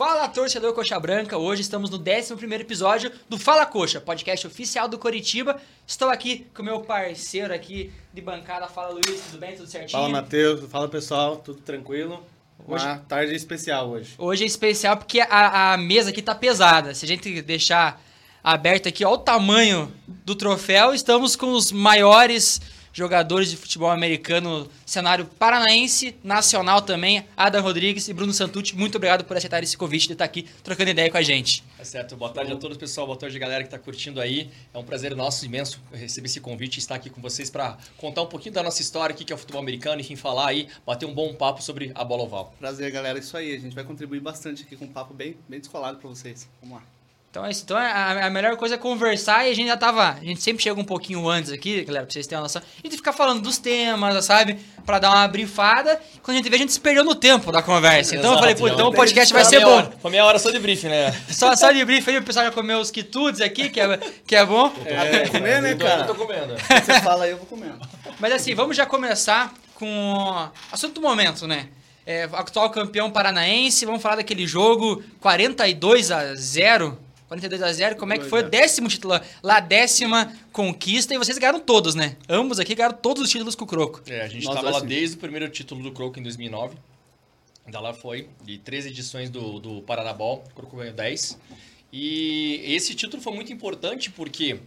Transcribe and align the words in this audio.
Fala, 0.00 0.26
torcedor 0.28 0.72
Coxa 0.72 0.98
Branca. 0.98 1.36
Hoje 1.36 1.60
estamos 1.60 1.90
no 1.90 1.98
11 1.98 2.54
episódio 2.54 3.12
do 3.28 3.36
Fala 3.36 3.66
Coxa, 3.66 4.00
podcast 4.00 4.46
oficial 4.46 4.88
do 4.88 4.96
Coritiba. 4.96 5.60
Estou 5.86 6.08
aqui 6.08 6.46
com 6.54 6.62
meu 6.62 6.80
parceiro 6.80 7.52
aqui 7.52 7.92
de 8.10 8.22
bancada. 8.22 8.66
Fala, 8.66 8.94
Luiz, 8.94 9.20
tudo 9.26 9.38
bem? 9.38 9.54
Tudo 9.54 9.68
certinho? 9.68 9.90
Fala, 9.90 10.08
Matheus. 10.08 10.64
Fala, 10.70 10.88
pessoal. 10.88 11.36
Tudo 11.36 11.60
tranquilo? 11.60 12.24
Hoje... 12.66 12.82
Uma 12.82 12.96
tarde 12.96 13.34
especial 13.34 13.90
hoje. 13.90 14.14
Hoje 14.16 14.44
é 14.44 14.46
especial 14.46 14.96
porque 14.96 15.20
a, 15.20 15.74
a 15.74 15.76
mesa 15.76 16.08
aqui 16.08 16.22
tá 16.22 16.34
pesada. 16.34 16.94
Se 16.94 17.04
a 17.04 17.08
gente 17.08 17.42
deixar 17.42 18.02
aberto 18.42 18.88
aqui, 18.88 19.04
olha 19.04 19.16
o 19.16 19.18
tamanho 19.18 19.92
do 20.08 20.34
troféu. 20.34 20.94
Estamos 20.94 21.36
com 21.36 21.52
os 21.52 21.70
maiores 21.70 22.58
jogadores 22.92 23.50
de 23.50 23.56
futebol 23.56 23.90
americano, 23.90 24.68
cenário 24.84 25.24
paranaense, 25.38 26.16
nacional 26.22 26.82
também, 26.82 27.24
Adam 27.36 27.62
Rodrigues 27.62 28.08
e 28.08 28.12
Bruno 28.12 28.32
Santucci. 28.32 28.76
Muito 28.76 28.96
obrigado 28.96 29.24
por 29.24 29.36
aceitar 29.36 29.62
esse 29.62 29.76
convite 29.76 30.06
de 30.08 30.14
estar 30.14 30.24
aqui 30.24 30.46
trocando 30.62 30.90
ideia 30.90 31.10
com 31.10 31.16
a 31.16 31.22
gente. 31.22 31.62
Tá 31.76 31.84
certo. 31.84 32.16
Boa 32.16 32.30
tarde 32.32 32.52
a 32.52 32.56
todos, 32.56 32.76
pessoal. 32.76 33.06
Boa 33.06 33.18
tarde, 33.18 33.38
galera 33.38 33.62
que 33.62 33.68
está 33.68 33.78
curtindo 33.78 34.20
aí. 34.20 34.50
É 34.72 34.78
um 34.78 34.84
prazer 34.84 35.14
nosso 35.14 35.44
imenso 35.44 35.80
receber 35.92 36.26
esse 36.26 36.40
convite 36.40 36.76
e 36.76 36.78
estar 36.78 36.94
aqui 36.94 37.10
com 37.10 37.20
vocês 37.20 37.50
para 37.50 37.78
contar 37.96 38.22
um 38.22 38.26
pouquinho 38.26 38.54
da 38.54 38.62
nossa 38.62 38.82
história, 38.82 39.14
o 39.14 39.16
que 39.16 39.32
é 39.32 39.34
o 39.34 39.38
futebol 39.38 39.60
americano, 39.60 40.00
enfim, 40.00 40.16
falar 40.16 40.48
aí, 40.48 40.68
bater 40.86 41.06
um 41.06 41.14
bom 41.14 41.34
papo 41.34 41.62
sobre 41.62 41.92
a 41.94 42.04
bola 42.04 42.24
oval. 42.24 42.54
Prazer, 42.58 42.90
galera. 42.90 43.18
Isso 43.18 43.36
aí. 43.36 43.54
A 43.54 43.58
gente 43.58 43.74
vai 43.74 43.84
contribuir 43.84 44.20
bastante 44.20 44.62
aqui 44.62 44.76
com 44.76 44.84
um 44.84 44.92
papo 44.92 45.14
bem, 45.14 45.36
bem 45.48 45.60
descolado 45.60 45.98
para 45.98 46.08
vocês. 46.08 46.48
Vamos 46.60 46.78
lá. 46.78 46.99
Então, 47.30 47.46
é 47.46 47.50
então 47.52 47.76
a, 47.76 48.26
a, 48.26 48.30
melhor 48.30 48.56
coisa 48.56 48.74
é 48.74 48.78
conversar 48.78 49.46
e 49.46 49.52
a 49.52 49.54
gente 49.54 49.68
já 49.68 49.76
tava. 49.76 50.18
A 50.20 50.24
gente 50.24 50.42
sempre 50.42 50.64
chega 50.64 50.80
um 50.80 50.84
pouquinho 50.84 51.28
antes 51.28 51.52
aqui, 51.52 51.84
galera, 51.84 52.04
pra 52.04 52.12
vocês 52.12 52.26
terem 52.26 52.38
uma 52.38 52.42
noção. 52.42 52.60
E 52.82 52.88
de 52.88 52.96
ficar 52.96 53.12
falando 53.12 53.40
dos 53.40 53.56
temas, 53.56 54.24
sabe? 54.24 54.58
Pra 54.84 54.98
dar 54.98 55.10
uma 55.10 55.28
brifada. 55.28 56.00
Quando 56.24 56.34
a 56.34 56.38
gente 56.38 56.50
vê, 56.50 56.56
a 56.56 56.58
gente 56.58 56.72
se 56.72 56.80
perdeu 56.80 57.04
no 57.04 57.14
tempo 57.14 57.52
da 57.52 57.62
conversa. 57.62 58.16
Então 58.16 58.32
Exato, 58.32 58.34
eu 58.34 58.40
falei, 58.40 58.54
pô, 58.56 58.66
então 58.66 58.88
o 58.88 58.92
podcast 58.92 59.32
vai 59.32 59.44
ser 59.44 59.60
bom. 59.60 59.76
Hora, 59.76 59.92
foi 60.02 60.10
meia 60.10 60.24
hora 60.24 60.40
só 60.40 60.50
de 60.50 60.58
briefing, 60.58 60.88
né? 60.88 61.12
Só, 61.30 61.54
só 61.54 61.70
de 61.70 61.84
briefing 61.84 62.10
aí, 62.10 62.18
o 62.18 62.22
pessoal 62.24 62.46
já 62.46 62.50
comeu 62.50 62.80
os 62.80 62.90
quitudes 62.90 63.40
aqui, 63.40 63.70
que 63.70 63.80
é, 63.80 64.00
que 64.26 64.34
é 64.34 64.44
bom. 64.44 64.72
É, 64.84 65.28
comer, 65.28 65.62
né, 65.62 65.76
cara? 65.76 66.00
Eu 66.00 66.06
tô 66.08 66.14
comendo. 66.16 66.56
Você 66.66 67.00
fala 67.00 67.26
aí, 67.26 67.30
eu 67.30 67.36
vou 67.36 67.46
comendo. 67.46 67.78
Mas 68.18 68.32
assim, 68.32 68.56
vamos 68.56 68.76
já 68.76 68.86
começar 68.86 69.54
com 69.76 70.48
assunto 70.72 70.94
do 70.94 71.00
momento, 71.00 71.46
né? 71.46 71.68
É, 72.04 72.24
atual 72.32 72.70
campeão 72.70 73.08
paranaense, 73.08 73.86
vamos 73.86 74.02
falar 74.02 74.16
daquele 74.16 74.48
jogo 74.48 75.00
42 75.20 76.10
a 76.10 76.34
0 76.34 76.98
42 77.30 77.62
a 77.62 77.72
0 77.72 77.96
Como 77.96 78.12
é 78.12 78.18
que 78.18 78.24
foi? 78.24 78.42
Décimo 78.42 78.88
título 78.88 79.14
lá, 79.40 79.60
décima 79.60 80.36
conquista. 80.52 81.14
E 81.14 81.18
vocês 81.18 81.38
ganharam 81.38 81.60
todos, 81.60 81.94
né? 81.94 82.16
Ambos 82.28 82.58
aqui 82.58 82.74
ganharam 82.74 82.96
todos 82.96 83.22
os 83.22 83.30
títulos 83.30 83.54
com 83.54 83.64
o 83.64 83.68
Croco. 83.68 84.02
É, 84.08 84.22
a 84.22 84.28
gente 84.28 84.44
estava 84.44 84.68
lá 84.68 84.80
desde 84.80 85.14
o 85.14 85.20
primeiro 85.20 85.48
título 85.48 85.80
do 85.80 85.92
Croco 85.92 86.18
em 86.18 86.24
2009. 86.24 86.76
Da 87.68 87.80
lá 87.80 87.94
foi, 87.94 88.28
de 88.42 88.58
três 88.58 88.84
edições 88.84 89.30
do, 89.30 89.60
do 89.60 89.80
Paranabol. 89.82 90.42
O 90.50 90.54
Croco 90.56 90.76
ganhou 90.76 90.92
10. 90.92 91.38
E 91.92 92.62
esse 92.64 92.96
título 92.96 93.22
foi 93.22 93.32
muito 93.32 93.52
importante 93.52 94.10
porque 94.10 94.58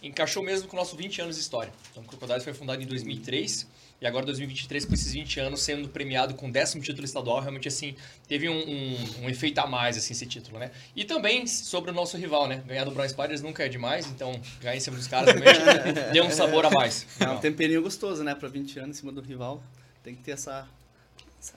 encaixou 0.00 0.44
mesmo 0.44 0.68
com 0.68 0.76
o 0.76 0.78
nosso 0.78 0.94
20 0.94 1.22
anos 1.22 1.34
de 1.34 1.42
história. 1.42 1.72
Então, 1.90 2.04
o 2.04 2.06
Crocodiles 2.06 2.44
foi 2.44 2.54
fundado 2.54 2.80
em 2.80 2.86
2003 2.86 3.66
e 4.02 4.06
agora 4.06 4.26
2023 4.26 4.84
com 4.84 4.94
esses 4.94 5.12
20 5.12 5.38
anos 5.38 5.62
sendo 5.62 5.88
premiado 5.88 6.34
com 6.34 6.50
décimo 6.50 6.82
título 6.82 7.04
estadual, 7.04 7.40
realmente 7.40 7.68
assim, 7.68 7.94
teve 8.26 8.48
um, 8.48 8.58
um, 8.58 8.96
um, 9.22 9.30
efeito 9.30 9.60
a 9.60 9.66
mais 9.66 9.96
assim 9.96 10.12
esse 10.12 10.26
título, 10.26 10.58
né? 10.58 10.72
E 10.96 11.04
também 11.04 11.46
sobre 11.46 11.92
o 11.92 11.94
nosso 11.94 12.16
rival, 12.16 12.48
né? 12.48 12.64
Ganhar 12.66 12.84
do 12.84 12.90
Brown 12.90 13.08
Spiders 13.08 13.40
nunca 13.40 13.64
é 13.64 13.68
demais, 13.68 14.06
então 14.06 14.38
ganhar 14.60 14.76
em 14.76 14.80
cima 14.80 14.96
dos 14.96 15.06
caras 15.06 15.32
também 15.32 15.54
deu 16.12 16.24
um 16.24 16.30
sabor 16.30 16.66
a 16.66 16.70
mais. 16.70 17.06
É 17.22 17.28
um 17.28 17.38
temperinho 17.38 17.80
gostoso, 17.80 18.24
né? 18.24 18.34
Para 18.34 18.48
20 18.48 18.80
anos 18.80 18.96
em 18.96 19.00
cima 19.00 19.12
do 19.12 19.20
rival, 19.20 19.62
tem 20.02 20.14
que 20.14 20.22
ter 20.22 20.32
essa 20.32 20.66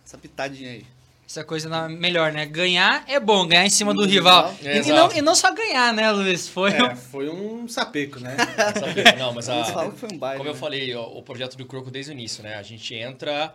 essa 0.03 0.17
pitadinha 0.17 0.71
aí. 0.71 0.85
Essa 1.27 1.43
coisa 1.43 1.67
na, 1.67 1.89
melhor, 1.89 2.31
né? 2.31 2.45
Ganhar 2.45 3.03
é 3.07 3.19
bom, 3.19 3.47
ganhar 3.47 3.65
em 3.65 3.69
cima 3.69 3.93
do 3.93 4.05
rival. 4.05 4.53
É, 4.63 4.77
e, 4.77 4.87
não, 4.89 5.11
e, 5.11 5.21
não, 5.21 5.33
só 5.33 5.51
ganhar, 5.53 5.91
né, 5.91 6.11
Luiz? 6.11 6.47
Foi, 6.47 6.71
é, 6.71 6.83
um... 6.83 6.95
foi 6.95 7.29
um 7.29 7.67
sapeco, 7.67 8.19
né? 8.19 8.37
sapeco. 8.79 9.17
Não, 9.17 9.33
mas 9.33 9.49
a, 9.49 9.91
foi 9.91 10.09
um 10.11 10.17
baile, 10.17 10.37
como 10.37 10.49
né? 10.49 10.55
eu 10.55 10.59
falei, 10.59 10.93
ó, 10.93 11.07
o 11.07 11.23
projeto 11.23 11.57
do 11.57 11.65
Croco 11.65 11.89
desde 11.89 12.11
o 12.11 12.13
início, 12.13 12.43
né? 12.43 12.55
A 12.55 12.61
gente 12.61 12.93
entra 12.93 13.53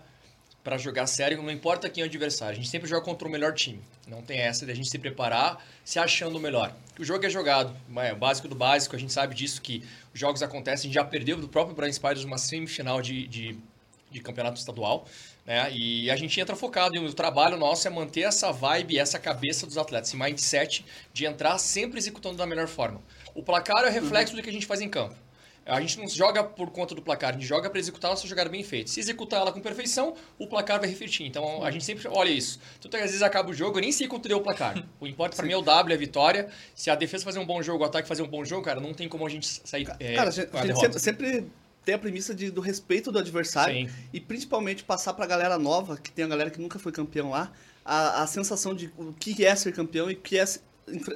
para 0.62 0.76
jogar 0.76 1.06
sério, 1.06 1.42
não 1.42 1.50
importa 1.50 1.88
quem 1.88 2.02
é 2.02 2.04
o 2.04 2.08
adversário. 2.08 2.52
A 2.52 2.56
gente 2.56 2.68
sempre 2.68 2.88
joga 2.88 3.04
contra 3.04 3.26
o 3.26 3.30
melhor 3.30 3.54
time. 3.54 3.80
Não 4.06 4.20
tem 4.20 4.40
essa 4.40 4.66
de 4.66 4.72
a 4.72 4.74
gente 4.74 4.90
se 4.90 4.98
preparar 4.98 5.64
se 5.84 5.98
achando 5.98 6.36
o 6.36 6.40
melhor. 6.40 6.74
O 6.98 7.04
jogo 7.04 7.24
é 7.24 7.30
jogado, 7.30 7.74
é 7.96 8.12
o 8.12 8.16
básico 8.16 8.46
do 8.46 8.54
básico, 8.54 8.94
a 8.94 8.98
gente 8.98 9.12
sabe 9.12 9.34
disso 9.34 9.62
que 9.62 9.82
os 10.12 10.20
jogos 10.20 10.42
acontecem. 10.42 10.82
A 10.82 10.88
gente 10.88 10.94
já 10.94 11.04
perdeu 11.04 11.38
do 11.38 11.48
próprio 11.48 11.74
Brian 11.74 11.92
Spiders 11.92 12.24
uma 12.24 12.36
semifinal 12.36 13.00
de, 13.00 13.26
de, 13.26 13.58
de 14.10 14.20
campeonato 14.20 14.58
estadual. 14.58 15.06
Né? 15.50 15.68
E 15.72 16.08
a 16.08 16.14
gente 16.14 16.40
entra 16.40 16.54
focado, 16.54 16.94
e 16.94 17.00
o 17.00 17.12
trabalho 17.12 17.56
nosso 17.56 17.84
é 17.88 17.90
manter 17.90 18.20
essa 18.20 18.52
vibe, 18.52 18.96
essa 18.96 19.18
cabeça 19.18 19.66
dos 19.66 19.76
atletas, 19.76 20.10
esse 20.10 20.16
mindset 20.16 20.86
de 21.12 21.26
entrar 21.26 21.58
sempre 21.58 21.98
executando 21.98 22.36
da 22.36 22.46
melhor 22.46 22.68
forma. 22.68 23.02
O 23.34 23.42
placar 23.42 23.82
é 23.82 23.88
o 23.88 23.92
reflexo 23.92 24.32
uhum. 24.32 24.40
do 24.40 24.44
que 24.44 24.48
a 24.48 24.52
gente 24.52 24.64
faz 24.64 24.80
em 24.80 24.88
campo. 24.88 25.16
A 25.66 25.80
gente 25.80 25.98
não 25.98 26.06
joga 26.08 26.44
por 26.44 26.70
conta 26.70 26.94
do 26.94 27.02
placar, 27.02 27.30
a 27.30 27.32
gente 27.32 27.46
joga 27.46 27.68
para 27.68 27.80
executar 27.80 28.12
a 28.12 28.14
nossa 28.14 28.28
jogada 28.28 28.48
bem 28.48 28.62
feita. 28.62 28.92
Se 28.92 29.00
executar 29.00 29.40
ela 29.40 29.50
com 29.50 29.60
perfeição, 29.60 30.14
o 30.38 30.46
placar 30.46 30.78
vai 30.78 30.88
refletir. 30.88 31.26
Então 31.26 31.64
a 31.64 31.70
gente 31.72 31.84
sempre 31.84 32.06
olha 32.06 32.30
isso. 32.30 32.60
Tanto 32.80 32.96
que 32.96 33.02
às 33.02 33.10
vezes 33.10 33.22
acaba 33.22 33.50
o 33.50 33.52
jogo, 33.52 33.76
eu 33.78 33.82
nem 33.82 33.90
sei 33.90 34.06
quanto 34.06 34.28
deu 34.28 34.38
o 34.38 34.40
placar. 34.40 34.80
O 35.00 35.06
importa 35.06 35.34
para 35.34 35.44
mim 35.44 35.52
é 35.52 35.56
o 35.56 35.62
W, 35.62 35.92
é 35.92 35.96
a 35.96 35.98
vitória. 35.98 36.48
Se 36.76 36.90
a 36.90 36.94
defesa 36.94 37.24
fazer 37.24 37.40
um 37.40 37.46
bom 37.46 37.60
jogo, 37.60 37.82
o 37.82 37.86
ataque 37.86 38.06
fazer 38.06 38.22
um 38.22 38.28
bom 38.28 38.44
jogo, 38.44 38.62
cara, 38.62 38.78
não 38.78 38.94
tem 38.94 39.08
como 39.08 39.26
a 39.26 39.28
gente 39.28 39.46
sair. 39.46 39.86
É, 39.98 40.14
cara, 40.14 40.30
gente, 40.30 40.56
a 40.56 40.66
gente 40.66 40.78
sempre, 40.78 41.00
sempre 41.00 41.50
ter 41.84 41.94
a 41.94 41.98
premissa 41.98 42.34
de, 42.34 42.50
do 42.50 42.60
respeito 42.60 43.10
do 43.10 43.18
adversário 43.18 43.88
Sim. 43.88 43.94
e 44.12 44.20
principalmente 44.20 44.84
passar 44.84 45.14
para 45.14 45.24
a 45.24 45.28
galera 45.28 45.58
nova, 45.58 45.96
que 45.96 46.10
tem 46.10 46.24
a 46.24 46.28
galera 46.28 46.50
que 46.50 46.60
nunca 46.60 46.78
foi 46.78 46.92
campeão 46.92 47.30
lá, 47.30 47.52
a, 47.84 48.22
a 48.22 48.26
sensação 48.26 48.74
de 48.74 48.92
o 48.96 49.12
que 49.12 49.44
é 49.44 49.54
ser 49.56 49.72
campeão 49.72 50.10
e 50.10 50.14
o 50.14 50.16
que 50.16 50.38
é 50.38 50.44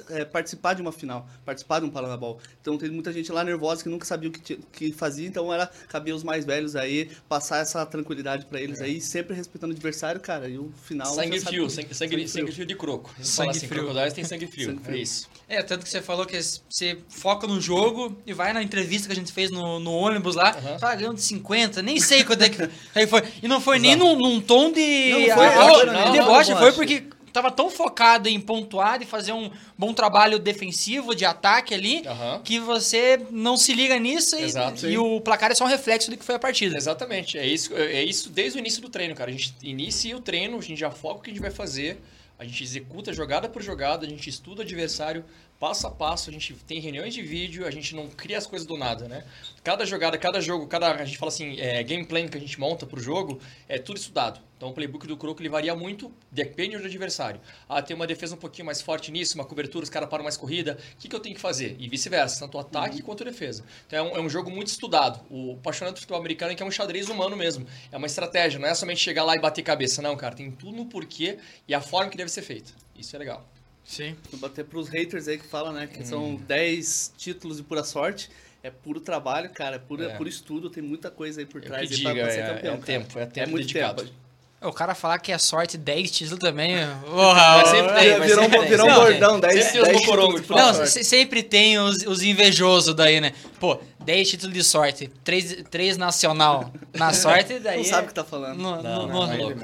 é, 0.09 0.25
participar 0.25 0.73
de 0.73 0.81
uma 0.81 0.91
final, 0.91 1.27
participar 1.45 1.79
de 1.79 1.85
um 1.85 1.89
Paranabol. 1.89 2.39
Então 2.61 2.77
tem 2.77 2.89
muita 2.89 3.11
gente 3.11 3.31
lá 3.31 3.43
nervosa 3.43 3.83
que 3.83 3.89
nunca 3.89 4.05
sabia 4.05 4.29
o 4.29 4.31
que, 4.31 4.57
que 4.57 4.91
fazia, 4.91 5.27
então 5.27 5.53
era 5.53 5.67
cabia 5.87 6.15
os 6.15 6.23
mais 6.23 6.45
velhos 6.45 6.75
aí, 6.75 7.09
passar 7.27 7.59
essa 7.59 7.85
tranquilidade 7.85 8.45
para 8.45 8.61
eles 8.61 8.81
é. 8.81 8.85
aí, 8.85 9.01
sempre 9.01 9.35
respeitando 9.35 9.73
o 9.73 9.75
adversário, 9.75 10.19
cara, 10.21 10.47
e 10.47 10.57
o 10.57 10.71
final... 10.83 11.13
Sangue 11.13 11.39
frio, 11.39 11.69
sangue, 11.69 11.93
sangue, 11.93 12.27
sangue, 12.27 12.51
frio 12.51 12.65
de 12.65 12.75
croco. 12.75 13.13
Sangue 13.21 13.51
assim, 13.51 13.67
frio. 13.67 13.83
Crocodiles 13.83 14.13
tem 14.13 14.23
sangue 14.23 14.47
frio, 14.47 14.67
sangue 14.67 14.83
frio. 14.83 14.97
é 14.97 14.99
isso. 14.99 15.29
É, 15.47 15.61
tanto 15.61 15.83
que 15.83 15.89
você 15.89 16.01
falou 16.01 16.25
que 16.25 16.39
você 16.41 16.97
foca 17.07 17.45
no 17.45 17.61
jogo 17.61 18.17
e 18.25 18.33
vai 18.33 18.51
na 18.51 18.63
entrevista 18.63 19.07
que 19.07 19.13
a 19.13 19.15
gente 19.15 19.31
fez 19.31 19.51
no, 19.51 19.79
no 19.79 19.91
ônibus 19.91 20.35
lá, 20.35 20.55
uhum. 20.55 20.77
tá 20.77 20.95
ganhando 20.95 21.15
de 21.15 21.21
50, 21.21 21.81
nem 21.81 21.99
sei 21.99 22.23
quanto 22.23 22.43
é 22.43 22.49
que 22.49 22.69
aí 22.95 23.05
foi. 23.05 23.23
E 23.41 23.47
não 23.47 23.61
foi 23.61 23.77
Exato. 23.77 23.87
nem 23.87 23.95
num, 23.95 24.17
num, 24.17 24.41
tom 24.41 24.71
de... 24.71 25.11
Não, 25.11 25.19
não 25.19 25.35
foi, 25.35 25.45
ah, 25.45 25.85
não, 25.85 25.93
não, 25.93 26.11
deboche, 26.11 26.55
foi 26.55 26.71
porque 26.71 27.03
tava 27.35 27.51
tão 27.51 27.69
focado 27.69 28.29
em 28.29 28.39
pontuar 28.39 29.01
e 29.01 29.05
fazer 29.05 29.33
um 29.33 29.51
bom 29.77 29.93
trabalho 29.93 30.39
defensivo, 30.39 31.13
de 31.13 31.25
ataque 31.25 31.73
ali, 31.73 31.97
uhum. 31.97 32.41
que 32.41 32.59
você 32.59 33.19
não 33.29 33.57
se 33.57 33.73
liga 33.73 33.99
nisso 33.99 34.37
e, 34.37 34.91
e, 34.91 34.97
o 34.97 35.19
placar 35.19 35.51
é 35.51 35.55
só 35.55 35.65
um 35.65 35.67
reflexo 35.67 36.09
do 36.09 36.17
que 36.17 36.23
foi 36.23 36.35
a 36.35 36.39
partida. 36.39 36.77
Exatamente. 36.77 37.37
É 37.37 37.45
isso, 37.45 37.75
é 37.75 38.01
isso 38.03 38.29
desde 38.29 38.57
o 38.57 38.59
início 38.59 38.81
do 38.81 38.89
treino, 38.89 39.13
cara. 39.13 39.29
A 39.29 39.33
gente 39.33 39.53
inicia 39.61 40.15
o 40.15 40.21
treino, 40.21 40.57
a 40.57 40.61
gente 40.61 40.79
já 40.79 40.89
foca 40.89 41.19
o 41.19 41.21
que 41.21 41.29
a 41.29 41.33
gente 41.33 41.41
vai 41.41 41.51
fazer, 41.51 42.01
a 42.39 42.45
gente 42.45 42.63
executa 42.63 43.11
jogada 43.11 43.49
por 43.49 43.61
jogada, 43.61 44.05
a 44.05 44.09
gente 44.09 44.29
estuda 44.29 44.61
o 44.61 44.63
adversário 44.63 45.25
passo 45.59 45.87
a 45.87 45.91
passo, 45.91 46.29
a 46.29 46.33
gente 46.33 46.53
tem 46.67 46.79
reuniões 46.79 47.13
de 47.13 47.21
vídeo, 47.21 47.65
a 47.65 47.71
gente 47.71 47.95
não 47.95 48.07
cria 48.07 48.37
as 48.37 48.45
coisas 48.45 48.67
do 48.67 48.77
nada, 48.77 49.07
né? 49.07 49.23
Cada 49.63 49.85
jogada, 49.85 50.17
cada 50.17 50.41
jogo, 50.41 50.67
cada 50.67 50.91
a 50.91 51.05
gente 51.05 51.17
fala 51.17 51.31
assim, 51.31 51.59
é, 51.59 51.81
game 51.83 52.05
plan 52.05 52.27
que 52.27 52.37
a 52.37 52.39
gente 52.39 52.59
monta 52.59 52.85
pro 52.85 52.99
jogo, 52.99 53.39
é 53.67 53.79
tudo 53.79 53.97
estudado. 53.97 54.39
Então 54.57 54.69
o 54.69 54.73
playbook 54.73 55.05
do 55.05 55.17
Croco 55.17 55.41
ele 55.41 55.49
varia 55.49 55.75
muito, 55.75 56.11
depende 56.31 56.77
do 56.77 56.85
adversário. 56.85 57.41
Ah, 57.67 57.81
tem 57.81 57.95
uma 57.95 58.07
defesa 58.07 58.35
um 58.35 58.37
pouquinho 58.37 58.65
mais 58.65 58.81
forte 58.81 59.11
nisso, 59.11 59.35
uma 59.35 59.43
cobertura, 59.43 59.83
os 59.83 59.89
caras 59.89 60.09
param 60.09 60.23
mais 60.23 60.37
corrida, 60.37 60.77
o 60.93 60.97
que, 60.97 61.07
que 61.07 61.15
eu 61.15 61.19
tenho 61.19 61.35
que 61.35 61.41
fazer? 61.41 61.75
E 61.79 61.89
vice-versa, 61.89 62.39
tanto 62.39 62.57
o 62.57 62.61
ataque 62.61 62.97
uhum. 62.97 63.03
quanto 63.03 63.23
a 63.23 63.25
defesa. 63.25 63.63
Então 63.87 63.99
é 63.99 64.01
um, 64.01 64.17
é 64.17 64.21
um, 64.21 64.29
jogo 64.29 64.49
muito 64.49 64.67
estudado. 64.67 65.19
O 65.29 65.53
apaixonante 65.53 65.95
do 65.95 65.99
futebol 65.99 66.19
americano 66.19 66.51
é 66.51 66.55
que 66.55 66.63
é 66.63 66.65
um 66.65 66.71
xadrez 66.71 67.09
humano 67.09 67.35
mesmo. 67.35 67.65
É 67.91 67.97
uma 67.97 68.07
estratégia, 68.07 68.59
não 68.59 68.67
é 68.67 68.73
somente 68.73 68.99
chegar 68.99 69.23
lá 69.23 69.35
e 69.35 69.39
bater 69.39 69.61
cabeça, 69.61 70.01
não, 70.01 70.15
cara. 70.15 70.35
Tem 70.35 70.49
tudo 70.51 70.77
no 70.77 70.85
porquê 70.85 71.37
e 71.67 71.73
a 71.73 71.81
forma 71.81 72.09
que 72.09 72.17
deve 72.17 72.29
ser 72.29 72.41
feita. 72.41 72.71
Isso 72.97 73.15
é 73.15 73.19
legal. 73.19 73.54
Sim. 73.85 74.15
Vou 74.31 74.39
bater 74.39 74.65
pros 74.65 74.89
haters 74.89 75.27
aí 75.27 75.37
que 75.37 75.45
falam, 75.45 75.71
né? 75.71 75.87
Que 75.87 76.01
hum. 76.01 76.05
são 76.05 76.35
10 76.35 77.13
títulos 77.17 77.57
de 77.57 77.63
pura 77.63 77.83
sorte. 77.83 78.29
É 78.63 78.71
puro 78.71 78.99
trabalho, 78.99 79.49
cara. 79.51 79.75
É 79.75 79.79
puro, 79.79 80.03
é. 80.03 80.17
puro 80.17 80.27
estudo. 80.27 80.69
Tem 80.69 80.81
muita 80.81 81.11
coisa 81.11 81.39
aí 81.39 81.45
por 81.45 81.61
trás 81.61 81.89
aí 81.89 81.95
diga, 81.95 82.13
pra, 82.13 82.23
pra 82.23 82.31
ser 82.31 82.39
é, 82.39 82.53
campeão. 82.53 82.73
É, 82.73 82.77
tempo, 82.77 83.19
é 83.19 83.25
tempo 83.27 83.39
é 83.39 83.51
muito 83.51 83.67
dedicado. 83.67 84.03
Tempo. 84.03 84.25
O 84.61 84.73
cara 84.73 84.95
falar 84.95 85.19
que 85.19 85.31
é 85.31 85.37
sorte 85.37 85.77
10 85.77 86.09
títulos 86.09 86.39
também. 86.39 86.75
Porra, 87.05 87.65
sempre 87.67 87.93
tem, 87.93 88.21
virou, 88.21 88.43
sempre 88.43 88.65
virou 88.65 88.89
um 88.89 88.95
bordão, 88.95 89.39
10 89.39 89.71
títulos. 89.71 90.49
Não, 90.49 90.85
sempre 90.87 91.43
tem 91.43 91.77
os, 91.77 91.97
os 92.03 92.23
invejosos 92.23 92.95
daí, 92.95 93.21
né? 93.21 93.33
Pô, 93.59 93.79
10 94.03 94.29
títulos 94.29 94.55
de 94.55 94.63
sorte, 94.63 95.11
3, 95.23 95.65
3 95.69 95.97
nacional 95.97 96.73
na 96.93 97.13
sorte, 97.13 97.59
daí. 97.59 97.77
Não 97.77 97.83
sabe 97.83 98.05
o 98.05 98.07
que 98.07 98.13
tá 98.15 98.23
falando. 98.23 98.57
Não, 98.57 98.81
não, 98.81 99.07
não, 99.07 99.27
não, 99.27 99.55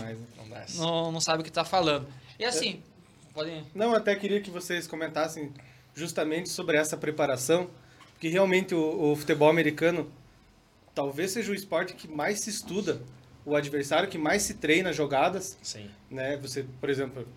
não, 0.75 1.11
não 1.13 1.19
sabe 1.21 1.41
o 1.41 1.43
que 1.43 1.51
tá 1.51 1.65
falando. 1.65 2.05
E 2.37 2.45
assim, 2.45 2.81
Podem... 3.33 3.65
Não, 3.73 3.93
até 3.93 4.15
queria 4.15 4.41
que 4.41 4.49
vocês 4.49 4.87
comentassem 4.87 5.53
justamente 5.93 6.49
sobre 6.49 6.77
essa 6.77 6.97
preparação, 6.97 7.69
porque 8.13 8.27
realmente 8.27 8.75
o, 8.75 9.11
o, 9.11 9.15
futebol 9.15 9.49
americano 9.49 10.11
talvez 10.93 11.31
seja 11.31 11.51
o 11.51 11.55
esporte 11.55 11.93
que 11.93 12.07
mais 12.07 12.41
se 12.41 12.49
estuda, 12.49 13.01
o 13.45 13.55
adversário 13.55 14.09
que 14.09 14.17
mais 14.17 14.43
se 14.43 14.55
treina 14.55 14.93
jogadas. 14.93 15.57
Sim. 15.61 15.89
Né? 16.09 16.37
Você, 16.37 16.65
por 16.79 16.89
exemplo, 16.89 17.27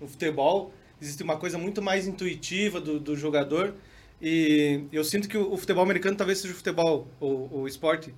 no 0.00 0.08
futebol 0.08 0.72
existe 1.00 1.22
uma 1.22 1.36
coisa 1.36 1.58
muito 1.58 1.82
mais 1.82 2.06
intuitiva 2.06 2.80
do, 2.80 2.98
do 2.98 3.16
jogador. 3.16 3.74
E 4.20 4.84
eu 4.92 5.04
sinto 5.04 5.28
que 5.28 5.36
o, 5.36 5.56
futebol 5.56 5.82
americano 5.82 6.16
talvez 6.16 6.38
seja 6.38 6.54
o 6.54 6.56
futebol, 6.56 7.08
o, 7.20 7.60
o 7.60 7.68
esporte 7.68 8.14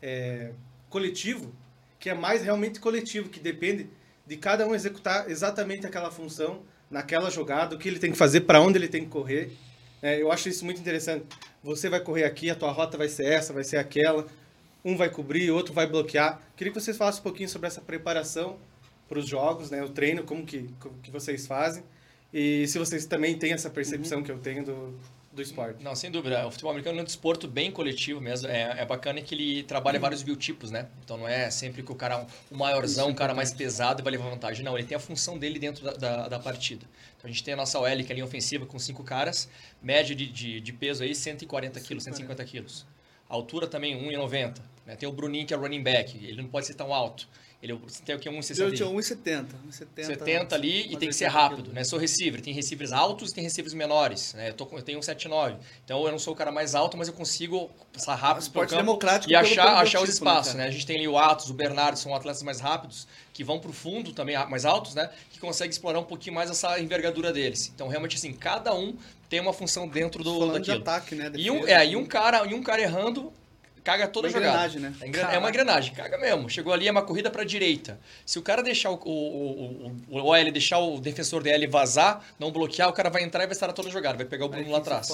é, 0.00 0.52
coletivo, 0.88 1.52
que 1.98 2.08
é 2.08 2.14
mais 2.14 2.42
realmente 2.42 2.80
coletivo, 2.80 3.28
que 3.28 3.40
depende 3.40 3.88
de 4.26 4.36
cada 4.36 4.66
um 4.66 4.74
executar 4.74 5.30
exatamente 5.30 5.86
aquela 5.86 6.10
função 6.10 6.62
naquela 6.90 7.30
jogada, 7.30 7.74
o 7.74 7.78
que 7.78 7.88
ele 7.88 7.98
tem 7.98 8.10
que 8.10 8.18
fazer, 8.18 8.42
para 8.42 8.60
onde 8.60 8.76
ele 8.76 8.88
tem 8.88 9.04
que 9.04 9.10
correr. 9.10 9.52
É, 10.02 10.20
eu 10.20 10.32
acho 10.32 10.48
isso 10.48 10.64
muito 10.64 10.80
interessante. 10.80 11.24
Você 11.62 11.88
vai 11.88 12.00
correr 12.00 12.24
aqui, 12.24 12.50
a 12.50 12.54
tua 12.54 12.72
rota 12.72 12.98
vai 12.98 13.08
ser 13.08 13.26
essa, 13.26 13.52
vai 13.52 13.64
ser 13.64 13.76
aquela. 13.76 14.26
Um 14.84 14.96
vai 14.96 15.10
cobrir, 15.10 15.50
outro 15.50 15.74
vai 15.74 15.86
bloquear. 15.86 16.40
Queria 16.56 16.72
que 16.72 16.80
vocês 16.80 16.96
falassem 16.96 17.20
um 17.20 17.22
pouquinho 17.22 17.48
sobre 17.48 17.68
essa 17.68 17.80
preparação 17.80 18.58
para 19.08 19.18
os 19.18 19.28
jogos, 19.28 19.70
né? 19.70 19.82
O 19.82 19.90
treino, 19.90 20.24
como 20.24 20.44
que, 20.44 20.68
como 20.80 20.96
que 21.02 21.10
vocês 21.10 21.46
fazem. 21.46 21.82
E 22.32 22.66
se 22.66 22.78
vocês 22.78 23.04
também 23.06 23.36
têm 23.36 23.52
essa 23.52 23.68
percepção 23.68 24.18
uhum. 24.18 24.24
que 24.24 24.32
eu 24.32 24.38
tenho 24.38 24.64
do, 24.64 24.98
do 25.32 25.40
esporte. 25.40 25.82
Não, 25.82 25.94
sem 25.94 26.10
dúvida. 26.10 26.46
O 26.46 26.50
futebol 26.50 26.72
americano 26.72 26.98
é 26.98 27.02
um 27.02 27.04
desporto 27.04 27.46
bem 27.46 27.70
coletivo 27.70 28.20
mesmo. 28.20 28.48
É, 28.48 28.80
é 28.80 28.84
bacana 28.84 29.20
que 29.22 29.34
ele 29.34 29.62
trabalha 29.62 29.96
uhum. 29.96 30.02
vários 30.02 30.22
biotipos, 30.22 30.70
né? 30.70 30.88
Então 31.04 31.16
não 31.16 31.28
é 31.28 31.50
sempre 31.50 31.82
que 31.82 31.92
o 31.92 31.94
cara, 31.94 32.26
o 32.50 32.56
maiorzão, 32.56 33.10
o 33.10 33.14
cara 33.14 33.32
mais 33.32 33.52
pesado 33.52 34.02
vai 34.02 34.12
levar 34.12 34.28
vantagem. 34.28 34.64
Não, 34.64 34.76
ele 34.76 34.86
tem 34.86 34.96
a 34.96 35.00
função 35.00 35.38
dele 35.38 35.58
dentro 35.58 35.84
da, 35.84 35.92
da, 35.92 36.28
da 36.28 36.38
partida. 36.40 36.84
Então 37.16 37.28
a 37.28 37.32
gente 37.32 37.44
tem 37.44 37.54
a 37.54 37.56
nossa 37.56 37.78
OL, 37.78 37.96
que 38.04 38.10
é 38.10 38.10
a 38.10 38.14
linha 38.14 38.24
ofensiva, 38.24 38.66
com 38.66 38.78
cinco 38.78 39.04
caras, 39.04 39.48
média 39.80 40.16
de, 40.16 40.26
de, 40.26 40.60
de 40.60 40.72
peso 40.72 41.04
aí 41.04 41.14
140 41.14 41.80
quilos, 41.80 42.02
150 42.04 42.44
quilos. 42.44 42.86
A 43.28 43.34
altura 43.34 43.68
também 43.68 43.96
1,90. 44.10 44.58
Né? 44.84 44.96
Tem 44.96 45.08
o 45.08 45.12
Bruninho, 45.12 45.46
que 45.46 45.54
é 45.54 45.56
running 45.56 45.82
back. 45.82 46.16
Ele 46.16 46.42
não 46.42 46.48
pode 46.48 46.66
ser 46.66 46.74
tão 46.74 46.92
alto. 46.92 47.28
Ele 47.62 47.78
tem 48.06 48.14
o 48.14 48.18
que? 48.18 48.28
1,60? 48.28 48.58
Eu 48.58 48.74
tinha 48.74 48.88
1,70. 48.88 49.46
70 49.70 50.54
ali 50.54 50.90
e 50.90 50.96
tem 50.96 51.10
que 51.10 51.14
ser 51.14 51.26
rápido, 51.26 51.70
né? 51.74 51.84
Sou 51.84 51.98
receiver. 51.98 52.40
Tem 52.40 52.54
receivers 52.54 52.90
altos 52.90 53.32
e 53.32 53.34
tem 53.34 53.44
receivers 53.44 53.74
menores, 53.74 54.32
né? 54.32 54.48
Eu, 54.48 54.54
tô, 54.54 54.66
eu 54.72 54.82
tenho 54.82 54.98
1,79. 54.98 55.58
Então 55.84 56.02
eu 56.06 56.10
não 56.10 56.18
sou 56.18 56.32
o 56.32 56.36
cara 56.36 56.50
mais 56.50 56.74
alto, 56.74 56.96
mas 56.96 57.08
eu 57.08 57.14
consigo 57.14 57.70
passar 57.92 58.14
rápido 58.14 58.44
Esporte 58.44 58.70
campo 58.70 58.82
democrático 58.82 59.30
e 59.30 59.36
achar, 59.36 59.76
achar 59.76 60.00
os 60.00 60.08
tipo, 60.08 60.24
né, 60.24 60.30
espaços, 60.30 60.54
né, 60.54 60.62
né? 60.62 60.68
A 60.68 60.72
gente 60.72 60.86
tem 60.86 60.96
ali 60.96 61.06
o 61.06 61.18
Atos, 61.18 61.50
o 61.50 61.54
Bernardo, 61.54 61.98
são 61.98 62.14
atletas 62.14 62.42
mais 62.42 62.60
rápidos, 62.60 63.06
que 63.34 63.44
vão 63.44 63.60
para 63.60 63.70
o 63.70 63.74
fundo 63.74 64.14
também, 64.14 64.36
mais 64.48 64.64
altos, 64.64 64.94
né? 64.94 65.10
Que 65.30 65.38
conseguem 65.38 65.70
explorar 65.70 66.00
um 66.00 66.04
pouquinho 66.04 66.34
mais 66.34 66.48
essa 66.48 66.80
envergadura 66.80 67.30
deles. 67.30 67.70
Então 67.74 67.88
realmente 67.88 68.16
assim, 68.16 68.32
cada 68.32 68.74
um 68.74 68.96
tem 69.28 69.38
uma 69.38 69.52
função 69.52 69.86
dentro 69.86 70.24
do 70.24 70.32
Falando 70.32 70.54
daquilo. 70.54 70.76
De 70.76 70.82
ataque, 70.82 71.14
né? 71.14 71.30
E 71.36 71.50
um, 71.50 71.68
é, 71.68 71.86
e 71.86 71.94
um 71.94 72.06
cara, 72.06 72.46
e 72.46 72.54
um 72.54 72.62
cara 72.62 72.80
errando 72.80 73.30
caga 73.82 74.08
toda 74.08 74.28
uma 74.28 74.36
a 74.36 74.40
jogada. 74.40 74.68
Engrenagem, 74.68 74.80
né? 74.80 75.30
É, 75.30 75.36
é 75.36 75.38
uma 75.38 75.48
engrenagem, 75.48 75.94
caga 75.94 76.18
mesmo. 76.18 76.48
Chegou 76.48 76.72
ali, 76.72 76.88
é 76.88 76.90
uma 76.90 77.02
corrida 77.02 77.30
para 77.30 77.44
direita. 77.44 77.98
Se 78.24 78.38
o 78.38 78.42
cara 78.42 78.62
deixar 78.62 78.90
o, 78.90 79.00
o, 79.04 79.92
o, 80.08 80.18
o 80.18 80.24
OL, 80.24 80.52
deixar 80.52 80.78
o 80.78 81.00
defensor 81.00 81.42
dele 81.42 81.66
vazar, 81.66 82.24
não 82.38 82.50
bloquear, 82.50 82.88
o 82.88 82.92
cara 82.92 83.10
vai 83.10 83.22
entrar 83.22 83.44
e 83.44 83.46
vai 83.46 83.52
estar 83.52 83.72
toda 83.72 83.88
a 83.88 83.92
jogada, 83.92 84.16
vai 84.16 84.26
pegar 84.26 84.44
o 84.44 84.48
Bruno 84.48 84.66
Aí, 84.66 84.72
lá 84.72 84.78
atrás. 84.78 85.08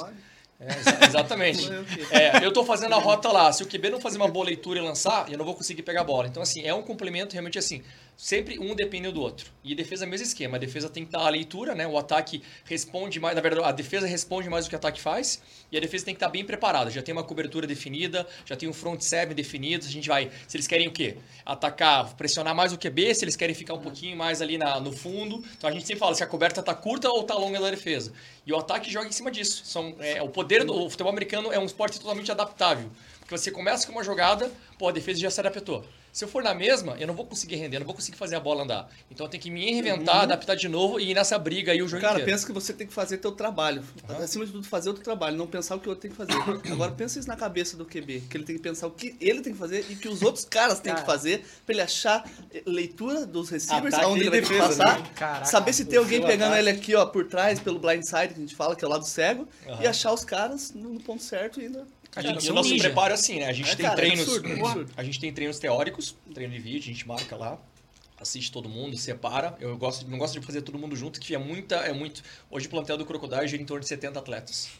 É, 0.58 1.06
exatamente. 1.06 1.68
é, 2.10 2.42
eu 2.44 2.48
estou 2.48 2.64
fazendo 2.64 2.94
a 2.94 2.98
rota 2.98 3.30
lá. 3.30 3.52
Se 3.52 3.62
o 3.62 3.66
QB 3.66 3.90
não 3.90 4.00
fazer 4.00 4.16
uma 4.16 4.28
boa 4.28 4.46
leitura 4.46 4.78
e 4.78 4.82
lançar, 4.82 5.30
eu 5.30 5.36
não 5.36 5.44
vou 5.44 5.54
conseguir 5.54 5.82
pegar 5.82 6.00
a 6.00 6.04
bola. 6.04 6.26
Então, 6.26 6.42
assim, 6.42 6.62
é 6.62 6.72
um 6.72 6.82
complemento 6.82 7.32
realmente 7.34 7.58
assim. 7.58 7.82
Sempre 8.16 8.58
um 8.58 8.74
depende 8.74 9.10
do 9.12 9.20
outro. 9.20 9.50
E 9.62 9.74
defesa 9.74 10.04
é 10.04 10.06
o 10.06 10.10
mesmo 10.10 10.26
esquema. 10.26 10.56
A 10.56 10.58
defesa 10.58 10.88
tem 10.88 11.04
que 11.04 11.10
estar 11.10 11.26
a 11.26 11.28
leitura, 11.28 11.74
né? 11.74 11.86
O 11.86 11.98
ataque 11.98 12.42
responde 12.64 13.20
mais. 13.20 13.34
Na 13.34 13.42
verdade, 13.42 13.62
a 13.66 13.70
defesa 13.72 14.06
responde 14.06 14.48
mais 14.48 14.64
do 14.64 14.70
que 14.70 14.74
o 14.74 14.78
ataque 14.78 14.98
faz. 15.02 15.42
E 15.70 15.76
a 15.76 15.80
defesa 15.80 16.06
tem 16.06 16.14
que 16.14 16.16
estar 16.16 16.30
bem 16.30 16.42
preparada. 16.42 16.90
Já 16.90 17.02
tem 17.02 17.12
uma 17.12 17.22
cobertura 17.22 17.66
definida, 17.66 18.26
já 18.46 18.56
tem 18.56 18.66
um 18.70 18.72
front 18.72 19.02
seven 19.02 19.34
definido. 19.34 19.84
A 19.84 19.90
gente 19.90 20.08
vai. 20.08 20.30
Se 20.48 20.56
eles 20.56 20.66
querem 20.66 20.88
o 20.88 20.92
quê? 20.92 21.18
Atacar, 21.44 22.14
pressionar 22.16 22.54
mais 22.54 22.72
o 22.72 22.78
QB, 22.78 23.14
se 23.14 23.22
eles 23.22 23.36
querem 23.36 23.54
ficar 23.54 23.74
um 23.74 23.80
pouquinho 23.80 24.16
mais 24.16 24.40
ali 24.40 24.56
na, 24.56 24.80
no 24.80 24.92
fundo. 24.92 25.44
Então 25.58 25.68
a 25.68 25.72
gente 25.72 25.86
sempre 25.86 26.00
fala 26.00 26.14
se 26.14 26.24
a 26.24 26.26
coberta 26.26 26.60
está 26.60 26.74
curta 26.74 27.10
ou 27.10 27.20
está 27.20 27.34
longa 27.34 27.60
da 27.60 27.68
defesa. 27.68 28.14
E 28.46 28.52
o 28.52 28.56
ataque 28.56 28.90
joga 28.90 29.08
em 29.08 29.12
cima 29.12 29.30
disso. 29.30 29.62
São, 29.66 29.94
é, 30.00 30.22
o 30.22 30.30
poder 30.30 30.64
do 30.64 30.88
futebol 30.88 31.12
americano 31.12 31.52
é 31.52 31.58
um 31.58 31.66
esporte 31.66 32.00
totalmente 32.00 32.32
adaptável. 32.32 32.90
Porque 33.20 33.36
você 33.36 33.50
começa 33.50 33.86
com 33.86 33.92
uma 33.92 34.04
jogada, 34.04 34.50
pô, 34.78 34.88
a 34.88 34.92
defesa 34.92 35.20
já 35.20 35.30
se 35.30 35.40
adaptou. 35.40 35.84
Se 36.16 36.24
eu 36.24 36.28
for 36.28 36.42
na 36.42 36.54
mesma, 36.54 36.96
eu 36.98 37.06
não 37.06 37.12
vou 37.12 37.26
conseguir 37.26 37.56
render, 37.56 37.76
eu 37.76 37.80
não 37.80 37.86
vou 37.86 37.94
conseguir 37.94 38.16
fazer 38.16 38.36
a 38.36 38.40
bola 38.40 38.62
andar. 38.62 38.88
Então 39.10 39.26
eu 39.26 39.28
tenho 39.28 39.42
que 39.42 39.50
me 39.50 39.70
reinventar, 39.70 40.16
uhum. 40.16 40.22
adaptar 40.22 40.54
de 40.54 40.66
novo 40.66 40.98
e 40.98 41.10
ir 41.10 41.14
nessa 41.14 41.38
briga 41.38 41.72
aí 41.72 41.82
o 41.82 41.86
jogo 41.86 42.00
Cara, 42.00 42.14
inteiro. 42.14 42.32
pensa 42.32 42.46
que 42.46 42.52
você 42.52 42.72
tem 42.72 42.86
que 42.86 42.92
fazer 42.94 43.18
teu 43.18 43.32
trabalho. 43.32 43.84
Uhum. 44.08 44.24
Acima 44.24 44.46
de 44.46 44.52
tudo, 44.52 44.66
fazer 44.66 44.88
o 44.88 44.94
teu 44.94 45.04
trabalho, 45.04 45.36
não 45.36 45.46
pensar 45.46 45.76
o 45.76 45.78
que 45.78 45.88
o 45.88 45.90
outro 45.90 46.08
tem 46.08 46.10
que 46.10 46.16
fazer. 46.16 46.32
Agora 46.72 46.90
pensa 46.92 47.18
isso 47.18 47.28
na 47.28 47.36
cabeça 47.36 47.76
do 47.76 47.84
QB, 47.84 48.22
que 48.30 48.36
ele 48.38 48.44
tem 48.44 48.56
que 48.56 48.62
pensar 48.62 48.86
o 48.86 48.92
que 48.92 49.14
ele 49.20 49.42
tem 49.42 49.52
que 49.52 49.58
fazer 49.58 49.84
e 49.90 49.94
que 49.94 50.08
os 50.08 50.22
outros 50.22 50.46
caras 50.46 50.80
têm 50.80 50.94
Cara. 50.94 51.04
que 51.04 51.12
fazer 51.12 51.44
para 51.66 51.74
ele 51.74 51.82
achar 51.82 52.26
leitura 52.64 53.26
dos 53.26 53.50
receivers, 53.50 53.92
Ataque 53.92 54.08
aonde 54.08 54.22
ele 54.22 54.30
vai 54.30 54.40
defesa, 54.40 54.68
passar, 54.68 55.00
né? 55.00 55.10
Caraca, 55.14 55.44
saber 55.44 55.74
se 55.74 55.84
tem 55.84 55.98
alguém 55.98 56.22
pegando 56.22 56.54
ataque. 56.54 56.60
ele 56.60 56.70
aqui, 56.70 56.94
ó, 56.94 57.04
por 57.04 57.26
trás, 57.26 57.60
pelo 57.60 57.78
blind 57.78 58.02
side, 58.02 58.28
que 58.28 58.36
a 58.36 58.40
gente 58.40 58.56
fala, 58.56 58.74
que 58.74 58.82
é 58.82 58.88
o 58.88 58.90
lado 58.90 59.04
cego, 59.04 59.46
uhum. 59.66 59.82
e 59.82 59.86
achar 59.86 60.14
os 60.14 60.24
caras 60.24 60.72
no 60.72 60.98
ponto 60.98 61.22
certo 61.22 61.60
e 61.60 61.66
ainda 61.66 61.86
Cara, 62.16 62.28
e 62.42 62.48
o 62.48 62.54
nosso 62.54 62.70
ninja. 62.70 62.84
preparo 62.84 63.10
é 63.10 63.14
assim, 63.14 63.40
né? 63.40 63.46
A 63.46 63.52
gente 63.52 63.70
é, 63.70 63.76
tem 63.76 63.84
cara, 63.84 63.96
treinos. 63.96 64.20
É 64.20 64.22
absurdo, 64.22 64.48
é 64.48 64.52
absurdo. 64.52 64.92
A 64.96 65.04
gente 65.04 65.20
tem 65.20 65.32
treinos 65.32 65.58
teóricos, 65.58 66.16
treino 66.32 66.54
de 66.54 66.58
vídeo, 66.58 66.84
a 66.90 66.94
gente 66.94 67.06
marca 67.06 67.36
lá, 67.36 67.58
assiste 68.18 68.50
todo 68.50 68.70
mundo, 68.70 68.96
separa. 68.96 69.54
Eu 69.60 69.76
gosto, 69.76 70.08
não 70.08 70.16
gosto 70.16 70.40
de 70.40 70.46
fazer 70.46 70.62
todo 70.62 70.78
mundo 70.78 70.96
junto, 70.96 71.20
que 71.20 71.34
é 71.34 71.38
muita, 71.38 71.76
é 71.76 71.92
muito. 71.92 72.22
Hoje 72.50 72.68
o 72.68 72.70
plantel 72.70 72.96
do 72.96 73.04
Crocodile 73.04 73.46
gira 73.46 73.62
em 73.62 73.66
torno 73.66 73.82
de 73.82 73.88
70 73.88 74.18
atletas. 74.18 74.70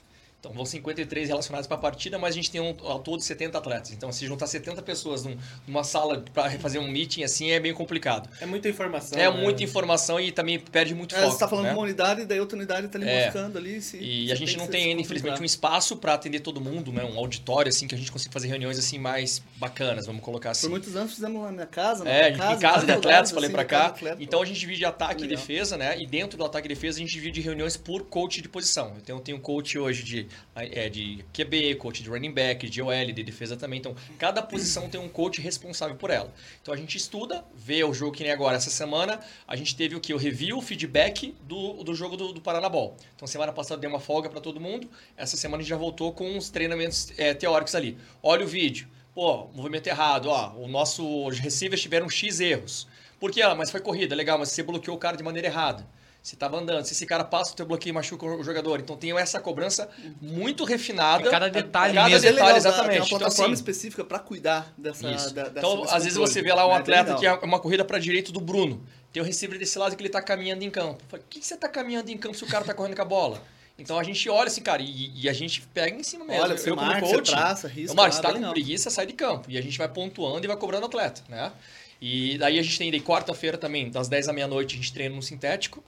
Então 0.40 0.52
vão 0.52 0.64
53 0.64 1.28
relacionados 1.28 1.66
para 1.66 1.76
a 1.76 1.80
partida, 1.80 2.18
mas 2.18 2.34
a 2.34 2.36
gente 2.36 2.50
tem 2.50 2.60
um, 2.60 2.74
ao 2.82 3.00
todo 3.00 3.20
70 3.20 3.58
atletas. 3.58 3.92
Então 3.92 4.12
se 4.12 4.26
juntar 4.26 4.46
70 4.46 4.80
pessoas 4.82 5.24
num, 5.24 5.36
numa 5.66 5.82
sala 5.82 6.24
para 6.32 6.50
fazer 6.58 6.78
um 6.78 6.88
meeting 6.88 7.24
assim 7.24 7.50
é 7.50 7.58
bem 7.58 7.74
complicado. 7.74 8.28
É 8.40 8.46
muita 8.46 8.68
informação. 8.68 9.18
É 9.18 9.30
né? 9.30 9.42
muita 9.42 9.64
informação 9.64 10.20
e 10.20 10.30
também 10.30 10.58
perde 10.58 10.94
muito 10.94 11.14
é, 11.14 11.18
foco. 11.18 11.30
Você 11.30 11.36
está 11.36 11.48
falando 11.48 11.64
né? 11.64 11.70
de 11.70 11.76
uma 11.76 11.82
unidade 11.82 12.20
e 12.20 12.26
daí 12.26 12.38
outra 12.38 12.56
unidade 12.56 12.86
está 12.86 12.98
ali 12.98 13.08
é. 13.08 13.24
buscando 13.24 13.58
ali. 13.58 13.80
Se, 13.80 13.98
e 13.98 14.30
a 14.30 14.34
gente 14.34 14.56
não 14.56 14.66
tem, 14.66 14.92
infelizmente, 15.00 15.40
um 15.40 15.44
espaço 15.44 15.96
para 15.96 16.14
atender 16.14 16.40
todo 16.40 16.60
mundo, 16.60 16.92
né? 16.92 17.04
um 17.04 17.18
auditório 17.18 17.68
assim 17.68 17.88
que 17.88 17.94
a 17.94 17.98
gente 17.98 18.12
consiga 18.12 18.32
fazer 18.32 18.48
reuniões 18.48 18.78
assim 18.78 18.98
mais 18.98 19.42
bacanas, 19.56 20.06
vamos 20.06 20.22
colocar 20.22 20.50
assim. 20.50 20.66
Por 20.66 20.70
muitos 20.70 20.94
anos 20.94 21.14
fizemos 21.14 21.42
na 21.42 21.50
minha 21.50 21.66
casa, 21.66 22.04
na 22.04 22.10
é, 22.10 22.30
minha 22.30 22.38
casa, 22.38 22.54
em 22.54 22.58
casa 22.60 22.86
de 22.86 22.92
atletas, 22.92 23.30
falei 23.32 23.46
assim, 23.46 23.54
para 23.54 23.64
cá. 23.64 23.94
então 24.20 24.42
a 24.42 24.44
gente 24.44 24.60
divide 24.60 24.84
ataque 24.84 25.24
e 25.24 25.28
defesa, 25.28 25.76
né? 25.76 26.00
E 26.00 26.06
dentro 26.06 26.38
do 26.38 26.44
ataque 26.44 26.66
e 26.66 26.68
defesa 26.68 26.98
a 26.98 27.00
gente 27.00 27.12
divide 27.12 27.40
reuniões 27.40 27.76
por 27.76 28.04
coach 28.04 28.40
de 28.40 28.48
posição. 28.48 28.94
Então 29.02 29.16
eu 29.16 29.22
tenho 29.22 29.38
um 29.38 29.40
coach 29.40 29.78
hoje 29.78 30.02
de, 30.02 30.25
é, 30.54 30.88
de 30.88 31.24
QB, 31.32 31.76
coach 31.76 32.02
de 32.02 32.08
running 32.08 32.32
back, 32.32 32.68
de 32.68 32.82
OL, 32.82 33.12
de 33.12 33.22
defesa 33.22 33.56
também. 33.56 33.78
Então, 33.78 33.94
cada 34.18 34.42
posição 34.42 34.88
tem 34.88 35.00
um 35.00 35.08
coach 35.08 35.40
responsável 35.40 35.96
por 35.96 36.10
ela. 36.10 36.32
Então, 36.60 36.72
a 36.72 36.76
gente 36.76 36.96
estuda, 36.96 37.44
vê 37.54 37.84
o 37.84 37.92
jogo 37.92 38.12
que 38.12 38.22
nem 38.22 38.32
agora. 38.32 38.56
Essa 38.56 38.70
semana, 38.70 39.20
a 39.46 39.56
gente 39.56 39.76
teve 39.76 39.94
o 39.94 40.00
que? 40.00 40.12
O 40.14 40.16
review, 40.16 40.58
o 40.58 40.62
feedback 40.62 41.34
do, 41.42 41.82
do 41.84 41.94
jogo 41.94 42.16
do, 42.16 42.32
do 42.32 42.40
Paranabol. 42.40 42.96
Então, 43.14 43.26
semana 43.26 43.52
passada 43.52 43.80
deu 43.80 43.90
uma 43.90 44.00
folga 44.00 44.28
para 44.28 44.40
todo 44.40 44.60
mundo. 44.60 44.88
Essa 45.16 45.36
semana 45.36 45.60
a 45.60 45.62
gente 45.62 45.70
já 45.70 45.76
voltou 45.76 46.12
com 46.12 46.36
os 46.36 46.50
treinamentos 46.50 47.12
é, 47.16 47.34
teóricos 47.34 47.74
ali. 47.74 47.96
Olha 48.22 48.44
o 48.44 48.48
vídeo. 48.48 48.88
Pô, 49.14 49.46
movimento 49.54 49.86
errado. 49.86 50.26
Ó, 50.28 50.54
o 50.56 50.68
nosso 50.68 51.28
receivers 51.28 51.80
tiveram 51.80 52.08
X 52.08 52.40
erros. 52.40 52.86
Por 53.18 53.30
que? 53.30 53.40
Ah, 53.40 53.54
mas 53.54 53.70
foi 53.70 53.80
corrida, 53.80 54.14
legal, 54.14 54.38
mas 54.38 54.50
você 54.50 54.62
bloqueou 54.62 54.96
o 54.96 55.00
cara 55.00 55.16
de 55.16 55.22
maneira 55.22 55.48
errada 55.48 55.86
se 56.26 56.34
estava 56.34 56.58
andando, 56.58 56.84
se 56.84 56.92
esse 56.92 57.06
cara 57.06 57.22
passa 57.22 57.52
o 57.52 57.54
teu 57.54 57.64
bloqueio 57.64 57.92
e 57.92 57.94
machuca 57.94 58.26
o 58.26 58.42
jogador. 58.42 58.80
Então 58.80 58.96
tem 58.96 59.16
essa 59.16 59.38
cobrança 59.38 59.88
muito 60.20 60.64
refinada. 60.64 61.30
Cada 61.30 61.48
detalhe 61.48 61.94
cada 61.94 62.08
mesmo. 62.08 62.32
detalhe, 62.32 62.52
é 62.52 62.56
exatamente. 62.56 62.90
Tem 62.90 62.98
uma 62.98 63.06
então, 63.06 63.18
plataforma 63.18 63.44
então, 63.44 63.44
assim, 63.44 63.52
específica 63.52 64.04
para 64.04 64.18
cuidar 64.18 64.74
dessa, 64.76 65.30
da, 65.32 65.46
Então, 65.56 65.84
às 65.84 66.02
vezes 66.02 66.18
você 66.18 66.42
vê 66.42 66.52
lá 66.52 66.66
um 66.66 66.72
atleta 66.72 67.14
que 67.14 67.24
é 67.24 67.32
uma 67.32 67.60
corrida 67.60 67.84
para 67.84 68.00
direito 68.00 68.32
do 68.32 68.40
Bruno. 68.40 68.84
Tem 69.12 69.22
o 69.22 69.24
receiver 69.24 69.56
desse 69.56 69.78
lado 69.78 69.94
que 69.94 70.02
ele 70.02 70.08
está 70.08 70.20
caminhando 70.20 70.64
em 70.64 70.70
campo. 70.70 71.00
Por 71.08 71.20
que, 71.20 71.38
que 71.38 71.46
você 71.46 71.54
está 71.54 71.68
caminhando 71.68 72.10
em 72.10 72.18
campo 72.18 72.36
se 72.36 72.42
o 72.42 72.48
cara 72.48 72.64
está 72.64 72.74
correndo 72.74 72.96
com 72.96 73.02
a 73.02 73.04
bola? 73.04 73.40
Então 73.78 73.96
a 73.96 74.02
gente 74.02 74.28
olha 74.28 74.48
assim, 74.48 74.62
cara, 74.62 74.82
e, 74.82 75.12
e, 75.14 75.28
a 75.28 75.32
gente 75.32 75.60
pega 75.60 75.94
em 75.94 76.02
cima 76.02 76.24
mesmo. 76.24 76.42
Olha, 76.42 76.58
você 76.58 76.70
eu 76.70 76.74
marca, 76.74 77.02
como 77.02 77.12
coach, 77.12 77.30
você 77.30 77.36
traça, 77.36 77.68
risca, 77.68 77.92
eu, 77.92 77.94
Marcos, 77.94 78.18
tá 78.18 78.32
com 78.32 78.50
preguiça, 78.50 78.90
sai 78.90 79.06
de 79.06 79.12
campo. 79.12 79.48
E 79.48 79.56
a 79.56 79.62
gente 79.62 79.78
vai 79.78 79.88
pontuando 79.88 80.44
e 80.44 80.48
vai 80.48 80.56
cobrando 80.56 80.86
atleta, 80.86 81.22
né? 81.28 81.52
E 82.00 82.36
daí 82.38 82.58
a 82.58 82.62
gente 82.62 82.78
tem 82.78 82.92
quarta-feira 83.00 83.56
também, 83.56 83.90
das 83.90 84.08
10 84.08 84.28
à 84.28 84.32
meia-noite, 84.32 84.74
a 84.74 84.76
gente 84.76 84.92
treina 84.92 85.14
no 85.14 85.22
sintético. 85.22 85.82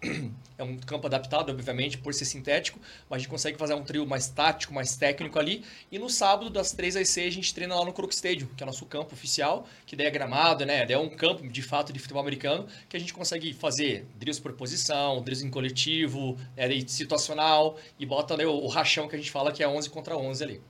É 0.59 0.65
um 0.65 0.77
campo 0.77 1.07
adaptado, 1.07 1.51
obviamente, 1.51 1.97
por 1.99 2.13
ser 2.13 2.25
sintético, 2.25 2.81
mas 3.09 3.19
a 3.19 3.19
gente 3.21 3.29
consegue 3.29 3.57
fazer 3.57 3.75
um 3.75 3.85
trio 3.85 4.05
mais 4.05 4.27
tático, 4.27 4.75
mais 4.75 4.97
técnico 4.97 5.39
ali. 5.39 5.65
E 5.89 6.01
no 6.01 6.11
sábado, 6.11 6.51
das 6.51 6.73
3 6.73 6.97
às 6.97 7.09
6, 7.11 7.29
a 7.29 7.31
gente 7.31 7.55
treina 7.55 7.77
lá 7.77 7.85
no 7.85 7.93
Crook 7.93 8.13
Stadium, 8.13 8.49
que 8.57 8.65
é 8.65 8.65
o 8.65 8.67
nosso 8.67 8.85
campo 8.85 9.15
oficial, 9.15 9.69
que 9.87 9.95
daí 9.95 10.09
é 10.09 10.11
gramado, 10.11 10.67
né? 10.67 10.85
Daí 10.85 10.95
é 10.95 10.99
um 10.99 11.11
campo, 11.11 11.47
de 11.47 11.63
fato, 11.63 11.93
de 11.93 12.01
futebol 12.01 12.21
americano, 12.21 12.67
que 12.89 12.97
a 12.97 13.01
gente 13.01 13.15
consegue 13.15 13.53
fazer 13.53 14.05
drills 14.17 14.41
por 14.43 14.53
posição, 14.55 15.23
drills 15.23 15.47
em 15.47 15.51
coletivo, 15.51 16.37
né? 16.57 16.69
situacional, 16.89 17.79
e 18.01 18.05
bota 18.05 18.37
né, 18.37 18.45
o, 18.45 18.67
rachão 18.67 19.07
que 19.07 19.15
a 19.15 19.19
gente 19.19 19.31
fala 19.31 19.53
que 19.53 19.63
é 19.63 19.69
11 19.69 19.89
contra 19.91 20.17
11 20.17 20.43
ali. 20.43 20.61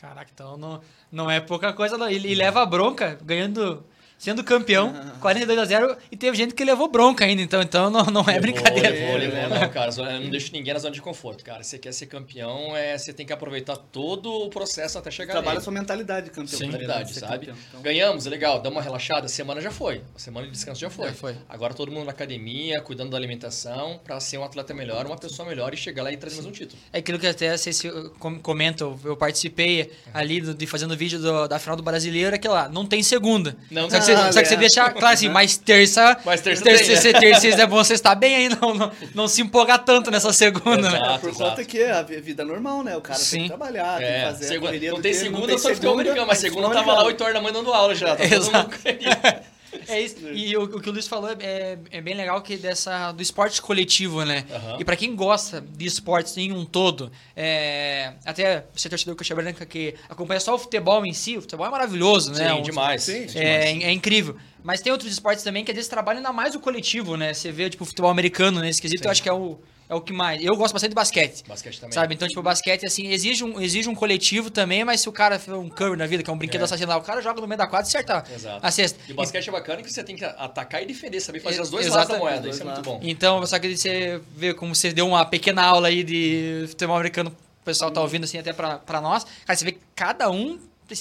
Caraca, 0.00 0.30
então 0.32 0.56
não, 0.56 0.80
não 1.10 1.28
é 1.28 1.40
pouca 1.40 1.72
coisa, 1.72 1.98
não. 1.98 2.08
E, 2.08 2.14
e 2.14 2.34
leva 2.36 2.64
bronca, 2.64 3.18
ganhando 3.20 3.84
sendo 4.18 4.42
campeão, 4.42 4.92
42 5.20 5.58
a 5.58 5.64
0 5.64 5.96
e 6.10 6.16
teve 6.16 6.36
gente 6.36 6.54
que 6.54 6.64
levou 6.64 6.90
bronca 6.90 7.24
ainda, 7.24 7.40
então, 7.40 7.62
então 7.62 7.90
não, 7.90 8.04
não 8.04 8.22
é 8.22 8.38
levou, 8.38 8.40
brincadeira. 8.42 8.90
Levou, 8.90 9.16
levou, 9.16 9.48
não, 9.48 9.68
cara, 9.70 9.90
não 10.20 10.28
deixo 10.30 10.52
ninguém 10.52 10.74
na 10.74 10.80
zona 10.80 10.94
de 10.94 11.00
conforto, 11.00 11.44
cara. 11.44 11.62
Você 11.62 11.78
quer 11.78 11.92
ser 11.92 12.06
campeão, 12.06 12.76
é, 12.76 12.98
você 12.98 13.12
tem 13.12 13.24
que 13.24 13.32
aproveitar 13.32 13.76
todo 13.76 14.30
o 14.30 14.50
processo 14.50 14.98
até 14.98 15.10
chegar 15.10 15.32
Trabalha 15.32 15.54
nele. 15.54 15.64
sua 15.64 15.72
mentalidade 15.72 16.26
de 16.26 16.32
campeão. 16.32 16.58
Sim, 16.58 16.66
mentalidade, 16.66 17.14
sabe? 17.14 17.46
Campeão, 17.46 17.56
então. 17.68 17.82
Ganhamos, 17.82 18.26
legal, 18.26 18.60
dá 18.60 18.68
uma 18.68 18.82
relaxada, 18.82 19.26
a 19.26 19.28
semana 19.28 19.60
já 19.60 19.70
foi. 19.70 20.02
A 20.14 20.18
semana 20.18 20.46
de 20.46 20.52
descanso 20.52 20.80
já 20.80 20.90
foi. 20.90 21.08
Já 21.08 21.14
foi. 21.14 21.36
Agora 21.48 21.72
todo 21.74 21.92
mundo 21.92 22.06
na 22.06 22.10
academia, 22.10 22.80
cuidando 22.80 23.10
da 23.10 23.16
alimentação, 23.16 24.00
para 24.02 24.18
ser 24.20 24.38
um 24.38 24.44
atleta 24.44 24.74
melhor, 24.74 25.06
uma 25.06 25.16
pessoa 25.16 25.48
melhor 25.48 25.72
e 25.72 25.76
chegar 25.76 26.02
lá 26.02 26.12
e 26.12 26.16
trazer 26.16 26.36
mais 26.36 26.46
um 26.46 26.52
título. 26.52 26.80
É 26.92 26.98
aquilo 26.98 27.18
que 27.18 27.26
até 27.26 27.56
vocês 27.56 27.82
comentam, 28.42 28.98
eu 29.04 29.16
participei 29.16 29.90
ali 30.12 30.40
de 30.40 30.66
fazendo 30.66 30.96
vídeo 30.96 31.18
do, 31.18 31.46
da 31.46 31.58
final 31.58 31.76
do 31.76 31.82
brasileiro, 31.82 32.34
é 32.34 32.38
que 32.38 32.48
lá, 32.48 32.68
não 32.68 32.84
tem 32.84 33.02
segunda. 33.02 33.56
Não, 33.70 33.88
só, 33.88 33.98
que 33.98 34.07
você, 34.08 34.28
ah, 34.28 34.32
só 34.32 34.42
que 34.42 34.48
você 34.48 34.54
é. 34.54 34.56
deixa 34.56 34.90
claro 34.90 35.14
assim, 35.14 35.28
mas 35.28 35.56
terça. 35.56 36.18
Mas 36.24 36.40
terça, 36.40 36.62
terça, 36.62 36.84
tem, 36.84 37.12
né? 37.12 37.20
terça, 37.20 37.40
terça 37.40 37.62
é 37.62 37.66
bom 37.66 37.76
você 37.76 37.94
estar 37.94 38.14
bem 38.14 38.34
aí, 38.34 38.48
não, 38.48 38.74
não, 38.74 38.92
não 39.14 39.28
se 39.28 39.42
empolgar 39.42 39.78
tanto 39.84 40.10
nessa 40.10 40.32
segunda, 40.32 40.88
exato, 40.88 41.02
né? 41.02 41.18
Por 41.20 41.30
exato. 41.30 41.50
conta 41.50 41.64
que 41.64 41.82
a 41.82 42.02
vida 42.02 42.44
normal, 42.44 42.82
né? 42.82 42.96
O 42.96 43.00
cara 43.00 43.18
Sim. 43.18 43.30
tem 43.30 43.42
que 43.42 43.48
trabalhar, 43.48 44.02
é. 44.02 44.06
tem 44.06 44.20
que 44.20 44.26
fazer 44.26 44.44
segunda, 44.46 44.72
Não 44.72 45.00
tem 45.00 45.14
segunda, 45.14 45.58
só 45.58 45.68
futebol 45.68 45.94
americano, 45.94 46.26
mas 46.26 46.38
segunda 46.38 46.70
tava 46.70 46.92
lá 46.92 47.04
8 47.04 47.20
horas 47.22 47.34
da 47.34 47.40
manhã 47.40 47.52
dando 47.52 47.72
aula 47.72 47.94
já. 47.94 48.16
Tá 48.16 48.24
Exato. 48.24 48.78
É 49.86 50.00
isso. 50.00 50.16
E 50.38 50.56
o, 50.56 50.62
o, 50.64 50.80
que 50.80 50.88
o 50.88 50.92
Luiz 50.92 51.06
falou 51.06 51.30
é, 51.30 51.36
é, 51.40 51.78
é, 51.90 52.00
bem 52.00 52.14
legal 52.14 52.40
que 52.42 52.56
dessa 52.56 53.12
do 53.12 53.22
esporte 53.22 53.60
coletivo, 53.60 54.24
né? 54.24 54.44
Uhum. 54.50 54.80
E 54.80 54.84
para 54.84 54.96
quem 54.96 55.14
gosta 55.14 55.60
de 55.60 55.86
esportes 55.86 56.36
em 56.36 56.52
um 56.52 56.64
todo, 56.64 57.10
é, 57.36 58.12
até 58.24 58.64
você 58.74 58.88
torcedor 58.88 59.16
Coxa 59.16 59.34
Branca 59.34 59.66
que 59.66 59.94
acompanha 60.08 60.40
só 60.40 60.54
o 60.54 60.58
futebol 60.58 61.04
em 61.04 61.12
si, 61.12 61.36
o 61.36 61.40
futebol 61.40 61.66
é 61.66 61.70
maravilhoso, 61.70 62.32
né? 62.32 62.48
Sim, 62.50 62.60
um, 62.60 62.62
demais. 62.62 63.02
Sim, 63.02 63.28
sim, 63.28 63.38
é, 63.38 63.72
demais. 63.72 63.84
é 63.84 63.92
incrível. 63.92 64.36
Mas 64.62 64.80
tem 64.80 64.92
outros 64.92 65.10
esportes 65.10 65.44
também 65.44 65.64
que 65.64 65.70
às 65.70 65.74
vezes 65.74 65.88
trabalham 65.88 66.18
ainda 66.18 66.32
mais 66.32 66.54
o 66.54 66.60
coletivo, 66.60 67.16
né? 67.16 67.32
Você 67.32 67.50
vê, 67.50 67.70
tipo, 67.70 67.84
o 67.84 67.86
futebol 67.86 68.10
americano 68.10 68.60
nesse 68.60 68.80
quesito, 68.80 69.04
eu 69.04 69.10
acho 69.10 69.22
que 69.22 69.28
é 69.28 69.32
o 69.32 69.58
é 69.88 69.94
o 69.94 70.00
que 70.00 70.12
mais. 70.12 70.44
Eu 70.44 70.54
gosto 70.54 70.74
bastante 70.74 70.90
de 70.90 70.94
basquete. 70.94 71.44
Basquete 71.48 71.80
também. 71.80 71.92
Sabe? 71.92 72.14
Então, 72.14 72.28
tipo, 72.28 72.42
basquete, 72.42 72.84
assim, 72.84 73.08
exige 73.08 73.42
um, 73.42 73.60
exige 73.60 73.88
um 73.88 73.94
coletivo 73.94 74.50
também, 74.50 74.84
mas 74.84 75.00
se 75.00 75.08
o 75.08 75.12
cara 75.12 75.38
for 75.38 75.56
um 75.56 75.68
curry 75.68 75.96
na 75.96 76.06
vida, 76.06 76.22
que 76.22 76.28
é 76.28 76.32
um 76.32 76.36
brinquedo 76.36 76.62
é. 76.62 76.96
o 76.96 77.00
cara 77.00 77.22
joga 77.22 77.40
no 77.40 77.46
meio 77.46 77.58
da 77.58 77.66
quadra 77.66 77.86
e 77.86 77.88
acerta 77.88 78.24
Exato. 78.32 78.66
a 78.66 78.70
cesta. 78.70 78.98
E 79.08 79.12
o 79.12 79.14
basquete 79.16 79.46
e... 79.46 79.48
é 79.48 79.52
bacana 79.52 79.82
que 79.82 79.90
você 79.90 80.04
tem 80.04 80.14
que 80.14 80.24
atacar 80.24 80.82
e 80.82 80.86
defender, 80.86 81.20
saber 81.20 81.40
fazer 81.40 81.66
dois 81.68 81.86
Exato. 81.86 81.96
lados 81.96 82.12
da 82.12 82.18
moeda. 82.18 82.48
Isso 82.48 82.62
é 82.62 82.64
muito 82.66 82.82
bom. 82.82 83.00
Então, 83.02 83.44
só 83.46 83.58
que 83.58 83.74
você 83.74 84.20
vê 84.36 84.52
como 84.52 84.74
você 84.74 84.92
deu 84.92 85.06
uma 85.08 85.24
pequena 85.24 85.62
aula 85.62 85.88
aí 85.88 86.04
de 86.04 86.66
futebol 86.68 86.96
americano, 86.96 87.30
o 87.30 87.64
pessoal 87.64 87.90
tá 87.90 88.02
ouvindo 88.02 88.24
assim 88.24 88.38
até 88.38 88.52
pra, 88.52 88.78
pra 88.78 89.00
nós. 89.00 89.24
Cara, 89.46 89.56
você 89.56 89.64
vê 89.64 89.72
que 89.72 89.80
cada 89.94 90.30
um 90.30 90.58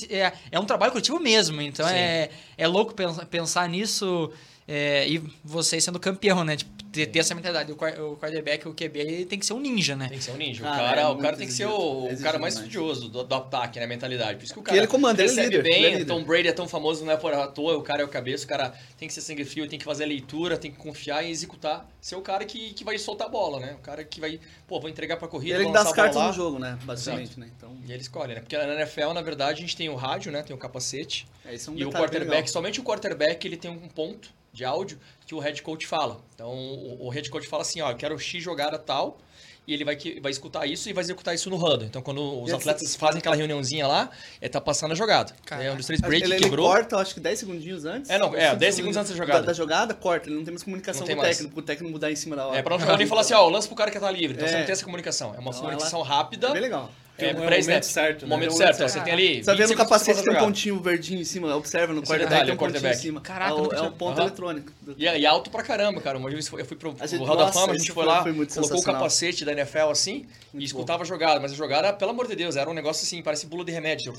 é, 0.10 0.32
é 0.52 0.60
um 0.60 0.66
trabalho 0.66 0.94
coletivo 0.94 1.20
mesmo. 1.20 1.62
Então, 1.62 1.88
é, 1.88 2.30
é 2.58 2.68
louco 2.68 2.94
pensar 3.30 3.68
nisso. 3.68 4.32
É, 4.68 5.08
e 5.08 5.24
você 5.46 5.80
sendo 5.80 5.98
campeão, 5.98 6.44
né? 6.44 6.58
Tipo, 6.58 6.78
ter, 6.92 7.06
ter 7.06 7.20
essa 7.20 7.34
mentalidade. 7.34 7.72
O, 7.72 7.76
o 7.76 8.18
quarterback, 8.18 8.68
o 8.68 8.74
QB, 8.74 9.00
ele 9.00 9.26
tem 9.26 9.40
que 9.40 9.46
ser 9.46 9.54
um 9.54 9.62
ninja, 9.62 9.96
né? 9.96 10.10
Tem 10.10 10.18
que 10.18 10.24
ser 10.24 10.32
um 10.32 10.38
ninja. 10.38 10.64
O 10.64 10.68
ah, 10.68 10.76
cara, 10.76 11.02
é 11.02 11.08
o 11.08 11.18
cara 11.18 11.38
tem 11.38 11.48
que 11.48 11.54
ser 11.54 11.68
o, 11.68 12.06
o 12.08 12.20
cara 12.20 12.38
mais 12.38 12.56
estudioso 12.56 13.08
do, 13.08 13.24
do, 13.24 13.36
ataque, 13.36 13.80
né? 13.80 13.86
A 13.86 13.88
mentalidade. 13.88 14.38
Por 14.38 14.44
isso 14.44 14.54
que 14.54 14.60
o 14.60 14.64
cara 14.64 14.76
que 14.76 14.80
ele 14.82 14.88
comanda, 14.88 15.24
ele 15.24 15.40
é 15.40 15.44
líder, 15.44 15.64
bem. 15.64 15.84
Ele 15.84 16.02
é 16.02 16.06
Tom 16.06 16.22
Brady 16.24 16.50
é 16.50 16.52
tão 16.52 16.68
famoso, 16.68 17.06
não 17.06 17.14
é 17.14 17.18
por 17.18 17.34
à 17.34 17.48
toa. 17.48 17.78
O 17.78 17.82
cara 17.82 18.02
é 18.02 18.06
o 18.06 18.10
cabeça, 18.10 18.44
o 18.44 18.48
cara 18.48 18.74
tem 18.98 19.08
que 19.08 19.14
ser 19.14 19.22
sangue 19.22 19.46
frio, 19.46 19.68
tem 19.70 19.80
que 19.80 19.86
fazer 19.86 20.04
a 20.04 20.08
leitura, 20.08 20.58
tem 20.58 20.70
que 20.70 20.78
confiar 20.78 21.24
e 21.24 21.30
executar. 21.32 21.90
Ser 22.02 22.16
o 22.16 22.22
cara 22.22 22.44
que, 22.44 22.74
que 22.74 22.84
vai 22.84 22.98
soltar 22.98 23.28
a 23.28 23.30
bola, 23.30 23.62
né? 23.62 23.76
O 23.76 23.82
cara 23.82 24.04
que 24.04 24.20
vai, 24.20 24.38
pô, 24.68 24.82
vou 24.82 24.90
entregar 24.90 25.16
pra 25.16 25.30
corrida, 25.30 25.62
Ele 25.62 25.72
dá 25.72 25.82
as 25.82 25.94
cartas 25.94 26.22
no 26.22 26.34
jogo, 26.34 26.60
né? 26.60 26.78
Basicamente, 26.84 27.32
Exato. 27.32 27.40
né? 27.40 27.52
Então... 27.56 27.78
E 27.88 27.92
ele 27.92 28.02
escolhe, 28.02 28.34
né? 28.34 28.42
Porque 28.42 28.58
na 28.58 28.74
NFL, 28.74 29.14
na 29.14 29.22
verdade, 29.22 29.60
a 29.60 29.62
gente 29.62 29.78
tem 29.78 29.88
o 29.88 29.96
rádio, 29.96 30.30
né? 30.30 30.42
Tem 30.44 30.54
o 30.54 30.60
capacete. 30.60 31.26
É, 31.46 31.56
é 31.56 31.70
um 31.70 31.78
e 31.78 31.86
o 31.86 31.90
quarterback, 31.90 32.50
somente 32.50 32.82
o 32.82 32.84
quarterback, 32.84 33.46
ele 33.48 33.56
tem 33.56 33.72
um 33.72 33.88
ponto 33.88 34.36
de 34.58 34.66
áudio 34.66 35.00
que 35.26 35.36
o 35.36 35.40
head 35.40 35.62
coach 35.62 35.86
fala. 35.86 36.20
Então, 36.34 36.50
o, 36.50 37.06
o 37.06 37.10
head 37.10 37.30
coach 37.30 37.48
fala 37.48 37.62
assim, 37.62 37.80
ó, 37.80 37.92
eu 37.92 37.96
quero 37.96 38.18
X 38.18 38.44
jogada 38.44 38.80
tal, 38.80 39.20
e 39.68 39.74
ele 39.74 39.84
vai, 39.84 39.98
vai 40.20 40.32
escutar 40.32 40.66
isso 40.66 40.90
e 40.90 40.94
vai 40.94 41.04
executar 41.04 41.36
isso 41.36 41.50
no 41.50 41.58
huddle. 41.58 41.86
Então, 41.86 42.02
quando 42.02 42.42
os 42.42 42.52
atletas 42.52 42.96
fazem 42.96 43.20
aquela 43.20 43.36
reuniãozinha 43.36 43.86
lá, 43.86 44.10
é 44.42 44.50
tá 44.50 44.60
passando 44.60 44.94
a 44.94 44.96
jogada. 44.96 45.36
É 45.52 45.72
um 45.72 45.76
dos 45.76 45.86
três 45.86 46.02
break 46.02 46.24
ele, 46.24 46.38
quebrou. 46.38 46.66
Ele 46.66 46.76
corta, 46.76 46.98
acho 46.98 47.14
que 47.14 47.20
10 47.20 47.40
segundinhos 47.40 47.86
antes. 47.86 48.10
É, 48.10 48.18
não, 48.18 48.34
é, 48.34 48.56
10 48.56 48.76
segundos 48.76 48.98
antes 48.98 49.12
da 49.12 49.18
jogada. 49.18 49.42
Da, 49.42 49.48
da, 49.48 49.54
jogada, 49.54 49.94
corta. 49.94 50.30
Ele 50.30 50.38
não 50.38 50.44
tem 50.44 50.54
mais 50.54 50.64
comunicação 50.64 51.06
com 51.06 51.14
o 51.14 51.22
técnico, 51.22 51.60
o 51.60 51.62
técnico 51.62 51.92
mudar 51.92 52.12
em 52.12 52.16
cima 52.16 52.36
da 52.36 52.48
hora. 52.48 52.58
É, 52.58 52.64
pra 52.64 52.72
não 52.72 52.80
jogar 52.80 53.00
e 53.02 53.06
falar 53.06 53.22
assim, 53.22 53.34
ó, 53.34 53.48
lance 53.50 53.68
pro 53.68 53.76
cara 53.76 53.92
que 53.92 54.00
tá 54.00 54.10
livre. 54.10 54.38
Então, 54.38 54.48
é. 54.48 54.50
você 54.50 54.58
não 54.58 54.66
tem 54.66 54.74
essa 54.74 54.86
comunicação. 54.86 55.36
É 55.36 55.40
uma 55.40 55.52
não, 55.52 55.60
comunicação 55.60 56.00
ela... 56.00 56.08
rápida. 56.08 56.50
Bem 56.52 56.62
legal. 56.62 56.90
É, 57.18 57.30
é, 57.30 57.34
o 57.34 57.40
momento 57.40 57.86
certo. 57.86 58.22
Né? 58.24 58.30
momento 58.30 58.54
certo. 58.54 58.78
Você 58.78 59.00
tem 59.02 59.14
ali. 59.14 59.44
Você 59.44 59.56
vê 59.56 59.68
no 59.68 59.76
capacete 59.76 60.24
tem 60.24 60.34
um 60.34 60.40
pontinho 60.40 60.80
verdinho 60.80 61.22
em 61.22 61.26
cima. 61.26 61.56
Observa 61.56 61.94
no 61.94 62.04
quarterback 62.04 62.46
tem 62.46 62.54
um 62.54 62.58
pontinho 62.58 62.88
em 62.88 62.94
cima. 62.94 63.22
Caraca, 63.22 63.52
é 63.52 63.82
o, 63.82 63.92
ponto 63.92 64.22
eletrônico. 64.22 64.72
E, 64.98 65.26
alto 65.26 65.50
pra 65.50 65.64
caramba, 65.64 66.00
cara. 66.00 66.18
Uma 66.18 66.30
vez 66.30 66.46
eu 66.48 66.66
fui 66.66 66.78
pro, 66.78 66.94
pro 66.94 67.24
Hall 67.24 67.38
da 67.38 67.52
Fama, 67.52 67.74
a 67.74 67.78
gente 67.78 67.92
foi 67.92 68.06
lá, 68.06 68.24
colocou 68.24 68.80
o 68.80 68.84
capacete 68.84 69.44
da 69.44 69.52
NFL 69.52 69.90
assim 69.92 70.26
e 70.54 70.64
escutava 70.64 71.04
a 71.04 71.06
jogada. 71.06 71.40
Mas 71.40 71.52
a 71.52 71.56
jogada, 71.56 71.92
pelo 71.94 72.12
amor 72.12 72.28
de 72.28 72.36
Deus, 72.36 72.56
era 72.56 72.70
um 72.70 72.74
negócio 72.74 73.04
assim, 73.04 73.22
parece 73.22 73.48
bula 73.48 73.66
de 73.66 73.72
remédio. 73.72 74.14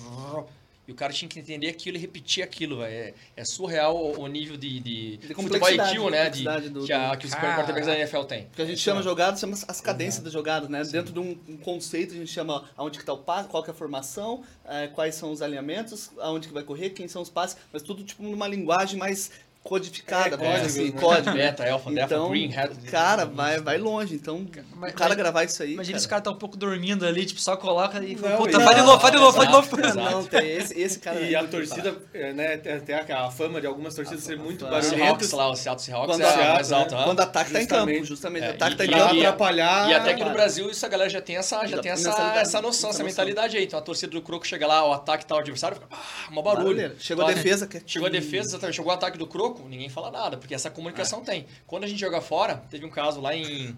E 0.88 0.92
o 0.92 0.94
cara 0.94 1.12
tinha 1.12 1.28
que 1.28 1.38
entender 1.38 1.68
aquilo 1.68 1.98
e 1.98 2.00
repetir 2.00 2.42
aquilo. 2.42 2.82
É, 2.82 3.12
é 3.36 3.44
surreal 3.44 4.18
o, 4.18 4.26
nível 4.26 4.56
de, 4.56 4.80
de, 4.80 5.16
de 5.18 5.34
futebol 5.34 5.68
IQ, 5.70 6.10
né? 6.10 6.30
De, 6.30 6.70
do, 6.70 6.86
que, 6.86 6.92
a, 6.94 7.14
que 7.14 7.26
os 7.26 7.34
quarterbacks 7.34 7.86
da 7.86 7.94
NFL 7.94 8.22
tem. 8.22 8.44
Porque 8.46 8.62
a 8.62 8.64
gente 8.64 8.80
chama 8.80 9.02
jogadas, 9.02 9.38
chama 9.38 9.54
as 9.68 9.80
cadências 9.82 10.18
uhum. 10.18 10.24
da 10.24 10.30
jogada, 10.30 10.66
né? 10.66 10.82
Sim. 10.82 10.92
Dentro 10.92 11.12
de 11.12 11.18
um, 11.18 11.38
um, 11.46 11.58
conceito, 11.58 12.14
a 12.14 12.16
gente 12.16 12.32
chama 12.32 12.64
aonde 12.74 12.96
que 12.96 13.02
está 13.02 13.12
o 13.12 13.18
passe, 13.18 13.50
qual 13.50 13.62
que 13.62 13.68
é 13.68 13.74
a 13.74 13.76
formação, 13.76 14.42
é, 14.64 14.86
quais 14.86 15.14
são 15.14 15.30
os 15.30 15.42
alinhamentos, 15.42 16.10
aonde 16.20 16.48
que 16.48 16.54
vai 16.54 16.62
correr, 16.62 16.88
quem 16.90 17.06
são 17.06 17.20
os 17.20 17.28
passes, 17.28 17.58
mas 17.70 17.82
tudo 17.82 18.02
tipo 18.02 18.22
numa 18.22 18.48
linguagem 18.48 18.98
mais 18.98 19.30
codificada, 19.68 20.34
é, 20.34 20.38
código, 20.38 20.66
assim, 20.66 20.90
código. 20.92 21.36
Beta, 21.36 21.70
alpha, 21.70 21.90
então, 21.92 22.30
green, 22.30 22.48
red. 22.48 22.70
Cara, 22.90 23.26
vai, 23.26 23.60
vai 23.60 23.76
longe. 23.76 24.14
Então, 24.14 24.46
mas, 24.74 24.92
o 24.92 24.96
cara 24.96 25.10
mas, 25.10 25.18
gravar 25.18 25.44
isso 25.44 25.62
aí. 25.62 25.74
Imagina 25.74 25.92
cara. 25.92 25.98
esse 25.98 26.08
cara 26.08 26.22
tá 26.22 26.30
um 26.30 26.36
pouco 26.36 26.56
dormindo 26.56 27.04
ali, 27.04 27.26
tipo, 27.26 27.38
só 27.38 27.54
coloca 27.54 28.02
e 28.02 28.16
não, 28.16 28.38
puta, 28.38 28.58
faz 28.60 28.76
de 28.76 28.82
novo, 28.82 28.98
faz 28.98 29.12
de 29.12 29.20
novo, 29.20 29.32
faz 29.36 29.48
de 29.48 29.52
novo. 29.52 30.10
Não, 30.10 30.24
tem 30.24 30.50
esse, 30.52 30.80
esse 30.80 30.98
cara. 30.98 31.18
E 31.28 31.36
a 31.36 31.44
torcida, 31.46 31.94
é, 32.14 32.32
né, 32.32 32.56
tem 32.56 32.94
a 32.94 33.30
fama 33.30 33.60
de 33.60 33.66
algumas 33.66 33.94
torcidas 33.94 34.22
ser 34.22 34.38
muito 34.38 34.64
barulhentas. 34.64 35.32
lá, 35.32 35.50
o 35.50 35.56
Seattle 35.56 35.84
Seahawks 35.84 36.16
quando 36.16 36.22
é 36.22 36.52
mais 36.54 36.72
alto. 36.72 36.94
Quando 36.94 37.18
o 37.18 37.22
ataque 37.22 37.52
tá 37.52 37.62
em 37.62 37.66
campo, 37.66 38.04
justamente. 38.04 38.46
O 38.46 38.50
ataque 38.50 38.76
tá 38.76 38.86
em 38.86 38.90
campo. 38.90 39.16
atrapalhar. 39.16 39.90
E 39.90 39.94
até 39.94 40.12
aqui 40.12 40.24
no 40.24 40.30
Brasil, 40.30 40.70
isso 40.70 40.86
a 40.86 40.88
galera 40.88 41.10
já 41.10 41.20
tem 41.20 41.36
essa, 41.36 41.66
já 41.66 41.78
tem 41.78 41.92
essa, 41.92 42.10
essa 42.36 42.62
noção, 42.62 42.90
essa 42.90 43.04
mentalidade 43.04 43.56
aí. 43.58 43.64
Então 43.64 43.78
a 43.78 43.82
torcida 43.82 44.12
do 44.12 44.22
Croco 44.22 44.46
chega 44.46 44.66
lá, 44.66 44.86
o 44.86 44.92
ataque 44.92 45.26
tá 45.26 45.34
o 45.34 45.38
adversário, 45.38 45.76
fica, 45.76 45.88
ah, 45.92 46.30
uma 46.30 46.42
barulho. 46.42 46.96
Chegou 46.98 47.26
a 47.26 47.32
defesa. 47.32 47.68
Chegou 47.84 48.06
a 48.06 48.10
defesa, 48.10 48.48
exatamente. 48.48 48.76
Chegou 48.76 48.90
o 48.90 48.94
ataque 48.94 49.18
do 49.18 49.26
Croco, 49.26 49.57
ninguém 49.62 49.88
fala 49.88 50.10
nada 50.10 50.36
porque 50.36 50.54
essa 50.54 50.70
comunicação 50.70 51.20
é. 51.20 51.24
tem. 51.24 51.46
Quando 51.66 51.84
a 51.84 51.86
gente 51.86 51.98
joga 52.00 52.20
fora, 52.20 52.62
teve 52.70 52.84
um 52.84 52.90
caso 52.90 53.20
lá 53.20 53.34
em, 53.34 53.76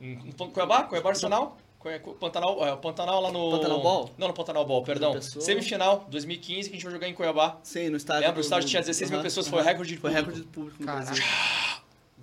em 0.00 0.32
Cuiabá, 0.32 0.84
Cuiabá 0.84 1.10
Arsenal, 1.10 1.56
Pantanal, 2.18 2.66
é, 2.66 2.76
Pantanal 2.76 3.20
lá 3.20 3.30
no. 3.30 3.50
Pantanal 3.50 3.80
Ball? 3.80 4.10
Não, 4.18 4.28
no 4.28 4.34
Pantanal 4.34 4.64
Ball, 4.66 4.82
perdão. 4.82 5.20
Semifinal, 5.20 6.04
2015, 6.08 6.68
que 6.68 6.74
a 6.74 6.78
gente 6.78 6.84
vai 6.84 6.92
jogar 6.92 7.08
em 7.08 7.14
Cuiabá. 7.14 7.58
Sim, 7.62 7.90
no 7.90 7.96
estádio. 7.96 8.22
Lembra? 8.22 8.38
O 8.38 8.42
estádio 8.42 8.68
tinha 8.68 8.80
16 8.80 9.10
mil 9.10 9.22
pessoas, 9.22 9.46
foi 9.46 9.62
recorde 9.62 9.94
de 9.94 10.00
público. 10.00 10.14
Foi 10.14 10.20
recorde 10.20 10.40
de 10.40 10.46
público 10.48 10.76
no 10.80 10.86
Brasil. 10.86 11.24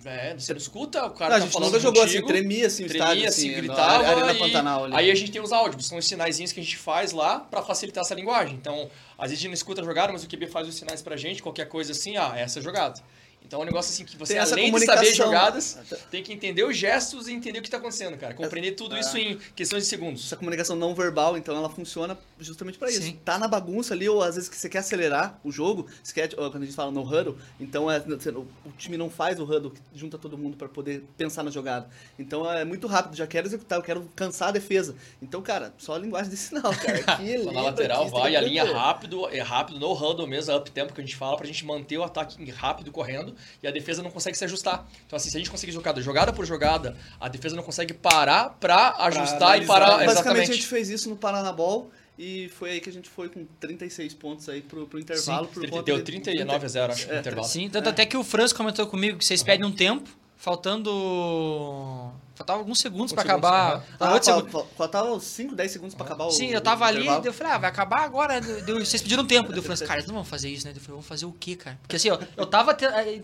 É, 0.04 0.34
você 0.38 0.52
não 0.52 0.58
escuta, 0.58 1.04
o 1.06 1.10
cara 1.10 1.38
não, 1.38 1.40
tá 1.40 1.44
a 1.44 1.48
gente 1.48 1.60
nunca 1.60 1.80
jogou 1.80 2.02
assim, 2.02 2.22
tremia 2.24 2.66
assim 2.66 2.84
o 2.84 2.88
tremia, 2.88 3.04
estádio, 3.04 3.28
assim, 3.28 3.50
assim 3.50 3.56
gritava. 3.56 4.06
Arena 4.06 4.34
Pantanal 4.34 4.84
ali. 4.84 4.94
Aí 4.94 5.10
a 5.10 5.14
gente 5.14 5.32
tem 5.32 5.40
os 5.40 5.52
áudios, 5.52 5.86
são 5.86 5.98
os 5.98 6.06
sinaizinhos 6.06 6.52
que 6.52 6.60
a 6.60 6.62
gente 6.62 6.76
faz 6.76 7.12
lá 7.12 7.40
para 7.40 7.62
facilitar 7.62 8.02
essa 8.02 8.14
linguagem. 8.14 8.54
Então, 8.54 8.90
às 9.16 9.30
vezes 9.30 9.38
a 9.38 9.42
gente 9.42 9.48
não 9.48 9.54
escuta 9.54 9.80
a 9.80 9.84
jogada, 9.84 10.12
mas 10.12 10.24
o 10.24 10.28
QB 10.28 10.46
faz 10.48 10.68
os 10.68 10.74
sinais 10.74 11.00
pra 11.00 11.16
gente, 11.16 11.42
qualquer 11.42 11.68
coisa 11.68 11.92
assim, 11.92 12.16
ah, 12.16 12.32
essa 12.36 12.58
é 12.58 12.60
a 12.60 12.62
jogada. 12.62 13.00
Então 13.46 13.60
é 13.60 13.62
um 13.62 13.66
negócio 13.66 13.92
assim 13.92 14.04
que 14.04 14.16
você, 14.16 14.38
além 14.38 14.72
de 14.72 14.86
saber 14.86 15.12
jogadas, 15.14 15.78
tem 16.10 16.22
que 16.22 16.32
entender 16.32 16.64
os 16.64 16.76
gestos 16.76 17.28
e 17.28 17.32
entender 17.32 17.58
o 17.58 17.62
que 17.62 17.68
está 17.68 17.76
acontecendo, 17.76 18.16
cara. 18.16 18.32
Compreender 18.32 18.72
tudo 18.72 18.96
é. 18.96 19.00
isso 19.00 19.18
em 19.18 19.38
questões 19.54 19.82
de 19.82 19.88
segundos. 19.88 20.24
Essa 20.24 20.36
comunicação 20.36 20.74
não 20.74 20.94
verbal, 20.94 21.36
então, 21.36 21.54
ela 21.54 21.68
funciona 21.68 22.16
justamente 22.40 22.78
para 22.78 22.90
isso. 22.90 23.12
Tá 23.24 23.38
na 23.38 23.46
bagunça 23.46 23.92
ali, 23.92 24.08
ou 24.08 24.22
às 24.22 24.36
vezes 24.36 24.48
que 24.48 24.56
você 24.56 24.68
quer 24.68 24.78
acelerar 24.78 25.38
o 25.44 25.52
jogo, 25.52 25.86
você 26.02 26.14
quer, 26.14 26.34
quando 26.34 26.62
a 26.62 26.64
gente 26.64 26.74
fala 26.74 26.90
no 26.90 27.02
huddle, 27.02 27.36
então 27.60 27.90
é, 27.90 27.98
o 27.98 28.72
time 28.78 28.96
não 28.96 29.10
faz 29.10 29.38
o 29.38 29.44
huddle, 29.44 29.74
junta 29.94 30.16
todo 30.16 30.38
mundo 30.38 30.56
para 30.56 30.68
poder 30.68 31.04
pensar 31.16 31.42
na 31.42 31.50
jogada. 31.50 31.88
Então 32.18 32.50
é 32.50 32.64
muito 32.64 32.86
rápido, 32.86 33.14
já 33.14 33.26
quero 33.26 33.46
executar, 33.46 33.78
eu 33.78 33.82
quero 33.82 34.08
cansar 34.16 34.48
a 34.48 34.52
defesa. 34.52 34.96
Então, 35.20 35.42
cara, 35.42 35.74
só 35.76 35.94
a 35.94 35.98
linguagem 35.98 36.30
de 36.30 36.36
sinal, 36.38 36.72
cara. 36.80 36.98
Aqui, 37.06 37.36
na 37.44 37.60
lateral 37.60 38.08
vai, 38.08 38.34
a 38.34 38.40
linha 38.40 38.64
rápido, 38.64 39.28
é 39.28 39.40
rápido, 39.40 39.78
no 39.78 39.92
huddle 39.92 40.26
mesmo, 40.26 40.56
up 40.56 40.70
tempo 40.70 40.94
que 40.94 41.00
a 41.00 41.04
gente 41.04 41.16
fala, 41.16 41.36
pra 41.36 41.46
gente 41.46 41.64
manter 41.66 41.98
o 41.98 42.02
ataque 42.02 42.50
rápido 42.50 42.90
correndo 42.90 43.33
e 43.62 43.68
a 43.68 43.70
defesa 43.70 44.02
não 44.02 44.10
consegue 44.10 44.36
se 44.36 44.44
ajustar. 44.44 44.86
Então, 45.06 45.16
assim, 45.16 45.30
se 45.30 45.36
a 45.36 45.40
gente 45.40 45.50
conseguir 45.50 45.72
jogar 45.72 45.98
jogada 46.00 46.32
por 46.32 46.44
jogada, 46.44 46.96
a 47.20 47.28
defesa 47.28 47.56
não 47.56 47.62
consegue 47.62 47.94
parar 47.94 48.50
para 48.60 48.94
ajustar 49.06 49.62
e 49.62 49.66
parar. 49.66 49.86
Basicamente, 49.86 50.10
exatamente. 50.10 50.50
a 50.50 50.54
gente 50.54 50.66
fez 50.66 50.90
isso 50.90 51.08
no 51.08 51.16
Paranabol. 51.16 51.90
E 52.16 52.48
foi 52.50 52.70
aí 52.70 52.80
que 52.80 52.88
a 52.88 52.92
gente 52.92 53.08
foi 53.08 53.28
com 53.28 53.44
36 53.58 54.14
pontos 54.14 54.48
aí 54.48 54.62
pro, 54.62 54.86
pro 54.86 55.00
intervalo. 55.00 55.48
Sim, 55.52 55.68
por 55.68 55.82
deu 55.82 56.02
39 56.02 56.64
a 56.64 56.68
0, 56.68 56.92
acho, 56.92 57.10
é, 57.10 57.14
no 57.14 57.20
intervalo. 57.20 57.48
Sim, 57.48 57.68
tanto 57.68 57.88
é. 57.88 57.90
até 57.90 58.06
que 58.06 58.16
o 58.16 58.22
Franz 58.22 58.52
comentou 58.52 58.86
comigo 58.86 59.18
que 59.18 59.24
vocês 59.24 59.42
pedem 59.42 59.66
um 59.66 59.72
tempo, 59.72 60.08
faltando 60.36 62.12
Faltava 62.34 62.58
alguns 62.58 62.80
segundos 62.80 63.12
para 63.12 63.22
acabar. 63.22 63.76
Uhum. 63.76 63.82
Ah, 64.00 64.20
faltava, 64.20 64.66
faltava 64.76 65.20
5, 65.20 65.54
10 65.54 65.70
segundos 65.70 65.94
para 65.94 66.04
acabar 66.04 66.30
Sim, 66.30 66.50
o 66.50 66.54
eu 66.54 66.60
tava 66.60 66.84
ali, 66.84 67.06
eu 67.06 67.32
falei, 67.32 67.52
ah, 67.52 67.58
vai 67.58 67.70
acabar 67.70 68.00
agora. 68.00 68.40
Deu, 68.40 68.84
vocês 68.84 69.00
pediram 69.00 69.24
tempo. 69.24 69.52
Eu 69.52 69.62
falei, 69.62 69.86
cara, 69.86 70.00
não 70.02 70.14
vamos 70.14 70.28
fazer 70.28 70.48
isso, 70.48 70.66
né? 70.66 70.72
Eu 70.72 70.80
falei, 70.80 70.90
vamos 70.90 71.06
fazer 71.06 71.26
o 71.26 71.32
quê, 71.32 71.54
cara? 71.54 71.78
Porque 71.82 71.94
assim, 71.94 72.10
ó, 72.10 72.18
eu 72.36 72.46
tava 72.46 72.74
te, 72.74 72.84
eh, 72.84 73.20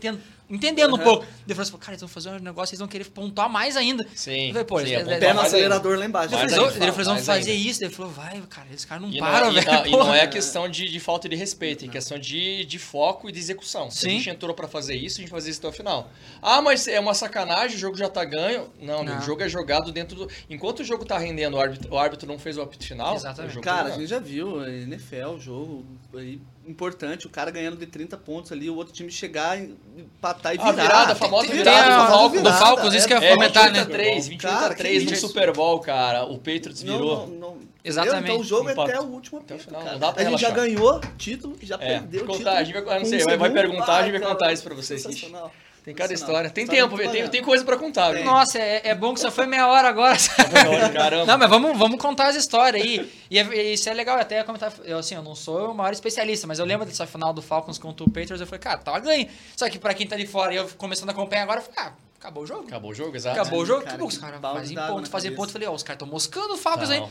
entendendo 0.51 0.93
uhum. 0.95 1.01
um 1.01 1.03
pouco. 1.03 1.27
Eu 1.49 1.55
falei, 1.55 1.71
cara, 1.73 1.93
eles 1.93 2.01
vão 2.01 2.09
fazer 2.09 2.31
um 2.31 2.39
negócio, 2.39 2.73
eles 2.73 2.81
vão 2.81 2.89
querer 2.89 3.05
pontuar 3.05 3.49
mais 3.49 3.77
ainda. 3.77 4.07
Sim. 4.15 4.49
Eu 4.49 4.53
falei, 4.53 4.65
pô, 4.65 4.81
sim, 4.81 4.95
é, 4.95 5.19
pé 5.19 5.33
no 5.33 5.41
acelerador 5.41 5.99
lá 5.99 6.05
embaixo. 6.05 6.35
Ele 6.35 6.49
falou, 6.49 6.71
ele 6.71 6.93
falou, 6.93 7.05
vamos 7.05 7.27
fazer 7.27 7.53
ainda. 7.53 7.69
isso. 7.69 7.85
Ele 7.85 7.95
falou, 7.95 8.11
vai, 8.11 8.41
cara, 8.49 8.67
esses 8.73 8.85
caras 8.85 9.03
não 9.03 9.11
e 9.11 9.19
param, 9.19 9.53
velho. 9.53 9.67
E 9.67 9.73
não, 9.73 9.87
e 9.87 9.91
não 9.91 10.15
é 10.15 10.27
questão 10.27 10.69
de, 10.69 10.89
de 10.89 11.01
falta 11.01 11.29
de 11.29 11.37
respeito, 11.37 11.85
é 11.85 11.89
questão 11.89 12.19
de, 12.19 12.65
de 12.65 12.79
foco 12.79 13.29
e 13.29 13.33
de 13.33 13.39
execução. 13.39 13.91
Se 13.91 14.01
sim. 14.01 14.09
a 14.09 14.11
gente 14.13 14.31
entrou 14.31 14.55
para 14.55 14.69
fazer 14.69 14.95
isso, 14.97 15.19
a 15.19 15.21
gente 15.21 15.31
fazer 15.31 15.51
isso 15.51 15.61
até 15.61 15.69
o 15.69 15.73
final. 15.73 16.11
Ah, 16.43 16.61
mas 16.61 16.89
é 16.89 16.99
uma 16.99 17.15
sacanagem, 17.15 17.77
o 17.77 17.81
jogo 17.81 17.97
já 17.97 18.09
tá 18.09 18.25
ganho. 18.25 18.69
Não, 18.81 19.05
não. 19.05 19.19
o 19.19 19.23
jogo 19.23 19.43
é 19.43 19.49
jogado 19.49 19.93
dentro 19.93 20.17
do. 20.17 20.29
Enquanto 20.49 20.81
o 20.81 20.85
jogo 20.85 21.05
tá 21.05 21.19
rendendo, 21.19 21.57
o 21.57 21.61
árbitro, 21.61 21.93
o 21.93 21.99
árbitro 21.99 22.27
não 22.27 22.39
fez 22.39 22.57
o 22.59 22.63
apito 22.63 22.85
final. 22.87 23.15
Exatamente. 23.15 23.61
Cara, 23.61 23.89
a 23.89 23.93
gente 23.93 24.07
já 24.07 24.19
viu, 24.19 24.67
NFL, 24.67 25.39
jogo 25.39 25.85
aí 26.15 26.41
importante, 26.71 27.27
o 27.27 27.31
cara 27.31 27.51
ganhando 27.51 27.77
de 27.77 27.87
30 27.87 28.17
pontos 28.17 28.53
ali, 28.53 28.71
o 28.71 28.77
outro 28.77 28.93
time 28.93 29.11
chegar, 29.11 29.59
empatar 29.59 30.55
e 30.55 30.59
virar. 30.59 30.69
A 30.69 30.73
virada, 30.73 31.13
a 31.13 31.15
famosa 31.15 31.49
tem, 31.49 31.57
virada, 31.57 31.83
tem 31.83 31.93
a, 31.93 32.03
do 32.03 32.09
Falcons, 32.09 32.43
do 32.43 32.53
Falcons, 32.53 32.95
isso 32.95 33.07
que 33.07 33.13
eu 33.15 33.23
ia 33.23 33.35
comentar, 33.35 33.73
né? 33.73 33.85
3, 33.85 34.29
28 34.29 34.55
a 34.55 34.75
3 34.75 35.05
no 35.05 35.17
Super 35.17 35.53
Bowl, 35.53 35.81
cara, 35.81 36.25
o 36.25 36.39
Patriots 36.39 36.83
virou. 36.83 37.27
Não, 37.27 37.27
não, 37.27 37.55
não. 37.55 37.71
Exatamente. 37.83 38.25
Então 38.25 38.41
o 38.41 38.45
jogo 38.45 38.69
é 38.69 38.73
até 38.73 39.01
o 39.01 39.05
último 39.05 39.41
até 39.41 39.55
o 39.55 39.59
final. 39.59 39.83
Pra 39.83 40.13
a 40.17 40.25
gente 40.25 40.41
já 40.41 40.51
ganhou 40.51 41.01
título, 41.17 41.57
já 41.63 41.77
é, 41.77 41.99
perdeu 41.99 42.27
contar, 42.27 42.37
título. 42.37 42.51
A 42.57 42.65
gente 42.65 42.85
vai, 42.85 42.99
não 42.99 43.07
sei, 43.07 43.25
vai, 43.25 43.37
vai 43.37 43.51
perguntar, 43.51 43.97
a 43.97 44.03
gente 44.03 44.19
vai 44.19 44.29
contar 44.29 44.53
isso 44.53 44.63
pra 44.63 44.75
vocês. 44.75 45.03
Sensacional. 45.03 45.53
Tem 45.85 45.95
cada 45.95 46.13
história. 46.13 46.51
Tem 46.51 46.67
tempo, 46.67 46.97
tem, 46.97 47.29
tem 47.29 47.43
coisa 47.43 47.65
pra 47.65 47.77
contar. 47.77 48.13
Tem. 48.13 48.25
Nossa, 48.25 48.59
é, 48.59 48.83
é, 48.85 48.95
bom 48.95 49.15
que 49.15 49.21
só 49.21 49.31
foi 49.31 49.47
meia 49.47 49.67
hora 49.67 49.89
agora. 49.89 50.17
Caramba. 50.93 51.27
Não, 51.27 51.39
mas 51.39 51.49
vamos, 51.49 51.79
vamos 51.79 52.01
contar 52.01 52.29
as 52.29 52.37
histórias 52.37 52.83
aí. 52.83 53.11
E, 53.31 53.39
é, 53.39 53.73
isso 53.73 53.89
é 53.89 53.95
legal, 53.95 54.19
até 54.19 54.43
comentar. 54.43 54.73
Eu, 54.85 54.99
assim, 54.99 55.15
eu 55.15 55.23
não 55.23 55.35
sou 55.35 55.71
o 55.71 55.75
maior 55.75 55.93
especialista, 55.93 56.47
mas 56.47 56.59
eu 56.59 56.67
lembro 56.67 56.85
dessa 56.85 57.07
final 57.07 57.33
do 57.33 57.41
Falcons 57.41 57.79
contra 57.79 58.05
o 58.05 58.11
Patriots. 58.11 58.41
Eu 58.41 58.47
falei, 58.47 58.61
cara, 58.61 58.79
tava 58.79 59.01
ganho. 59.01 59.27
Só 59.57 59.69
que 59.71 59.79
pra 59.79 59.95
quem 59.95 60.07
tá 60.07 60.15
ali 60.15 60.27
fora 60.27 60.53
e 60.53 60.57
eu 60.57 60.69
começando 60.77 61.09
a 61.09 61.13
acompanhar 61.13 61.45
agora, 61.45 61.61
eu 61.61 61.65
falei, 61.65 61.79
ah, 61.79 61.93
acabou 62.19 62.43
o 62.43 62.47
jogo. 62.47 62.67
Acabou 62.67 62.91
o 62.91 62.95
jogo, 62.95 63.17
exato. 63.17 63.41
Acabou 63.41 63.63
o 63.63 63.67
jogo, 63.67 63.81
cara, 63.81 63.95
acabou. 63.95 64.09
Os 64.09 64.19
caras 64.19 64.41
fazem 64.41 64.77
ponto, 64.77 65.11
fazem 65.11 65.35
ponto. 65.35 65.49
Eu 65.49 65.53
falei, 65.53 65.69
ó, 65.69 65.73
os 65.73 65.83
caras 65.83 65.97
estão 65.97 66.09
moscando 66.09 66.55
o 66.55 66.57
Falcons 66.59 66.91
aí 66.91 67.03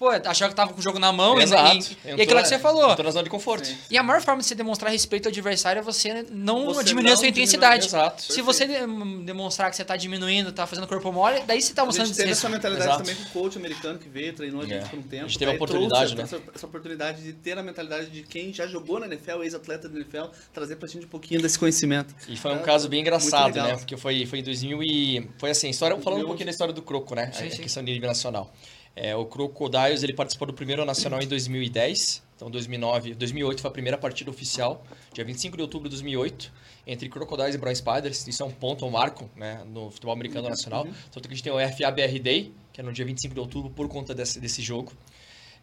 pô, 0.00 0.08
achava 0.08 0.48
que 0.48 0.56
tava 0.56 0.72
com 0.72 0.80
o 0.80 0.82
jogo 0.82 0.98
na 0.98 1.12
mão 1.12 1.38
Exato. 1.38 1.76
e, 1.76 2.08
e, 2.08 2.16
e 2.16 2.22
aquilo 2.22 2.40
que 2.40 2.48
você 2.48 2.58
falou. 2.58 2.90
Entrou 2.90 3.04
na 3.04 3.10
zona 3.10 3.24
de 3.24 3.28
conforto. 3.28 3.66
Sim. 3.66 3.76
E 3.90 3.98
a 3.98 4.02
maior 4.02 4.22
forma 4.22 4.40
de 4.40 4.46
você 4.46 4.54
demonstrar 4.54 4.90
respeito 4.90 5.26
ao 5.26 5.30
adversário 5.30 5.80
é 5.80 5.82
você 5.82 6.24
não 6.30 6.72
você 6.72 6.84
diminuir 6.84 7.10
não 7.10 7.14
a 7.14 7.16
sua 7.18 7.28
intensidade. 7.28 7.86
Exato. 7.86 8.22
Se 8.22 8.40
você 8.40 8.66
demonstrar 8.66 9.68
que 9.68 9.76
você 9.76 9.84
tá 9.84 9.98
diminuindo, 9.98 10.52
tá 10.52 10.66
fazendo 10.66 10.86
corpo 10.86 11.12
mole, 11.12 11.42
daí 11.46 11.60
você 11.60 11.74
tá 11.74 11.84
mostrando... 11.84 12.06
A 12.06 12.08
gente 12.08 12.16
teve 12.16 12.30
essa 12.30 12.48
mentalidade 12.48 12.88
Exato. 12.88 13.04
também 13.04 13.14
com 13.14 13.28
o 13.28 13.42
coach 13.42 13.58
americano 13.58 13.98
que 13.98 14.08
veio, 14.08 14.32
treinou 14.32 14.62
a 14.62 14.64
gente 14.64 14.86
é. 14.86 14.88
por 14.88 14.98
um 14.98 15.02
tempo. 15.02 15.24
A 15.26 15.28
gente 15.28 15.38
teve 15.38 15.50
a 15.50 15.54
oportunidade, 15.54 16.16
né? 16.16 16.22
Essa, 16.22 16.40
essa, 16.54 16.66
oportunidade 16.66 17.22
de 17.22 17.34
ter 17.34 17.58
a 17.58 17.62
mentalidade 17.62 18.08
de 18.08 18.22
quem 18.22 18.54
já 18.54 18.66
jogou 18.66 18.98
na 18.98 19.06
NFL, 19.06 19.42
ex-atleta 19.42 19.86
da 19.86 19.96
NFL, 19.96 20.32
trazer 20.50 20.76
pra 20.76 20.88
gente 20.88 21.04
um 21.04 21.10
pouquinho 21.10 21.42
desse 21.42 21.58
conhecimento. 21.58 22.14
E 22.26 22.38
foi 22.38 22.52
um 22.52 22.60
é, 22.60 22.62
caso 22.62 22.88
bem 22.88 23.02
engraçado, 23.02 23.54
né? 23.54 23.76
Porque 23.76 23.98
foi, 23.98 24.24
foi 24.24 24.38
em 24.38 24.44
2000 24.44 24.82
e... 24.82 25.28
Foi 25.36 25.50
assim, 25.50 25.68
história, 25.68 25.94
falando 25.98 26.22
um 26.22 26.26
pouquinho 26.26 26.46
da 26.46 26.52
história 26.52 26.72
do 26.72 26.80
Croco, 26.80 27.14
né? 27.14 27.30
Sim, 27.34 27.48
a 27.48 27.50
questão 27.50 27.84
de 27.84 27.92
nível 27.92 28.08
nacional. 28.08 28.50
É, 28.94 29.14
o 29.14 29.24
Crocodiles 29.24 30.02
ele 30.02 30.12
participou 30.12 30.46
do 30.46 30.52
primeiro 30.52 30.84
nacional 30.84 31.22
em 31.22 31.26
2010. 31.26 32.22
Então, 32.36 32.50
2009, 32.50 33.14
2008 33.14 33.60
foi 33.60 33.68
a 33.68 33.72
primeira 33.72 33.98
partida 33.98 34.30
oficial, 34.30 34.82
dia 35.12 35.24
25 35.24 35.56
de 35.58 35.62
outubro 35.62 35.88
de 35.90 35.96
2008, 35.96 36.50
entre 36.86 37.08
Crocodiles 37.08 37.54
e 37.54 37.58
Brown 37.58 37.74
Spiders. 37.74 38.26
Isso 38.26 38.42
é 38.42 38.46
um 38.46 38.50
ponto, 38.50 38.86
um 38.86 38.90
marco 38.90 39.28
né, 39.36 39.62
no 39.66 39.90
futebol 39.90 40.14
americano 40.14 40.44
uhum. 40.44 40.50
nacional. 40.50 40.88
Tanto 41.12 41.28
que 41.28 41.34
a 41.34 41.36
gente 41.36 41.44
tem 41.44 41.52
o 41.52 41.58
FABR 41.58 42.18
Day, 42.18 42.52
que 42.72 42.80
é 42.80 42.84
no 42.84 42.92
dia 42.92 43.04
25 43.04 43.34
de 43.34 43.40
outubro, 43.40 43.70
por 43.70 43.88
conta 43.88 44.14
desse, 44.14 44.40
desse 44.40 44.62
jogo. 44.62 44.92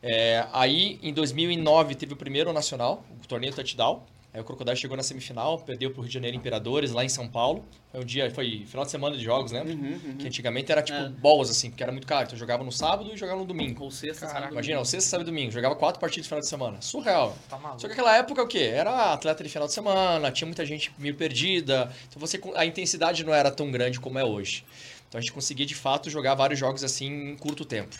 É, 0.03 0.45
aí, 0.53 0.99
em 1.01 1.11
2009, 1.11 1.95
teve 1.95 2.13
o 2.13 2.15
primeiro 2.15 2.53
nacional, 2.53 3.03
o 3.23 3.27
torneio 3.27 3.53
Touchdown. 3.53 4.03
Aí 4.33 4.41
o 4.41 4.43
Crocodile 4.43 4.75
chegou 4.75 4.95
na 4.95 5.03
semifinal, 5.03 5.57
perdeu 5.59 5.89
para 5.89 5.99
o 5.99 6.01
Rio 6.01 6.09
de 6.09 6.13
Janeiro 6.13 6.35
Imperadores, 6.37 6.91
lá 6.91 7.03
em 7.03 7.09
São 7.09 7.27
Paulo. 7.27 7.65
Foi 7.91 8.01
um 8.01 8.05
dia, 8.05 8.29
foi 8.29 8.65
final 8.67 8.85
de 8.85 8.91
semana 8.91 9.17
de 9.17 9.23
jogos, 9.23 9.51
lembra? 9.51 9.73
Uhum, 9.73 9.99
uhum. 10.05 10.17
Que 10.17 10.27
antigamente 10.27 10.71
era 10.71 10.81
tipo 10.81 10.97
é. 10.97 11.09
bolas, 11.09 11.49
assim, 11.49 11.69
porque 11.69 11.81
era 11.81 11.91
muito 11.91 12.05
caro. 12.05 12.25
Então 12.25 12.37
jogava 12.37 12.63
no 12.63 12.71
sábado 12.71 13.09
e 13.11 13.17
jogava 13.17 13.39
no 13.39 13.45
domingo. 13.45 13.83
Ou 13.83 13.89
sexta, 13.89 14.27
Caraca, 14.27 14.51
Imagina, 14.51 14.79
ou 14.79 14.85
sexta, 14.85 15.09
sábado 15.09 15.27
e 15.27 15.31
domingo. 15.31 15.51
Jogava 15.51 15.75
quatro 15.75 15.99
partidas 15.99 16.25
no 16.25 16.29
final 16.29 16.41
de 16.41 16.47
semana. 16.47 16.81
Surreal. 16.81 17.35
Tá 17.49 17.57
Só 17.77 17.87
que 17.87 17.93
aquela 17.93 18.15
época 18.15 18.43
o 18.43 18.47
quê? 18.47 18.69
Era 18.73 19.13
atleta 19.13 19.43
de 19.43 19.49
final 19.49 19.67
de 19.67 19.73
semana, 19.73 20.31
tinha 20.31 20.45
muita 20.45 20.65
gente 20.65 20.93
meio 20.99 21.15
perdida. 21.15 21.91
Então 22.09 22.19
você, 22.19 22.39
a 22.55 22.65
intensidade 22.65 23.23
não 23.23 23.33
era 23.33 23.49
tão 23.49 23.71
grande 23.71 23.99
como 23.99 24.19
é 24.19 24.23
hoje. 24.23 24.65
Então 25.07 25.17
a 25.17 25.21
gente 25.21 25.31
conseguia 25.31 25.65
de 25.65 25.75
fato 25.75 26.09
jogar 26.09 26.35
vários 26.35 26.59
jogos 26.59 26.83
assim 26.83 27.31
em 27.31 27.37
curto 27.37 27.63
tempo. 27.63 27.95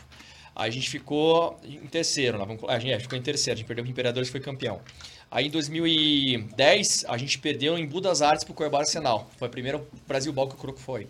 Aí 0.58 0.70
a 0.70 0.72
gente 0.72 0.90
ficou 0.90 1.56
em 1.64 1.86
terceiro, 1.86 2.40
a 2.68 2.80
gente 2.80 2.92
é, 2.92 3.00
ficou 3.00 3.16
em 3.16 3.22
terceiro, 3.22 3.56
a 3.56 3.58
gente 3.60 3.68
perdeu 3.68 3.86
o 3.86 3.88
Imperadores 3.88 4.28
e 4.28 4.32
foi 4.32 4.42
campeão. 4.42 4.82
Aí 5.30 5.46
em 5.46 5.52
2010, 5.52 7.06
a 7.08 7.16
gente 7.16 7.38
perdeu 7.38 7.78
em 7.78 7.86
Budas 7.86 8.24
Artes 8.24 8.44
pro 8.44 8.56
Cuiabá 8.56 8.80
Arsenal. 8.80 9.30
Foi 9.38 9.48
o 9.48 9.52
primeiro 9.52 9.88
Brasil 10.08 10.34
Ball 10.34 10.48
que 10.48 10.56
o 10.56 10.58
Croco 10.58 10.80
foi. 10.80 11.08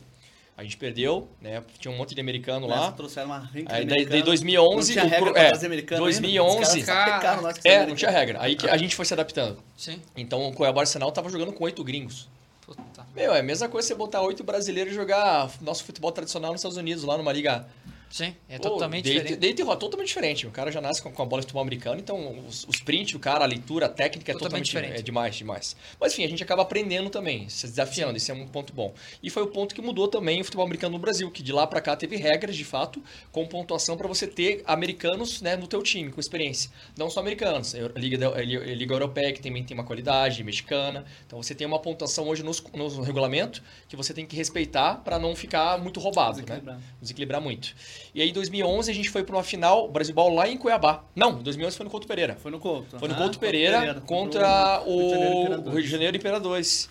A 0.58 0.64
gente 0.64 0.76
perdeu, 0.76 1.30
né? 1.40 1.64
Tinha 1.80 1.94
um 1.94 1.96
monte 1.96 2.14
de 2.14 2.20
americano 2.20 2.68
lá. 2.68 2.92
Trouxeram 2.92 3.28
uma 3.28 3.50
Aí 3.68 3.86
daí, 3.86 4.06
daí 4.06 4.22
2011, 4.22 4.96
não 4.96 5.02
tinha 5.02 5.18
regra 5.18 5.32
o, 5.32 5.38
é, 5.38 5.66
americano 5.66 6.02
2011, 6.02 6.84
cara, 6.84 7.54
é, 7.64 7.86
não 7.86 7.96
tinha 7.96 8.12
regra. 8.12 8.42
Aí 8.42 8.58
que 8.58 8.68
a 8.68 8.76
gente 8.76 8.98
foi 8.98 9.06
se 9.06 9.14
adaptando. 9.14 9.64
Sim. 9.78 10.02
Então 10.18 10.46
o 10.46 10.52
Cuiabá 10.52 10.82
Arsenal 10.82 11.10
tava 11.14 11.30
jogando 11.30 11.54
com 11.54 11.64
oito 11.64 11.86
gringos. 11.86 12.28
Puta. 12.66 13.08
Meu, 13.16 13.34
é 13.34 13.40
a 13.40 13.44
mesma 13.44 13.70
coisa 13.70 13.88
você 13.88 13.96
botar 13.96 14.22
oito 14.24 14.44
brasileiros 14.44 14.92
e 14.92 14.96
jogar 14.96 15.50
nosso 15.62 15.86
futebol 15.86 16.12
tradicional 16.12 16.52
nos 16.52 16.60
Estados 16.60 16.76
Unidos, 16.76 17.06
lá 17.06 17.18
numa 17.18 17.32
liga 17.32 17.66
Sim, 18.10 18.36
é 18.50 18.58
Pô, 18.58 18.70
totalmente 18.70 19.06
diferente. 19.06 19.36
Desde 19.36 19.64
totalmente 19.64 20.08
diferente. 20.08 20.48
O 20.48 20.52
cara 20.52 20.72
já 20.72 20.82
nasce 20.82 21.02
com, 21.02 21.12
com 21.12 21.22
a 21.22 21.26
bola 21.26 21.42
de 21.42 21.46
futebol 21.46 21.62
americano, 21.62 22.00
então 22.00 22.46
os, 22.48 22.64
os 22.66 22.76
sprint, 22.76 23.16
o 23.16 23.20
cara, 23.20 23.44
a 23.44 23.48
leitura, 23.48 23.88
a 23.88 23.90
técnica 23.90 24.32
é 24.32 24.36
totalmente, 24.36 24.66
diferente. 24.66 25.00
É 25.00 25.02
demais, 25.02 25.36
demais. 25.36 25.76
Mas 26.00 26.14
enfim, 26.14 26.24
a 26.24 26.30
gente 26.30 26.42
acaba 26.42 26.62
aprendendo 26.62 27.10
também, 27.10 27.50
se 27.50 27.68
desafiando, 27.68 28.18
isso 28.18 28.32
é 28.32 28.34
um 28.34 28.48
ponto 28.48 28.74
bom. 28.74 28.94
E 29.22 29.30
foi 29.30 29.44
o 29.44 29.48
ponto 29.48 29.76
que 29.76 29.82
mudou 29.82 30.08
também 30.08 30.42
o 30.42 30.44
futebol 30.44 30.66
americano 30.66 30.94
no 30.94 31.00
Brasil, 31.00 31.30
que 31.30 31.44
de 31.44 31.52
lá 31.52 31.68
para 31.68 31.82
cá 31.82 31.96
teve 31.96 32.16
regras, 32.16 32.56
de 32.56 32.64
fato, 32.64 33.04
com 33.32 33.46
pontuação 33.46 33.98
para 33.98 34.08
você 34.08 34.28
ter 34.28 34.64
americanos 34.66 35.42
né, 35.42 35.56
no 35.56 35.68
teu 35.68 35.82
time, 35.84 36.12
com 36.12 36.20
experiência. 36.20 36.70
Não 36.98 37.10
só 37.10 37.20
americanos, 37.20 37.74
Liga, 37.96 38.42
Liga 38.42 38.94
Europeia, 38.94 39.34
que 39.34 39.42
também 39.42 39.64
tem 39.64 39.76
uma 39.76 39.84
qualidade, 39.84 40.44
mexicana. 40.44 41.06
Então 41.26 41.42
você 41.42 41.54
tem 41.54 41.68
uma 41.68 41.80
pontuação 41.80 42.28
hoje 42.28 42.44
nos, 42.44 42.64
no 42.74 43.02
regulamento 43.02 43.62
que 43.88 43.96
você 43.96 44.14
tem 44.14 44.26
que 44.26 44.36
respeitar 44.36 44.96
para 45.04 45.20
não 45.20 45.36
ficar 45.36 45.78
muito 45.78 46.00
roubado, 46.00 46.36
Desequilibrar. 46.42 46.78
né? 46.78 46.84
Desequilibrar 47.02 47.42
muito. 47.42 47.76
E 48.14 48.22
aí, 48.22 48.30
em 48.30 48.34
2011, 48.34 48.90
a 48.90 48.94
gente 48.94 49.10
foi 49.10 49.24
para 49.24 49.36
uma 49.36 49.44
final 49.44 49.88
Brasil 49.90 50.14
Ball 50.14 50.34
lá 50.34 50.48
em 50.48 50.58
Cuiabá. 50.58 51.04
Não, 51.16 51.40
em 51.40 51.44
2011 51.44 51.78
foi 51.78 51.84
no 51.84 51.90
Couto 51.90 52.08
Pereira. 52.08 52.38
Foi 52.42 52.52
no 52.52 52.60
Couto. 52.60 52.98
Foi 53.00 53.08
no 53.08 53.16
Couto 53.16 53.40
Pereira, 53.40 53.80
Pereira 53.80 54.02
contra 54.02 54.82
o 54.86 55.70
Rio 55.70 55.82
de 55.82 55.88
Janeiro 55.88 56.18
Imperadores. 56.18 56.90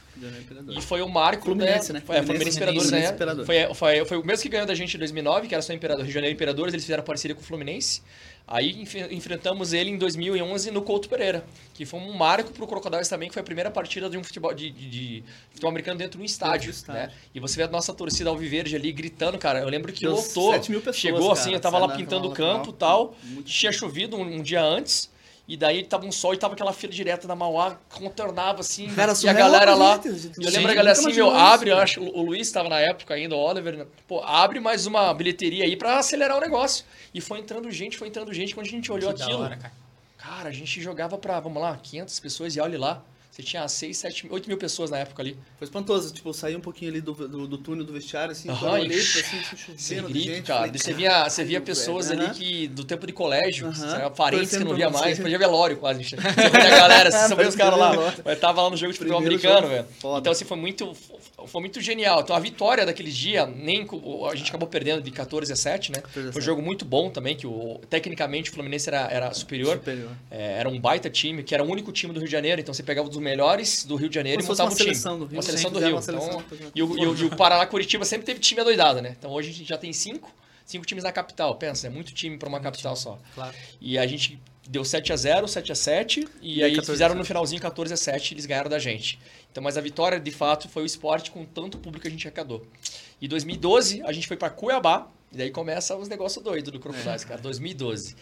E 0.68 0.80
foi 0.80 1.02
o 1.02 1.08
marco, 1.08 1.44
Fluminense, 1.44 1.92
né? 1.92 2.00
Foi, 2.00 2.16
é, 2.16 2.22
Fluminense, 2.22 2.56
Imperadores, 2.56 2.90
né? 2.90 3.16
Foi, 3.44 3.74
foi, 3.74 4.04
foi 4.06 4.16
o 4.16 4.24
mesmo 4.24 4.42
que 4.42 4.48
ganhou 4.48 4.66
da 4.66 4.74
gente 4.74 4.96
em 4.96 4.98
2009, 4.98 5.46
que 5.46 5.54
era 5.54 5.62
só 5.62 5.72
Imperador, 5.74 6.02
Rio 6.02 6.08
de 6.08 6.14
Janeiro 6.14 6.34
Imperadores, 6.34 6.72
eles 6.72 6.84
fizeram 6.84 7.02
parceria 7.02 7.34
com 7.34 7.42
o 7.42 7.44
Fluminense. 7.44 8.02
Aí 8.48 8.80
enf 8.80 8.94
enfrentamos 9.10 9.72
ele 9.72 9.90
em 9.90 9.98
2011 9.98 10.70
no 10.70 10.80
Couto 10.80 11.08
Pereira, 11.08 11.44
que 11.74 11.84
foi 11.84 11.98
um 11.98 12.12
marco 12.12 12.52
para 12.52 12.62
o 12.62 12.66
Crocodiles 12.66 13.08
também, 13.08 13.28
que 13.28 13.34
foi 13.34 13.40
a 13.40 13.44
primeira 13.44 13.72
partida 13.72 14.08
de 14.08 14.16
um 14.16 14.22
futebol, 14.22 14.54
de, 14.54 14.70
de, 14.70 14.88
de 14.88 15.24
futebol 15.50 15.70
americano 15.70 15.98
dentro 15.98 16.18
do 16.18 16.24
estádio, 16.24 16.70
estádio. 16.70 17.08
Né? 17.08 17.12
E 17.34 17.40
você 17.40 17.56
vê 17.56 17.64
a 17.64 17.68
nossa 17.68 17.92
torcida 17.92 18.30
alviverde 18.30 18.76
ali 18.76 18.92
gritando, 18.92 19.36
cara. 19.36 19.58
Eu 19.58 19.68
lembro 19.68 19.92
que 19.92 20.02
Deu 20.02 20.12
lotou. 20.12 20.52
Pessoas, 20.52 20.96
chegou 20.96 21.20
cara, 21.22 21.32
assim, 21.32 21.54
eu 21.54 21.60
tava 21.60 21.78
lá 21.78 21.96
pintando 21.96 22.28
o 22.28 22.32
campo 22.32 22.70
e 22.70 22.74
tal. 22.74 23.16
Tinha 23.44 23.72
chovido 23.72 24.16
um, 24.16 24.22
um 24.22 24.42
dia 24.42 24.62
antes. 24.62 25.10
E 25.48 25.56
daí 25.56 25.84
tava 25.84 26.04
um 26.04 26.10
sol 26.10 26.34
e 26.34 26.36
tava 26.36 26.54
aquela 26.54 26.72
fila 26.72 26.92
direta 26.92 27.28
da 27.28 27.36
Mauá, 27.36 27.78
contornava 27.94 28.60
assim. 28.60 28.88
Cara, 28.88 29.12
e 29.22 29.28
a 29.28 29.32
galera 29.32 29.74
lá. 29.74 30.00
Gente, 30.02 30.32
eu 30.42 30.50
lembro 30.50 30.72
a 30.72 30.74
galera 30.74 30.92
assim, 30.92 31.12
meu, 31.12 31.30
abre, 31.30 31.70
eu 31.70 31.78
acho, 31.78 32.00
o 32.00 32.22
Luiz 32.22 32.48
estava 32.48 32.68
na 32.68 32.80
época 32.80 33.14
ainda, 33.14 33.36
o 33.36 33.38
Oliver, 33.38 33.76
né? 33.76 33.86
pô, 34.08 34.20
abre 34.24 34.58
mais 34.58 34.86
uma 34.86 35.14
bilheteria 35.14 35.64
aí 35.64 35.76
para 35.76 35.98
acelerar 35.98 36.36
o 36.36 36.40
negócio. 36.40 36.84
E 37.14 37.20
foi 37.20 37.38
entrando 37.38 37.70
gente, 37.70 37.96
foi 37.96 38.08
entrando 38.08 38.32
gente. 38.32 38.54
Quando 38.54 38.66
a 38.66 38.70
gente 38.70 38.90
olhou 38.90 39.14
que 39.14 39.22
aquilo. 39.22 39.40
Hora, 39.40 39.56
cara. 39.56 39.72
cara, 40.18 40.48
a 40.48 40.52
gente 40.52 40.80
jogava 40.82 41.16
pra, 41.16 41.38
vamos 41.38 41.62
lá, 41.62 41.76
500 41.80 42.18
pessoas 42.18 42.56
e 42.56 42.60
olhe 42.60 42.76
lá. 42.76 43.02
Você 43.36 43.42
tinha 43.42 43.68
6, 43.68 43.94
7, 43.98 44.26
8 44.30 44.48
mil 44.48 44.56
pessoas 44.56 44.90
na 44.90 44.96
época 44.96 45.22
ali. 45.22 45.36
Foi 45.58 45.66
espantoso. 45.66 46.10
Tipo, 46.10 46.30
eu 46.30 46.32
saí 46.32 46.56
um 46.56 46.60
pouquinho 46.60 46.90
ali 46.90 47.02
do, 47.02 47.12
do, 47.12 47.46
do 47.46 47.58
túnel 47.58 47.84
do 47.84 47.92
vestiário, 47.92 48.32
assim, 48.32 48.48
uhum, 48.48 48.70
olhei, 48.70 48.98
assim, 48.98 49.42
chovendo 49.76 50.08
grito, 50.08 50.24
gente. 50.24 50.46
Cara. 50.46 50.60
Falei, 50.60 50.78
você 50.78 50.94
via, 50.94 51.28
você 51.28 51.44
via 51.44 51.60
pessoas 51.60 52.10
ali 52.10 52.30
que, 52.30 52.66
do 52.68 52.82
tempo 52.82 53.06
de 53.06 53.12
colégio, 53.12 53.66
uhum. 53.66 54.10
parentes 54.16 54.56
que 54.56 54.64
não 54.64 54.74
via 54.74 54.88
mais, 54.88 55.18
fazia 55.18 55.38
velório 55.38 55.76
quase. 55.76 56.02
Você 56.02 56.16
via 56.16 56.76
a 56.76 56.78
galera, 56.78 57.10
você 57.10 57.28
só 57.28 57.36
via 57.36 57.48
os 57.48 57.54
caras 57.54 57.78
lá. 57.78 58.14
Eu 58.24 58.40
tava 58.40 58.62
lá 58.62 58.70
no 58.70 58.76
jogo 58.78 58.92
de 58.92 58.98
futebol 58.98 59.18
americano, 59.20 59.68
velho. 59.68 59.86
Então, 60.18 60.32
assim, 60.32 60.46
foi 60.46 60.56
muito, 60.56 60.96
foi 61.46 61.60
muito 61.60 61.78
genial. 61.82 62.22
Então, 62.22 62.34
a 62.34 62.40
vitória 62.40 62.86
daquele 62.86 63.10
dia, 63.10 63.44
nem 63.44 63.86
a 64.30 64.34
gente 64.34 64.48
acabou 64.48 64.66
perdendo 64.66 65.02
de 65.02 65.10
14 65.10 65.52
a 65.52 65.56
7, 65.56 65.92
né? 65.92 65.98
Foi 66.10 66.40
um 66.40 66.40
jogo 66.40 66.62
muito 66.62 66.86
bom 66.86 67.10
também, 67.10 67.36
que 67.36 67.46
o, 67.46 67.82
tecnicamente 67.90 68.48
o 68.48 68.54
Fluminense 68.54 68.88
era, 68.88 69.06
era 69.10 69.34
superior. 69.34 69.74
superior. 69.74 70.10
É, 70.30 70.60
era 70.60 70.70
um 70.70 70.80
baita 70.80 71.10
time, 71.10 71.42
que 71.42 71.54
era 71.54 71.62
o 71.62 71.70
único 71.70 71.92
time 71.92 72.14
do 72.14 72.18
Rio 72.18 72.28
de 72.28 72.32
Janeiro, 72.32 72.62
então 72.62 72.72
você 72.72 72.82
pegava 72.82 73.06
dos 73.06 73.25
melhores 73.26 73.84
do 73.84 73.96
Rio 73.96 74.08
de 74.08 74.14
Janeiro 74.14 74.40
Como 74.42 74.48
e 74.48 74.50
montavam 74.52 74.70
uma 74.70 74.74
um 74.74 74.76
time. 74.76 74.94
seleção 74.94 75.18
do 75.18 75.26
Rio. 75.26 75.36
Uma 75.36 75.42
seleção 75.42 75.70
do 75.70 75.78
Rio. 75.78 76.02
seleção, 76.02 76.42
Então, 76.50 76.66
é. 76.66 76.70
e, 76.74 76.82
o, 76.82 76.98
e, 76.98 77.06
o, 77.06 77.16
e 77.16 77.24
o 77.26 77.36
Paraná 77.36 77.66
Curitiba 77.66 78.04
sempre 78.04 78.24
teve 78.24 78.40
time 78.40 78.60
adoidado, 78.60 79.02
né? 79.02 79.14
Então 79.18 79.30
hoje 79.30 79.50
a 79.50 79.52
gente 79.52 79.68
já 79.68 79.76
tem 79.76 79.92
cinco, 79.92 80.32
cinco 80.64 80.86
times 80.86 81.04
na 81.04 81.12
capital. 81.12 81.54
Pensa, 81.56 81.86
é 81.86 81.90
muito 81.90 82.12
time 82.14 82.38
para 82.38 82.48
uma 82.48 82.60
capital 82.60 82.96
só. 82.96 83.18
Claro. 83.34 83.54
E 83.80 83.98
a 83.98 84.06
gente 84.06 84.40
deu 84.68 84.84
7 84.84 85.12
a 85.12 85.16
0 85.16 85.46
7 85.46 85.70
a 85.70 85.74
7 85.74 86.28
e, 86.42 86.58
E 86.58 86.62
aí 86.64 86.70
14 86.74 86.90
a 86.90 86.94
fizeram 86.94 87.10
7. 87.14 87.18
no 87.18 87.24
finalzinho 87.24 87.60
14 87.62 87.92
a 87.94 87.96
7 87.96 88.34
eles 88.34 88.46
ganharam 88.46 88.70
da 88.70 88.78
gente. 88.78 89.18
Então, 89.52 89.62
mas 89.62 89.76
a 89.76 89.80
vitória 89.80 90.18
de 90.18 90.30
fato 90.30 90.68
foi 90.68 90.82
o 90.82 90.86
esporte 90.86 91.30
com 91.30 91.44
tanto 91.44 91.78
público 91.78 92.02
que 92.02 92.08
a 92.08 92.10
gente 92.10 92.26
arrecadou. 92.26 92.66
E 93.20 93.28
2012 93.28 94.02
a 94.02 94.12
gente 94.12 94.26
foi 94.26 94.36
para 94.36 94.50
Cuiabá 94.50 95.08
e 95.32 95.36
daí 95.38 95.50
começa 95.50 95.96
os 95.96 96.08
negócios 96.08 96.42
doidos 96.44 96.70
do 96.72 96.78
Crocodiles, 96.80 97.22
É. 97.22 97.26
cara. 97.26 97.40
2012. 97.40 98.14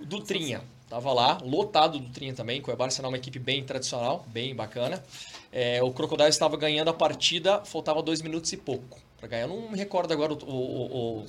Dutrinha, 0.00 0.62
tava 0.88 1.12
lá, 1.12 1.38
lotado 1.42 1.98
do 1.98 2.08
Trinha 2.10 2.34
também. 2.34 2.60
Cuiabá 2.60 2.88
é 2.88 3.06
uma 3.06 3.16
equipe 3.16 3.38
bem 3.38 3.62
tradicional, 3.64 4.24
bem 4.28 4.54
bacana. 4.54 5.02
É, 5.52 5.82
o 5.82 5.90
Crocodiles 5.92 6.34
estava 6.34 6.56
ganhando 6.56 6.88
a 6.88 6.94
partida, 6.94 7.62
faltava 7.64 8.02
dois 8.02 8.20
minutos 8.22 8.52
e 8.52 8.56
pouco 8.56 8.98
para 9.18 9.28
ganhar. 9.28 9.42
Eu 9.42 9.48
não 9.48 9.70
me 9.70 9.76
recordo 9.78 10.12
agora 10.12 10.32
o, 10.32 10.36
o- 10.36 10.46
o- 10.50 11.18
o- 11.20 11.26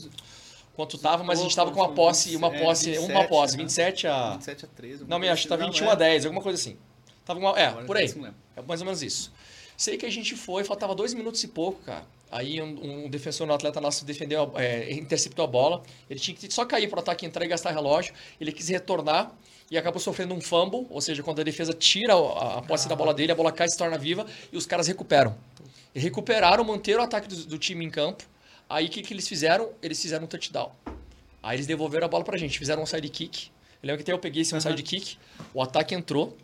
quanto 0.76 0.98
tava, 0.98 1.24
mas 1.24 1.40
a 1.40 1.42
gente 1.42 1.52
estava 1.52 1.72
com 1.72 1.80
uma 1.80 1.90
posse, 1.94 2.36
uma 2.36 2.48
É, 2.56 2.60
posse, 2.64 2.86
27, 2.92 3.12
uma 3.12 3.28
posse, 3.28 3.58
né? 3.58 3.64
27 3.64 4.08
a 4.08 4.32
27 4.32 4.66
a 4.66 4.68
13. 4.70 5.04
não, 5.08 5.20
me 5.20 5.28
acho 5.30 5.44
que 5.44 5.50
tá 5.50 5.58
Não, 5.58 5.68
21 5.68 5.88
é. 5.88 5.92
a 5.92 5.96
10, 5.96 6.26
alguma 6.26 6.42
coisa 6.42 6.58
assim. 6.60 6.78
Tava 7.26 7.40
uma, 7.40 7.60
é, 7.60 7.66
Agora 7.68 7.86
por 7.86 7.98
aí. 7.98 8.14
É 8.56 8.62
mais 8.62 8.82
ou 8.82 8.86
menos 8.86 9.02
isso. 9.04 9.32
Sei 9.80 9.96
que 9.96 10.06
a 10.06 10.10
gente 10.12 10.36
foi, 10.36 10.66
faltava 10.66 10.94
dois 10.94 11.14
minutos 11.14 11.42
e 11.42 11.48
pouco, 11.48 11.80
cara. 11.86 12.04
Aí 12.30 12.62
um, 12.62 13.06
um 13.06 13.10
defensor, 13.10 13.48
um 13.48 13.54
atleta 13.54 13.80
nosso 13.80 14.04
defendeu, 14.04 14.52
a- 14.54 14.62
é, 14.62 14.92
interceptou 14.92 15.46
a 15.46 15.48
bola. 15.48 15.82
Ele 16.10 16.20
tinha 16.20 16.36
que 16.36 16.52
só 16.54 16.66
cair 16.66 16.90
para 16.90 16.98
o 16.98 17.00
ataque 17.00 17.26
entrar 17.26 17.46
e 17.46 17.48
gastar 17.48 17.72
relógio. 17.72 18.14
Ele 18.42 18.52
quis 18.52 18.68
retornar 18.68 19.32
e 19.72 19.78
acabou 19.78 20.02
sofrendo 20.02 20.34
um 20.34 20.42
fumble, 20.42 20.86
ou 20.90 21.00
seja, 21.00 21.24
quando 21.24 21.40
a 21.40 21.44
defesa 21.46 21.72
tira 21.74 22.14
a, 22.14 22.58
a 22.58 22.62
posse 22.62 22.90
da 22.90 22.96
bola 22.96 23.14
dele, 23.14 23.32
a 23.32 23.36
bola 23.36 23.54
cai 23.54 23.68
e 23.68 23.72
se 23.72 23.78
torna 23.78 23.98
viva 23.98 24.26
e 24.52 24.58
os 24.58 24.66
caras 24.66 24.86
recuperam. 24.86 25.34
E 25.96 26.00
recuperaram, 26.02 26.62
manteram 26.66 27.00
o 27.00 27.04
ataque 27.06 27.30
do, 27.30 27.36
do 27.46 27.58
time 27.58 27.86
em 27.86 27.90
campo. 27.90 28.26
Aí 28.70 28.88
o 28.88 28.90
que, 28.90 29.02
que 29.02 29.14
eles 29.14 29.30
fizeram? 29.30 29.70
Eles 29.82 30.02
fizeram 30.02 30.26
um 30.26 30.28
touchdown. 30.28 30.74
Aí 31.42 31.56
eles 31.56 31.66
devolveram 31.66 32.06
a 32.06 32.10
bola 32.10 32.26
pra 32.26 32.38
gente, 32.38 32.60
fizeram 32.60 32.84
um 32.84 32.86
sidekick. 32.86 33.48
Eu 33.82 33.88
lembro 33.88 33.98
que 34.00 34.04
até 34.04 34.12
eu 34.12 34.20
peguei 34.20 34.42
esse 34.42 34.54
um 34.54 34.60
sidekick, 34.60 35.18
o 35.54 35.62
ataque 35.64 35.96
entrou. 35.96 36.36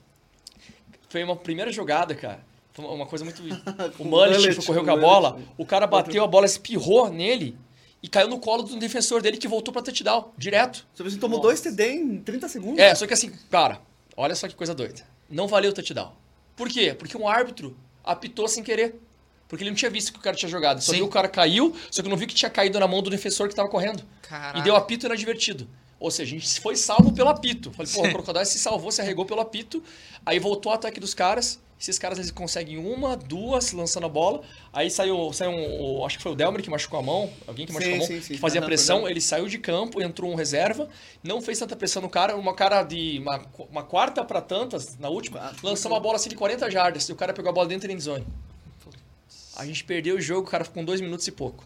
Foi 1.10 1.22
uma 1.22 1.36
primeira 1.36 1.70
jogada, 1.70 2.16
cara. 2.16 2.40
Uma- 2.78 3.06
coisa 3.06 3.24
muito. 3.24 3.42
O 4.00 4.04
Mullet 4.04 4.54
foi 4.54 4.66
correu 4.66 4.84
com 4.84 4.92
a 4.92 4.98
bola, 4.98 5.40
o 5.58 5.66
cara 5.66 5.88
bateu 5.88 6.24
a 6.24 6.28
bola, 6.28 6.46
espirrou 6.46 7.10
nele 7.10 7.58
e 8.04 8.08
caiu 8.08 8.28
no 8.28 8.40
colo 8.40 8.64
do 8.64 8.78
defensor 8.78 9.22
dele 9.22 9.38
que 9.38 9.48
voltou 9.48 9.74
pra 9.74 9.82
touchdown, 9.82 10.32
direto. 10.38 10.86
Você 10.94 11.04
você 11.04 11.18
tomou 11.18 11.40
dois 11.40 11.62
TD 11.62 11.94
em 11.94 12.18
30 12.20 12.50
segundos? 12.50 12.80
É, 12.80 12.94
só 12.94 13.08
que 13.08 13.14
assim, 13.14 13.32
cara, 13.50 13.82
olha 14.16 14.36
só 14.36 14.48
que 14.48 14.56
coisa 14.56 14.76
doida. 14.76 15.02
Não 15.30 15.48
valeu 15.48 15.72
o 15.72 15.74
touchdown. 15.74 16.12
Por 16.56 16.70
quê? 16.70 16.94
Porque 16.94 17.18
um 17.18 17.28
árbitro 17.28 17.76
apitou 18.04 18.48
sem 18.48 18.64
querer. 18.64 19.00
Porque 19.48 19.64
ele 19.64 19.70
não 19.70 19.76
tinha 19.78 19.92
visto 19.92 20.12
que 20.12 20.18
o 20.20 20.22
cara 20.22 20.36
tinha 20.36 20.50
jogado. 20.50 20.82
Só 20.82 20.92
Sim. 20.92 20.98
viu 20.98 21.06
o 21.06 21.10
cara 21.10 21.28
caiu, 21.28 21.76
só 21.92 22.02
que 22.02 22.10
não 22.10 22.18
viu 22.18 22.28
que 22.28 22.34
tinha 22.34 22.50
caído 22.50 22.80
na 22.80 22.88
mão 22.88 23.02
do 23.02 23.10
defensor 23.10 23.48
que 23.48 23.56
tava 23.56 23.70
correndo. 23.70 24.04
Caraca. 24.24 24.58
E 24.58 24.62
deu 24.64 24.76
apito 24.76 25.06
inadvertido. 25.06 25.68
Ou 26.00 26.10
seja, 26.12 26.36
a 26.36 26.40
gente 26.40 26.60
foi 26.60 26.76
salvo 26.76 27.14
pelo 27.14 27.30
apito. 27.30 27.72
Falei, 27.72 27.92
pô, 27.92 28.02
o 28.02 28.12
Crocodile 28.12 28.46
se 28.46 28.60
salvou, 28.60 28.92
se 28.92 29.02
arregou 29.02 29.26
pelo 29.26 29.42
apito. 29.42 29.84
Aí 30.26 30.40
voltou 30.40 30.72
o 30.72 30.76
ataque 30.76 31.00
dos 31.00 31.14
caras. 31.14 31.60
Esses 31.80 32.00
caras 32.00 32.18
eles 32.18 32.32
conseguem 32.32 32.78
uma, 32.78 33.16
duas 33.18 33.72
lançando 33.74 34.06
a 34.06 34.10
bola. 34.10 34.42
Aí 34.72 34.90
saiu, 34.90 35.32
saiu 35.34 35.52
um, 35.52 36.00
o- 36.00 36.06
acho 36.06 36.18
que 36.18 36.24
foi 36.24 36.32
o 36.32 36.36
Delmer 36.36 36.62
que 36.64 36.70
machucou 36.70 36.98
a 37.00 37.04
mão, 37.04 37.30
alguém 37.46 37.66
que 37.66 37.72
Sim, 37.74 37.78
machucou 37.78 37.96
a 37.96 38.00
mão, 38.00 38.08
sim, 38.08 38.22
sim. 38.22 38.34
que 38.36 38.40
fazia 38.40 38.60
Aham, 38.62 38.68
pressão. 38.68 39.00
foi 39.02 39.10
o 39.10 39.12
Ele 39.12 39.22
saiu 39.22 39.48
de 39.48 39.58
campo, 39.60 40.02
entrou 40.02 40.32
um 40.32 40.36
reserva, 40.36 40.88
não 41.24 41.42
fez 41.42 41.60
tanta 41.60 41.76
pressão 41.76 42.02
no 42.02 42.10
cara, 42.10 42.36
uma 42.38 42.54
cara 42.56 42.82
de 42.82 43.20
uma, 43.20 43.46
uma 43.70 43.84
quarta 43.84 44.24
para 44.24 44.42
tantas 44.42 44.98
na 44.98 45.10
última, 45.10 45.40
Ah, 45.40 45.54
lançou 45.62 45.92
uma 45.92 46.00
bola 46.00 46.16
assim 46.16 46.30
de 46.30 46.36
40 46.36 46.72
jardas 46.72 47.08
e 47.10 47.12
o 47.12 47.16
cara 47.16 47.34
pegou 47.34 47.50
a 47.50 47.54
bola 47.54 47.68
dentro 47.68 47.88
da 47.88 47.94
endzone. 47.94 48.26
A 49.56 49.66
gente 49.66 49.84
perdeu 49.84 50.16
o 50.18 50.22
jogo, 50.22 50.48
o 50.48 50.52
cara 50.52 50.64
ficou 50.64 50.82
com 50.82 50.86
dois 50.86 51.02
minutos 51.02 51.28
e 51.28 51.32
pouco. 51.32 51.64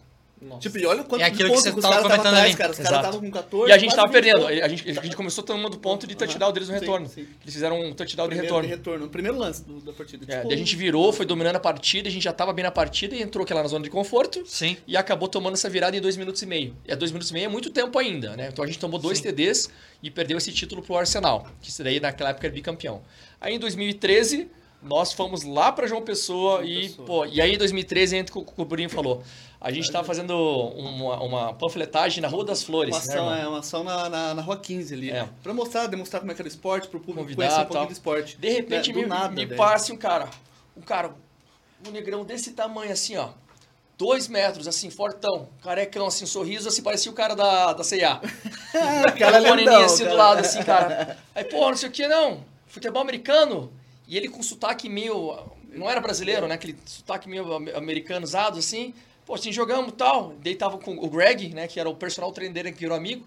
Tipo, 0.58 0.78
e 0.78 0.86
olha 0.86 1.04
quanto 1.04 1.20
É 1.20 1.26
aquilo 1.26 1.50
que 1.50 1.56
você 1.56 1.68
os 1.68 1.74
tava 1.76 1.82
caras 1.82 1.96
estavam 2.04 2.10
comentando 2.16 2.26
atrás, 2.34 2.44
ali. 2.48 2.56
cara. 2.56 2.72
Os 2.72 2.78
caras 2.78 2.98
estavam 2.98 3.20
com 3.20 3.30
14. 3.30 3.68
E 3.70 3.72
a 3.74 3.78
gente 3.78 3.94
tava 3.94 4.06
20 4.08 4.12
perdendo. 4.12 4.46
A 4.46 4.68
gente, 4.68 4.90
a 4.98 5.02
gente 5.02 5.14
começou 5.16 5.44
tomando 5.44 5.78
ponto 5.78 6.06
de 6.06 6.14
touchdown 6.14 6.50
deles 6.52 6.68
no 6.68 6.74
Sim, 6.74 6.80
retorno. 6.80 7.06
sim. 7.08 7.20
Eles 7.42 7.54
fizeram 7.54 7.78
um 7.78 7.92
touchdown 7.92 8.24
de 8.26 8.28
Primeiro 8.36 8.46
retorno. 8.54 8.68
de 8.68 8.74
retorno. 8.74 9.04
No 9.04 9.10
primeiro 9.10 9.36
lance 9.38 9.62
do- 9.64 9.80
da 9.80 9.92
partida. 9.92 10.24
É, 10.26 10.36
Tipo, 10.36 10.48
daí 10.48 10.54
a 10.54 10.58
gente 10.58 10.74
virou, 10.76 11.12
foi 11.12 11.26
dominando 11.26 11.56
a 11.56 11.60
partida, 11.60 12.08
a 12.08 12.12
gente 12.12 12.22
já 12.22 12.32
tava 12.32 12.52
bem 12.54 12.62
na 12.62 12.70
partida 12.70 13.14
e 13.14 13.20
entrou 13.22 13.44
aquela 13.44 13.62
na 13.62 13.68
zona 13.68 13.84
de 13.84 13.90
conforto 13.90 14.42
Sim. 14.46 14.78
e 14.86 14.96
acabou 14.96 15.28
tomando 15.28 15.54
essa 15.54 15.68
virada 15.68 15.94
em 15.96 16.00
dois 16.00 16.16
minutos 16.16 16.40
e 16.40 16.46
meio. 16.46 16.74
E 16.88 16.92
a 16.92 16.94
dois 16.96 17.10
minutos 17.10 17.30
e 17.30 17.34
meio 17.34 17.44
é 17.44 17.48
muito 17.48 17.68
tempo 17.68 17.98
ainda, 17.98 18.34
né? 18.34 18.48
Então 18.50 18.64
a 18.64 18.66
gente 18.66 18.78
tomou 18.78 18.98
dois 18.98 19.20
TDs 19.20 19.68
e 20.02 20.10
perdeu 20.10 20.38
esse 20.38 20.50
título 20.52 20.80
pro 20.82 20.96
Arsenal, 20.96 21.46
que 21.60 21.68
isso 21.68 21.84
daí 21.84 22.00
naquela 22.00 22.30
época 22.30 22.46
era 22.46 22.54
bicampeão. 22.54 23.02
Aí 23.38 23.54
em 23.54 23.58
2013, 23.58 24.48
nós 24.82 25.12
fomos 25.12 25.42
lá 25.44 25.70
pra 25.72 25.86
João 25.86 26.00
Pessoa 26.00 26.60
João 26.60 26.64
e, 26.64 26.88
Pessoa. 26.88 27.06
pô, 27.06 27.26
e 27.26 27.38
aí 27.40 27.52
em 27.54 27.58
2013 27.58 28.16
entra 28.16 28.38
o 28.38 28.44
que 28.44 28.52
o 28.56 28.64
Bruninho 28.64 28.88
falou. 28.88 29.22
A 29.60 29.70
gente 29.70 29.92
tava 29.92 30.04
fazendo 30.06 30.32
uma, 30.38 31.22
uma 31.22 31.52
panfletagem 31.54 32.22
na 32.22 32.28
Rua 32.28 32.44
das 32.44 32.62
Flores, 32.62 32.94
Uma 32.96 33.04
né, 33.04 33.10
ação, 33.12 33.24
irmão? 33.26 33.34
é, 33.44 33.48
uma 33.48 33.58
ação 33.58 33.84
na, 33.84 34.08
na, 34.08 34.34
na 34.34 34.40
Rua 34.42 34.56
15 34.56 34.94
ali. 34.94 35.10
É. 35.10 35.28
Pra 35.42 35.52
mostrar, 35.52 35.86
demonstrar 35.86 36.20
como 36.20 36.32
é 36.32 36.34
que 36.34 36.40
era 36.40 36.46
o 36.48 36.50
esporte, 36.50 36.88
pro 36.88 36.98
público 36.98 37.20
Convidar, 37.24 37.42
conhecer 37.44 37.60
um 37.60 37.66
pouquinho 37.66 37.86
do 37.88 37.92
esporte. 37.92 38.36
De 38.38 38.48
repente 38.48 38.88
Né, 38.88 38.94
do 38.94 39.00
me, 39.00 39.06
nada, 39.06 39.28
me 39.34 39.44
velho. 39.44 39.58
passa 39.58 39.92
um 39.92 39.96
cara, 39.98 40.30
um 40.74 40.80
cara, 40.80 41.14
um 41.86 41.90
negrão 41.90 42.24
desse 42.24 42.52
tamanho 42.52 42.90
assim, 42.92 43.16
ó. 43.16 43.28
Dois 43.98 44.28
metros, 44.28 44.66
assim, 44.66 44.88
fortão, 44.88 45.46
carecão, 45.62 46.06
assim, 46.06 46.24
um 46.24 46.26
sorriso, 46.26 46.66
assim, 46.66 46.82
parecia 46.82 47.12
o 47.12 47.14
cara 47.14 47.34
da, 47.36 47.74
da 47.74 47.84
C&A. 47.84 48.16
cara 48.72 49.08
Aquela 49.08 49.40
moreninha 49.42 49.56
lindão, 49.72 49.84
assim 49.84 50.04
do 50.04 50.10
cara. 50.10 50.16
lado, 50.16 50.38
assim, 50.40 50.62
cara. 50.62 51.18
Aí, 51.34 51.44
pô, 51.44 51.68
não 51.68 51.76
sei 51.76 51.90
o 51.90 51.92
que, 51.92 52.08
não. 52.08 52.42
Futebol 52.66 53.02
americano. 53.02 53.70
E 54.08 54.16
ele 54.16 54.28
com 54.28 54.42
sotaque 54.42 54.88
meio. 54.88 55.38
Não 55.70 55.88
era 55.88 56.00
brasileiro, 56.00 56.48
né? 56.48 56.54
Aquele 56.54 56.78
sotaque 56.86 57.28
meio 57.28 57.52
am- 57.52 57.76
americanizado, 57.76 58.58
assim. 58.58 58.94
Pô, 59.30 59.36
assim, 59.36 59.52
jogamos 59.52 59.92
tal. 59.96 60.34
Daí 60.42 60.56
tava 60.56 60.76
com 60.76 60.90
o 60.90 61.08
Greg, 61.08 61.54
né? 61.54 61.68
Que 61.68 61.78
era 61.78 61.88
o 61.88 61.94
personal 61.94 62.32
trainer 62.32 62.64
que 62.74 62.80
virou 62.80 62.96
amigo. 62.96 63.24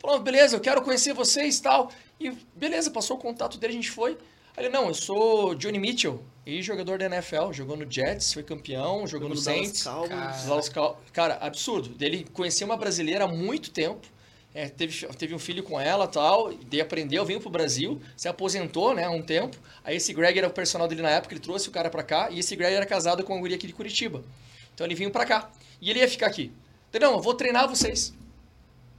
Falou, 0.00 0.18
beleza, 0.18 0.56
eu 0.56 0.60
quero 0.60 0.82
conhecer 0.82 1.14
vocês 1.14 1.60
tal. 1.60 1.92
E 2.18 2.32
beleza, 2.56 2.90
passou 2.90 3.16
o 3.16 3.20
contato 3.20 3.56
dele, 3.56 3.74
a 3.74 3.76
gente 3.76 3.88
foi. 3.92 4.18
Aí 4.56 4.64
ele, 4.64 4.70
não, 4.70 4.88
eu 4.88 4.94
sou 4.94 5.54
Johnny 5.54 5.78
Mitchell, 5.78 6.20
ex-jogador 6.44 6.98
da 6.98 7.06
NFL, 7.06 7.52
jogou 7.52 7.76
no 7.76 7.88
Jets, 7.88 8.32
foi 8.32 8.42
campeão, 8.42 9.06
jogou 9.06 9.28
no 9.28 9.36
Dallas 9.36 9.44
Saints. 9.44 9.84
Cowboys. 9.84 10.98
Cara. 11.12 11.34
Absurdo. 11.34 11.90
Dele 11.90 12.26
conhecer 12.32 12.64
uma 12.64 12.76
brasileira 12.76 13.22
há 13.22 13.28
muito 13.28 13.70
tempo. 13.70 14.08
É, 14.52 14.68
teve, 14.68 15.06
teve 15.06 15.36
um 15.36 15.38
filho 15.38 15.62
com 15.62 15.80
ela 15.80 16.08
tal. 16.08 16.52
Daí 16.66 16.80
aprendeu, 16.80 17.24
veio 17.24 17.40
pro 17.40 17.48
Brasil, 17.48 18.00
se 18.16 18.26
aposentou, 18.26 18.92
né, 18.92 19.04
há 19.04 19.10
um 19.10 19.22
tempo. 19.22 19.56
Aí 19.84 19.98
esse 19.98 20.12
Greg 20.12 20.36
era 20.36 20.48
o 20.48 20.52
personal 20.52 20.88
dele 20.88 21.02
na 21.02 21.10
época, 21.10 21.32
ele 21.32 21.40
trouxe 21.40 21.68
o 21.68 21.70
cara 21.70 21.88
pra 21.88 22.02
cá. 22.02 22.28
E 22.32 22.40
esse 22.40 22.56
Greg 22.56 22.74
era 22.74 22.84
casado 22.84 23.22
com 23.22 23.36
a 23.36 23.38
guria 23.38 23.54
aqui 23.54 23.68
de 23.68 23.72
Curitiba. 23.72 24.24
Então 24.74 24.86
ele 24.86 24.94
vinha 24.94 25.10
pra 25.10 25.24
cá. 25.24 25.50
E 25.80 25.90
ele 25.90 26.00
ia 26.00 26.08
ficar 26.08 26.26
aqui. 26.26 26.52
Então, 26.90 27.10
não, 27.10 27.18
eu 27.18 27.22
vou 27.22 27.34
treinar 27.34 27.68
vocês. 27.68 28.12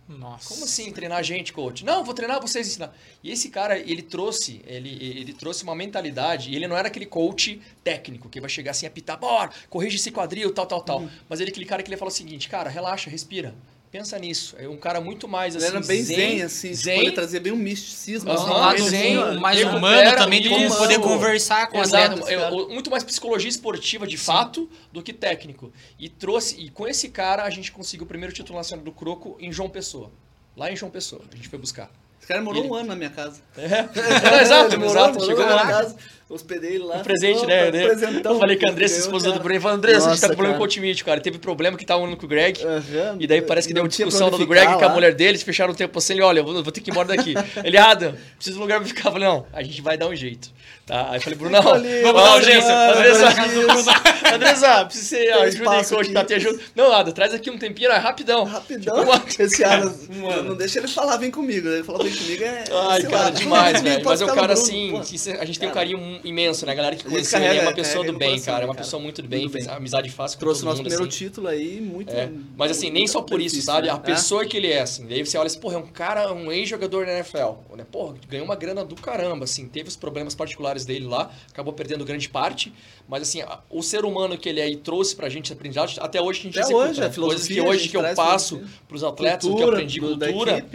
Nossa. 0.07 0.49
Como 0.49 0.65
assim 0.65 0.91
treinar 0.91 1.17
a 1.17 1.23
gente, 1.23 1.51
coach? 1.51 1.83
Não, 1.83 2.03
vou 2.03 2.13
treinar 2.13 2.39
vocês 2.39 2.67
e 2.67 2.69
ensinar. 2.69 2.95
E 3.23 3.31
esse 3.31 3.49
cara, 3.49 3.79
ele 3.79 4.03
trouxe, 4.03 4.61
ele, 4.67 4.89
ele 5.01 5.33
trouxe 5.33 5.63
uma 5.63 5.73
mentalidade, 5.73 6.51
e 6.51 6.55
ele 6.55 6.67
não 6.67 6.77
era 6.77 6.89
aquele 6.89 7.07
coach 7.07 7.59
técnico 7.83 8.29
que 8.29 8.39
vai 8.39 8.49
chegar 8.49 8.71
assim, 8.71 8.85
apitar, 8.85 9.17
bora, 9.17 9.49
corrige 9.67 9.95
esse 9.95 10.11
quadril, 10.11 10.53
tal, 10.53 10.67
tal, 10.67 10.81
tal. 10.81 11.09
Mas 11.27 11.39
ele 11.39 11.49
é 11.49 11.51
aquele 11.51 11.65
cara 11.65 11.81
que 11.81 11.89
ele 11.89 11.97
fala 11.97 12.11
o 12.11 12.13
seguinte, 12.13 12.47
cara, 12.47 12.69
relaxa, 12.69 13.09
respira. 13.09 13.55
Pensa 13.97 14.19
nisso. 14.19 14.57
É 14.59 14.67
um 14.67 14.75
cara 14.75 14.99
muito 14.99 15.25
mais 15.25 15.55
Ele 15.55 15.63
assim. 15.63 15.75
era 15.77 15.85
bem 15.85 16.03
zen, 16.03 16.41
assim. 16.41 16.71
Tipo, 16.71 16.81
zen. 16.83 16.99
ele 16.99 17.11
trazia 17.13 17.39
bem 17.39 17.53
um 17.53 17.55
misticismo. 17.55 18.29
Aham, 18.29 18.41
assim, 18.41 18.49
um 18.51 18.53
lado 18.53 18.73
meio 18.75 18.89
zen, 18.89 19.17
assim, 19.23 19.39
mais 19.39 19.57
recupera, 19.57 19.77
humano 19.79 20.17
também, 20.17 20.41
de 20.41 20.49
como 20.49 20.75
poder 20.75 20.99
conversar 20.99 21.67
com 21.69 21.81
Exato, 21.81 22.19
atleta. 22.19 22.29
é, 22.33 22.51
muito 22.51 22.91
mais 22.91 23.05
psicologia 23.05 23.49
esportiva 23.49 24.05
de 24.05 24.17
fato 24.17 24.69
do 24.91 25.01
que 25.01 25.13
técnico. 25.13 25.71
E 25.97 26.09
trouxe 26.09 26.59
e 26.59 26.69
com 26.69 26.85
esse 26.85 27.07
cara 27.07 27.43
a 27.43 27.49
gente 27.49 27.71
conseguiu 27.71 28.03
o 28.03 28.07
primeiro 28.07 28.33
título 28.35 28.57
nacional 28.57 28.83
do 28.83 28.91
Croco 28.91 29.37
em 29.39 29.49
João 29.49 29.69
Pessoa. 29.69 30.11
Lá 30.57 30.69
em 30.69 30.75
João 30.75 30.91
Pessoa, 30.91 31.21
a 31.31 31.35
gente 31.37 31.47
foi 31.47 31.57
buscar. 31.57 31.89
Esse 32.19 32.27
cara 32.27 32.41
morou 32.41 32.63
Ele- 32.63 32.69
um 32.71 32.75
ano 32.75 32.87
na 32.89 32.95
minha 32.97 33.09
casa. 33.11 33.39
É, 33.55 33.85
exato, 34.43 34.71
Ele 34.73 34.77
morou, 34.83 34.91
exato. 34.91 35.13
morou 35.13 35.25
Chegou 35.27 35.45
na 35.45 35.51
minha 35.53 35.55
lá. 35.63 35.67
casa, 35.67 35.95
hospedei 36.33 36.75
ele 36.75 36.83
lá. 36.83 36.97
Um 36.97 37.03
presente, 37.03 37.37
Opa, 37.37 37.47
né? 37.47 37.71
né? 37.71 38.21
eu 38.23 38.39
falei 38.39 38.57
com 38.57 38.67
a 38.67 38.71
Andressa, 38.71 38.99
esposa 38.99 39.31
do. 39.31 39.39
Bruno, 39.39 39.61
falou, 39.61 39.77
Andressa, 39.77 40.07
a 40.07 40.11
gente 40.11 40.21
tá 40.21 40.29
com 40.29 40.33
problema 40.35 40.57
com 40.57 40.63
o 40.63 40.65
Ultimate, 40.65 41.03
cara. 41.03 41.21
Teve 41.21 41.37
problema 41.37 41.77
que 41.77 41.85
tava 41.85 42.01
um 42.01 42.15
com 42.15 42.25
o 42.25 42.29
Greg. 42.29 42.63
Aham. 42.63 43.17
E 43.19 43.27
daí 43.27 43.41
parece 43.41 43.67
que 43.67 43.73
deu 43.73 43.83
uma 43.83 43.89
discussão 43.89 44.31
do 44.31 44.45
Greg 44.47 44.65
ficar 44.65 44.79
com 44.79 44.85
a 44.85 44.87
lá. 44.87 44.93
mulher 44.93 45.13
dele, 45.13 45.31
eles 45.31 45.43
fecharam 45.43 45.73
o 45.73 45.75
tempo 45.75 45.97
assim, 45.99 46.13
ele, 46.13 46.23
olha, 46.23 46.39
eu 46.39 46.43
vou, 46.43 46.63
vou 46.63 46.71
ter 46.71 46.81
que 46.81 46.89
ir 46.89 46.91
embora 46.91 47.07
daqui. 47.07 47.35
ele, 47.63 47.77
Adam, 47.77 48.15
preciso 48.35 48.55
de 48.55 48.59
um 48.59 48.61
lugar 48.63 48.79
pra 48.79 48.87
ficar. 48.87 49.09
Eu 49.09 49.13
falei, 49.13 49.27
não, 49.27 49.45
a 49.53 49.61
gente 49.61 49.81
vai 49.81 49.97
dar 49.97 50.07
um 50.07 50.15
jeito. 50.15 50.49
Tá? 50.85 51.09
Aí 51.09 51.17
eu 51.17 51.21
falei, 51.21 51.37
Bruno, 51.37 51.59
não, 51.59 51.73
ali, 51.73 52.01
vamos 52.01 52.21
dar 52.21 52.29
lá, 52.29 52.35
urgência. 52.35 52.91
Andressa, 52.91 54.35
Andressa, 54.35 54.85
precisa 54.85 55.07
ser 55.07 55.33
ajuda 55.33 55.71
aí, 55.71 55.85
coach, 55.85 56.11
tá? 56.11 56.23
Te 56.23 56.33
ajuda. 56.35 56.59
Não, 56.75 56.91
Adam, 56.91 57.13
traz 57.13 57.33
aqui 57.33 57.49
um 57.49 57.57
tempinho, 57.57 57.91
é 57.91 57.97
rapidão. 57.97 58.43
Rapidão. 58.43 59.03
Tipo, 59.03 59.43
Esse 59.43 59.57
cara, 59.63 59.81
ano. 59.81 60.43
não 60.43 60.55
deixa 60.55 60.79
ele 60.79 60.87
falar, 60.87 61.17
vem 61.17 61.31
comigo. 61.31 61.67
Ele 61.67 61.83
falou, 61.83 62.03
vem 62.03 62.15
comigo 62.15 62.43
é. 62.43 62.63
Ai, 62.89 63.01
cara, 63.03 63.17
lá, 63.17 63.29
demais, 63.31 63.81
velho. 63.83 64.05
Mas 64.05 64.21
é 64.21 64.25
um 64.25 64.35
cara 64.35 64.53
assim, 64.53 64.93
a 65.39 65.45
gente 65.45 65.59
tem 65.59 65.69
um 65.69 65.73
carinho 65.73 66.14
imenso, 66.23 66.65
né? 66.65 66.71
A 66.71 66.75
galera 66.75 66.95
que 66.95 67.03
conhece 67.03 67.35
ele 67.35 67.45
é 67.45 67.61
uma 67.61 67.73
pessoa 67.73 68.05
do 68.05 68.13
bem, 68.13 68.39
cara. 68.39 68.63
É 68.63 68.65
uma 68.65 68.75
pessoa 68.75 69.01
muito 69.01 69.21
do 69.21 69.27
bem, 69.27 69.49
fez 69.49 69.67
amizade 69.67 70.09
fácil 70.09 70.37
com 70.37 70.45
Trouxe 70.45 70.63
nosso 70.63 70.81
primeiro 70.81 71.03
assim. 71.03 71.17
título 71.17 71.47
aí, 71.47 71.81
muito. 71.81 72.11
É. 72.11 72.31
Mas 72.55 72.71
assim, 72.71 72.89
nem 72.89 73.07
só 73.07 73.21
por 73.21 73.41
isso, 73.41 73.61
sabe? 73.61 73.89
A 73.89 73.93
né? 73.93 73.99
pessoa 73.99 74.45
que 74.45 74.57
ele 74.57 74.71
é, 74.71 74.81
assim. 74.81 75.05
Daí 75.05 75.25
você 75.25 75.37
olha 75.37 75.47
assim, 75.47 75.59
porra, 75.59 75.75
é 75.75 75.77
um 75.77 75.87
cara, 75.87 76.33
um 76.33 76.51
ex-jogador 76.51 77.05
da 77.05 77.13
NFL. 77.13 77.75
Né? 77.75 77.85
Porra, 77.91 78.15
ganhou 78.27 78.45
uma 78.45 78.55
grana 78.55 78.83
do 78.83 78.95
caramba, 78.95 79.45
assim. 79.45 79.67
Teve 79.67 79.89
os 79.89 79.95
problemas 79.95 80.35
particulares 80.35 80.85
dele 80.85 81.05
lá, 81.05 81.31
acabou 81.49 81.73
perdendo 81.73 82.05
grande 82.05 82.29
parte. 82.29 82.73
Mas 83.07 83.23
assim, 83.23 83.41
o 83.69 83.83
ser 83.83 84.03
humano 84.03 84.37
que 84.37 84.49
ele 84.49 84.59
é 84.59 84.69
e 84.69 84.75
trouxe 84.75 85.15
pra 85.15 85.29
gente 85.29 85.53
aprendizado, 85.53 85.93
até 85.99 86.21
hoje 86.21 86.39
a 86.39 86.43
gente 86.43 86.59
até 86.59 86.67
executa. 86.67 86.89
Hoje, 86.89 87.03
a 87.03 87.09
Coisas 87.09 87.47
que 87.47 87.61
hoje 87.61 87.89
que 87.89 87.97
eu 87.97 88.15
passo 88.15 88.61
pros 88.87 89.03
atletas, 89.03 89.47
cultura, 89.47 89.53
o 89.53 89.57
que 89.57 89.63
eu 89.63 89.73
aprendi 89.73 89.99
cultura. 89.99 90.65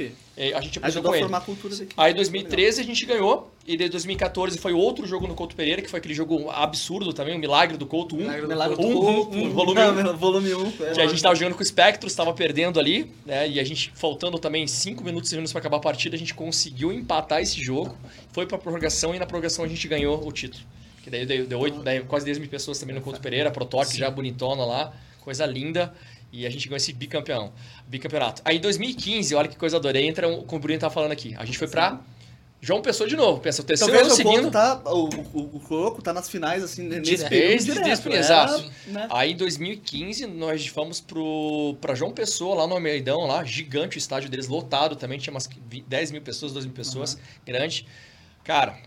É, 0.40 0.54
a 0.54 0.60
gente 0.62 0.78
ele. 0.78 0.86
a 0.86 1.02
formar 1.02 1.40
cultura 1.42 1.76
daqui. 1.76 1.92
Aí 1.98 2.12
em 2.12 2.14
2013 2.14 2.80
a 2.80 2.84
gente 2.84 3.04
ganhou, 3.04 3.52
e 3.66 3.76
de 3.76 3.90
2014 3.90 4.56
foi 4.56 4.72
outro 4.72 5.06
jogo 5.06 5.26
no 5.26 5.34
Couto 5.34 5.54
Pereira, 5.54 5.82
que 5.82 5.90
foi 5.90 5.98
aquele 5.98 6.14
jogo 6.14 6.48
absurdo 6.48 7.12
também, 7.12 7.36
o 7.36 7.38
Milagre 7.38 7.76
do 7.76 7.84
Couto 7.84 8.16
1. 8.16 8.18
Milagre 8.20 8.40
do, 8.40 8.48
Milagre 8.48 8.76
do 8.76 8.82
Couto 8.82 9.36
1, 9.36 9.50
volume 9.50 9.80
1. 9.82 10.16
volume 10.16 10.54
1. 10.54 10.66
É, 10.66 10.92
que 10.92 11.00
a 11.02 11.06
gente 11.06 11.22
tava 11.22 11.34
jogando 11.34 11.56
com 11.56 11.62
o 11.62 11.66
Spectros, 11.66 12.14
tava 12.14 12.32
perdendo 12.32 12.80
ali, 12.80 13.12
né? 13.26 13.46
E 13.50 13.60
a 13.60 13.64
gente, 13.64 13.92
faltando 13.94 14.38
também 14.38 14.66
5 14.66 15.04
minutos, 15.04 15.28
6 15.28 15.36
minutos 15.36 15.52
pra 15.52 15.60
acabar 15.60 15.76
a 15.76 15.80
partida, 15.80 16.16
a 16.16 16.18
gente 16.18 16.32
conseguiu 16.32 16.90
empatar 16.90 17.42
esse 17.42 17.62
jogo, 17.62 17.94
foi 18.32 18.46
pra 18.46 18.56
prorrogação, 18.56 19.14
e 19.14 19.18
na 19.18 19.26
prorrogação 19.26 19.62
a 19.62 19.68
gente 19.68 19.86
ganhou 19.86 20.26
o 20.26 20.32
título. 20.32 20.64
Que 21.02 21.10
daí 21.10 21.26
deu, 21.26 21.46
deu, 21.46 21.58
8, 21.58 21.82
daí 21.82 22.00
quase 22.00 22.24
10 22.24 22.38
mil 22.38 22.48
pessoas 22.48 22.78
também 22.78 22.94
no 22.94 23.02
Couto 23.02 23.20
Pereira, 23.20 23.50
Protoque 23.50 23.94
já 23.94 24.10
bonitona 24.10 24.64
lá, 24.64 24.94
coisa 25.20 25.44
linda. 25.44 25.92
E 26.32 26.46
a 26.46 26.50
gente 26.50 26.68
ganhou 26.68 26.76
esse 26.76 26.92
bicampeão, 26.92 27.52
bicampeonato. 27.88 28.40
Aí 28.44 28.56
em 28.56 28.60
2015, 28.60 29.34
olha 29.34 29.48
que 29.48 29.56
coisa 29.56 29.76
adorei, 29.76 30.06
entra 30.06 30.28
um, 30.28 30.42
como 30.42 30.58
o 30.58 30.62
Bruno 30.62 30.78
tava 30.78 30.94
falando 30.94 31.12
aqui. 31.12 31.34
A 31.36 31.44
gente 31.44 31.58
foi 31.58 31.66
pra 31.66 32.00
João 32.60 32.82
Pessoa 32.82 33.08
de 33.08 33.16
novo. 33.16 33.40
Pensa, 33.40 33.62
o 33.62 33.64
terceiro 33.64 33.98
ano 33.98 34.10
seguindo. 34.10 34.50
Tá, 34.50 34.80
o, 34.84 35.08
o, 35.08 35.56
o 35.56 35.60
Croco 35.60 36.02
tá 36.02 36.12
nas 36.12 36.28
finais, 36.28 36.62
assim, 36.62 36.82
nesse 36.82 37.28
período 37.28 37.64
direto, 37.64 37.84
desde, 37.84 38.08
né? 38.10 38.18
Exato. 38.18 38.70
Né? 38.86 39.08
Aí 39.10 39.32
em 39.32 39.36
2015, 39.36 40.26
nós 40.26 40.66
fomos 40.66 41.00
pro, 41.00 41.76
pra 41.80 41.94
João 41.94 42.12
Pessoa, 42.12 42.54
lá 42.54 42.66
no 42.66 42.74
Almeidão, 42.74 43.26
lá, 43.26 43.42
gigante 43.44 43.96
o 43.96 43.98
estádio 43.98 44.28
deles, 44.28 44.46
lotado 44.46 44.94
também, 44.94 45.18
tinha 45.18 45.32
umas 45.32 45.48
10 45.86 46.10
mil 46.10 46.22
pessoas, 46.22 46.52
12 46.52 46.66
mil 46.66 46.76
pessoas, 46.76 47.14
uhum. 47.14 47.20
grande. 47.46 47.86
Cara, 48.44 48.78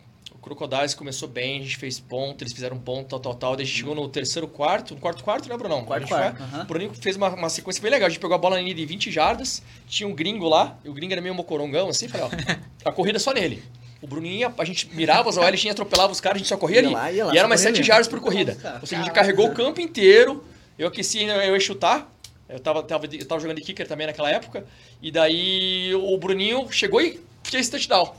Crocodiles 0.43 0.93
começou 0.93 1.27
bem, 1.27 1.61
a 1.61 1.63
gente 1.63 1.77
fez 1.77 1.99
ponto, 1.99 2.43
eles 2.43 2.51
fizeram 2.53 2.77
ponto, 2.77 3.07
tal, 3.07 3.19
tal, 3.19 3.33
tal. 3.33 3.55
Daí 3.55 3.63
a 3.63 3.65
gente 3.65 3.77
chegou 3.77 3.95
no 3.95 4.07
terceiro 4.09 4.47
quarto, 4.47 4.93
no 4.93 4.99
quarto 4.99 5.23
quarto, 5.23 5.47
né, 5.47 5.57
Brunão? 5.57 5.85
Quarto 5.85 6.07
quarto. 6.07 6.43
Foi, 6.43 6.59
O 6.59 6.65
Bruninho 6.65 6.93
fez 6.93 7.15
uma, 7.15 7.29
uma 7.29 7.49
sequência 7.49 7.81
bem 7.81 7.89
legal. 7.89 8.07
A 8.07 8.09
gente 8.09 8.19
pegou 8.19 8.35
a 8.35 8.37
bola 8.37 8.57
na 8.57 8.61
linha 8.61 8.75
de 8.75 8.85
20 8.85 9.09
jardas, 9.09 9.63
tinha 9.87 10.07
um 10.07 10.13
gringo 10.13 10.47
lá, 10.49 10.77
e 10.83 10.89
o 10.89 10.93
gringo 10.93 11.13
era 11.13 11.21
meio 11.21 11.33
mocorongão, 11.33 11.87
assim, 11.87 12.07
falei, 12.07 12.27
ó, 12.27 12.29
a 12.89 12.91
corrida 12.91 13.17
só 13.19 13.33
nele. 13.33 13.63
O 14.01 14.07
Bruninho, 14.07 14.35
ia, 14.35 14.53
a 14.57 14.65
gente 14.65 14.93
mirava 14.93 15.29
as 15.29 15.37
OL, 15.37 15.51
tinha 15.53 15.71
atropelava 15.71 16.11
os 16.11 16.19
caras, 16.19 16.35
a 16.35 16.39
gente 16.39 16.49
só 16.49 16.57
corria 16.57 16.79
ali. 16.79 16.89
Lá, 16.89 17.03
lá, 17.03 17.33
e 17.33 17.37
era 17.37 17.47
mais 17.47 17.61
7 17.61 17.81
jardas 17.81 18.07
por 18.09 18.19
corrida. 18.19 18.57
Ou 18.81 18.85
seja, 18.85 19.01
a 19.01 19.05
gente 19.05 19.13
carregou 19.13 19.47
o 19.47 19.53
campo 19.53 19.79
inteiro, 19.79 20.43
eu 20.77 20.89
aqueci, 20.89 21.23
eu 21.23 21.53
ia 21.53 21.59
chutar, 21.61 22.13
eu 22.49 22.59
tava, 22.59 22.83
tava, 22.83 23.05
eu 23.05 23.25
tava 23.25 23.39
jogando 23.39 23.57
de 23.57 23.63
kicker 23.63 23.87
também 23.87 24.05
naquela 24.05 24.29
época, 24.29 24.65
e 25.01 25.09
daí 25.09 25.95
o 25.95 26.17
Bruninho 26.17 26.69
chegou 26.69 26.99
e 26.99 27.21
fez 27.43 27.61
esse 27.61 27.71
touchdown. 27.71 28.13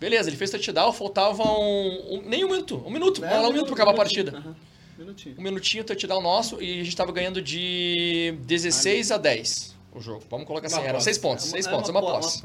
Beleza, 0.00 0.30
ele 0.30 0.36
fez 0.36 0.50
touchdown, 0.50 0.92
faltava 0.94 1.42
um, 1.42 2.14
um, 2.14 2.22
nem 2.24 2.42
um 2.42 2.48
minuto, 2.48 2.82
um 2.86 2.90
minuto, 2.90 3.22
é, 3.22 3.38
um 3.38 3.52
minuto 3.52 3.66
para 3.66 3.74
acabar 3.74 3.90
a 3.90 3.94
partida. 3.94 4.38
Uhum. 4.38 4.54
Minutinho. 4.96 5.34
Um 5.38 5.42
minutinho, 5.42 5.84
touchdown 5.84 6.22
nosso, 6.22 6.60
e 6.62 6.80
a 6.80 6.84
gente 6.84 6.96
tava 6.96 7.12
ganhando 7.12 7.42
de 7.42 8.34
16 8.40 9.12
a 9.12 9.18
10 9.18 9.76
o 9.92 10.00
jogo. 10.00 10.24
Vamos 10.30 10.46
colocar 10.46 10.68
assim, 10.68 10.80
era 10.80 10.98
6 11.00 11.18
pontos, 11.18 11.44
6 11.46 11.66
é 11.66 11.70
pontos, 11.70 11.88
é 11.90 11.92
uma, 11.92 12.00
uma 12.00 12.10
posse. 12.10 12.40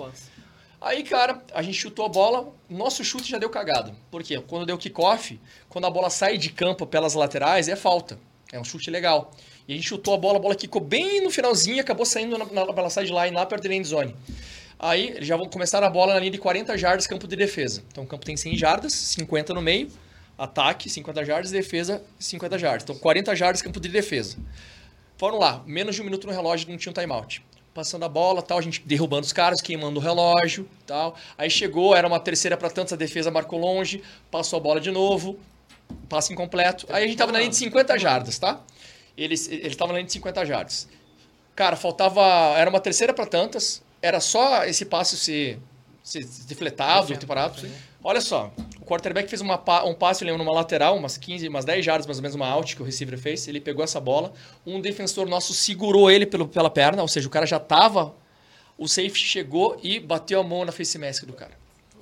Aí, 0.82 1.02
cara, 1.04 1.42
a 1.54 1.62
gente 1.62 1.78
chutou 1.78 2.06
a 2.06 2.10
bola, 2.10 2.54
nosso 2.70 3.04
chute 3.04 3.30
já 3.30 3.38
deu 3.38 3.50
cagado. 3.50 3.96
Por 4.12 4.22
quê? 4.22 4.44
Quando 4.46 4.66
deu 4.66 4.78
kickoff, 4.78 5.40
quando 5.70 5.86
a 5.86 5.90
bola 5.90 6.10
sai 6.10 6.38
de 6.38 6.50
campo 6.50 6.86
pelas 6.86 7.14
laterais, 7.14 7.70
é 7.70 7.76
falta. 7.76 8.20
É 8.52 8.60
um 8.60 8.64
chute 8.64 8.92
legal. 8.92 9.32
E 9.68 9.74
a 9.74 9.76
gente 9.76 9.88
chutou 9.88 10.14
a 10.14 10.18
bola, 10.18 10.38
a 10.38 10.42
bola 10.42 10.56
quicou 10.56 10.82
bem 10.82 11.24
no 11.24 11.32
finalzinho 11.32 11.78
e 11.78 11.80
acabou 11.80 12.06
saindo 12.06 12.38
na, 12.38 12.46
na, 12.46 12.74
pela 12.74 12.90
sideline 12.90 13.36
lá 13.36 13.46
perto 13.46 13.68
da 13.68 13.74
end 13.74 13.88
zone. 13.88 14.16
Aí 14.86 15.10
eles 15.16 15.28
já 15.28 15.36
vão 15.36 15.50
começar 15.50 15.84
a 15.84 15.90
bola 15.90 16.14
na 16.14 16.20
linha 16.20 16.32
de 16.32 16.38
40 16.38 16.78
jardas, 16.78 17.08
campo 17.08 17.28
de 17.28 17.36
defesa. 17.36 17.84
Então 17.92 18.04
o 18.04 18.08
campo 18.08 18.24
tem 18.24 18.38
100 18.38 18.56
jardas, 18.56 18.94
50 18.94 19.52
no 19.52 19.60
meio, 19.60 19.90
ataque 20.38 20.88
50 20.92 21.26
jardas, 21.26 21.50
defesa 21.50 22.04
50 22.20 22.60
jardas. 22.60 22.84
Então 22.84 22.96
40 22.96 23.36
jardas, 23.36 23.64
campo 23.64 23.80
de 23.80 23.90
defesa. 23.90 24.38
Foram 25.18 25.40
lá, 25.40 25.64
menos 25.66 25.96
de 25.96 26.02
um 26.04 26.06
minuto 26.06 26.28
no 26.28 26.34
relógio, 26.34 26.70
não 26.70 26.78
tinha 26.78 26.92
um 26.92 26.94
timeout. 26.94 27.44
Passando 27.74 28.06
a 28.06 28.10
bola, 28.10 28.44
tal, 28.44 28.60
a 28.60 28.62
gente 28.62 28.84
derrubando 28.86 29.26
os 29.26 29.34
caras, 29.34 29.60
queimando 29.60 30.00
o 30.00 30.04
relógio, 30.04 30.70
tal. 30.86 31.18
Aí 31.36 31.50
chegou, 31.50 31.96
era 31.96 32.08
uma 32.08 32.20
terceira 32.20 32.56
para 32.56 32.70
tantos, 32.70 32.94
a 32.94 32.96
defesa 32.96 33.32
marcou 33.32 33.58
longe, 33.58 34.04
passou 34.30 34.58
a 34.58 34.60
bola 34.60 34.80
de 34.80 34.92
novo, 34.92 35.40
passe 36.08 36.32
incompleto. 36.32 36.86
Aí 36.92 37.06
a 37.06 37.08
gente 37.08 37.18
tava 37.18 37.32
na 37.32 37.40
linha 37.40 37.50
de 37.50 37.56
50 37.56 37.98
jardas, 37.98 38.38
tá? 38.38 38.62
Eles 39.18 39.48
estavam 39.50 39.94
na 39.94 39.98
linha 39.98 40.06
de 40.06 40.14
50 40.14 40.46
jardas. 40.46 40.88
Cara, 41.56 41.76
faltava. 41.76 42.22
Era 42.56 42.70
uma 42.70 42.80
terceira 42.80 43.14
para 43.14 43.26
tantas, 43.26 43.82
era 44.06 44.20
só 44.20 44.64
esse 44.66 44.86
passe 44.86 45.18
ser, 45.18 45.60
ser 46.04 46.24
defletado, 46.48 47.18
ter 47.18 47.26
parado. 47.26 47.68
Olha 48.04 48.22
só, 48.22 48.54
o 48.80 48.86
quarterback 48.86 49.28
fez 49.28 49.42
uma, 49.42 49.56
um 49.84 49.96
passe, 49.96 50.24
eu 50.24 50.28
lembro, 50.28 50.44
numa 50.44 50.54
lateral, 50.54 50.96
umas 50.96 51.18
15, 51.18 51.48
umas 51.48 51.66
10 51.66 51.84
jardas, 51.84 52.06
mais 52.06 52.20
ou 52.20 52.22
menos 52.22 52.36
uma 52.36 52.48
out 52.48 52.76
que 52.76 52.82
o 52.84 52.86
receiver 52.86 53.18
fez. 53.18 53.48
Ele 53.48 53.60
pegou 53.60 53.84
essa 53.84 54.00
bola, 54.00 54.32
um 54.64 54.80
defensor 54.80 55.28
nosso 55.28 55.56
segurou 55.56 56.12
ele 56.12 56.28
pelo, 56.28 56.48
pela 56.48 56.70
perna, 56.70 57.02
ou 57.02 57.08
seja, 57.08 57.28
o 57.28 57.32
cara 57.32 57.48
já 57.48 57.60
tava. 57.60 58.14
O 58.78 58.88
safety 58.88 59.26
chegou 59.26 59.80
e 59.82 60.00
bateu 60.00 60.40
a 60.40 60.44
mão 60.44 60.64
na 60.64 60.72
face 60.72 61.00
mask 61.00 61.24
do 61.26 61.34
cara. 61.34 61.54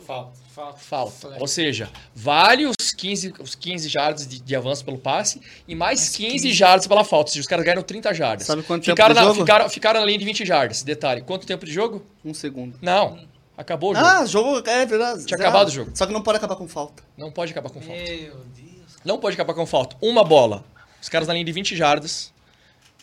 Falta. 0.05 0.42
Falta. 0.53 0.77
Falta. 0.77 1.37
Ou 1.39 1.47
seja, 1.47 1.89
vale 2.13 2.67
os 2.67 2.91
15, 2.95 3.33
os 3.39 3.55
15 3.55 3.89
jardas 3.89 4.27
de, 4.27 4.39
de 4.39 4.55
avanço 4.55 4.85
pelo 4.85 4.99
passe 4.99 5.41
e 5.67 5.73
mais 5.73 6.09
15, 6.09 6.31
15 6.31 6.53
jardas 6.53 6.85
pela 6.85 7.03
falta. 7.03 7.29
Ou 7.29 7.33
seja, 7.33 7.41
os 7.41 7.47
caras 7.47 7.65
ganharam 7.65 7.81
30 7.81 8.13
jardas. 8.13 8.45
Sabe 8.45 8.61
quanto 8.61 8.85
ficaram 8.85 9.15
tempo 9.15 9.19
de 9.19 9.19
na, 9.19 9.33
jogo? 9.33 9.39
Ficaram, 9.39 9.69
ficaram 9.69 9.99
na 10.01 10.05
linha 10.05 10.19
de 10.19 10.25
20 10.25 10.45
jardas. 10.45 10.83
Detalhe, 10.83 11.21
quanto 11.21 11.47
tempo 11.47 11.65
de 11.65 11.73
jogo? 11.73 12.05
Um 12.23 12.35
segundo. 12.35 12.77
Não. 12.83 13.19
Acabou 13.57 13.93
o 13.93 13.95
jogo. 13.95 14.05
Ah, 14.05 14.25
jogo 14.27 14.69
é 14.69 14.85
verdade. 14.85 15.25
Tinha 15.25 15.39
acabado 15.39 15.69
o 15.69 15.71
jogo. 15.71 15.91
Só 15.95 16.05
que 16.05 16.13
não 16.13 16.21
pode 16.21 16.37
acabar 16.37 16.55
com 16.55 16.67
falta. 16.67 17.01
Não 17.17 17.31
pode 17.31 17.51
acabar 17.51 17.71
com 17.71 17.81
falta. 17.81 17.99
Meu 17.99 18.35
Deus. 18.55 18.99
Não 19.03 19.17
pode 19.17 19.33
acabar 19.33 19.55
com 19.55 19.65
falta. 19.65 19.95
Uma 20.01 20.23
bola. 20.23 20.63
Os 21.01 21.09
caras 21.09 21.27
na 21.27 21.33
linha 21.33 21.45
de 21.45 21.51
20 21.51 21.75
jardas 21.75 22.31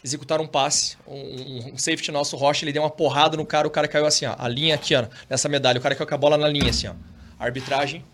executaram 0.04 0.44
um 0.44 0.48
passe. 0.48 0.96
Um, 1.04 1.72
um, 1.72 1.78
safety 1.78 2.12
nosso, 2.12 2.36
Rocha, 2.36 2.64
ele 2.64 2.72
deu 2.72 2.82
uma 2.82 2.90
porrada 2.90 3.36
no 3.36 3.44
cara, 3.44 3.66
o 3.66 3.70
cara 3.70 3.88
caiu 3.88 4.06
assim, 4.06 4.24
ó. 4.24 4.36
A 4.38 4.46
linha 4.46 4.76
aqui, 4.76 4.94
ó, 4.94 5.06
nessa 5.28 5.48
medalha. 5.48 5.80
O 5.80 5.82
cara 5.82 5.96
caiu 5.96 6.06
com 6.06 6.14
a 6.14 6.18
bola 6.18 6.38
na 6.38 6.48
linha, 6.48 6.70
assim, 6.70 6.86
ó. 6.86 6.94
Arbitragem, 7.40 8.04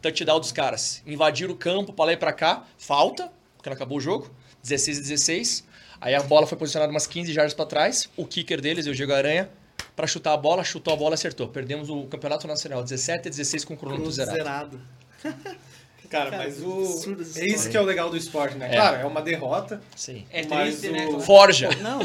touchdown 0.00 0.40
dos 0.40 0.52
caras. 0.52 1.02
Invadiram 1.04 1.52
o 1.52 1.56
campo 1.56 1.92
para 1.92 2.06
lá 2.06 2.12
e 2.12 2.16
para 2.16 2.32
cá. 2.32 2.64
Falta, 2.78 3.30
porque 3.56 3.68
não 3.68 3.74
acabou 3.74 3.98
o 3.98 4.00
jogo. 4.00 4.30
16 4.62 4.98
a 4.98 5.02
16. 5.02 5.64
Aí 6.00 6.14
a 6.14 6.22
bola 6.22 6.46
foi 6.46 6.56
posicionada 6.56 6.90
umas 6.90 7.06
15 7.06 7.32
jardas 7.32 7.52
para 7.52 7.66
trás. 7.66 8.08
O 8.16 8.24
kicker 8.26 8.60
deles, 8.60 8.86
o 8.86 8.94
Diego 8.94 9.12
Aranha, 9.12 9.50
para 9.94 10.06
chutar 10.06 10.32
a 10.32 10.36
bola, 10.36 10.62
chutou 10.62 10.94
a 10.94 10.96
bola 10.96 11.12
e 11.12 11.14
acertou. 11.14 11.48
Perdemos 11.48 11.90
o 11.90 12.04
Campeonato 12.04 12.46
Nacional 12.46 12.82
17 12.82 13.28
a 13.28 13.30
16 13.30 13.64
com 13.64 13.74
o 13.74 13.76
cronômetro 13.76 14.10
zerado. 14.12 14.36
zerado. 14.36 14.80
Cara, 16.08 16.36
mas 16.36 16.62
o. 16.62 17.16
É 17.34 17.46
isso 17.46 17.68
que 17.68 17.76
é 17.76 17.80
o 17.80 17.84
legal 17.84 18.08
do 18.08 18.16
esporte, 18.16 18.56
né? 18.56 18.68
É. 18.68 18.76
Claro, 18.76 18.96
é 18.98 19.04
uma 19.04 19.20
derrota. 19.20 19.80
Sim. 19.96 20.24
É 20.30 20.44
triste, 20.44 20.88
o... 20.88 20.92
né? 20.92 21.20
Forja. 21.20 21.68
Não, 21.80 21.98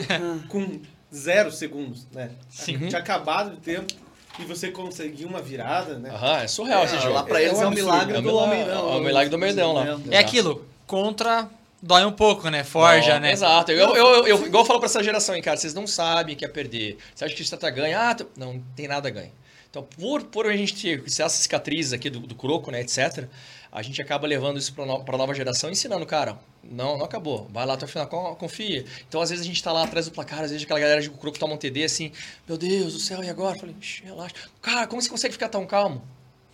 com 0.47 0.81
zero 1.13 1.51
segundos, 1.51 2.07
né? 2.11 2.31
Sim. 2.49 2.79
Tinha 2.87 2.97
acabado 2.97 3.53
o 3.53 3.57
tempo 3.57 3.93
e 4.39 4.45
você 4.45 4.71
conseguir 4.71 5.25
uma 5.25 5.41
virada, 5.41 5.97
né? 5.97 6.09
Aham, 6.09 6.37
é 6.41 6.47
surreal 6.47 6.81
é, 6.81 6.85
esse 6.85 6.99
jogo. 6.99 7.13
Lá 7.13 7.23
pra 7.23 7.41
eles 7.41 7.59
é, 7.59 7.61
um, 7.61 7.63
é 7.63 7.67
um 7.67 7.71
milagre 7.71 8.17
é 8.17 8.21
do 8.21 8.39
Almeidão. 8.39 8.93
É 8.93 8.97
o 8.97 9.01
milagre 9.01 9.29
do 9.29 9.35
Almeidão 9.35 9.73
lá. 9.73 9.99
É 10.09 10.17
aquilo, 10.17 10.65
contra 10.87 11.49
dói 11.81 12.05
um 12.05 12.11
pouco, 12.11 12.49
né? 12.49 12.63
Forja, 12.63 13.15
não, 13.15 13.21
né? 13.21 13.31
Exato. 13.31 13.71
Eu, 13.71 13.95
eu, 13.95 13.95
eu, 13.95 14.27
eu, 14.27 14.45
igual 14.45 14.63
eu 14.63 14.67
falo 14.67 14.79
pra 14.79 14.87
essa 14.87 15.03
geração, 15.03 15.35
hein, 15.35 15.41
cara, 15.41 15.57
vocês 15.57 15.73
não 15.73 15.87
sabem 15.87 16.35
que 16.35 16.45
é 16.45 16.47
perder. 16.47 16.97
Você 17.15 17.25
acha 17.25 17.35
que 17.35 17.41
está 17.41 17.69
ganha? 17.69 17.99
Ah, 17.99 18.15
não, 18.37 18.53
não 18.53 18.63
tem 18.75 18.87
nada 18.87 19.07
a 19.07 19.11
ganhar. 19.11 19.31
Então, 19.69 19.83
por, 19.83 20.23
por 20.23 20.45
a 20.45 20.55
gente 20.55 20.75
ter 20.75 21.03
essas 21.05 21.31
cicatrizes 21.31 21.93
aqui 21.93 22.09
do, 22.09 22.19
do 22.19 22.35
croco, 22.35 22.69
né, 22.71 22.81
etc., 22.81 23.27
a 23.71 23.81
gente 23.81 24.01
acaba 24.01 24.27
levando 24.27 24.57
isso 24.57 24.73
para 24.73 24.83
a 24.83 25.17
nova 25.17 25.33
geração, 25.33 25.69
ensinando, 25.69 26.05
cara, 26.05 26.37
não, 26.63 26.97
não 26.97 27.05
acabou, 27.05 27.47
vai 27.51 27.65
lá 27.65 27.75
até 27.75 27.85
o 27.85 27.87
final, 27.87 28.07
confia. 28.35 28.85
Então, 29.07 29.21
às 29.21 29.29
vezes, 29.29 29.45
a 29.45 29.47
gente 29.47 29.55
está 29.55 29.71
lá 29.71 29.83
atrás 29.83 30.07
do 30.07 30.11
placar, 30.11 30.41
às 30.41 30.51
vezes 30.51 30.63
aquela 30.63 30.79
galera 30.79 31.01
de 31.01 31.09
croco 31.09 31.39
toma 31.39 31.53
um 31.53 31.57
TD 31.57 31.85
assim, 31.85 32.11
meu 32.47 32.57
Deus 32.57 32.93
do 32.93 32.99
céu, 32.99 33.23
e 33.23 33.29
agora? 33.29 33.57
Falei, 33.57 33.75
relaxa. 34.03 34.35
Cara, 34.61 34.87
como 34.87 35.01
você 35.01 35.09
consegue 35.09 35.33
ficar 35.33 35.47
tão 35.47 35.65
calmo? 35.65 36.01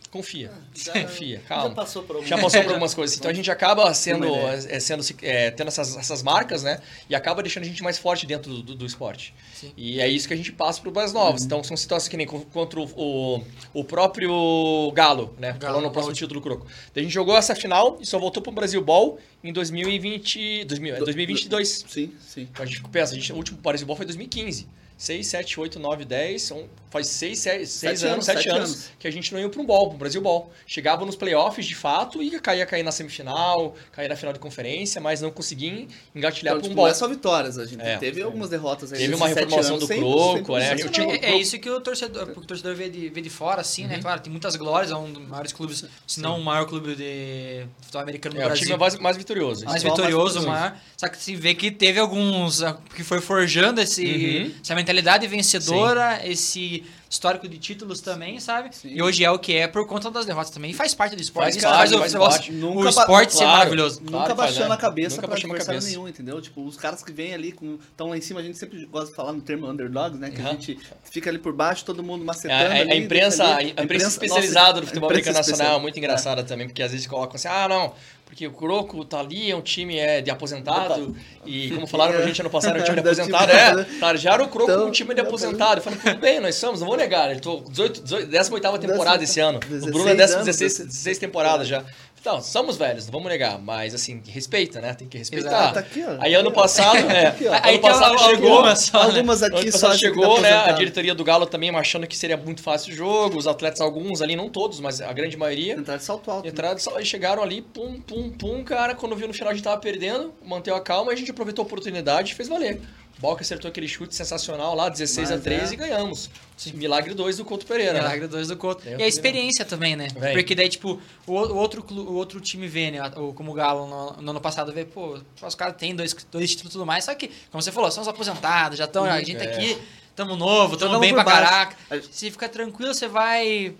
Confia, 0.10 0.52
ah, 0.54 0.62
já, 0.74 0.94
confia, 0.94 1.42
calma. 1.48 1.70
Já 1.70 1.76
passou 1.76 2.04
por, 2.04 2.16
algumas, 2.16 2.30
já 2.30 2.38
passou 2.38 2.62
por 2.64 2.70
algumas 2.70 2.94
coisas. 2.94 3.18
Então 3.18 3.30
a 3.30 3.34
gente 3.34 3.52
acaba 3.52 3.94
sendo, 3.94 4.28
é, 4.36 4.80
sendo 4.80 5.04
é, 5.22 5.52
tendo 5.52 5.68
essas, 5.68 5.98
essas 5.98 6.24
marcas, 6.24 6.64
né? 6.64 6.80
E 7.10 7.16
acaba 7.16 7.42
deixando 7.42 7.64
a 7.64 7.68
gente 7.68 7.84
mais 7.84 7.98
forte 7.98 8.26
dentro 8.26 8.50
do, 8.50 8.64
do, 8.64 8.76
do 8.76 8.86
esporte. 8.86 9.34
Sim. 9.54 9.74
E 9.76 10.00
é 10.00 10.08
isso 10.08 10.28
que 10.28 10.34
a 10.34 10.38
gente 10.38 10.52
passa 10.52 10.82
para 10.82 11.06
os 11.06 11.14
novos. 11.14 11.42
Uhum. 11.42 11.46
Então 11.46 11.64
são 11.64 11.76
situações 11.76 12.08
que 12.08 12.18
nem 12.18 12.26
contra 12.26 12.80
o, 12.80 13.44
o 13.74 13.84
próprio 13.84 14.92
Galo, 14.94 15.36
né? 15.38 15.50
Galo, 15.54 15.74
Falando 15.74 15.84
no 15.84 15.92
próximo 15.92 16.14
título 16.14 16.40
do 16.40 16.44
Croco. 16.44 16.68
Então, 16.90 17.02
a 17.02 17.04
gente 17.04 17.14
jogou 17.14 17.36
essa 17.36 17.54
final 17.54 17.98
e 18.00 18.06
só 18.06 18.18
voltou 18.18 18.42
para 18.42 18.52
o 18.52 18.54
Brasil 18.54 18.82
Ball 18.82 19.20
em 19.44 19.52
2020, 19.52 20.66
2000, 20.66 21.00
2022. 21.00 21.86
Sim, 21.88 22.14
sim. 22.20 22.48
A 22.58 22.66
gente 22.66 22.82
pensa, 22.84 23.14
a 23.14 23.16
gente, 23.16 23.34
o 23.34 23.36
último 23.36 23.58
Paris 23.58 23.84
Ball 23.84 23.96
foi 23.96 24.06
2015. 24.06 24.68
6, 24.98 25.28
7, 25.28 25.60
8, 25.60 25.80
9, 25.80 26.06
10, 26.06 26.42
são, 26.42 26.66
faz 26.90 27.08
6, 27.08 27.40
6, 27.40 27.70
6 27.70 28.04
anos, 28.04 28.26
7 28.26 28.50
anos, 28.50 28.70
anos, 28.70 28.92
que 28.98 29.08
a 29.08 29.12
gente 29.12 29.32
não 29.32 29.40
ia 29.40 29.48
para 29.48 29.62
um 29.62 29.66
ball, 29.66 29.88
para 29.88 29.96
um 29.96 30.00
Brasil 30.00 30.22
Ball. 30.22 30.52
Chegava 30.66 31.06
nos 31.06 31.16
playoffs 31.16 31.68
de 31.68 31.76
fato 31.76 32.22
e 32.24 32.40
caía 32.40 32.66
cair 32.66 32.82
na 32.82 32.92
semifinal, 32.92 33.76
caía 33.92 34.10
na 34.10 34.16
final 34.16 34.34
de 34.34 34.40
conferência, 34.40 35.00
mas 35.00 35.22
não 35.22 35.30
conseguia 35.30 35.88
engatilhar 36.16 36.56
então, 36.56 36.62
para 36.62 36.68
um 36.68 36.70
tipo, 36.70 36.76
ball. 36.76 36.86
Não 36.86 36.92
é 36.92 36.96
só 36.96 37.08
vitórias, 37.08 37.60
a 37.60 37.66
gente 37.66 37.82
é, 37.82 37.98
teve 37.98 38.24
algumas 38.24 38.50
derrotas 38.50 38.92
aí. 38.92 39.00
Teve 39.00 39.14
uma 39.14 39.28
reformulação 39.28 39.78
do 39.78 39.88
Croco, 39.88 40.58
né? 40.58 40.76
É, 41.22 41.32
é, 41.32 41.38
isso 41.38 41.60
que 41.60 41.70
o 41.70 41.80
torcedor, 41.80 42.30
o 42.36 42.46
torcedor 42.46 42.76
vê, 42.76 42.90
de, 42.90 43.10
vê 43.10 43.22
de 43.22 43.30
fora, 43.30 43.62
assim, 43.62 43.84
né? 43.84 43.90
uhum. 43.90 43.96
né? 43.98 44.02
Claro, 44.02 44.22
tem 44.22 44.32
muitas 44.32 44.56
glórias, 44.56 44.90
é 44.92 44.96
um 44.96 45.14
dos 45.14 45.28
maiores 45.28 45.54
clubes, 45.54 45.86
se 46.08 46.20
não 46.20 46.40
o 46.40 46.44
maior 46.44 46.66
clube 46.66 46.96
de 46.96 47.68
futebol 47.82 48.02
americano 48.02 48.36
no 48.36 48.42
é, 48.42 48.46
Brasil. 48.46 48.64
É, 48.64 48.66
o 48.66 48.68
time 48.70 48.80
mais, 48.80 48.96
mais 48.96 49.18
vitorioso. 49.18 49.66
Mais 49.66 49.84
vitorioso, 49.84 50.36
mais 50.42 50.48
maior. 50.48 50.78
Só 50.98 51.08
que 51.08 51.18
se 51.18 51.36
vê 51.36 51.54
que 51.54 51.70
teve 51.70 52.00
alguns 52.00 52.64
que 52.96 53.04
foi 53.04 53.22
forjando 53.22 53.80
esse, 53.80 54.04
uhum. 54.04 54.54
essa 54.64 54.74
mentalidade 54.88 55.28
vencedora 55.28 56.20
Sim. 56.22 56.30
esse 56.30 56.84
histórico 57.10 57.48
de 57.48 57.58
títulos 57.58 58.02
também, 58.02 58.40
sabe? 58.40 58.76
Sim. 58.76 58.90
E 58.90 59.02
hoje 59.02 59.24
é 59.24 59.32
o 59.32 59.40
que 59.40 59.56
é 59.56 59.68
por 59.68 59.86
conta 59.88 60.12
das 60.12 60.26
derrotas 60.26 60.52
também. 60.52 60.72
E 60.72 60.74
faz 60.74 60.94
parte 60.94 61.16
do 61.16 61.22
esporte. 61.22 61.60
Faz, 61.60 61.92
faz, 61.92 61.94
o, 61.94 62.00
faz 62.00 62.14
o, 62.50 62.52
nunca 62.52 62.80
o 62.80 62.90
esporte 62.90 63.32
claro, 63.32 63.32
ser 63.32 63.46
maravilhoso. 63.46 64.02
Claro, 64.02 64.24
nunca 64.24 64.36
baixando 64.36 64.74
a 64.74 64.78
cabeça 64.78 65.16
nunca 65.16 65.28
pra 65.28 65.38
adversário 65.38 65.82
nenhum, 65.82 66.08
entendeu? 66.08 66.42
Tipo, 66.42 66.66
os 66.66 66.76
caras 66.76 67.04
que 67.04 67.12
vêm 67.12 67.34
ali, 67.34 67.56
estão 67.90 68.10
lá 68.10 68.18
em 68.18 68.22
cima, 68.22 68.42
a 68.42 68.44
gente 68.44 68.58
sempre 68.58 68.86
gosta 68.86 69.10
de 69.10 69.16
falar 69.16 69.32
no 69.32 69.42
termo 69.42 69.68
underdogs, 69.68 70.20
né? 70.20 70.30
Que 70.32 70.42
uhum. 70.42 70.48
a 70.48 70.52
gente 70.52 70.80
fica 71.10 71.30
ali 71.30 71.40
por 71.40 71.54
baixo, 71.54 71.86
todo 71.86 72.04
mundo 72.04 72.26
macetando. 72.26 72.74
É, 72.74 72.82
a, 72.82 72.94
a, 72.94 72.96
imprensa, 72.96 73.44
a, 73.44 73.64
imprensa, 73.64 73.82
a 73.82 73.84
imprensa 73.84 74.08
especializada 74.08 74.68
nossa, 74.68 74.82
do 74.82 74.88
futebol 74.88 75.10
americano 75.10 75.38
nacional 75.38 75.78
é 75.78 75.82
muito 75.82 75.98
engraçada 75.98 76.42
é. 76.42 76.44
também, 76.44 76.68
porque 76.68 76.84
às 76.84 76.92
vezes 76.92 77.08
colocam 77.08 77.36
assim, 77.36 77.48
ah, 77.48 77.68
não, 77.70 77.94
porque 78.28 78.46
o 78.46 78.52
Croco 78.52 79.06
tá 79.06 79.22
ali, 79.22 79.50
é 79.50 79.56
um 79.56 79.62
time 79.62 79.98
é, 79.98 80.22
de 80.22 80.30
aposentado, 80.30 81.16
e 81.46 81.72
como 81.72 81.88
falaram 81.88 82.14
pra 82.14 82.26
gente 82.28 82.42
ano 82.42 82.50
passado, 82.50 82.78
é 82.78 82.82
um 82.82 82.84
time 82.86 83.02
de 83.02 83.08
aposentado. 83.08 83.52
É, 83.52 83.84
tarjaram 84.02 84.46
o 84.46 84.50
Croco 84.50 84.70
então, 84.70 84.88
um 84.88 84.92
time 84.92 85.16
de 85.16 85.22
aposentado. 85.22 85.80
Eu 85.80 85.82
falei, 85.82 85.98
tudo 85.98 86.20
bem, 86.20 86.42
nós 86.42 86.56
somos, 86.56 86.82
não 86.82 86.88
vou 86.88 86.98
negar. 86.98 87.32
Ele 87.32 87.40
tô 87.40 87.62
18, 87.62 88.04
18, 88.04 88.28
18 88.28 88.78
temporada 88.80 89.24
esse 89.24 89.40
ano. 89.40 89.60
O 89.60 89.92
Bruno 89.92 90.10
é 90.10 90.16
16, 90.16 90.80
16 90.80 91.18
temporadas 91.18 91.70
já. 91.70 91.86
Então, 92.28 92.42
somos 92.42 92.76
velhos, 92.76 93.06
não 93.06 93.14
vamos 93.14 93.30
negar, 93.30 93.58
mas 93.58 93.96
assim, 93.96 94.22
respeita, 94.28 94.82
né? 94.82 94.94
Tem 94.94 95.08
que 95.08 95.18
respeitar. 95.18 95.72
Tá 95.72 95.80
aqui, 95.80 96.04
aí 96.20 96.34
ano 96.34 96.52
passado, 96.52 97.10
é, 97.10 97.28
aqui, 97.28 97.48
ano 97.48 97.60
aí 97.64 97.80
passado 97.80 98.20
chegou, 98.20 98.52
algumas, 98.52 98.94
algumas 98.94 99.44
aqui 99.44 99.56
ano 99.56 99.72
passado 99.72 99.98
chegou, 99.98 100.42
né? 100.42 100.52
A 100.52 100.74
diretoria 100.74 101.16
do 101.16 101.24
Galo 101.24 101.46
também 101.46 101.74
achando 101.74 102.06
que 102.06 102.18
seria 102.18 102.36
muito 102.36 102.62
fácil 102.62 102.92
o 102.92 102.98
jogo, 102.98 103.38
os 103.38 103.48
atletas 103.48 103.80
alguns 103.80 104.22
ali, 104.22 104.36
não 104.36 104.50
todos, 104.50 104.82
mas 104.82 105.00
a 105.00 105.14
grande 105.14 105.38
maioria. 105.38 105.76
Entraram 105.76 106.00
de 106.00 106.04
salto 106.04 106.30
alto. 106.30 106.44
Né? 106.44 106.52
Entraram 106.52 106.76
de 106.76 106.84
salto, 106.84 107.06
chegaram 107.06 107.42
ali, 107.42 107.62
pum, 107.62 108.02
pum, 108.02 108.30
pum, 108.30 108.62
cara, 108.62 108.94
quando 108.94 109.16
viu 109.16 109.30
no 109.30 109.34
final 109.34 109.52
a 109.52 109.54
gente 109.54 109.64
tava 109.64 109.80
perdendo, 109.80 110.34
manteve 110.44 110.76
a 110.76 110.82
calma, 110.82 111.14
a 111.14 111.16
gente 111.16 111.32
aproveitou 111.32 111.64
a 111.64 111.66
oportunidade 111.66 112.34
e 112.34 112.36
fez 112.36 112.50
valer. 112.50 112.82
Boca 113.20 113.42
acertou 113.42 113.70
aquele 113.70 113.88
chute 113.88 114.14
sensacional 114.14 114.76
lá, 114.76 114.90
16 114.90 115.30
Mas 115.30 115.40
a 115.40 115.42
13 115.42 115.72
é. 115.72 115.74
e 115.74 115.76
ganhamos. 115.76 116.30
Milagre 116.74 117.14
2 117.14 117.38
do 117.38 117.46
Couto 117.46 117.66
Pereira. 117.66 117.94
Né? 117.94 118.00
Milagre 118.00 118.28
2 118.28 118.48
do 118.48 118.58
Couto. 118.58 118.88
e 118.88 119.02
a 119.02 119.08
experiência 119.08 119.66
também, 119.66 119.96
né? 119.96 120.08
Vem. 120.16 120.34
Porque 120.34 120.54
daí, 120.54 120.70
tipo, 120.70 121.02
o, 121.26 121.34
o, 121.34 121.56
outro, 121.56 121.86
o 121.90 122.14
outro 122.14 122.40
time 122.40 122.68
vê, 122.68 122.92
né? 122.92 123.00
O, 123.16 123.34
como 123.34 123.52
o 123.52 123.54
Galo 123.54 123.88
no, 123.88 124.22
no 124.22 124.32
ano 124.32 124.42
passado 124.42 124.72
vê, 124.72 124.86
pô, 124.86 125.20
os 125.42 125.56
caras 125.56 125.76
têm 125.78 125.96
dois, 125.96 126.16
dois 126.32 126.50
títulos 126.52 126.72
e 126.72 126.74
tudo 126.74 126.86
mais. 126.86 127.06
Só 127.06 127.16
que, 127.16 127.30
como 127.52 127.62
você 127.62 127.72
falou, 127.72 127.92
são 127.92 128.02
os 128.02 128.08
aposentados, 128.08 128.78
já 128.78 128.86
estão. 128.86 129.06
A 129.06 129.20
gente 129.20 129.38
é. 129.38 129.44
aqui 129.44 129.78
tamo 130.18 130.36
novo, 130.36 130.76
tamo 130.76 130.98
bem 130.98 131.14
pra 131.14 131.24
baixo. 131.24 131.44
caraca. 131.44 131.76
Se 132.12 132.32
ficar 132.32 132.50
tranquilo, 132.50 132.92
você 132.92 133.08
vai. 133.08 133.76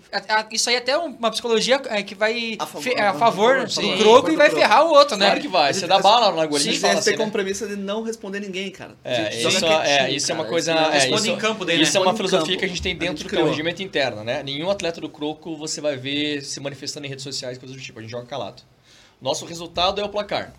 Isso 0.52 0.70
aí 0.70 0.76
é 0.76 0.78
até 0.78 0.96
uma 0.96 1.32
psicologia 1.32 1.82
é, 1.86 2.00
que 2.04 2.14
vai 2.14 2.56
a 2.60 2.64
favor, 2.64 3.00
a 3.00 3.12
favor 3.12 3.66
do 3.66 3.98
croco 3.98 4.30
e 4.30 4.36
vai 4.36 4.48
ferrar 4.48 4.86
o 4.86 4.90
outro, 4.90 5.16
né? 5.16 5.26
Claro 5.26 5.40
que 5.40 5.48
vai. 5.48 5.74
Você 5.74 5.88
dá 5.88 5.98
bala 5.98 6.30
na 6.32 6.42
agulha. 6.42 6.62
Sim, 6.62 6.78
você 6.78 7.10
tem 7.10 7.16
como 7.16 7.32
premissa 7.32 7.66
de 7.66 7.74
não 7.74 8.02
responder 8.04 8.38
ninguém, 8.38 8.70
cara. 8.70 8.94
É, 9.04 9.36
isso, 9.36 9.66
é, 9.66 10.10
isso 10.12 10.30
é 10.30 10.34
uma 10.34 10.44
coisa. 10.44 10.70
É, 10.70 10.90
responde 10.92 11.30
em 11.30 11.36
campo 11.36 11.64
dele. 11.64 11.82
Isso 11.82 11.98
é 11.98 12.00
uma 12.00 12.14
filosofia 12.14 12.56
que 12.56 12.64
a 12.64 12.68
gente 12.68 12.80
tem 12.80 12.96
dentro 12.96 13.28
do 13.28 13.44
regimento 13.44 13.82
interno, 13.82 14.22
né? 14.22 14.42
Nenhum 14.44 14.70
atleta 14.70 15.00
do 15.00 15.08
croco 15.08 15.56
você 15.56 15.80
vai 15.80 15.96
ver 15.96 16.42
se 16.42 16.60
manifestando 16.60 17.04
em 17.04 17.08
redes 17.08 17.24
sociais, 17.24 17.58
coisas 17.58 17.76
do 17.76 17.82
tipo. 17.82 17.98
A 17.98 18.02
gente 18.02 18.12
joga 18.12 18.26
calado. 18.26 18.62
Nosso 19.20 19.44
resultado 19.44 20.00
é 20.00 20.04
o 20.04 20.08
placar. 20.08 20.54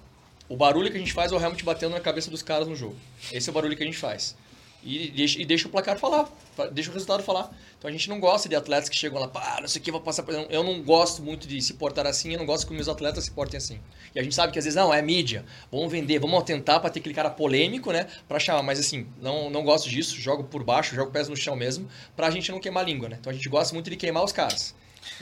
O 0.49 0.57
barulho 0.57 0.91
que 0.91 0.97
a 0.97 0.99
gente 0.99 1.13
faz 1.13 1.31
é 1.31 1.35
o 1.35 1.39
Helmut 1.39 1.63
batendo 1.63 1.91
na 1.91 2.01
cabeça 2.01 2.29
dos 2.29 2.41
caras 2.41 2.67
no 2.67 2.75
jogo. 2.75 2.97
Esse 3.31 3.47
é 3.47 3.51
o 3.51 3.53
barulho 3.53 3.77
que 3.77 3.83
a 3.83 3.85
gente 3.85 3.97
faz. 3.97 4.35
E 4.81 5.09
deixa, 5.11 5.41
e 5.41 5.45
deixa 5.45 5.67
o 5.67 5.71
placar 5.71 5.99
falar, 5.99 6.31
deixa 6.71 6.89
o 6.89 6.93
resultado 6.93 7.21
falar. 7.21 7.51
Então 7.77 7.89
a 7.89 7.91
gente 7.91 8.07
não 8.07 8.19
gosta 8.19 8.47
de 8.47 8.55
atletas 8.55 8.87
que 8.87 8.95
chegam 8.95 9.19
lá, 9.19 9.27
pá, 9.27 9.57
não 9.59 9.67
sei 9.67 9.81
o 9.81 9.83
que, 9.83 9.91
vou 9.91 9.99
passar 9.99 10.23
por. 10.23 10.33
Eu 10.33 10.63
não 10.63 10.81
gosto 10.81 11.21
muito 11.21 11.47
de 11.47 11.61
se 11.61 11.73
portar 11.73 12.07
assim, 12.07 12.31
eu 12.31 12.39
não 12.39 12.45
gosto 12.45 12.65
que 12.65 12.73
meus 12.73 12.87
atletas 12.87 13.25
se 13.25 13.31
portem 13.31 13.57
assim. 13.57 13.79
E 14.15 14.19
a 14.19 14.23
gente 14.23 14.33
sabe 14.33 14.53
que 14.53 14.59
às 14.59 14.65
vezes, 14.65 14.75
não, 14.75 14.93
é 14.93 15.01
mídia, 15.01 15.43
vamos 15.69 15.91
vender, 15.91 16.19
vamos 16.19 16.43
tentar 16.43 16.79
para 16.79 16.89
ter 16.89 16.99
aquele 16.99 17.13
cara 17.13 17.29
polêmico, 17.29 17.91
né, 17.91 18.07
para 18.27 18.39
chamar. 18.39 18.63
Mas 18.63 18.79
assim, 18.79 19.05
não, 19.21 19.49
não 19.49 19.63
gosto 19.63 19.89
disso, 19.89 20.15
jogo 20.15 20.45
por 20.45 20.63
baixo, 20.63 20.95
jogo 20.95 21.11
pés 21.11 21.27
no 21.27 21.35
chão 21.35 21.55
mesmo, 21.55 21.87
pra 22.15 22.31
gente 22.31 22.51
não 22.51 22.59
queimar 22.59 22.83
a 22.83 22.85
língua, 22.85 23.09
né. 23.09 23.17
Então 23.19 23.31
a 23.31 23.35
gente 23.35 23.49
gosta 23.49 23.73
muito 23.73 23.89
de 23.89 23.97
queimar 23.97 24.23
os 24.23 24.31
caras. 24.31 24.73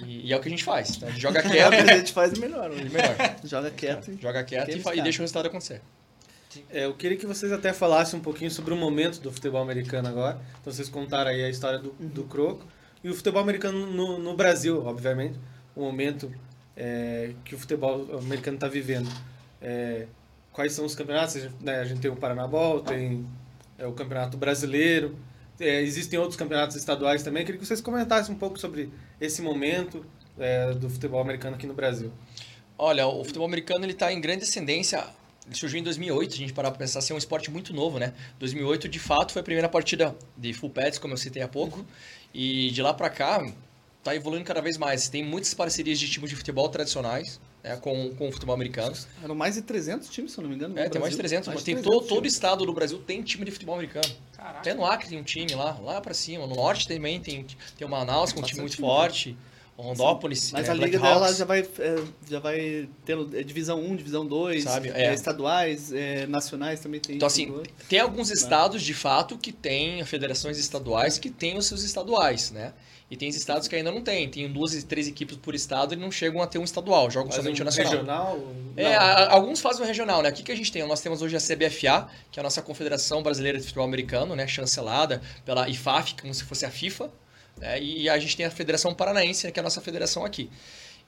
E, 0.04 0.28
e, 0.28 0.34
é 0.34 0.38
o 0.38 0.40
que 0.40 0.48
a 0.48 0.52
gente 0.52 0.64
faz. 0.64 0.98
Então 0.98 1.10
a 1.10 1.12
gente 1.12 1.22
joga 1.22 1.42
quieto. 1.48 1.74
a 1.74 1.98
gente 1.98 2.14
faz 2.14 2.38
melhor. 2.38 2.70
Melhor. 2.70 3.16
joga 3.44 3.72
quieto. 3.72 4.18
Joga 4.22 4.44
quieto 4.44 4.70
e, 4.70 4.98
e 5.00 5.02
deixa 5.02 5.20
o 5.20 5.22
resultado 5.22 5.48
acontecer. 5.48 5.82
É, 6.70 6.86
eu 6.86 6.94
queria 6.94 7.18
que 7.18 7.26
vocês 7.26 7.52
até 7.52 7.74
falassem 7.74 8.20
um 8.20 8.24
pouquinho 8.24 8.50
sobre 8.50 8.74
o 8.74 8.78
momento 8.78 9.20
do 9.20 9.32
futebol 9.32 9.62
americano 9.62 10.08
agora. 10.08 10.40
Então 10.62 10.72
vocês 10.72 10.90
contaram 10.90 11.32
aí 11.32 11.44
a 11.44 11.50
história 11.50 11.80
do, 11.80 11.92
do 12.00 12.24
Croco. 12.24 12.66
E 13.04 13.10
o 13.10 13.14
futebol 13.14 13.42
americano 13.42 13.86
no, 13.88 14.18
no 14.18 14.36
Brasil, 14.36 14.84
obviamente. 14.86 15.38
O 15.76 15.82
momento 15.82 16.32
é, 16.76 17.34
que 17.44 17.56
o 17.56 17.60
futebol 17.60 18.18
americano 18.18 18.56
está 18.56 18.68
vivendo. 18.68 19.10
É, 19.62 20.08
quais 20.52 20.74
são 20.74 20.86
os 20.86 20.96
campeonatos? 20.96 21.36
Né, 21.62 21.80
a 21.80 21.86
gente 21.86 22.02
tem 22.02 22.10
o 22.10 22.16
Paranabol, 22.16 22.82
tem 22.82 23.26
é, 23.78 23.86
o 23.86 23.94
Campeonato 23.94 24.38
Brasileiro. 24.38 25.16
É, 25.60 25.82
existem 25.82 26.20
outros 26.20 26.38
campeonatos 26.38 26.76
estaduais 26.76 27.24
também. 27.24 27.42
Eu 27.42 27.46
queria 27.46 27.60
que 27.60 27.66
vocês 27.66 27.82
comentassem 27.82 28.34
um 28.34 28.38
pouco 28.38 28.60
sobre 28.60 28.92
esse 29.20 29.42
momento 29.42 30.06
é, 30.38 30.72
do 30.74 30.90
futebol 30.90 31.20
americano 31.20 31.56
aqui 31.56 31.68
no 31.68 31.74
Brasil. 31.74 32.12
Olha, 32.78 33.08
o 33.08 33.24
futebol 33.24 33.48
americano 33.48 33.84
ele 33.84 33.94
está 33.94 34.14
em 34.14 34.22
grande 34.22 34.44
ascendência 34.44 35.04
ele 35.48 35.56
surgiu 35.56 35.80
em 35.80 35.84
2008, 35.84 36.34
a 36.34 36.38
gente 36.38 36.54
parar 36.54 36.72
para 36.72 36.80
pensar, 36.80 37.00
ser 37.00 37.14
um 37.14 37.18
esporte 37.18 37.50
muito 37.50 37.74
novo, 37.74 37.98
né? 37.98 38.14
2008, 38.38 38.90
de 38.90 39.00
fato, 39.00 39.32
foi 39.32 39.40
a 39.40 39.44
primeira 39.44 39.70
partida 39.70 40.14
de 40.36 40.54
full 40.54 40.70
pads, 40.70 41.00
como 41.00 41.14
eu 41.14 41.18
citei 41.18 41.42
há 41.42 41.48
pouco. 41.48 41.80
Uhum. 41.80 41.86
E 42.34 42.70
de 42.72 42.82
lá 42.82 42.94
para 42.94 43.10
cá, 43.10 43.50
tá 44.04 44.14
evoluindo 44.14 44.44
cada 44.44 44.62
vez 44.62 44.78
mais. 44.78 45.08
Tem 45.08 45.24
muitas 45.24 45.54
parcerias 45.54 45.98
de 46.00 46.10
times 46.10 46.30
de 46.30 46.36
futebol 46.36 46.68
tradicionais, 46.68 47.40
né, 47.64 47.78
com, 47.78 48.14
com 48.16 48.28
o 48.28 48.32
futebol 48.32 48.54
americano. 48.54 48.94
Eram 49.24 49.36
mais 49.36 49.56
de 49.56 49.62
300 49.62 50.10
times, 50.10 50.34
se 50.34 50.38
eu 50.38 50.42
não 50.42 50.50
me 50.50 50.56
engano. 50.56 50.78
É, 50.78 50.90
tem 50.90 51.00
mais 51.00 51.14
de 51.14 51.18
300. 51.18 51.48
Mais 51.48 51.64
tem 51.64 51.76
300 51.76 51.98
todo, 51.98 52.08
todo 52.08 52.28
estado 52.28 52.66
do 52.66 52.74
Brasil 52.74 53.00
tem 53.00 53.22
time 53.22 53.46
de 53.46 53.52
futebol 53.52 53.76
americano. 53.76 54.14
Caraca. 54.36 54.60
Até 54.60 54.74
no 54.74 54.86
Acre 54.86 55.08
tem 55.08 55.18
um 55.18 55.24
time 55.24 55.56
lá, 55.56 55.80
lá 55.82 56.02
para 56.02 56.14
cima. 56.14 56.46
No 56.46 56.56
Norte 56.56 56.90
também 56.90 57.22
tem, 57.22 57.46
tem 57.78 57.88
o 57.88 57.90
Manaus 57.90 58.34
com 58.34 58.42
um 58.42 58.44
time 58.44 58.60
muito 58.60 58.76
time, 58.76 58.86
forte. 58.86 59.32
Né? 59.32 59.38
Rondópolis. 59.78 60.52
Mas 60.52 60.68
é, 60.68 60.72
a 60.72 60.74
liga 60.74 61.00
dela 61.00 61.32
já 61.34 61.46
vai, 61.46 61.60
é, 61.60 62.04
já 62.30 62.40
vai 62.40 62.90
tendo 63.06 63.38
é, 63.38 63.44
divisão 63.44 63.80
1, 63.80 63.96
divisão 63.96 64.26
2, 64.26 64.64
Sabe? 64.64 64.90
É. 64.90 65.14
estaduais, 65.14 65.94
é, 65.94 66.26
nacionais 66.26 66.80
também 66.80 67.00
tem. 67.00 67.16
Então, 67.16 67.28
assim, 67.28 67.62
tem 67.88 68.00
alguns 68.00 68.32
estados, 68.32 68.82
de 68.82 68.94
fato, 68.94 69.38
que 69.38 69.52
têm 69.52 70.04
federações 70.04 70.58
estaduais 70.58 71.20
que 71.20 71.30
têm 71.30 71.58
os 71.58 71.68
seus 71.68 71.84
estaduais, 71.84 72.52
né? 72.52 72.74
E 73.10 73.16
tem 73.16 73.30
estados 73.30 73.70
que 73.70 73.76
ainda 73.76 73.90
não 73.90 74.02
tem. 74.02 74.28
Tem 74.30 74.52
duas 74.52 74.74
e 74.74 74.86
três 74.86 75.08
equipes 75.08 75.38
por 75.38 75.56
estado 75.56 75.94
e 75.94 75.98
não 75.98 76.12
chegam 76.12 76.42
a 76.42 76.48
ter 76.48 76.58
um 76.58 76.64
estadual, 76.64 77.10
jogam 77.10 77.32
Faz 77.32 77.42
somente 77.42 77.62
um 77.62 77.64
o 77.64 77.66
nacional. 77.66 77.92
regional? 77.94 78.40
É, 78.76 78.96
a, 78.96 79.32
alguns 79.32 79.62
fazem 79.62 79.82
o 79.82 79.88
regional, 79.88 80.22
né? 80.22 80.30
O 80.30 80.34
que, 80.34 80.44
que 80.44 80.52
a 80.52 80.56
gente 80.56 80.72
tem? 80.72 80.86
Nós 80.86 81.00
temos 81.00 81.22
hoje 81.22 81.38
a 81.38 81.40
CBFA, 81.40 82.10
que 82.30 82.38
é 82.38 82.42
a 82.42 82.44
nossa 82.44 82.62
Confederação 82.62 83.24
Brasileira 83.24 83.58
de 83.58 83.64
Futebol 83.64 83.86
Americano, 83.86 84.36
né? 84.36 84.46
Chancelada 84.46 85.22
pela 85.46 85.70
IFAF, 85.70 86.16
como 86.20 86.34
se 86.34 86.44
fosse 86.44 86.66
a 86.66 86.70
FIFA. 86.70 87.10
Né? 87.58 87.82
E 87.82 88.10
a 88.10 88.18
gente 88.20 88.36
tem 88.38 88.46
a 88.46 88.52
Federação 88.52 88.94
Paranaense, 88.94 89.52
que 89.52 89.60
é 89.60 89.62
a 89.62 89.64
nossa 89.64 89.82
federação 89.82 90.26
aqui. 90.26 90.50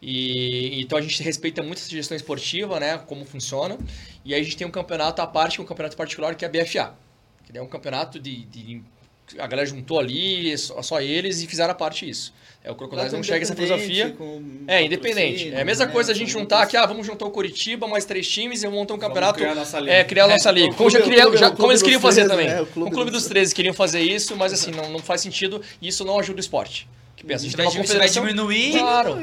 E, 0.01 0.81
então 0.81 0.97
a 0.97 1.01
gente 1.01 1.21
respeita 1.21 1.62
muito 1.62 1.79
essa 1.79 1.89
gestão 1.89 2.15
esportiva, 2.15 2.79
né, 2.79 2.97
como 2.99 3.25
funciona. 3.25 3.77
E 4.23 4.33
aí 4.33 4.41
a 4.41 4.43
gente 4.43 4.57
tem 4.57 4.65
um 4.65 4.71
campeonato 4.71 5.21
à 5.21 5.27
parte, 5.27 5.59
é 5.59 5.63
um 5.63 5.65
campeonato 5.65 5.97
particular, 5.97 6.35
que 6.35 6.45
é 6.45 6.47
a 6.47 6.51
BFA. 6.51 6.95
Que 7.43 7.57
é 7.57 7.62
um 7.62 7.67
campeonato 7.67 8.19
de, 8.19 8.45
de 8.45 8.81
a 9.38 9.45
galera 9.45 9.67
juntou 9.67 9.99
ali, 9.99 10.57
só, 10.57 10.81
só, 10.81 11.01
eles, 11.01 11.41
e 11.41 11.47
fizeram 11.47 11.71
a 11.71 11.75
parte 11.75 12.09
isso. 12.09 12.33
É, 12.69 12.71
o 12.71 12.75
Crocodiles 12.75 13.12
não 13.12 13.23
chega 13.23 13.41
essa 13.41 13.55
filosofia. 13.55 14.15
É, 14.67 14.84
independente. 14.84 15.51
É 15.51 15.62
a 15.62 15.65
mesma 15.65 15.88
né? 15.88 15.91
coisa 15.91 16.12
a 16.12 16.15
gente 16.15 16.32
juntar 16.32 16.62
aqui, 16.62 16.77
ah, 16.77 16.86
vamos 16.86 17.05
juntar 17.05 17.25
o 17.25 17.32
Curitiba, 17.32 17.88
mais 17.88 18.05
três 18.05 18.29
times 18.29 18.62
e 18.62 18.65
vamos 18.65 18.79
montar 18.79 18.93
um 18.93 18.99
campeonato. 18.99 19.39
Criar 19.39 19.55
nossa 19.55 19.79
liga. 19.79 19.91
É, 19.91 20.03
criar 20.03 20.25
a 20.25 20.27
nossa 20.27 20.51
liga. 20.51 20.73
Como, 20.75 20.89
já 20.89 21.01
queria, 21.01 21.36
já, 21.36 21.49
como 21.49 21.71
eles 21.71 21.82
queriam 21.82 21.99
fazer 21.99 22.27
também. 22.27 22.47
Né? 22.47 22.62
O 22.62 22.91
Clube 22.91 23.10
dos 23.10 23.25
13 23.25 23.55
queriam 23.55 23.73
fazer 23.73 24.01
isso, 24.01 24.36
mas 24.36 24.53
assim, 24.53 24.69
não, 24.69 24.91
não 24.91 24.99
faz 24.99 25.21
sentido 25.21 25.62
e 25.82 25.88
isso 25.88 26.05
não 26.05 26.19
ajuda 26.19 26.38
o 26.38 26.41
esporte 26.41 26.88
que 27.19 27.25
pensa. 27.25 27.45
A 27.45 27.49
gente 27.49 27.58
vai, 27.58 27.67
você 27.67 27.97
vai 27.97 28.10
diminuir 28.10 28.79
claro, 28.79 29.19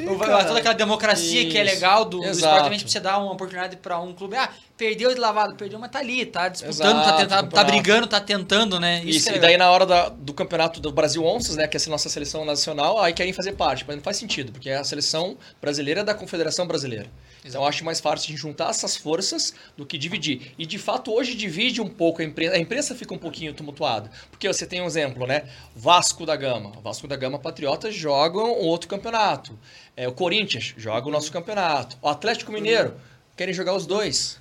toda 0.47 0.59
aquela 0.59 0.75
democracia 0.75 1.41
Isso. 1.41 1.51
que 1.51 1.59
é 1.59 1.63
legal 1.63 2.05
do, 2.05 2.21
do 2.21 2.29
esporte. 2.29 2.69
A 2.69 2.71
gente 2.71 2.83
precisa 2.83 3.03
dar 3.03 3.19
uma 3.19 3.33
oportunidade 3.33 3.77
para 3.77 3.99
um 3.99 4.13
clube. 4.13 4.37
Ah, 4.37 4.51
perdeu 4.77 5.13
de 5.15 5.19
lavado, 5.19 5.55
perdeu, 5.55 5.79
mas 5.79 5.91
tá 5.91 5.99
ali, 5.99 6.27
tá 6.27 6.49
disputando, 6.49 6.77
tá 6.79 7.01
Exato, 7.01 7.07
tá, 7.07 7.17
tentando, 7.17 7.51
tá 7.51 7.65
brigando, 7.65 8.07
tá 8.07 8.21
tentando, 8.21 8.79
né? 8.79 9.01
Isso, 9.03 9.19
Isso. 9.19 9.31
É 9.31 9.37
e 9.37 9.39
daí 9.39 9.57
na 9.57 9.71
hora 9.71 9.87
da, 9.87 10.11
do 10.11 10.35
campeonato 10.35 10.79
do 10.79 10.93
Brasil 10.93 11.25
Onças, 11.25 11.57
né, 11.57 11.67
que 11.67 11.77
é 11.77 11.81
a 11.85 11.89
nossa 11.89 12.11
seleção 12.11 12.45
nacional, 12.45 13.01
aí 13.01 13.15
querem 13.15 13.33
fazer 13.33 13.53
parte, 13.53 13.85
mas 13.87 13.97
não 13.97 14.03
faz 14.03 14.19
sentido, 14.19 14.53
porque 14.53 14.69
a 14.69 14.85
seleção 14.85 15.39
brasileira 15.61 16.01
é 16.01 16.05
da 16.05 16.15
Confederação 16.15 16.67
Brasileira. 16.67 17.07
Então 17.47 17.63
eu 17.63 17.69
acho 17.69 17.85
mais 17.85 18.01
fácil 18.01 18.25
a 18.25 18.31
gente 18.33 18.41
juntar 18.41 18.71
essas 18.71 18.97
forças 18.97 19.55
do 19.77 19.87
que 19.87 19.97
dividir. 19.97 20.53
E 20.59 20.67
de 20.67 20.79
fato 20.79 21.13
hoje 21.13 21.35
divide 21.35 21.81
um 21.81 21.89
pouco 21.89 22.21
a 22.21 22.25
imprensa. 22.25 22.55
A 22.55 22.59
imprensa 22.59 22.95
fica 22.95 23.15
um 23.15 23.19
pouquinho 23.19 23.55
tumultuada. 23.55 24.11
Porque 24.31 24.49
você 24.49 24.67
tem 24.67 24.83
um 24.83 24.87
exemplo, 24.87 25.27
né? 25.27 25.45
Vasco 25.75 26.27
da 26.27 26.35
Gama. 26.35 26.73
Vasco 26.83 27.07
da 27.07 27.15
Gama 27.15 27.39
Patriotas 27.39 27.95
jogam 27.95 28.61
um 28.61 28.67
outro 28.67 28.89
campeonato. 28.89 29.57
É, 29.97 30.09
o 30.09 30.13
Corinthians 30.13 30.75
joga 30.77 31.07
o 31.07 31.11
nosso 31.11 31.31
campeonato. 31.31 31.97
O 32.03 32.09
Atlético 32.09 32.51
Mineiro 32.51 32.95
querem 33.37 33.55
jogar 33.55 33.75
os 33.75 33.87
dois. 33.87 34.39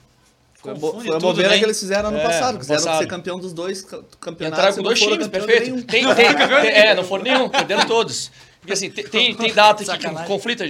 Foi, 0.55 0.75
foi 0.75 1.15
a 1.15 1.19
bobeira 1.19 1.51
né? 1.51 1.59
que 1.59 1.63
eles 1.63 1.79
fizeram 1.79 2.09
ano 2.09 2.17
é, 2.17 2.23
passado. 2.23 2.57
Quiseram 2.57 2.83
passado. 2.83 3.01
ser 3.01 3.07
campeão 3.07 3.39
dos 3.39 3.53
dois 3.53 3.83
campeonatos. 3.83 4.47
Entraram 4.47 4.75
com 4.75 4.81
dois 4.81 4.99
times, 4.99 5.27
perfeito. 5.27 5.83
Tem, 5.83 6.03
tem, 6.03 6.15
tem, 6.15 6.25
é, 6.73 6.95
não 6.95 7.03
foram 7.03 7.23
nenhum, 7.23 7.49
perderam 7.49 7.85
todos. 7.85 8.31
Porque 8.65 8.73
assim, 8.73 8.89
tem, 8.89 9.35
tem 9.35 9.53
data 9.53 9.83
que 9.95 10.09
conflito 10.25 10.63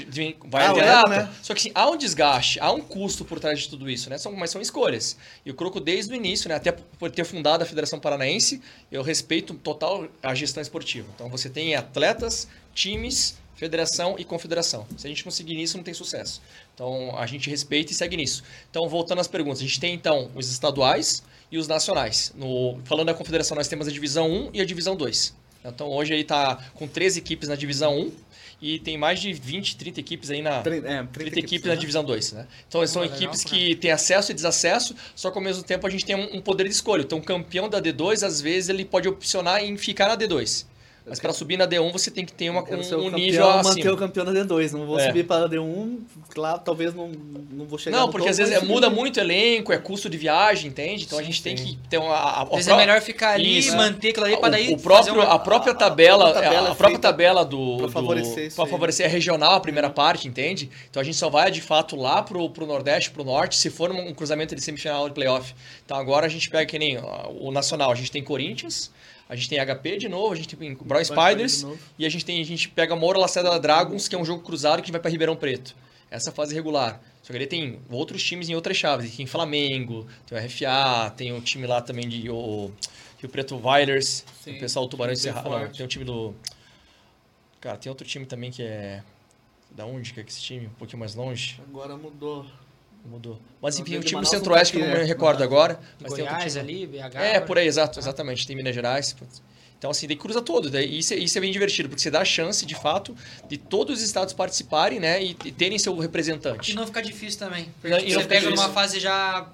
vai 0.50 0.66
ah, 0.66 0.74
ter 0.74 0.84
data. 0.84 1.10
Né? 1.10 1.30
Só 1.42 1.54
que 1.54 1.62
assim, 1.62 1.72
há 1.74 1.90
um 1.90 1.96
desgaste, 1.96 2.60
há 2.60 2.70
um 2.70 2.82
custo 2.82 3.24
por 3.24 3.40
trás 3.40 3.62
de 3.62 3.70
tudo 3.70 3.90
isso, 3.90 4.10
né? 4.10 4.18
São, 4.18 4.34
mas 4.34 4.50
são 4.50 4.62
escolhas. 4.62 5.18
E 5.46 5.52
o 5.52 5.54
Croco, 5.54 5.80
desde 5.80 6.12
o 6.12 6.16
início, 6.16 6.50
né? 6.50 6.56
Até 6.56 6.74
por 6.74 7.10
ter 7.10 7.24
fundado 7.24 7.64
a 7.64 7.66
Federação 7.66 7.98
Paranaense, 7.98 8.62
eu 8.92 9.02
respeito 9.02 9.54
total 9.54 10.10
a 10.22 10.36
gestão 10.36 10.62
esportiva. 10.62 11.08
Então 11.16 11.30
você 11.30 11.50
tem 11.50 11.74
atletas, 11.74 12.50
times, 12.74 13.38
federação 13.56 14.16
e 14.20 14.26
confederação. 14.26 14.86
Se 14.98 15.08
a 15.08 15.10
gente 15.10 15.24
conseguir 15.24 15.56
nisso, 15.56 15.78
não 15.78 15.84
tem 15.86 15.94
sucesso. 15.94 16.42
Então 16.74 17.18
a 17.18 17.26
gente 17.26 17.50
respeita 17.50 17.94
e 17.94 17.96
segue 17.96 18.18
nisso. 18.18 18.44
Então, 18.70 18.90
voltando 18.90 19.22
às 19.22 19.28
perguntas, 19.28 19.60
a 19.60 19.64
gente 19.64 19.80
tem 19.80 19.94
então 19.94 20.30
os 20.36 20.52
estaduais 20.52 21.24
e 21.50 21.58
os 21.58 21.66
nacionais. 21.66 22.34
No, 22.36 22.78
falando 22.84 23.08
da 23.08 23.14
confederação, 23.14 23.56
nós 23.56 23.70
temos 23.70 23.88
a 23.88 23.92
divisão 23.92 24.30
1 24.30 24.50
e 24.54 24.60
a 24.62 24.66
divisão 24.66 24.98
2. 24.98 25.45
Então 25.66 25.88
hoje 25.88 26.14
ele 26.14 26.22
está 26.22 26.58
com 26.74 26.88
13 26.88 27.20
equipes 27.20 27.50
na 27.50 27.56
divisão 27.56 27.98
1 27.98 28.12
e 28.62 28.80
tem 28.80 28.98
mais 28.98 29.20
de 29.20 29.34
20, 29.34 29.76
30 29.76 30.00
equipes 30.00 30.32
aí 30.32 30.42
na. 30.42 30.62
30, 30.62 30.88
é, 30.88 30.98
30, 30.98 31.08
30 31.12 31.28
equipes, 31.28 31.44
equipes, 31.44 31.68
na 31.68 31.76
divisão 31.76 32.04
2, 32.04 32.32
né? 32.34 32.48
Então 32.68 32.86
são 32.88 33.04
equipes 33.04 33.44
legal, 33.44 33.60
que 33.60 33.76
têm 33.76 33.92
acesso 33.92 34.32
e 34.32 34.34
desacesso, 34.36 34.96
só 35.16 35.30
que 35.30 35.38
ao 35.38 35.44
mesmo 35.44 35.64
tempo 35.64 35.86
a 35.86 35.90
gente 35.90 36.06
tem 36.06 36.16
um, 36.16 36.38
um 36.38 36.42
poder 36.42 36.64
de 36.64 36.72
escolha. 36.72 37.02
Então 37.02 37.18
o 37.18 37.24
campeão 37.24 37.70
da 37.70 37.82
D2, 37.82 38.26
às 38.26 38.40
vezes, 38.40 38.70
ele 38.70 38.86
pode 38.86 39.08
opcionar 39.08 39.64
em 39.64 39.78
ficar 39.78 40.08
na 40.08 40.18
D2. 40.18 40.66
Mas 41.08 41.20
para 41.20 41.32
subir 41.34 41.56
na 41.56 41.68
D1 41.68 41.92
você 41.92 42.10
tem 42.10 42.26
que 42.26 42.34
ter 42.34 42.50
uma, 42.50 42.64
um, 42.64 43.06
um 43.06 43.10
nível 43.12 43.48
acima. 43.48 43.76
manter 43.76 43.90
o 43.92 43.98
campeão 43.98 44.26
na 44.26 44.32
D2. 44.32 44.72
Não 44.72 44.88
vou 44.88 45.00
é. 45.00 45.06
subir 45.06 45.24
para 45.24 45.46
a 45.46 45.50
D1, 45.50 46.00
claro, 46.30 46.62
talvez 46.66 46.96
não, 46.96 47.12
não 47.52 47.66
vou 47.66 47.78
chegar 47.78 48.00
Não, 48.00 48.10
porque 48.10 48.28
às 48.28 48.40
vezes 48.40 48.56
é, 48.56 48.62
muda 48.62 48.90
muito 48.90 49.18
o 49.18 49.20
elenco, 49.20 49.72
é 49.72 49.78
custo 49.78 50.10
de 50.10 50.18
viagem, 50.18 50.72
entende? 50.72 51.04
Então 51.04 51.20
sim, 51.20 51.24
a 51.24 51.28
gente 51.28 51.38
sim. 51.38 51.44
tem 51.44 51.56
que 51.56 51.78
ter 51.88 52.00
uma. 52.00 52.16
A, 52.16 52.42
às 52.44 52.50
vezes 52.50 52.68
é 52.68 52.76
melhor 52.76 53.00
ficar 53.02 53.34
ali 53.34 53.68
e 53.68 53.72
manter 53.72 54.10
aquilo 54.10 54.26
ali 54.26 54.38
para 54.38 54.50
daí. 54.50 54.74
O 54.74 54.80
próprio, 54.80 55.14
uma, 55.14 55.26
a 55.26 55.38
própria 55.38 55.76
tabela, 55.76 56.30
a, 56.30 56.32
própria 56.32 56.50
tabela, 56.50 56.72
a 56.72 56.76
própria 56.76 57.00
tabela 57.00 57.46
do. 57.46 57.78
Para 57.78 57.90
favorecer, 57.90 58.50
do, 58.50 58.66
favorecer 58.66 59.06
a 59.06 59.10
regional, 59.10 59.54
a 59.54 59.60
primeira 59.60 59.92
parte, 59.92 60.28
entende? 60.28 60.72
Então 60.90 61.00
a 61.00 61.06
gente 61.06 61.18
só 61.18 61.30
vai 61.30 61.52
de 61.52 61.62
fato 61.62 61.96
lá 61.96 62.24
pro, 62.24 62.50
pro 62.50 62.66
Nordeste, 62.66 63.12
pro 63.12 63.24
Norte, 63.24 63.58
se 63.58 63.70
for 63.70 63.92
um 63.92 64.12
cruzamento 64.12 64.56
de 64.56 64.62
semifinal 64.62 65.08
de 65.08 65.14
playoff. 65.14 65.54
Então 65.86 65.98
agora 65.98 66.26
a 66.26 66.30
gente 66.30 66.50
pega 66.50 66.66
que 66.66 66.80
nem 66.80 66.98
o 67.40 67.52
Nacional, 67.52 67.92
a 67.92 67.96
gente 67.96 68.12
tem 68.12 68.24
Corinthians. 68.24 68.92
A 69.28 69.36
gente 69.36 69.50
tem 69.50 69.60
HP 69.60 69.98
de 69.98 70.08
novo, 70.10 70.34
a 70.34 70.36
gente 70.36 70.56
tem 70.56 70.76
Brawl 70.76 71.04
Spiders 71.04 71.66
e 71.98 72.06
a 72.06 72.10
gente 72.10 72.24
tem 72.24 72.42
a 72.42 72.46
gente 72.46 72.70
pega 72.70 72.96
Moura 72.96 73.18
Lacerda 73.18 73.60
Dragons, 73.60 74.08
que 74.08 74.16
é 74.16 74.18
um 74.18 74.26
jogo 74.26 74.44
cruzado 74.44 74.82
que 74.82 74.92
vai 74.92 75.02
para 75.02 75.10
Ribeirão 75.10 75.36
Preto. 75.36 75.76
Essa 76.12 76.32
fase 76.32 76.54
regular. 76.54 77.02
Só 77.24 77.34
que 77.34 77.38
ele 77.38 77.48
tem 77.48 77.80
outros 77.90 78.24
times 78.24 78.50
em 78.50 78.56
outras 78.56 78.78
chaves. 78.78 79.16
Tem 79.16 79.26
Flamengo, 79.26 80.06
tem 80.28 80.38
o 80.38 80.42
RFA, 80.42 81.10
tem 81.18 81.34
o 81.34 81.42
time 81.42 81.66
lá 81.66 81.82
também 81.82 82.08
de 82.08 82.30
o 82.30 82.72
Rio 83.18 83.30
Preto 83.30 83.58
Vilers, 83.58 84.24
o 84.46 84.60
pessoal 84.60 84.86
do 84.86 84.92
Tubarão 84.92 85.14
e 85.14 85.18
Serra. 85.18 85.68
tem 85.70 85.84
o 85.84 85.90
time 85.90 86.06
do 86.06 86.36
Cara, 87.66 87.78
tem 87.78 87.90
outro 87.90 88.06
time 88.06 88.28
também 88.28 88.52
que 88.52 88.62
é 88.62 89.02
da 89.72 89.88
onde 89.88 90.14
que 90.14 90.20
é 90.20 90.24
esse 90.24 90.40
time? 90.40 90.68
Um 90.68 90.78
pouquinho 90.78 91.00
mais 91.00 91.16
longe. 91.16 91.60
Agora 91.68 91.98
mudou. 91.98 92.46
Mudou. 93.06 93.40
Mas 93.62 93.78
enfim, 93.80 93.98
o 93.98 94.04
time 94.04 94.22
do 94.22 94.28
Centro-Oeste 94.28 94.76
que 94.76 94.84
eu 94.84 94.88
não 94.88 94.98
me 94.98 95.04
recordo 95.04 95.44
agora. 95.44 95.80
Mas 96.02 96.14
Goiás 96.14 96.54
tem 96.54 96.62
ali, 96.62 96.88
BH. 96.88 97.16
É, 97.16 97.40
por 97.40 97.58
aí, 97.58 97.68
exato, 97.68 98.00
exatamente. 98.00 98.48
Tem 98.48 98.56
Minas 98.56 98.74
Gerais. 98.74 99.16
Então, 99.78 99.92
assim, 99.92 100.08
daí 100.08 100.16
cruza 100.16 100.42
todo. 100.42 100.70
Daí, 100.70 100.98
isso, 100.98 101.14
é, 101.14 101.18
isso 101.18 101.38
é 101.38 101.42
bem 101.42 101.52
divertido, 101.52 101.88
porque 101.88 102.02
você 102.02 102.10
dá 102.10 102.22
a 102.22 102.26
chance, 102.26 102.66
de 102.66 102.74
fato, 102.74 103.16
de 103.48 103.58
todos 103.58 104.00
os 104.00 104.04
estados 104.04 104.34
participarem, 104.34 105.00
né? 105.00 105.24
E, 105.24 105.38
e 105.46 105.52
terem 105.52 105.78
seu 105.78 105.96
representante. 105.98 106.72
E 106.72 106.76
não 106.76 106.88
fica 106.88 107.02
difícil 107.02 107.40
também. 107.40 107.70
Porque 107.80 107.96
não, 107.96 108.00
você 108.00 108.26
pega 108.26 108.50
numa 108.50 108.70
fase 108.70 109.00
já 109.00 109.48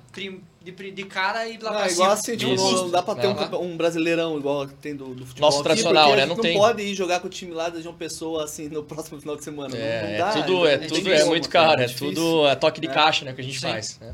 de, 0.64 0.91
de 0.91 1.03
cara 1.05 1.47
e 1.47 1.57
lá 1.57 1.72
não, 1.72 1.80
pra 1.80 1.91
igual 1.91 2.12
assim, 2.12 2.38
tipo, 2.38 2.55
não, 2.55 2.91
dá 2.91 3.01
pra 3.01 3.16
ter 3.16 3.28
um, 3.28 3.64
um, 3.64 3.76
brasileirão 3.76 4.38
igual 4.38 4.68
tem 4.68 4.95
do, 4.95 5.16
do 5.16 5.26
futebol. 5.26 5.49
Nosso 5.49 5.64
tradicional, 5.64 6.16
né? 6.16 6.26
Não, 6.26 6.36
não 6.36 6.41
tem. 6.41 6.55
pode 6.55 6.84
ir 6.84 6.93
jogar 6.93 7.20
com 7.20 7.28
o 7.28 7.30
time 7.30 7.51
lá 7.51 7.70
de 7.70 7.88
uma 7.88 7.95
pessoa 7.95 8.43
assim 8.43 8.70
no 8.70 8.84
próximo 8.84 9.20
final 9.20 9.36
de 9.36 9.43
semana. 9.43 9.76
É, 9.76 10.12
não, 10.12 10.18
dá, 10.20 10.30
é 10.30 10.43
tudo, 10.43 10.68
é, 10.68 10.74
é, 10.74 10.78
tudo 10.78 11.12
é 11.12 11.26
muito 11.26 11.49
caro, 11.49 11.82
é, 11.82 11.86
é 11.86 11.88
tudo 11.88 12.47
é 12.47 12.55
toque 12.55 12.80
de 12.80 12.88
é. 12.88 12.93
caixa, 12.93 13.26
né? 13.26 13.34
Que 13.34 13.41
a 13.41 13.43
gente 13.43 13.59
Sim. 13.59 13.68
faz. 13.68 13.97
Né? 13.99 14.14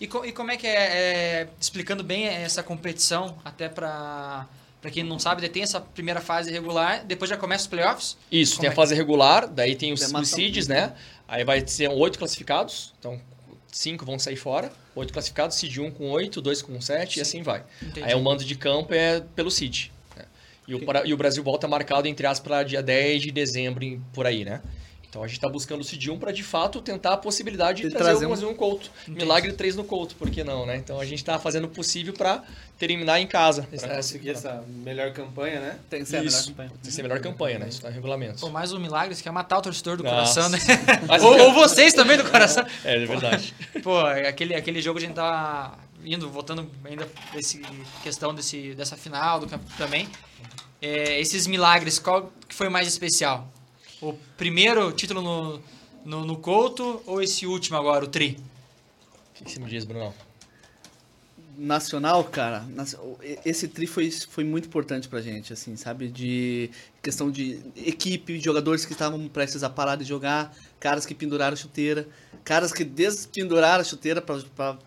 E, 0.00 0.06
co 0.06 0.24
e, 0.24 0.32
como 0.32 0.50
é 0.50 0.56
que 0.56 0.66
é, 0.66 0.72
é, 0.72 1.48
explicando 1.60 2.02
bem 2.02 2.26
essa 2.26 2.62
competição, 2.62 3.36
até 3.44 3.68
para 3.68 4.46
para 4.80 4.90
quem 4.90 5.04
não 5.04 5.16
sabe, 5.16 5.48
tem 5.48 5.62
essa 5.62 5.80
primeira 5.80 6.20
fase 6.20 6.50
regular, 6.50 7.04
depois 7.04 7.30
já 7.30 7.36
começa 7.36 7.62
os 7.62 7.68
playoffs? 7.68 8.16
Isso, 8.32 8.56
Como 8.56 8.62
tem 8.62 8.70
a 8.70 8.74
fase 8.74 8.96
regular, 8.96 9.46
daí 9.46 9.76
tem 9.76 9.92
os, 9.92 10.02
os 10.12 10.28
seeds, 10.28 10.66
né? 10.66 10.94
Aí 11.28 11.44
vai 11.44 11.64
ser 11.64 11.88
oito 11.88 12.18
classificados, 12.18 12.92
então 12.98 13.20
cinco 13.72 14.04
vão 14.04 14.18
sair 14.18 14.36
fora, 14.36 14.70
oito 14.94 15.12
classificados, 15.12 15.56
seed 15.56 15.78
1 15.78 15.90
com 15.92 16.10
8, 16.10 16.40
2 16.40 16.62
com 16.62 16.80
7 16.80 17.18
e 17.18 17.22
assim 17.22 17.42
vai. 17.42 17.64
Entendi. 17.82 18.02
Aí 18.02 18.14
o 18.14 18.20
mando 18.20 18.44
de 18.44 18.54
campo 18.54 18.94
é 18.94 19.20
pelo 19.34 19.50
seed. 19.50 19.88
Né? 20.16 20.24
E, 20.68 20.74
o, 20.74 20.80
e 21.04 21.14
o 21.14 21.16
Brasil 21.16 21.42
volta 21.42 21.66
marcado, 21.66 22.06
entre 22.06 22.26
aspas, 22.26 22.46
para 22.46 22.62
dia 22.62 22.82
10 22.82 23.22
de 23.22 23.30
dezembro, 23.32 24.00
por 24.12 24.26
aí, 24.26 24.44
né? 24.44 24.62
Então 25.12 25.22
a 25.22 25.26
gente 25.26 25.36
está 25.36 25.48
buscando 25.48 25.82
o 25.82 25.84
Cid 25.84 26.10
1 26.10 26.18
para 26.18 26.32
de 26.32 26.42
fato 26.42 26.80
tentar 26.80 27.12
a 27.12 27.16
possibilidade 27.18 27.82
de, 27.82 27.88
de 27.90 27.94
trazer, 27.94 28.26
trazer 28.26 28.46
um... 28.46 28.48
um 28.48 28.54
Couto. 28.54 28.90
Entendi. 29.02 29.18
Milagre 29.18 29.52
3 29.52 29.76
no 29.76 29.84
Couto, 29.84 30.14
por 30.14 30.30
que 30.30 30.42
não, 30.42 30.64
né? 30.64 30.78
Então 30.78 30.98
a 30.98 31.04
gente 31.04 31.18
está 31.18 31.38
fazendo 31.38 31.64
o 31.64 31.68
possível 31.68 32.14
para 32.14 32.42
terminar 32.78 33.20
em 33.20 33.26
casa. 33.26 33.68
Para 33.78 33.96
conseguir 33.96 34.30
essa 34.30 34.64
melhor 34.66 35.12
campanha, 35.12 35.60
né? 35.60 35.78
Tem 35.90 36.00
que 36.00 36.08
ser 36.08 36.24
Isso. 36.24 36.36
a 36.36 36.40
melhor 36.40 36.46
campanha. 36.46 36.70
Tem 36.70 36.78
que 36.80 36.92
ser 36.92 37.00
a 37.00 37.04
melhor 37.04 37.20
campanha, 37.20 37.58
né? 37.58 37.68
Isso 37.68 37.76
está 37.76 37.90
em 37.90 37.92
regulamento. 37.92 38.40
Pô, 38.40 38.48
mais 38.48 38.72
um 38.72 38.78
milagre, 38.78 39.14
você 39.14 39.22
quer 39.22 39.32
matar 39.32 39.58
o 39.58 39.60
torcedor 39.60 39.98
do 39.98 40.02
Nossa. 40.02 40.40
coração, 40.40 40.48
né? 40.48 40.58
ou, 41.20 41.40
ou, 41.40 41.52
vocês 41.52 41.92
também 41.92 42.16
do 42.16 42.24
coração. 42.24 42.64
É, 42.82 42.96
é 42.96 43.04
verdade. 43.04 43.54
Pô, 43.82 43.98
aquele, 44.00 44.54
aquele 44.54 44.80
jogo 44.80 44.98
a 44.98 45.02
gente 45.02 45.12
tá 45.12 45.78
indo, 46.02 46.30
voltando 46.30 46.70
ainda 46.86 47.06
desse 47.34 47.60
questão 48.02 48.34
desse, 48.34 48.74
dessa 48.74 48.96
final 48.96 49.40
do 49.40 49.46
campo 49.46 49.64
também. 49.76 50.08
É, 50.80 51.20
esses 51.20 51.46
milagres, 51.46 51.98
qual 51.98 52.32
que 52.48 52.54
foi 52.54 52.70
mais 52.70 52.88
especial? 52.88 53.52
O 54.02 54.14
primeiro 54.36 54.90
título 54.90 55.22
no, 55.22 55.62
no, 56.04 56.26
no 56.26 56.36
Couto 56.36 57.00
ou 57.06 57.22
esse 57.22 57.46
último 57.46 57.76
agora, 57.76 58.04
o 58.04 58.08
Tri? 58.08 58.36
O 59.30 59.44
que 59.44 59.48
você 59.48 59.60
me 59.60 59.70
diz, 59.70 59.84
Bruno? 59.84 60.12
Nacional, 61.56 62.24
cara, 62.24 62.66
esse 63.44 63.68
tri 63.68 63.86
foi, 63.86 64.10
foi 64.10 64.42
muito 64.42 64.66
importante 64.66 65.06
pra 65.06 65.20
gente, 65.20 65.52
assim, 65.52 65.76
sabe? 65.76 66.08
De 66.08 66.70
questão 67.02 67.30
de 67.30 67.60
equipe, 67.76 68.40
jogadores 68.40 68.84
que 68.84 68.92
estavam 68.92 69.28
prestes 69.28 69.62
a 69.62 69.70
parar 69.70 69.96
de 69.96 70.04
jogar, 70.04 70.52
caras 70.80 71.06
que 71.06 71.14
penduraram 71.14 71.52
a 71.52 71.56
chuteira, 71.56 72.08
caras 72.42 72.72
que 72.72 72.82
despenduraram 72.82 73.82
a 73.82 73.84
chuteira 73.84 74.20
pra, 74.20 74.40
pra 74.56 74.78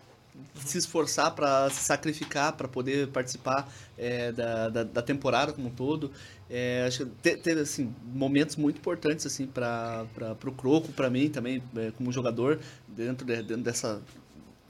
se 0.64 0.78
esforçar, 0.78 1.34
para 1.34 1.68
se 1.70 1.82
sacrificar, 1.82 2.52
para 2.52 2.68
poder 2.68 3.08
participar 3.08 3.70
é, 3.96 4.32
da, 4.32 4.68
da, 4.68 4.84
da, 4.84 5.02
temporada 5.02 5.52
como 5.52 5.68
um 5.68 5.70
todo. 5.70 6.10
É, 6.48 6.84
acho 6.86 7.06
que 7.06 7.36
teve 7.36 7.60
assim, 7.60 7.94
momentos 8.04 8.56
muito 8.56 8.78
importantes 8.78 9.26
assim, 9.26 9.46
para 9.46 10.06
o 10.44 10.52
Croco, 10.52 10.92
para 10.92 11.10
mim 11.10 11.28
também, 11.28 11.62
é, 11.76 11.90
como 11.90 12.12
jogador, 12.12 12.60
dentro, 12.88 13.26
de, 13.26 13.36
dentro 13.42 13.62
dessa, 13.62 14.00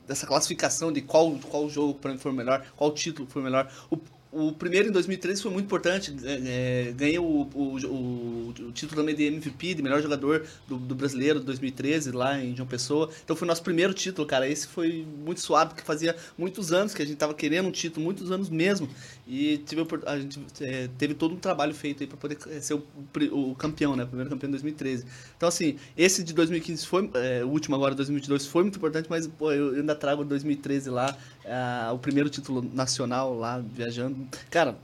dessa 0.06 0.26
classificação 0.26 0.92
de 0.92 1.02
qual, 1.02 1.32
qual 1.50 1.68
jogo 1.68 1.94
para 1.94 2.12
mim 2.12 2.18
foi 2.18 2.32
melhor, 2.32 2.64
qual 2.76 2.92
título 2.92 3.28
foi 3.28 3.42
melhor. 3.42 3.70
O, 3.90 3.98
o 4.36 4.52
primeiro 4.52 4.88
em 4.88 4.92
2013 4.92 5.42
foi 5.42 5.50
muito 5.50 5.64
importante. 5.64 6.14
É, 6.24 6.92
ganhei 6.94 7.18
o, 7.18 7.22
o, 7.22 7.48
o, 7.54 8.48
o, 8.50 8.72
título 8.72 9.00
também 9.00 9.14
de 9.14 9.24
MVP, 9.24 9.74
de 9.74 9.82
melhor 9.82 10.02
jogador 10.02 10.46
do, 10.68 10.76
do, 10.76 10.94
brasileiro 10.94 11.40
de 11.40 11.46
2013, 11.46 12.12
lá 12.12 12.38
em 12.38 12.54
João 12.54 12.68
Pessoa. 12.68 13.08
Então 13.24 13.34
foi 13.34 13.48
nosso 13.48 13.62
primeiro 13.62 13.94
título, 13.94 14.26
cara. 14.26 14.46
Esse 14.46 14.66
foi 14.66 15.06
muito 15.24 15.40
suave, 15.40 15.70
porque 15.70 15.82
fazia 15.82 16.14
muitos 16.36 16.70
anos 16.70 16.92
que 16.92 17.00
a 17.00 17.06
gente 17.06 17.16
tava 17.16 17.32
querendo 17.32 17.68
um 17.68 17.72
título, 17.72 18.04
muitos 18.04 18.30
anos 18.30 18.50
mesmo. 18.50 18.88
E 19.26 19.58
tive, 19.58 19.84
a 20.06 20.18
gente 20.20 20.40
é, 20.60 20.88
teve 20.96 21.12
todo 21.12 21.34
um 21.34 21.38
trabalho 21.38 21.74
feito 21.74 22.02
aí 22.02 22.06
para 22.06 22.16
poder 22.16 22.38
é, 22.48 22.60
ser 22.60 22.74
o, 22.74 22.86
o, 23.32 23.54
campeão, 23.56 23.96
né? 23.96 24.04
O 24.04 24.06
primeiro 24.06 24.30
campeão 24.30 24.46
em 24.46 24.52
2013. 24.52 25.04
Então, 25.36 25.48
assim, 25.48 25.76
esse 25.96 26.22
de 26.22 26.32
2015 26.32 26.86
foi, 26.86 27.10
é, 27.14 27.44
o 27.44 27.48
último 27.48 27.74
agora, 27.74 27.92
2022, 27.94 28.46
foi 28.46 28.62
muito 28.62 28.76
importante, 28.76 29.08
mas 29.10 29.26
pô, 29.26 29.50
eu 29.50 29.74
ainda 29.74 29.96
trago 29.96 30.24
2013 30.24 30.90
lá, 30.90 31.16
é, 31.44 31.90
o 31.90 31.98
primeiro 31.98 32.30
título 32.30 32.62
nacional 32.72 33.36
lá, 33.36 33.58
viajando. 33.58 34.28
Cara, 34.48 34.78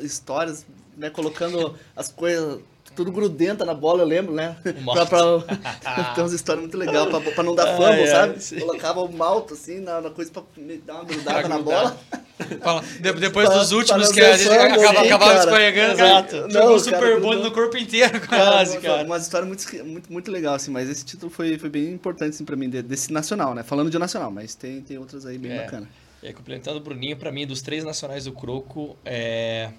histórias, 0.00 0.66
né? 0.94 1.08
Colocando 1.08 1.74
as 1.96 2.10
coisas 2.10 2.60
tudo 2.96 3.12
grudenta 3.12 3.64
na 3.64 3.74
bola, 3.74 4.02
eu 4.02 4.06
lembro, 4.06 4.34
né? 4.34 4.56
pra, 4.64 5.06
pra, 5.06 5.20
tem 6.14 6.24
umas 6.24 6.32
histórias 6.32 6.62
muito 6.62 6.76
legais, 6.76 7.06
pra, 7.06 7.20
pra 7.20 7.42
não 7.44 7.54
dar 7.54 7.76
fama, 7.76 8.06
sabe? 8.06 8.60
Colocava 8.60 9.00
o 9.02 9.12
malto 9.12 9.54
assim 9.54 9.80
na, 9.80 10.00
na 10.00 10.10
coisa 10.10 10.32
pra 10.32 10.42
dar 10.84 10.94
uma 10.94 11.04
grudada 11.04 11.48
na 11.48 11.58
bola. 11.58 11.96
Fala, 12.62 12.82
depois 13.00 13.48
dos 13.48 13.72
últimos 13.72 14.12
que 14.12 14.20
a 14.20 14.36
gente 14.36 14.50
acaba, 14.50 15.00
acabava 15.00 15.38
escorregando, 15.38 15.94
Exato. 15.94 16.50
jogou 16.50 16.74
o 16.76 16.78
Super 16.78 17.20
Bowl 17.20 17.34
no 17.36 17.50
corpo 17.50 17.78
inteiro. 17.78 18.20
Quase, 18.28 18.78
cara. 18.78 19.04
Uma 19.04 19.16
história 19.16 19.46
muito, 19.46 19.64
muito, 19.84 20.12
muito 20.12 20.30
legal, 20.30 20.54
assim, 20.54 20.70
mas 20.70 20.88
esse 20.88 21.04
título 21.04 21.30
foi, 21.30 21.56
foi 21.58 21.70
bem 21.70 21.90
importante, 21.92 22.34
assim, 22.34 22.44
pra 22.44 22.54
mim, 22.54 22.68
desse 22.68 23.10
nacional, 23.10 23.54
né? 23.54 23.62
Falando 23.62 23.90
de 23.90 23.98
nacional, 23.98 24.30
mas 24.30 24.54
tem, 24.54 24.82
tem 24.82 24.98
outras 24.98 25.24
aí 25.24 25.38
bem 25.38 25.52
é. 25.52 25.62
bacana. 25.62 25.88
E 26.22 26.26
aí, 26.26 26.34
complementando 26.34 26.76
o 26.76 26.80
Bruninho, 26.80 27.16
pra 27.16 27.32
mim, 27.32 27.46
dos 27.46 27.62
três 27.62 27.84
nacionais 27.84 28.24
do 28.24 28.32
Croco, 28.32 28.96
é... 29.04 29.70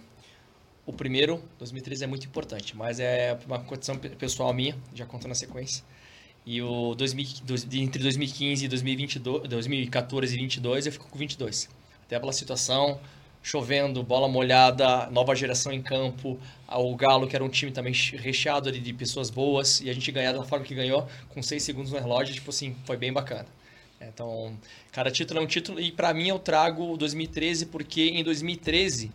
o 0.87 0.93
primeiro, 0.93 1.43
2013, 1.59 2.05
é 2.05 2.07
muito 2.07 2.25
importante, 2.25 2.75
mas 2.75 2.99
é 2.99 3.37
uma 3.45 3.59
condição 3.59 3.97
pessoal 3.97 4.53
minha, 4.53 4.75
já 4.95 5.05
contando 5.05 5.29
na 5.29 5.35
sequência. 5.35 5.83
E 6.45 6.61
o 6.61 6.95
2000, 6.95 7.27
entre 7.73 8.01
2015 8.01 8.63
e 8.63 8.67
2022, 8.69 9.49
2014 9.49 10.33
e 10.33 10.37
2022, 10.37 10.85
eu 10.85 10.91
fico 10.93 11.09
com 11.09 11.19
22 11.19 11.69
até 12.05 12.17
pela 12.17 12.31
situação, 12.31 13.01
chovendo, 13.43 14.01
bola 14.01 14.29
molhada, 14.29 15.07
nova 15.07 15.35
geração 15.35 15.73
em 15.73 15.81
campo, 15.81 16.39
o 16.69 16.95
Galo, 16.95 17.27
que 17.27 17.35
era 17.35 17.43
um 17.43 17.49
time 17.49 17.69
também 17.69 17.91
recheado 18.13 18.71
de 18.71 18.93
pessoas 18.93 19.29
boas, 19.29 19.81
e 19.81 19.89
a 19.89 19.93
gente 19.93 20.09
ganhar 20.09 20.31
da 20.31 20.43
forma 20.45 20.63
que 20.63 20.73
ganhou, 20.73 21.05
com 21.27 21.43
seis 21.43 21.63
segundos 21.63 21.91
no 21.91 21.99
relógio, 21.99 22.33
tipo 22.33 22.49
assim, 22.49 22.77
foi 22.85 22.95
bem 22.95 23.11
bacana. 23.11 23.47
Então, 23.99 24.57
cada 24.93 25.11
título 25.11 25.41
é 25.41 25.43
um 25.43 25.47
título, 25.47 25.81
e 25.81 25.91
para 25.91 26.13
mim 26.13 26.29
eu 26.29 26.39
trago 26.39 26.95
2013, 26.95 27.65
porque 27.65 28.07
em 28.07 28.23
2013 28.23 29.11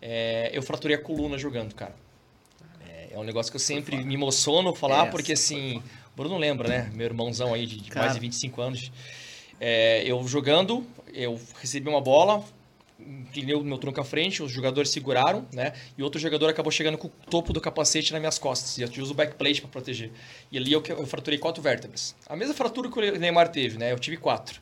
é, 0.00 0.50
eu 0.52 0.62
fraturei 0.62 0.96
a 0.96 1.00
coluna 1.00 1.38
jogando, 1.38 1.74
cara. 1.74 1.94
É, 2.86 3.14
é 3.14 3.18
um 3.18 3.24
negócio 3.24 3.50
que 3.50 3.56
eu 3.56 3.60
sempre 3.60 3.96
me 4.04 4.14
emociono 4.14 4.74
falar, 4.74 5.06
é, 5.06 5.10
porque 5.10 5.32
assim, 5.32 5.78
o 6.12 6.16
Bruno 6.16 6.36
lembra, 6.36 6.68
né? 6.68 6.90
Meu 6.94 7.06
irmãozão 7.06 7.54
aí 7.54 7.66
de, 7.66 7.80
de 7.80 7.94
mais 7.94 8.14
de 8.14 8.20
25 8.20 8.60
anos. 8.60 8.92
É, 9.60 10.02
eu 10.04 10.26
jogando, 10.28 10.86
eu 11.12 11.40
recebi 11.60 11.88
uma 11.88 12.00
bola, 12.00 12.44
inclinei 12.98 13.54
o 13.54 13.62
meu 13.62 13.78
tronco 13.78 14.00
à 14.00 14.04
frente, 14.04 14.42
os 14.42 14.52
jogadores 14.52 14.90
seguraram, 14.90 15.46
né? 15.52 15.72
E 15.96 16.02
outro 16.02 16.20
jogador 16.20 16.48
acabou 16.48 16.70
chegando 16.70 16.98
com 16.98 17.08
o 17.08 17.12
topo 17.30 17.52
do 17.52 17.60
capacete 17.60 18.12
nas 18.12 18.20
minhas 18.20 18.38
costas. 18.38 18.78
E 18.78 18.82
eu 18.82 18.88
uso 19.02 19.12
o 19.12 19.14
backplate 19.14 19.60
para 19.60 19.70
proteger. 19.70 20.10
E 20.50 20.58
ali 20.58 20.72
eu, 20.72 20.82
eu 20.88 21.06
fraturei 21.06 21.38
quatro 21.38 21.62
vértebras. 21.62 22.14
A 22.26 22.36
mesma 22.36 22.54
fratura 22.54 22.90
que 22.90 22.98
o 22.98 23.18
Neymar 23.18 23.48
teve, 23.48 23.78
né? 23.78 23.92
Eu 23.92 23.98
tive 23.98 24.16
quatro. 24.16 24.60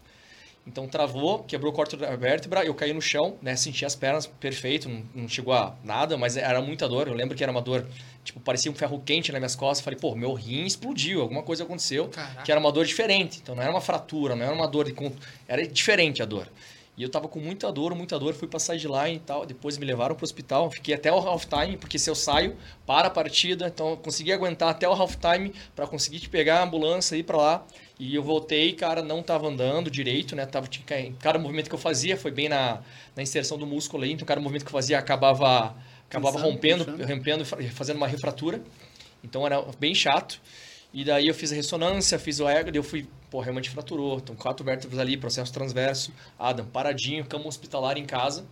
Então 0.66 0.88
travou, 0.88 1.44
quebrou 1.44 1.72
o 1.72 1.74
corte 1.74 1.96
da 1.96 2.16
vértebra, 2.16 2.64
eu 2.64 2.74
caí 2.74 2.92
no 2.92 3.00
chão, 3.00 3.36
né? 3.40 3.54
Senti 3.54 3.84
as 3.84 3.94
pernas 3.94 4.26
perfeito, 4.26 4.88
não, 4.88 5.02
não, 5.14 5.28
chegou 5.28 5.54
a 5.54 5.76
nada, 5.84 6.16
mas 6.16 6.36
era 6.36 6.60
muita 6.60 6.88
dor. 6.88 7.06
Eu 7.06 7.14
lembro 7.14 7.36
que 7.36 7.42
era 7.42 7.52
uma 7.52 7.62
dor, 7.62 7.86
tipo, 8.24 8.40
parecia 8.40 8.70
um 8.70 8.74
ferro 8.74 9.00
quente 9.04 9.30
nas 9.30 9.40
minhas 9.40 9.54
costas. 9.54 9.84
Falei, 9.84 9.98
pô, 9.98 10.16
meu 10.16 10.34
rim 10.34 10.64
explodiu, 10.64 11.20
alguma 11.20 11.42
coisa 11.42 11.62
aconteceu, 11.62 12.08
Caraca. 12.08 12.42
que 12.42 12.50
era 12.50 12.60
uma 12.60 12.72
dor 12.72 12.84
diferente. 12.84 13.38
Então 13.40 13.54
não 13.54 13.62
era 13.62 13.70
uma 13.70 13.80
fratura, 13.80 14.34
não 14.34 14.44
era 14.44 14.54
uma 14.54 14.66
dor 14.66 14.86
de. 14.86 14.94
Era 15.46 15.64
diferente 15.66 16.20
a 16.20 16.24
dor. 16.24 16.48
E 16.96 17.02
eu 17.02 17.10
tava 17.10 17.28
com 17.28 17.38
muita 17.38 17.70
dor, 17.70 17.94
muita 17.94 18.18
dor, 18.18 18.32
fui 18.32 18.48
pra 18.48 18.58
sideline 18.58 19.16
e 19.16 19.20
tal. 19.20 19.44
Depois 19.44 19.76
me 19.76 19.84
levaram 19.84 20.14
pro 20.14 20.24
hospital, 20.24 20.70
fiquei 20.70 20.94
até 20.94 21.12
o 21.12 21.16
halftime, 21.16 21.76
porque 21.76 21.98
se 21.98 22.08
eu 22.08 22.14
saio, 22.14 22.56
para 22.86 23.08
a 23.08 23.10
partida. 23.10 23.66
Então 23.66 23.90
eu 23.90 23.96
consegui 23.98 24.32
aguentar 24.32 24.70
até 24.70 24.88
o 24.88 24.92
halftime 24.92 25.52
para 25.74 25.86
conseguir 25.86 26.20
te 26.20 26.28
pegar 26.30 26.60
a 26.60 26.64
ambulância 26.64 27.14
e 27.14 27.18
ir 27.18 27.22
pra 27.24 27.36
lá. 27.36 27.66
E 27.98 28.14
eu 28.14 28.22
voltei, 28.22 28.72
cara, 28.72 29.02
não 29.02 29.22
tava 29.22 29.46
andando 29.46 29.90
direito, 29.90 30.34
né? 30.34 30.46
Tava, 30.46 30.68
cada 31.20 31.38
movimento 31.38 31.68
que 31.68 31.74
eu 31.74 31.78
fazia 31.78 32.16
foi 32.16 32.30
bem 32.30 32.48
na, 32.48 32.80
na 33.14 33.22
inserção 33.22 33.58
do 33.58 33.66
músculo 33.66 34.04
aí. 34.04 34.12
Então 34.12 34.26
cada 34.26 34.40
movimento 34.40 34.64
que 34.64 34.68
eu 34.68 34.72
fazia 34.72 34.98
acabava, 34.98 35.76
acabava 36.08 36.38
rompendo, 36.38 36.84
rompendo, 37.06 37.44
fazendo 37.44 37.98
uma 37.98 38.08
refratura. 38.08 38.62
Então 39.22 39.44
era 39.44 39.62
bem 39.78 39.94
chato. 39.94 40.40
E 40.96 41.04
daí 41.04 41.28
eu 41.28 41.34
fiz 41.34 41.52
a 41.52 41.54
ressonância, 41.54 42.18
fiz 42.18 42.40
o 42.40 42.48
ego, 42.48 42.70
e 42.72 42.76
eu 42.78 42.82
fui 42.82 43.06
pô, 43.30 43.40
realmente 43.40 43.68
fraturou. 43.68 44.16
Então, 44.16 44.34
quatro 44.34 44.64
vértebras 44.64 44.98
ali, 44.98 45.14
processo 45.14 45.52
transverso. 45.52 46.10
Adam, 46.38 46.64
paradinho, 46.64 47.22
cama 47.26 47.46
hospitalar 47.46 47.98
em 47.98 48.06
casa. 48.06 48.46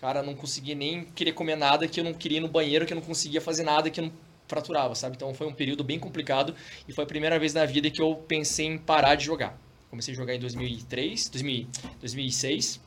Cara, 0.00 0.22
não 0.22 0.34
conseguia 0.34 0.74
nem 0.74 1.04
querer 1.04 1.32
comer 1.32 1.56
nada, 1.56 1.86
que 1.86 2.00
eu 2.00 2.04
não 2.04 2.14
queria 2.14 2.38
ir 2.38 2.40
no 2.40 2.48
banheiro, 2.48 2.86
que 2.86 2.94
eu 2.94 2.94
não 2.94 3.02
conseguia 3.02 3.38
fazer 3.38 3.64
nada, 3.64 3.90
que 3.90 4.00
eu 4.00 4.04
não 4.04 4.12
fraturava, 4.46 4.94
sabe? 4.94 5.16
Então 5.16 5.34
foi 5.34 5.46
um 5.46 5.52
período 5.52 5.84
bem 5.84 5.98
complicado 5.98 6.54
e 6.88 6.92
foi 6.94 7.04
a 7.04 7.06
primeira 7.06 7.38
vez 7.38 7.52
na 7.52 7.66
vida 7.66 7.90
que 7.90 8.00
eu 8.00 8.16
pensei 8.16 8.64
em 8.64 8.78
parar 8.78 9.14
de 9.14 9.26
jogar. 9.26 9.60
Comecei 9.90 10.14
a 10.14 10.16
jogar 10.16 10.34
em 10.34 10.40
2003, 10.40 11.28
2000, 11.28 11.66
2006 12.00 12.80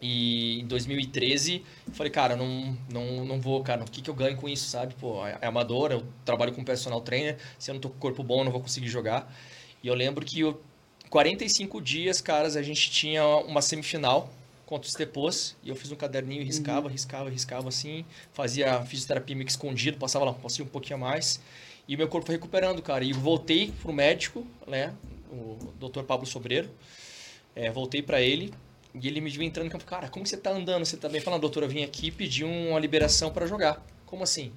e 0.00 0.60
em 0.60 0.66
2013 0.66 1.62
falei, 1.92 2.10
cara, 2.10 2.34
não, 2.34 2.76
não, 2.90 3.24
não 3.24 3.40
vou, 3.40 3.62
cara, 3.62 3.82
o 3.82 3.90
que, 3.90 4.00
que 4.00 4.08
eu 4.08 4.14
ganho 4.14 4.36
com 4.36 4.48
isso, 4.48 4.68
sabe? 4.68 4.94
Pô, 4.94 5.26
é, 5.26 5.38
é 5.40 5.46
amador, 5.46 5.92
eu 5.92 6.02
trabalho 6.24 6.52
com 6.52 6.64
personal 6.64 7.00
trainer, 7.00 7.36
se 7.58 7.70
eu 7.70 7.74
não 7.74 7.80
tô 7.80 7.90
com 7.90 7.98
corpo 7.98 8.22
bom, 8.22 8.40
eu 8.40 8.44
não 8.44 8.52
vou 8.52 8.62
conseguir 8.62 8.88
jogar. 8.88 9.30
E 9.82 9.88
eu 9.88 9.94
lembro 9.94 10.24
que 10.24 10.40
eu, 10.40 10.60
45 11.10 11.80
dias, 11.82 12.20
caras, 12.20 12.56
a 12.56 12.62
gente 12.62 12.90
tinha 12.90 13.26
uma 13.26 13.60
semifinal 13.60 14.30
contra 14.64 14.88
os 14.88 14.94
Tepôs, 14.94 15.56
e 15.62 15.68
eu 15.68 15.74
fiz 15.74 15.90
um 15.90 15.96
caderninho, 15.96 16.44
riscava, 16.44 16.86
uhum. 16.86 16.92
riscava, 16.92 17.28
riscava 17.28 17.68
assim, 17.68 18.04
fazia 18.32 18.82
fisioterapia 18.84 19.34
meio 19.34 19.44
que 19.44 19.50
escondido, 19.50 19.98
passava 19.98 20.24
lá, 20.24 20.32
passei 20.32 20.64
um 20.64 20.68
pouquinho 20.68 20.96
a 20.96 21.00
mais, 21.00 21.40
e 21.88 21.96
meu 21.96 22.06
corpo 22.06 22.26
foi 22.26 22.36
recuperando, 22.36 22.80
cara. 22.80 23.04
E 23.04 23.12
voltei 23.12 23.72
pro 23.82 23.92
médico, 23.92 24.46
né, 24.66 24.94
o 25.28 25.58
Dr. 25.78 26.04
Pablo 26.04 26.24
Sobreiro, 26.24 26.70
é, 27.54 27.68
voltei 27.70 28.00
para 28.00 28.22
ele, 28.22 28.54
e 28.94 29.06
ele 29.06 29.20
me 29.20 29.30
viu 29.30 29.42
entrando 29.42 29.68
e 29.68 29.70
falou, 29.70 29.86
cara, 29.86 30.08
como 30.08 30.26
você 30.26 30.36
tá 30.36 30.50
andando? 30.50 30.84
Você 30.84 30.96
tá 30.96 31.08
bem? 31.08 31.20
Falando, 31.20 31.42
doutor, 31.42 31.62
eu 31.62 31.68
vim 31.68 31.84
aqui 31.84 32.10
pedir 32.10 32.44
uma 32.44 32.78
liberação 32.78 33.30
para 33.30 33.46
jogar. 33.46 33.84
Como 34.06 34.22
assim? 34.22 34.52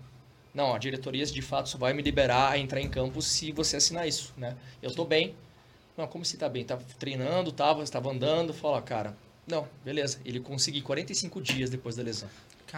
Não, 0.54 0.74
a 0.74 0.78
diretoria 0.78 1.26
de 1.26 1.42
fato 1.42 1.70
só 1.70 1.78
vai 1.78 1.94
me 1.94 2.02
liberar 2.02 2.52
a 2.52 2.58
entrar 2.58 2.80
em 2.80 2.90
campo 2.90 3.22
se 3.22 3.52
você 3.52 3.78
assinar 3.78 4.08
isso, 4.08 4.34
né? 4.38 4.56
Eu 4.82 4.94
tô 4.94 5.04
bem. 5.04 5.36
Não, 5.98 6.08
como 6.08 6.26
se 6.26 6.38
tá 6.38 6.50
bem? 6.50 6.64
Tava 6.64 6.84
treinando, 6.98 7.52
tava, 7.52 7.84
estava 7.84 8.12
andando, 8.12 8.54
fala, 8.54 8.82
cara, 8.82 9.16
não, 9.48 9.68
beleza. 9.84 10.20
Ele 10.26 10.40
conseguiu 10.40 10.84
45 10.84 11.42
dias 11.42 11.70
depois 11.70 11.96
da 11.96 12.04
lesão. 12.04 12.30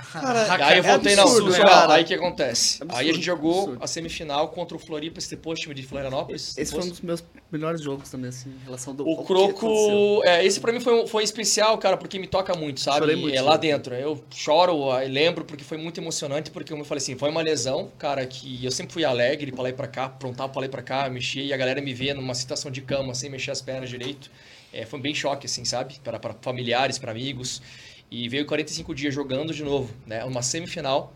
Caraca, 0.01 0.65
aí 0.65 0.77
eu 0.79 0.83
voltei 0.83 1.13
é 1.13 1.19
absurdo, 1.19 1.51
na 1.51 1.55
Sul, 1.55 1.91
aí 1.91 2.03
o 2.03 2.05
que 2.05 2.13
acontece? 2.13 2.83
Absurdo, 2.83 2.99
aí 2.99 3.09
a 3.09 3.13
gente 3.13 3.25
jogou 3.25 3.59
absurdo. 3.59 3.83
a 3.83 3.87
semifinal 3.87 4.49
contra 4.49 4.75
o 4.75 4.79
Floripa, 4.79 5.19
esse 5.19 5.29
depois 5.29 5.57
time 5.59 5.73
de 5.73 5.83
Florianópolis. 5.83 6.57
Esse 6.57 6.71
foi 6.71 6.83
um 6.83 6.89
dos 6.89 6.99
meus 6.99 7.23
melhores 7.49 7.81
jogos 7.81 8.09
também, 8.09 8.29
assim, 8.29 8.49
em 8.49 8.65
relação 8.65 8.93
do 8.93 9.07
O 9.07 9.23
Croco, 9.23 10.21
é, 10.25 10.45
esse 10.45 10.59
pra 10.59 10.73
mim 10.73 10.81
foi, 10.81 11.07
foi 11.07 11.23
especial, 11.23 11.77
cara, 11.77 11.95
porque 11.95 12.19
me 12.19 12.27
toca 12.27 12.53
muito, 12.55 12.81
sabe? 12.81 13.15
Muito, 13.15 13.35
é 13.35 13.41
lá 13.41 13.55
dentro. 13.55 13.95
Eu 13.95 14.21
choro, 14.29 14.91
eu 14.91 15.09
lembro, 15.09 15.45
porque 15.45 15.63
foi 15.63 15.77
muito 15.77 15.99
emocionante, 15.99 16.51
porque 16.51 16.73
eu 16.73 16.83
falei 16.83 17.01
assim, 17.01 17.17
foi 17.17 17.29
uma 17.29 17.41
lesão, 17.41 17.89
cara, 17.97 18.25
que 18.25 18.63
eu 18.65 18.71
sempre 18.71 18.91
fui 18.91 19.05
alegre 19.05 19.51
pra 19.51 19.63
lá 19.63 19.69
e 19.69 19.73
pra 19.73 19.87
cá, 19.87 20.05
aprontava 20.05 20.49
pra 20.49 20.61
lá 20.61 20.65
e 20.65 20.69
pra 20.69 20.81
cá, 20.81 21.09
mexia, 21.09 21.43
e 21.43 21.53
a 21.53 21.57
galera 21.57 21.81
me 21.81 21.93
vê 21.93 22.13
numa 22.13 22.33
situação 22.33 22.69
de 22.69 22.81
cama, 22.81 23.13
sem 23.15 23.29
mexer 23.29 23.51
as 23.51 23.61
pernas 23.61 23.89
direito. 23.89 24.29
É, 24.73 24.85
foi 24.85 24.99
bem 24.99 25.15
choque, 25.15 25.45
assim, 25.45 25.63
sabe? 25.63 25.95
Para 26.03 26.35
familiares, 26.41 26.99
para 26.99 27.11
amigos. 27.11 27.61
E 28.10 28.30
veio 28.30 28.45
45 28.45 28.93
dias 28.93 29.14
jogando 29.14 29.53
de 29.53 29.64
novo, 29.64 29.93
né? 30.06 30.24
Uma 30.24 30.41
semifinal. 30.41 31.14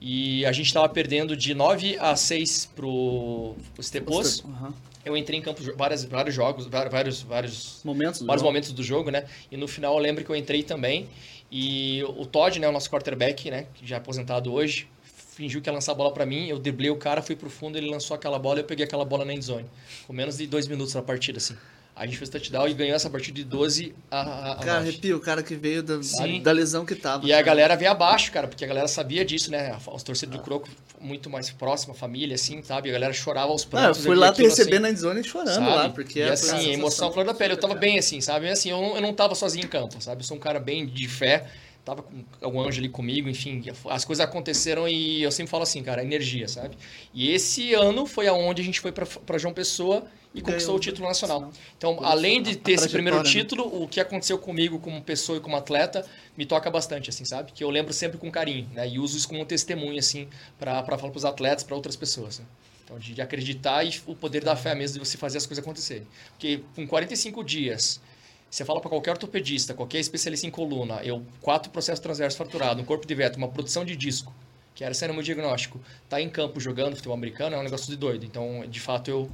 E 0.00 0.46
a 0.46 0.52
gente 0.52 0.66
estava 0.66 0.88
perdendo 0.88 1.36
de 1.36 1.54
9 1.54 1.98
a 1.98 2.16
6 2.16 2.70
pro, 2.74 3.54
Stepos. 3.80 4.40
Uhum. 4.40 4.72
Eu 5.04 5.16
entrei 5.16 5.38
em 5.38 5.42
campo 5.42 5.62
vários, 5.76 6.04
vários 6.04 6.34
jogos, 6.34 6.66
vários, 6.66 7.22
vários 7.22 7.80
momentos, 7.84 8.20
vários 8.20 8.42
momentos 8.42 8.72
do 8.72 8.82
jogo, 8.82 9.10
né? 9.10 9.24
E 9.50 9.56
no 9.56 9.66
final 9.66 9.94
eu 9.94 9.98
lembro 9.98 10.24
que 10.24 10.30
eu 10.30 10.36
entrei 10.36 10.62
também. 10.62 11.08
E 11.50 12.02
o 12.04 12.24
Todd, 12.24 12.60
né, 12.60 12.68
o 12.68 12.72
nosso 12.72 12.88
quarterback, 12.88 13.50
né, 13.50 13.66
que 13.74 13.86
já 13.86 13.96
é 13.96 13.98
aposentado 13.98 14.52
hoje, 14.52 14.86
fingiu 15.02 15.60
que 15.60 15.68
ia 15.68 15.72
lançar 15.72 15.92
a 15.92 15.94
bola 15.94 16.12
para 16.12 16.24
mim, 16.24 16.46
eu 16.46 16.58
driblei 16.58 16.90
o 16.90 16.96
cara, 16.96 17.22
fui 17.22 17.34
pro 17.34 17.50
fundo, 17.50 17.76
ele 17.76 17.90
lançou 17.90 18.14
aquela 18.14 18.38
bola 18.38 18.60
e 18.60 18.62
eu 18.62 18.66
peguei 18.66 18.84
aquela 18.84 19.04
bola 19.04 19.24
na 19.24 19.34
endzone. 19.34 19.66
Com 20.06 20.12
menos 20.12 20.36
de 20.36 20.46
dois 20.46 20.68
minutos 20.68 20.94
na 20.94 21.02
partida, 21.02 21.38
assim. 21.38 21.56
A 22.00 22.06
gente 22.06 22.16
fez 22.16 22.30
touchdown 22.30 22.66
e 22.66 22.72
ganhou 22.72 22.96
essa 22.96 23.10
partida 23.10 23.36
de 23.36 23.44
12 23.44 23.94
a, 24.10 24.52
a 24.52 24.56
Cara, 24.56 24.78
arrepio, 24.78 25.18
o 25.18 25.20
cara 25.20 25.42
que 25.42 25.54
veio 25.54 25.82
da, 25.82 25.96
da 26.42 26.50
lesão 26.50 26.86
que 26.86 26.94
tava. 26.94 27.26
E 27.26 27.28
cara. 27.28 27.40
a 27.40 27.42
galera 27.42 27.76
veio 27.76 27.90
abaixo, 27.90 28.32
cara, 28.32 28.48
porque 28.48 28.64
a 28.64 28.68
galera 28.68 28.88
sabia 28.88 29.22
disso, 29.22 29.50
né? 29.50 29.76
Os 29.86 30.02
torcedores 30.02 30.40
ah. 30.40 30.42
do 30.42 30.42
Croco 30.42 30.66
muito 30.98 31.28
mais 31.28 31.50
próximo, 31.50 31.92
a 31.92 31.94
família, 31.94 32.36
assim, 32.36 32.62
sabe? 32.62 32.88
A 32.88 32.92
galera 32.94 33.12
chorava 33.12 33.52
aos 33.52 33.66
prantos. 33.66 33.98
Ah, 33.98 34.00
eu 34.00 34.04
fui 34.06 34.16
lá 34.16 34.32
te 34.32 34.40
receber 34.40 34.76
assim, 34.76 34.82
na 34.82 34.90
endzone 34.90 35.22
chorando 35.22 35.52
sabe? 35.56 35.66
lá, 35.66 35.90
porque... 35.90 36.20
E 36.20 36.22
é 36.22 36.30
assim, 36.30 36.70
a 36.70 36.72
emoção 36.72 37.12
flor 37.12 37.26
da 37.26 37.34
pele. 37.34 37.52
Eu 37.52 37.58
tava 37.58 37.74
bem 37.74 37.98
assim, 37.98 38.18
sabe? 38.22 38.46
E, 38.46 38.48
assim, 38.48 38.70
eu 38.70 38.80
não, 38.80 38.94
eu 38.94 39.02
não 39.02 39.12
tava 39.12 39.34
sozinho 39.34 39.66
em 39.66 39.68
campo, 39.68 40.02
sabe? 40.02 40.22
Eu 40.22 40.26
sou 40.26 40.38
um 40.38 40.40
cara 40.40 40.58
bem 40.58 40.86
de 40.86 41.06
fé 41.06 41.48
tava 41.84 42.02
com 42.02 42.24
algum 42.42 42.60
anjo 42.60 42.78
ali 42.78 42.88
comigo, 42.88 43.28
enfim, 43.28 43.64
as 43.88 44.04
coisas 44.04 44.24
aconteceram 44.24 44.86
e 44.86 45.22
eu 45.22 45.32
sempre 45.32 45.50
falo 45.50 45.62
assim, 45.62 45.82
cara, 45.82 46.02
energia, 46.02 46.46
sabe? 46.46 46.76
E 47.12 47.32
esse 47.32 47.72
ano 47.72 48.06
foi 48.06 48.28
aonde 48.28 48.60
a 48.60 48.64
gente 48.64 48.80
foi 48.80 48.92
para 48.92 49.38
João 49.38 49.54
Pessoa 49.54 50.04
e 50.34 50.40
conquistou 50.40 50.76
o 50.76 50.80
título 50.80 51.08
nacional. 51.08 51.50
Então, 51.76 51.98
além 52.04 52.42
de 52.42 52.56
ter 52.56 52.72
esse 52.72 52.88
primeiro 52.88 53.18
né? 53.18 53.24
título, 53.24 53.82
o 53.82 53.88
que 53.88 53.98
aconteceu 53.98 54.38
comigo 54.38 54.78
como 54.78 55.02
pessoa 55.02 55.38
e 55.38 55.40
como 55.40 55.56
atleta 55.56 56.06
me 56.36 56.46
toca 56.46 56.70
bastante, 56.70 57.10
assim, 57.10 57.24
sabe? 57.24 57.52
Que 57.52 57.64
eu 57.64 57.70
lembro 57.70 57.92
sempre 57.92 58.16
com 58.16 58.30
carinho, 58.30 58.68
né? 58.72 58.88
E 58.88 58.98
uso 58.98 59.16
isso 59.16 59.28
como 59.28 59.44
testemunho, 59.44 59.98
assim, 59.98 60.28
para 60.58 60.84
falar 60.84 60.98
para 60.98 61.16
os 61.16 61.24
atletas, 61.24 61.64
para 61.64 61.74
outras 61.74 61.96
pessoas. 61.96 62.38
Né? 62.38 62.44
Então, 62.84 62.98
de, 62.98 63.14
de, 63.14 63.22
acreditar 63.22 63.84
e 63.84 64.00
o 64.06 64.14
poder 64.14 64.44
da 64.44 64.54
fé 64.54 64.74
mesmo 64.74 65.00
de 65.00 65.08
você 65.08 65.16
fazer 65.16 65.38
as 65.38 65.46
coisas 65.46 65.62
acontecerem. 65.62 66.06
Porque 66.30 66.62
com 66.76 66.86
45 66.86 67.42
dias, 67.42 68.00
você 68.48 68.64
fala 68.64 68.80
para 68.80 68.90
qualquer 68.90 69.10
ortopedista, 69.10 69.74
qualquer 69.74 69.98
especialista 69.98 70.46
em 70.46 70.50
coluna, 70.50 71.00
eu 71.04 71.24
quatro 71.40 71.70
processos 71.70 72.00
transversos 72.00 72.36
fraturados, 72.36 72.82
um 72.82 72.86
corpo 72.86 73.06
de 73.06 73.14
veto, 73.14 73.36
uma 73.36 73.48
produção 73.48 73.84
de 73.84 73.94
disco, 73.94 74.32
que 74.74 74.82
era 74.82 74.94
sendo 74.94 75.12
meu 75.14 75.22
diagnóstico, 75.22 75.80
tá 76.08 76.20
em 76.20 76.28
campo 76.28 76.58
jogando 76.58 76.96
futebol 76.96 77.16
americano, 77.16 77.54
é 77.54 77.58
um 77.58 77.62
negócio 77.62 77.88
de 77.88 77.96
doido. 77.96 78.24
Então, 78.24 78.64
de 78.68 78.80
fato, 78.80 79.08
eu 79.08 79.30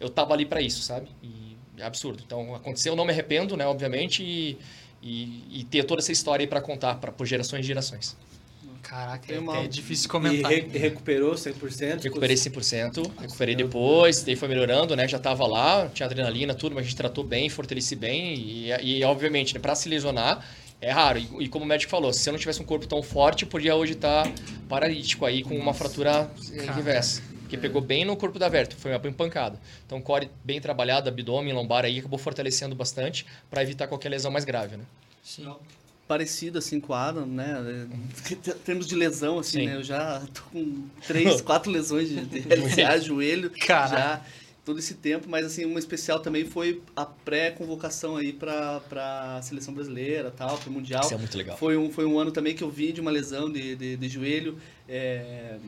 eu 0.00 0.08
tava 0.08 0.34
ali 0.34 0.46
para 0.46 0.60
isso, 0.60 0.82
sabe? 0.82 1.08
E 1.22 1.56
é 1.78 1.84
absurdo. 1.84 2.22
Então, 2.26 2.54
aconteceu, 2.54 2.94
eu 2.94 2.96
não 2.96 3.04
me 3.04 3.12
arrependo, 3.12 3.56
né, 3.56 3.66
obviamente, 3.66 4.22
e 4.22 4.58
e, 5.02 5.60
e 5.60 5.64
ter 5.64 5.84
toda 5.84 6.00
essa 6.00 6.12
história 6.12 6.42
aí 6.42 6.46
para 6.46 6.60
contar 6.60 6.96
para 6.96 7.12
gerações 7.24 7.64
e 7.64 7.68
gerações. 7.68 8.16
Caraca, 8.82 9.32
é, 9.32 9.38
uma... 9.38 9.58
é 9.58 9.68
difícil 9.68 10.08
comentar. 10.08 10.50
E 10.52 10.60
re 10.60 10.78
recuperou 10.78 11.34
100%? 11.34 12.02
Recuperei 12.02 12.34
100%, 12.34 13.10
recuperei 13.20 13.54
depois, 13.54 14.22
daí 14.22 14.34
foi 14.34 14.48
melhorando, 14.48 14.96
né? 14.96 15.06
Já 15.06 15.18
tava 15.18 15.46
lá, 15.46 15.88
tinha 15.88 16.06
adrenalina, 16.06 16.54
tudo, 16.54 16.74
mas 16.74 16.84
a 16.84 16.88
gente 16.88 16.96
tratou 16.96 17.22
bem, 17.22 17.48
fortaleci 17.48 17.94
bem 17.94 18.34
e, 18.34 18.98
e 18.98 19.04
obviamente, 19.04 19.54
né, 19.54 19.60
para 19.60 19.74
se 19.74 19.88
lesionar, 19.88 20.44
é 20.80 20.90
raro. 20.90 21.18
E, 21.18 21.44
e, 21.44 21.48
como 21.48 21.64
o 21.64 21.68
médico 21.68 21.90
falou, 21.90 22.12
se 22.12 22.28
eu 22.28 22.32
não 22.32 22.40
tivesse 22.40 22.60
um 22.60 22.64
corpo 22.64 22.86
tão 22.86 23.02
forte, 23.02 23.44
eu 23.44 23.48
podia 23.48 23.76
hoje 23.76 23.92
estar 23.92 24.24
tá 24.24 24.32
paralítico 24.68 25.24
aí 25.24 25.42
com 25.42 25.56
uma 25.56 25.74
fratura 25.74 26.28
reversa. 26.74 27.22
Porque 27.50 27.58
pegou 27.58 27.82
bem 27.82 28.04
no 28.04 28.16
corpo 28.16 28.38
da 28.38 28.48
Verto, 28.48 28.76
foi 28.76 28.92
uma 28.92 29.00
pancada. 29.12 29.58
Então, 29.84 30.00
core 30.00 30.30
bem 30.44 30.60
trabalhado, 30.60 31.08
abdômen, 31.08 31.52
lombar 31.52 31.84
aí, 31.84 31.98
acabou 31.98 32.16
fortalecendo 32.16 32.76
bastante 32.76 33.26
para 33.50 33.60
evitar 33.60 33.88
qualquer 33.88 34.08
lesão 34.08 34.30
mais 34.30 34.44
grave, 34.44 34.76
né? 34.76 34.84
Sim 35.20 35.52
parecido 36.06 36.58
assim 36.58 36.80
com 36.80 36.92
o 36.92 36.96
Adam, 36.96 37.24
né? 37.24 37.86
Em 38.32 38.36
termos 38.64 38.88
de 38.88 38.96
lesão, 38.96 39.38
assim, 39.38 39.60
Sim. 39.60 39.66
né? 39.66 39.76
Eu 39.76 39.84
já 39.84 40.20
tô 40.34 40.42
com 40.50 40.88
três, 41.06 41.38
quatro 41.40 41.70
lesões 41.70 42.08
de, 42.08 42.20
de 42.24 42.40
LCA, 42.52 43.00
joelho, 43.00 43.48
Cara. 43.48 43.88
já 43.88 44.22
todo 44.64 44.80
esse 44.80 44.94
tempo, 44.94 45.28
mas 45.28 45.46
assim, 45.46 45.64
uma 45.64 45.78
especial 45.78 46.18
também 46.18 46.44
foi 46.44 46.82
a 46.96 47.04
pré-convocação 47.06 48.16
aí 48.16 48.32
para 48.32 48.80
a 49.36 49.40
seleção 49.42 49.72
brasileira, 49.72 50.32
tal, 50.32 50.58
para 50.58 50.68
o 50.68 50.72
Mundial. 50.72 51.02
Isso 51.02 51.14
é 51.14 51.16
muito 51.16 51.38
legal. 51.38 51.56
Foi 51.56 51.76
um, 51.76 51.90
foi 51.90 52.04
um 52.04 52.18
ano 52.18 52.32
também 52.32 52.56
que 52.56 52.62
eu 52.64 52.70
vim 52.70 52.92
de 52.92 53.00
uma 53.00 53.10
lesão 53.10 53.50
de, 53.50 53.76
de, 53.76 53.96
de 53.96 54.08
joelho, 54.08 54.58
é, 54.88 55.58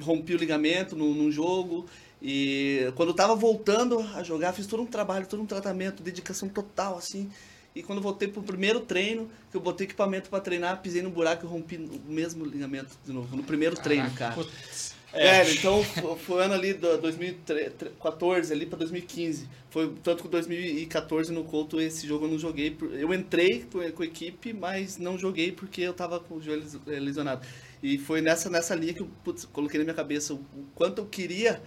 rompi 0.00 0.34
o 0.34 0.38
ligamento 0.38 0.96
num, 0.96 1.14
num 1.14 1.30
jogo, 1.30 1.86
e 2.22 2.92
quando 2.96 3.10
eu 3.10 3.14
tava 3.14 3.34
voltando 3.34 4.00
a 4.14 4.22
jogar, 4.22 4.52
fiz 4.52 4.66
todo 4.66 4.82
um 4.82 4.86
trabalho, 4.86 5.26
todo 5.26 5.42
um 5.42 5.46
tratamento, 5.46 6.02
dedicação 6.02 6.48
total, 6.48 6.98
assim, 6.98 7.30
e 7.74 7.82
quando 7.82 8.00
voltei 8.00 8.28
pro 8.28 8.42
primeiro 8.42 8.80
treino, 8.80 9.30
que 9.50 9.56
eu 9.56 9.60
botei 9.60 9.86
equipamento 9.86 10.28
para 10.28 10.40
treinar, 10.40 10.80
pisei 10.82 11.02
no 11.02 11.10
buraco 11.10 11.46
e 11.46 11.48
rompi 11.48 11.76
o 11.76 12.10
mesmo 12.10 12.44
ligamento 12.44 12.90
de 13.04 13.12
novo. 13.12 13.36
No 13.36 13.44
primeiro 13.44 13.76
treino, 13.76 14.10
cara. 14.12 14.34
Putz. 14.34 14.98
É, 15.12 15.50
então 15.52 15.82
foi 16.24 16.36
o 16.36 16.38
ano 16.38 16.54
ali 16.54 16.72
de 16.72 16.96
2014 16.98 18.52
ali 18.52 18.64
para 18.64 18.78
2015. 18.78 19.48
Foi 19.70 19.92
tanto 20.02 20.22
que 20.22 20.28
2014 20.28 21.32
no 21.32 21.42
Couto 21.44 21.80
esse 21.80 22.06
jogo 22.06 22.26
eu 22.26 22.30
não 22.30 22.38
joguei. 22.38 22.76
Eu 22.92 23.12
entrei 23.12 23.66
com 23.70 24.02
a 24.02 24.06
equipe, 24.06 24.52
mas 24.52 24.98
não 24.98 25.18
joguei 25.18 25.50
porque 25.50 25.80
eu 25.80 25.92
tava 25.92 26.20
com 26.20 26.36
o 26.36 26.42
joelho 26.42 26.64
lesionado. 26.86 27.44
E 27.82 27.98
foi 27.98 28.20
nessa 28.20 28.50
nessa 28.50 28.74
linha 28.74 28.92
que 28.92 29.00
eu 29.00 29.08
putz, 29.24 29.44
coloquei 29.44 29.78
na 29.78 29.84
minha 29.84 29.94
cabeça 29.94 30.34
o 30.34 30.40
quanto 30.74 30.98
eu 31.02 31.06
queria 31.06 31.62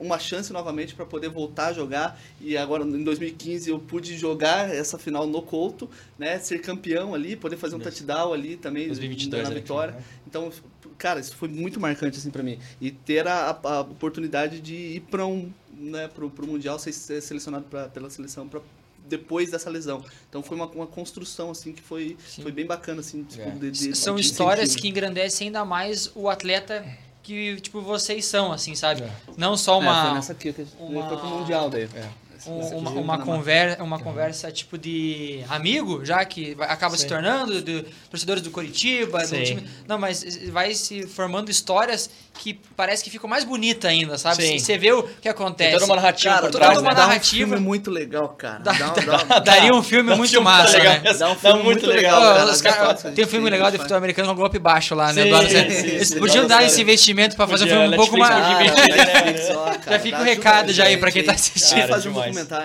uma 0.00 0.18
chance 0.18 0.52
novamente 0.52 0.94
para 0.94 1.04
poder 1.04 1.28
voltar 1.28 1.68
a 1.68 1.72
jogar 1.74 2.18
e 2.40 2.56
agora 2.56 2.82
em 2.82 3.04
2015 3.04 3.68
eu 3.68 3.78
pude 3.78 4.16
jogar 4.16 4.74
essa 4.74 4.98
final 4.98 5.26
no 5.26 5.42
Couto, 5.42 5.88
né, 6.18 6.38
ser 6.38 6.60
campeão 6.60 7.14
ali, 7.14 7.36
poder 7.36 7.58
fazer 7.58 7.76
um 7.76 7.78
touchdown 7.78 8.32
ali 8.32 8.56
também 8.56 8.86
2022, 8.86 9.48
na 9.48 9.54
vitória. 9.54 9.92
Né? 9.92 10.02
Então, 10.26 10.50
cara, 10.96 11.20
isso 11.20 11.36
foi 11.36 11.48
muito 11.48 11.78
marcante 11.78 12.18
assim 12.18 12.30
para 12.30 12.42
mim 12.42 12.58
e 12.80 12.90
ter 12.90 13.28
a, 13.28 13.50
a, 13.62 13.80
oportunidade 13.80 14.60
de 14.60 14.74
ir 14.74 15.00
para 15.00 15.26
um, 15.26 15.52
né, 15.76 16.08
pro, 16.08 16.30
pro 16.30 16.46
mundial 16.46 16.78
ser, 16.78 16.92
ser 16.92 17.20
selecionado 17.20 17.66
pra, 17.68 17.88
pela 17.88 18.08
seleção 18.08 18.48
para 18.48 18.62
depois 19.06 19.50
dessa 19.50 19.68
lesão. 19.68 20.04
Então 20.28 20.42
foi 20.42 20.56
uma, 20.56 20.66
uma 20.66 20.86
construção 20.86 21.50
assim 21.50 21.72
que 21.72 21.82
foi, 21.82 22.16
foi 22.42 22.52
bem 22.52 22.66
bacana 22.66 23.00
assim, 23.00 23.24
tipo, 23.24 23.42
é. 23.42 23.50
de, 23.50 23.70
de, 23.70 23.96
São 23.96 24.16
de 24.16 24.22
histórias 24.22 24.74
que 24.76 24.88
engrandecem 24.88 25.48
ainda 25.48 25.64
mais 25.64 26.10
o 26.14 26.28
atleta 26.28 26.84
que, 27.22 27.60
tipo, 27.60 27.82
vocês 27.82 28.24
são, 28.24 28.50
assim, 28.50 28.74
sabe? 28.74 29.02
É. 29.02 29.10
Não 29.36 29.56
só 29.56 29.78
uma... 29.78 29.98
É, 29.98 30.04
foi 30.06 30.14
nessa 30.14 30.32
aqui 30.32 30.52
que 30.52 30.66
uma... 30.78 31.08
foi 31.08 31.18
pro 31.18 31.26
Mundial 31.26 31.68
daí. 31.68 31.88
É 31.94 32.29
um, 32.46 32.78
uma, 32.78 32.90
uma, 32.90 33.18
conver, 33.18 33.80
uma 33.80 33.98
conversa 33.98 34.50
tipo 34.50 34.78
de 34.78 35.44
amigo, 35.48 36.04
já 36.04 36.24
que 36.24 36.56
acaba 36.60 36.96
Sim. 36.96 37.02
se 37.02 37.08
tornando, 37.08 37.60
de 37.60 37.84
torcedores 38.10 38.42
do 38.42 38.50
Curitiba, 38.50 39.26
do 39.26 39.42
time. 39.42 39.66
Não, 39.86 39.98
mas 39.98 40.24
vai 40.48 40.74
se 40.74 41.06
formando 41.06 41.50
histórias 41.50 42.10
que 42.34 42.58
parece 42.76 43.04
que 43.04 43.10
ficam 43.10 43.28
mais 43.28 43.44
bonita 43.44 43.88
ainda, 43.88 44.16
sabe? 44.16 44.42
Sim. 44.42 44.58
Você 44.58 44.78
vê 44.78 44.92
o 44.92 45.02
que 45.02 45.28
acontece. 45.28 45.70
Tem 45.70 45.78
toda 45.78 45.92
uma 45.92 45.96
narrativa 45.96 46.34
cara, 46.34 46.50
toda 46.50 46.80
uma 46.80 46.90
né? 46.90 46.96
narrativa. 46.96 47.40
Dá 47.40 47.46
um 47.46 47.58
filme 47.58 47.66
muito 47.66 47.90
legal, 47.90 48.28
cara. 48.30 48.58
Dá, 48.60 48.72
dá, 48.94 49.16
dá, 49.24 49.38
daria 49.40 49.74
um 49.74 49.82
filme 49.82 50.16
muito 50.16 50.30
filme 50.30 50.44
massa, 50.44 50.78
legal. 50.78 50.94
né? 50.94 51.12
Dá 51.12 51.30
um 51.30 51.36
filme 51.36 51.62
muito 51.62 51.86
legal. 51.86 52.20
legal 52.20 52.58
cara, 52.62 52.94
cara, 52.94 53.12
tem 53.12 53.24
um 53.24 53.28
filme 53.28 53.50
legal 53.50 53.70
de 53.70 53.76
futebol 53.76 53.98
americano 53.98 54.28
com 54.28 54.34
golpe 54.34 54.58
baixo 54.58 54.94
lá, 54.94 55.12
né? 55.12 55.22
Eles 55.22 56.14
podiam 56.14 56.46
dar 56.46 56.64
esse 56.64 56.80
investimento 56.80 57.36
pra 57.36 57.46
fazer 57.46 57.64
um 57.64 57.68
filme 57.68 57.88
um 57.88 57.96
pouco 57.96 58.16
mais... 58.16 58.30
Já 59.90 59.98
fica 59.98 60.20
o 60.20 60.22
recado 60.22 60.72
já 60.72 60.84
aí 60.84 60.96
pra 60.96 61.10
quem 61.10 61.24
tá 61.24 61.32
assistindo. 61.32 61.90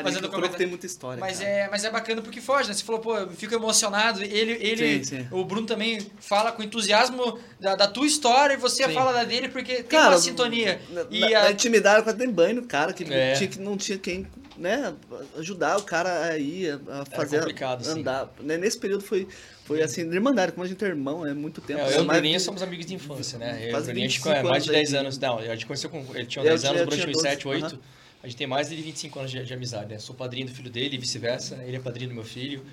Fazer 0.04 0.18
um 0.20 0.22
documentário 0.22 0.52
que 0.52 0.58
tem 0.58 0.68
muita 0.68 0.86
história. 0.86 1.20
Mas 1.20 1.42
é, 1.42 1.68
mas 1.70 1.84
é 1.84 1.90
bacana 1.90 2.22
porque 2.22 2.42
foge, 2.42 2.68
né? 2.68 2.74
Você 2.74 2.84
falou, 2.84 3.02
pô, 3.02 3.18
eu 3.18 3.30
fico 3.32 3.54
emocionado. 3.54 4.22
Ele, 4.24 4.54
ele 4.54 5.04
sim, 5.04 5.18
sim. 5.18 5.28
o 5.32 5.44
Bruno 5.44 5.66
também 5.68 6.00
fala 6.20 6.52
com 6.52 6.64
entusiasmo 6.64 7.40
da, 7.60 7.76
da 7.76 7.88
tua 7.88 8.06
história 8.06 8.54
e 8.54 8.58
você 8.58 8.86
sim. 8.86 8.94
fala 8.94 9.12
da 9.12 9.24
dele 9.24 9.50
porque 9.50 9.76
tem 9.76 9.84
cara, 9.84 10.16
uma 10.16 10.18
sintonia. 10.18 10.82
Na, 10.90 11.06
e 11.10 11.20
na, 11.20 11.40
a... 11.40 11.44
na 11.44 11.52
intimidade, 11.52 12.04
quase 12.04 12.18
tem 12.18 12.30
banho 12.30 12.56
no 12.56 12.68
cara, 12.68 12.94
que 12.94 13.04
é. 13.12 13.34
tinha, 13.34 13.50
que 13.50 13.60
não 13.60 13.78
tinha 13.78 13.98
quem 13.98 14.28
né, 14.58 14.94
ajudar 15.38 15.78
o 15.78 15.84
cara 15.84 16.28
a 16.28 16.38
ir, 16.38 16.80
a 16.90 17.06
fazer 17.06 17.44
andar. 17.88 18.34
Né, 18.40 18.58
nesse 18.58 18.78
período 18.78 19.04
foi, 19.04 19.28
foi 19.66 19.82
assim, 19.82 20.02
irmandade, 20.02 20.54
como 20.54 20.64
a 20.64 20.68
gente 20.68 20.84
é 20.84 20.88
irmão, 20.88 21.26
é 21.26 21.34
muito 21.34 21.62
tempo. 21.62 21.82
É, 21.82 21.96
eu 21.96 22.00
e 22.00 22.02
o 22.02 22.06
Bruninho 22.06 22.40
somos 22.40 22.62
amigos 22.62 22.86
de 22.86 22.96
infância, 22.96 23.38
né? 23.38 23.70
Eu 23.70 23.82
Bruninho, 23.82 24.06
a 24.06 24.10
gente 24.10 24.22
conhece 24.22 24.44
mais 24.44 24.64
de 24.64 24.72
10 24.72 24.94
anos. 24.94 25.18
Não, 25.18 25.40
a 25.40 25.44
gente 25.44 25.66
conheceu 25.66 25.90
com. 25.90 26.06
Ele 26.14 26.26
tinha 26.26 26.44
10 26.44 26.66
anos, 26.66 26.82
o 26.82 26.86
Bruno 26.86 27.04
tinha 27.04 27.16
7, 27.16 27.48
8. 27.48 27.80
A 28.26 28.28
gente 28.28 28.38
tem 28.38 28.48
mais 28.48 28.70
de 28.70 28.76
25 28.78 29.20
anos 29.20 29.30
de, 29.30 29.46
de 29.46 29.54
amizade, 29.54 29.88
né? 29.88 30.00
Sou 30.00 30.16
padrinho 30.16 30.48
do 30.48 30.52
filho 30.52 30.72
dele 30.72 30.96
e 30.96 30.98
vice-versa. 30.98 31.64
Ele 31.64 31.78
é 31.78 31.80
padrinho 31.80 32.10
do 32.10 32.16
meu 32.16 32.24
filho. 32.24 32.66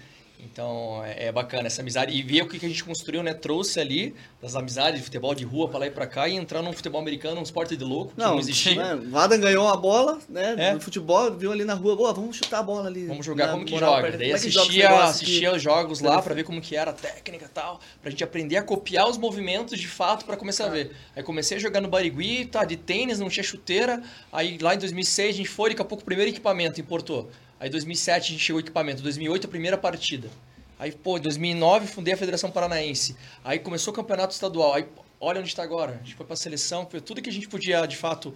Então 0.44 1.02
é, 1.04 1.26
é, 1.26 1.32
bacana 1.32 1.68
essa 1.68 1.82
amizade. 1.82 2.12
E 2.12 2.22
ver 2.22 2.42
o 2.42 2.48
que, 2.48 2.58
que 2.58 2.66
a 2.66 2.68
gente 2.68 2.82
construiu, 2.82 3.22
né? 3.22 3.32
Trouxe 3.32 3.78
ali 3.78 4.14
das 4.40 4.56
amizades 4.56 4.98
de 4.98 5.04
futebol 5.04 5.34
de 5.34 5.44
rua 5.44 5.68
para 5.68 5.80
lá 5.80 5.86
e 5.86 5.90
para 5.90 6.06
cá 6.06 6.28
e 6.28 6.34
entrar 6.34 6.62
num 6.62 6.72
futebol 6.72 7.00
americano, 7.00 7.38
um 7.38 7.42
esporte 7.42 7.76
de 7.76 7.84
louco, 7.84 8.12
não, 8.16 8.26
que 8.26 8.32
não 8.32 8.38
existia. 8.40 8.96
Né? 8.96 9.08
O 9.12 9.16
Adam 9.16 9.38
ganhou 9.38 9.68
a 9.68 9.76
bola, 9.76 10.18
né? 10.28 10.54
É. 10.58 10.74
No 10.74 10.80
futebol, 10.80 11.32
viu 11.32 11.52
ali 11.52 11.64
na 11.64 11.74
rua, 11.74 11.92
Boa, 11.94 12.12
vamos 12.12 12.36
chutar 12.36 12.58
a 12.58 12.62
bola 12.62 12.88
ali. 12.88 13.06
Vamos 13.06 13.24
jogar 13.24 13.52
como 13.52 13.64
que 13.64 13.78
joga. 13.78 14.10
Daí 14.10 14.28
como 14.28 14.34
assistia, 14.34 14.88
joga 14.88 15.04
assistia 15.04 15.52
os 15.54 15.62
jogos 15.62 16.00
lá 16.00 16.20
para 16.20 16.34
ver 16.34 16.44
como 16.44 16.60
que 16.60 16.74
era 16.74 16.90
a 16.90 16.94
técnica 16.94 17.44
e 17.44 17.48
tal, 17.48 17.80
pra 18.00 18.10
gente 18.10 18.24
aprender 18.24 18.56
a 18.56 18.62
copiar 18.62 19.08
os 19.08 19.16
movimentos 19.16 19.78
de 19.78 19.86
fato 19.86 20.24
para 20.24 20.36
começar 20.36 20.66
a 20.66 20.68
ver. 20.70 20.90
Aí 21.14 21.22
comecei 21.22 21.56
a 21.56 21.60
jogar 21.60 21.80
no 21.80 21.88
Barigui, 21.88 22.46
tá, 22.46 22.64
de 22.64 22.76
tênis, 22.76 23.18
não 23.20 23.28
tinha 23.28 23.44
chuteira. 23.44 24.02
Aí 24.32 24.58
lá 24.58 24.74
em 24.74 24.78
2006 24.78 25.34
a 25.34 25.36
gente 25.36 25.48
foi, 25.48 25.70
daqui 25.70 25.82
a 25.82 25.84
pouco 25.84 26.02
o 26.02 26.04
primeiro 26.04 26.30
equipamento 26.30 26.80
importou. 26.80 27.30
Aí 27.62 27.68
em 27.68 27.70
2007 27.70 28.24
a 28.24 28.30
gente 28.32 28.42
chegou 28.42 28.60
o 28.60 28.64
equipamento, 28.64 29.00
2008 29.02 29.46
a 29.46 29.48
primeira 29.48 29.78
partida. 29.78 30.28
Aí, 30.80 30.90
pô, 30.90 31.16
em 31.16 31.20
2009 31.20 31.86
fundei 31.86 32.12
a 32.12 32.16
Federação 32.16 32.50
Paranaense. 32.50 33.16
Aí 33.44 33.60
começou 33.60 33.92
o 33.92 33.94
campeonato 33.94 34.34
estadual. 34.34 34.74
Aí, 34.74 34.84
olha 35.20 35.38
onde 35.38 35.48
está 35.48 35.62
agora. 35.62 35.92
A 35.92 35.98
gente 35.98 36.16
foi 36.16 36.26
para 36.26 36.34
a 36.34 36.36
seleção, 36.36 36.88
foi 36.90 37.00
tudo 37.00 37.22
que 37.22 37.30
a 37.30 37.32
gente 37.32 37.48
podia, 37.48 37.86
de 37.86 37.96
fato, 37.96 38.34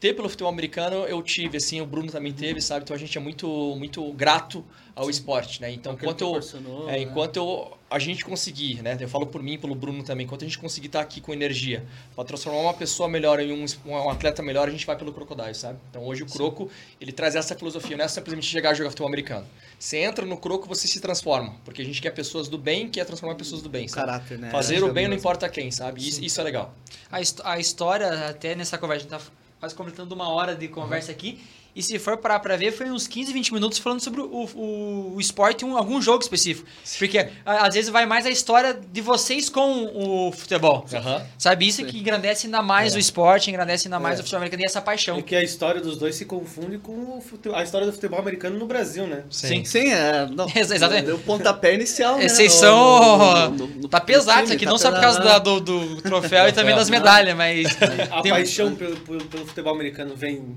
ter 0.00 0.14
pelo 0.14 0.30
futebol 0.30 0.50
americano, 0.50 1.04
eu 1.04 1.22
tive, 1.22 1.58
assim, 1.58 1.82
o 1.82 1.86
Bruno 1.86 2.10
também 2.10 2.32
teve, 2.32 2.62
sabe? 2.62 2.84
Então 2.84 2.96
a 2.96 2.98
gente 2.98 3.16
é 3.18 3.20
muito, 3.20 3.76
muito 3.76 4.10
grato 4.14 4.64
ao 4.96 5.04
Sim. 5.04 5.10
esporte, 5.10 5.60
né? 5.60 5.70
Então, 5.70 5.92
enquanto, 5.92 6.22
eu, 6.22 6.88
é, 6.88 6.92
né? 6.92 7.02
enquanto 7.02 7.36
eu, 7.36 7.78
a 7.90 7.98
gente 7.98 8.24
conseguir, 8.24 8.82
né? 8.82 8.96
Eu 8.98 9.08
falo 9.10 9.26
por 9.26 9.42
mim, 9.42 9.58
pelo 9.58 9.74
Bruno 9.74 10.02
também, 10.02 10.24
enquanto 10.24 10.42
a 10.42 10.46
gente 10.46 10.58
conseguir 10.58 10.86
estar 10.86 11.00
aqui 11.02 11.20
com 11.20 11.34
energia 11.34 11.84
para 12.14 12.24
transformar 12.24 12.60
uma 12.60 12.72
pessoa 12.72 13.10
melhor 13.10 13.40
em 13.40 13.52
um, 13.52 13.66
um, 13.84 14.08
atleta 14.08 14.42
melhor, 14.42 14.68
a 14.68 14.70
gente 14.70 14.86
vai 14.86 14.96
pelo 14.96 15.12
Crocodile, 15.12 15.54
sabe? 15.54 15.78
Então 15.90 16.02
hoje 16.06 16.22
o 16.22 16.26
Croco, 16.26 16.64
Sim. 16.64 16.96
ele 16.98 17.12
traz 17.12 17.36
essa 17.36 17.54
filosofia, 17.54 17.94
não 17.94 18.04
é 18.06 18.08
simplesmente 18.08 18.46
chegar 18.46 18.70
a 18.70 18.74
jogar 18.74 18.88
futebol 18.88 19.08
americano. 19.08 19.46
Você 19.78 19.98
entra 19.98 20.24
no 20.24 20.38
Croco, 20.38 20.66
você 20.66 20.88
se 20.88 20.98
transforma, 20.98 21.56
porque 21.62 21.82
a 21.82 21.84
gente 21.84 22.00
quer 22.00 22.10
pessoas 22.10 22.48
do 22.48 22.56
bem, 22.56 22.88
quer 22.88 23.04
transformar 23.04 23.34
pessoas 23.34 23.60
do 23.60 23.68
bem, 23.68 23.86
sabe? 23.86 24.06
Caráter, 24.06 24.38
né? 24.38 24.50
Fazer 24.50 24.82
o 24.82 24.90
bem 24.90 25.08
não 25.08 25.14
importa 25.14 25.46
quem, 25.46 25.70
sabe? 25.70 26.06
Isso, 26.06 26.24
isso, 26.24 26.40
é 26.40 26.44
legal. 26.44 26.74
A, 27.12 27.18
a 27.52 27.58
história, 27.58 28.28
até 28.28 28.54
nessa 28.54 28.78
conversa, 28.78 29.06
a 29.06 29.18
gente 29.18 29.24
tá 29.26 29.32
quase 29.60 29.74
completando 29.74 30.14
uma 30.14 30.28
hora 30.30 30.56
de 30.56 30.66
conversa 30.66 31.12
aqui. 31.12 31.38
E 31.74 31.82
se 31.82 31.98
for 31.98 32.16
parar 32.16 32.40
pra 32.40 32.56
ver, 32.56 32.72
foi 32.72 32.90
uns 32.90 33.06
15, 33.06 33.32
20 33.32 33.54
minutos 33.54 33.78
falando 33.78 34.00
sobre 34.00 34.20
o, 34.20 34.26
o, 34.26 35.14
o 35.14 35.20
esporte 35.20 35.64
em 35.64 35.68
um, 35.68 35.76
algum 35.76 36.00
jogo 36.02 36.22
específico. 36.22 36.68
Porque 36.98 37.28
às 37.44 37.74
vezes 37.74 37.90
vai 37.90 38.06
mais 38.06 38.26
a 38.26 38.30
história 38.30 38.74
de 38.74 39.00
vocês 39.00 39.48
com 39.48 39.84
o 39.94 40.32
futebol. 40.32 40.84
Uhum. 40.92 41.26
Sabe? 41.38 41.68
Isso 41.68 41.78
Sim. 41.78 41.86
que 41.86 41.98
engrandece 41.98 42.46
ainda 42.46 42.62
mais 42.62 42.94
é. 42.94 42.96
o 42.96 43.00
esporte, 43.00 43.50
engrandece 43.50 43.86
ainda 43.86 44.00
mais 44.00 44.18
é. 44.18 44.20
o 44.20 44.22
futebol 44.24 44.38
americano 44.38 44.62
e 44.62 44.66
essa 44.66 44.80
paixão. 44.80 45.16
É 45.18 45.22
que 45.22 45.36
a 45.36 45.42
história 45.42 45.80
dos 45.80 45.96
dois 45.96 46.16
se 46.16 46.24
confunde 46.24 46.78
com 46.78 47.20
futebol, 47.20 47.58
a 47.58 47.62
história 47.62 47.86
do 47.86 47.92
futebol 47.92 48.18
americano 48.18 48.58
no 48.58 48.66
Brasil, 48.66 49.06
né? 49.06 49.24
Sim. 49.30 49.64
Sim, 49.64 49.92
é. 49.92 50.26
Não, 50.26 50.46
Exatamente. 50.54 51.06
Deu 51.06 51.18
pontapé 51.18 51.74
inicial. 51.74 52.18
Né? 52.18 52.28
Vocês 52.28 52.52
são. 52.52 53.50
No, 53.50 53.50
no, 53.56 53.66
no, 53.66 53.88
tá 53.88 54.00
pesado 54.00 54.44
isso 54.44 54.52
aqui, 54.52 54.64
tá 54.64 54.70
não 54.70 54.78
só 54.78 54.90
por 54.90 55.00
causa 55.00 55.20
da, 55.20 55.38
do, 55.38 55.60
do, 55.60 56.02
troféu 56.02 56.48
e 56.48 56.52
também 56.52 56.74
das 56.74 56.90
medalhas, 56.90 57.36
mas. 57.36 57.68
A 58.10 58.22
paixão 58.22 58.74
pelo, 58.74 58.96
pelo, 58.96 59.24
pelo 59.26 59.46
futebol 59.46 59.74
americano 59.74 60.14
vem 60.16 60.56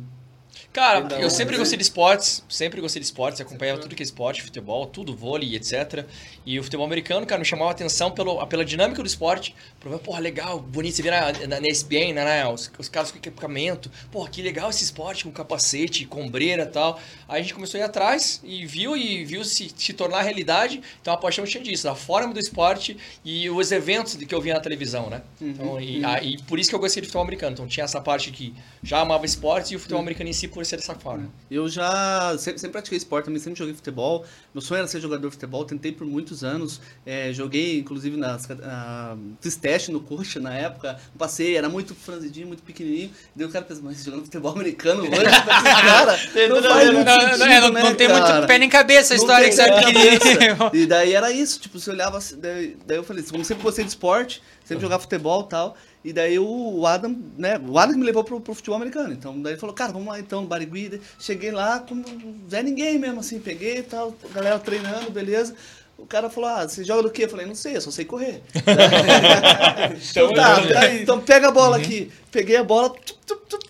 Cara, 0.74 1.08
eu 1.22 1.30
sempre 1.30 1.56
gostei 1.56 1.78
de 1.78 1.84
esportes, 1.84 2.44
sempre 2.50 2.82
gostei 2.82 3.00
de 3.00 3.06
esportes, 3.06 3.40
acompanhava 3.40 3.80
tudo 3.80 3.94
que 3.94 4.02
é 4.02 4.06
esporte, 4.06 4.42
futebol, 4.42 4.88
tudo, 4.88 5.16
vôlei, 5.16 5.56
etc. 5.56 6.04
E 6.46 6.60
o 6.60 6.64
futebol 6.64 6.86
americano, 6.86 7.26
cara, 7.26 7.40
me 7.40 7.46
chamava 7.46 7.70
a 7.70 7.72
atenção 7.72 8.12
pelo, 8.12 8.46
pela 8.48 8.66
dinâmica 8.66 9.02
do 9.02 9.08
esporte. 9.08 9.56
Porra, 10.04 10.20
legal, 10.20 10.60
bonito, 10.60 10.96
você 10.96 11.02
vê 11.02 11.12
na, 11.12 11.32
na, 11.48 11.60
na 11.62 11.68
ESPN, 11.68 12.14
né, 12.14 12.48
os, 12.48 12.72
os 12.78 12.90
caras 12.90 13.12
com 13.12 13.18
equipamento. 13.18 13.90
Porra, 14.12 14.30
que 14.30 14.42
legal 14.42 14.70
esse 14.70 14.84
esporte, 14.84 15.24
com 15.24 15.32
capacete, 15.32 16.06
com 16.06 16.24
ombreira 16.24 16.64
e 16.64 16.68
tal. 16.68 17.00
Aí 17.28 17.40
a 17.40 17.42
gente 17.42 17.54
começou 17.54 17.80
a 17.80 17.84
ir 17.84 17.86
atrás 17.86 18.42
e 18.44 18.66
viu 18.66 18.98
e 18.98 19.24
viu 19.24 19.44
se, 19.46 19.72
se 19.76 19.94
tornar 19.94 20.22
realidade. 20.22 20.82
Então 21.02 21.14
a 21.14 21.18
paixão 21.18 21.46
tinha 21.46 21.64
disso, 21.64 21.84
da 21.84 21.96
forma 21.96 22.34
do 22.34 22.40
esporte 22.40 22.98
e 23.24 23.50
os 23.50 23.72
eventos 23.72 24.16
que 24.16 24.36
eu 24.36 24.42
via 24.42 24.54
na 24.54 24.60
televisão, 24.60 25.10
né? 25.10 25.22
Uhum, 25.40 25.50
então, 25.50 25.82
e, 25.82 26.00
uhum. 26.00 26.08
a, 26.08 26.22
e 26.22 26.38
por 26.44 26.60
isso 26.60 26.70
que 26.70 26.76
eu 26.76 26.80
gostei 26.80 27.02
de 27.02 27.08
futebol 27.08 27.24
americano. 27.24 27.54
Então 27.54 27.68
tinha 27.68 27.84
essa 27.84 28.02
parte 28.02 28.32
que 28.32 28.54
já 28.82 29.00
amava 29.00 29.26
esportes 29.26 29.72
e 29.72 29.76
o 29.76 29.80
futebol 29.80 30.00
uhum. 30.00 30.04
americano 30.04 30.30
em 30.30 30.34
si 30.34 30.48
por 30.48 30.66
ser 30.66 30.78
dessa 30.78 30.96
forma. 30.96 31.30
Eu 31.50 31.70
já 31.70 32.36
sempre, 32.38 32.60
sempre, 32.60 32.74
pratiquei 32.74 32.98
esporte, 32.98 33.26
também 33.26 33.40
sempre 33.40 33.58
joguei 33.60 33.74
futebol. 33.74 34.26
Meu 34.54 34.62
sonho 34.62 34.80
era 34.80 34.88
ser 34.88 35.00
jogador 35.00 35.28
de 35.28 35.34
futebol, 35.34 35.64
tentei 35.66 35.92
por 35.92 36.06
muitos 36.06 36.33
anos. 36.42 36.80
É, 37.06 37.34
joguei, 37.34 37.80
inclusive, 37.80 38.16
nas, 38.16 38.46
uh, 38.46 39.20
fiz 39.42 39.58
teste 39.58 39.92
no 39.92 40.00
coxa 40.00 40.40
na 40.40 40.54
época. 40.54 40.98
Passei, 41.18 41.58
era 41.58 41.68
muito 41.68 41.94
franzidinho, 41.94 42.48
muito 42.48 42.64
pequenininho. 42.64 43.12
Daí 43.36 43.46
o 43.46 43.52
cara 43.52 43.66
pensa, 43.66 43.82
mas 43.84 44.02
jogando 44.02 44.24
futebol 44.24 44.54
americano 44.54 45.02
hoje, 45.04 45.12
cara, 45.12 46.18
não 46.48 46.64
faz 46.64 46.92
muito 46.92 47.06
não, 47.06 47.20
sentido, 47.20 47.38
não, 47.40 47.72
né, 47.72 47.84
não 47.84 47.96
tem 47.96 48.08
cara? 48.08 48.36
muito 48.36 48.48
pé 48.48 48.58
nem 48.58 48.70
cabeça 48.70 49.14
a 49.14 49.18
história 49.18 49.50
que 49.50 49.56
você 49.56 49.64
é 49.64 49.80
pequenininho. 49.80 50.72
E 50.74 50.86
daí 50.86 51.14
era 51.14 51.30
isso, 51.30 51.60
tipo, 51.60 51.78
você 51.78 51.92
olhava, 51.92 52.20
daí, 52.38 52.78
daí 52.88 52.98
eu 52.98 53.04
falei, 53.04 53.24
como 53.24 53.44
sempre 53.44 53.64
gostei 53.64 53.84
de 53.84 53.90
esporte, 53.90 54.42
sempre 54.64 54.82
jogar 54.82 55.00
futebol 55.00 55.42
e 55.42 55.50
tal. 55.50 55.78
E 56.04 56.12
daí 56.12 56.38
o 56.38 56.86
Adam, 56.86 57.18
né? 57.38 57.58
O 57.66 57.80
Adam 57.80 57.98
me 57.98 58.04
levou 58.04 58.24
pro, 58.26 58.42
pro 58.42 58.54
futebol 58.54 58.76
americano. 58.76 59.14
Então 59.14 59.42
daí 59.42 59.54
ele 59.54 59.60
falou, 59.60 59.74
cara, 59.74 59.94
vamos 59.94 60.08
lá 60.10 60.20
então 60.20 60.42
no 60.42 60.48
Barigui. 60.48 61.00
Cheguei 61.18 61.52
lá 61.52 61.80
como 61.80 62.04
Zé 62.50 62.62
Ninguém 62.62 63.00
mesmo, 63.00 63.22
assim, 63.22 63.40
peguei 63.40 63.78
e 63.78 63.84
tal, 63.84 64.14
galera 64.34 64.60
treinando, 64.60 65.10
beleza. 65.12 65.56
O 65.98 66.06
cara 66.06 66.30
falou, 66.30 66.50
ah, 66.50 66.68
você 66.68 66.84
joga 66.84 67.04
do 67.04 67.12
quê? 67.12 67.26
Eu 67.26 67.30
falei, 67.30 67.46
não 67.46 67.56
sei, 67.56 67.78
eu 67.78 67.82
só 67.82 67.92
sei 67.92 68.04
correr. 68.04 68.42
então, 70.12 70.34
tá, 70.34 70.96
então 70.96 71.22
pega 71.22 71.48
a 71.48 71.52
bola 71.52 71.78
uhum. 71.78 71.84
aqui. 71.84 72.12
Peguei 72.32 72.58
a 72.58 72.64
bola, 72.64 72.90
tup, 72.90 73.20
tup, 73.26 73.48
tup, 73.48 73.64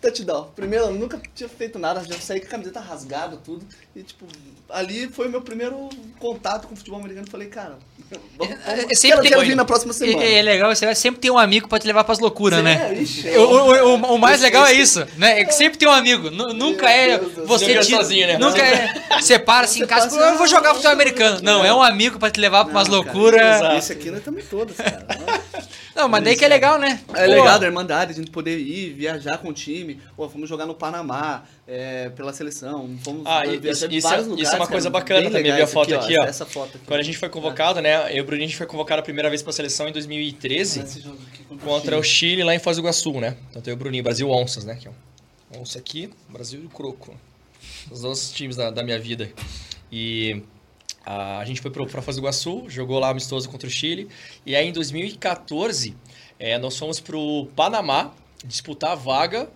touchdown. 0.00 0.50
Primeiro, 0.56 0.86
eu 0.86 0.94
nunca 0.94 1.20
tinha 1.34 1.48
feito 1.48 1.78
nada, 1.78 2.02
já 2.04 2.18
saí 2.18 2.40
com 2.40 2.46
a 2.46 2.50
camiseta 2.50 2.80
rasgada, 2.80 3.36
tudo. 3.36 3.64
E, 3.94 4.02
tipo, 4.02 4.24
ali 4.68 5.08
foi 5.08 5.28
o 5.28 5.30
meu 5.30 5.42
primeiro 5.42 5.88
contato 6.18 6.66
com 6.66 6.74
o 6.74 6.76
futebol 6.76 6.98
americano. 6.98 7.26
Falei, 7.30 7.48
cara, 7.48 7.78
vamos, 8.38 8.54
é, 8.54 8.76
vamos, 8.76 8.90
é, 8.90 8.94
sempre 8.94 9.28
quero, 9.28 9.42
vir 9.42 9.54
na 9.54 9.64
próxima 9.64 9.92
semana. 9.92 10.22
É, 10.22 10.38
é, 10.38 10.42
legal, 10.42 10.74
você 10.74 10.86
vai 10.86 10.94
sempre 10.94 11.20
ter 11.20 11.30
um 11.30 11.38
amigo 11.38 11.68
pra 11.68 11.78
te 11.78 11.86
levar 11.86 12.04
pras 12.04 12.18
loucuras, 12.18 12.64
né? 12.64 12.90
É, 12.90 13.02
ixi, 13.02 13.28
o, 13.36 13.42
o, 13.42 13.88
o, 13.88 14.14
o, 14.14 14.18
mais 14.18 14.40
legal 14.40 14.66
é 14.66 14.72
isso, 14.72 15.06
né? 15.16 15.40
É 15.40 15.44
que 15.44 15.52
sempre 15.52 15.78
tem 15.78 15.86
um 15.86 15.92
amigo. 15.92 16.30
nunca 16.30 16.90
é 16.90 17.18
você 17.18 17.66
tira, 17.66 17.82
sozinho, 17.82 18.26
né? 18.26 18.38
Nunca 18.38 18.62
é. 18.62 19.20
Separa 19.20 19.64
assim 19.64 19.82
em 19.82 19.86
casa, 19.86 20.18
eu 20.18 20.38
vou 20.38 20.46
jogar 20.46 20.70
futebol 20.70 20.92
americano. 20.92 21.40
Não, 21.42 21.64
é 21.64 21.74
um 21.74 21.82
amigo 21.82 22.18
pra 22.18 22.30
te 22.30 22.40
levar 22.40 22.64
pra 22.64 22.72
umas 22.72 22.88
loucuras. 22.88 23.60
Esse 23.76 23.92
aqui 23.92 24.08
nós 24.10 24.20
estamos 24.20 24.44
todos, 24.46 24.76
cara. 24.76 25.06
Não, 25.94 26.08
mas 26.08 26.24
daí 26.24 26.36
que 26.36 26.44
é 26.44 26.48
legal, 26.48 26.78
né? 26.78 27.00
É 27.14 27.26
legal 27.26 27.58
da 27.58 27.66
Irmandade, 27.66 28.12
a 28.12 28.14
gente 28.14 28.30
poder 28.30 28.58
ir, 28.58 28.94
viajar 28.94 29.38
com 29.38 29.48
o 29.48 29.52
time. 29.52 29.89
Pô, 30.16 30.28
fomos 30.28 30.48
jogar 30.48 30.66
no 30.66 30.74
Panamá, 30.74 31.44
é, 31.66 32.10
pela 32.10 32.32
seleção. 32.32 32.98
Fomos 33.02 33.22
ah, 33.26 33.46
isso, 33.46 33.86
isso, 33.90 34.08
é, 34.08 34.16
lugares, 34.16 34.40
isso 34.40 34.52
é 34.52 34.56
uma 34.56 34.66
coisa 34.66 34.90
bacana 34.90 35.30
também, 35.30 35.52
ver 35.52 35.62
a 35.62 35.66
foto 35.66 35.94
aqui, 35.94 36.14
ó. 36.20 36.24
Essa 36.24 36.46
foto 36.46 36.76
aqui. 36.76 36.86
Quando 36.86 37.00
a 37.00 37.02
gente 37.02 37.18
foi 37.18 37.28
convocado, 37.28 37.80
né? 37.80 38.10
Eu 38.12 38.18
e 38.18 38.20
o 38.20 38.24
Bruninho, 38.24 38.46
a 38.46 38.48
gente 38.48 38.58
foi 38.58 38.66
convocado 38.66 39.00
a 39.00 39.02
primeira 39.02 39.28
vez 39.28 39.42
pra 39.42 39.52
seleção 39.52 39.88
em 39.88 39.92
2013 39.92 40.80
ah, 40.80 41.54
contra 41.64 41.98
o 41.98 42.02
Chile. 42.02 42.30
Chile 42.30 42.44
lá 42.44 42.54
em 42.54 42.58
Foz 42.58 42.76
do 42.76 42.82
Iguaçu, 42.82 43.20
né? 43.20 43.36
Então 43.50 43.62
tem 43.62 43.72
o 43.72 43.76
Bruninho, 43.76 44.02
Brasil 44.02 44.30
Onças, 44.30 44.64
né? 44.64 44.74
Aqui, 44.74 44.88
ó. 44.88 45.60
Onça 45.60 45.78
aqui, 45.78 46.10
Brasil 46.28 46.62
e 46.64 46.68
Croco. 46.68 47.14
Os 47.90 48.02
dois 48.02 48.30
times 48.30 48.56
da, 48.56 48.70
da 48.70 48.82
minha 48.82 48.98
vida. 48.98 49.30
E 49.90 50.42
a, 51.04 51.38
a 51.38 51.44
gente 51.44 51.60
foi 51.60 51.70
para 51.70 52.02
Foz 52.02 52.16
do 52.16 52.22
Iguaçu, 52.22 52.64
jogou 52.68 52.98
lá 52.98 53.08
amistoso 53.08 53.48
contra 53.48 53.66
o 53.66 53.70
Chile. 53.70 54.08
E 54.44 54.54
aí 54.54 54.68
em 54.68 54.72
2014, 54.72 55.96
é, 56.38 56.58
nós 56.58 56.76
fomos 56.78 57.00
pro 57.00 57.48
Panamá 57.56 58.12
disputar 58.44 58.92
a 58.92 58.94
vaga 58.94 59.50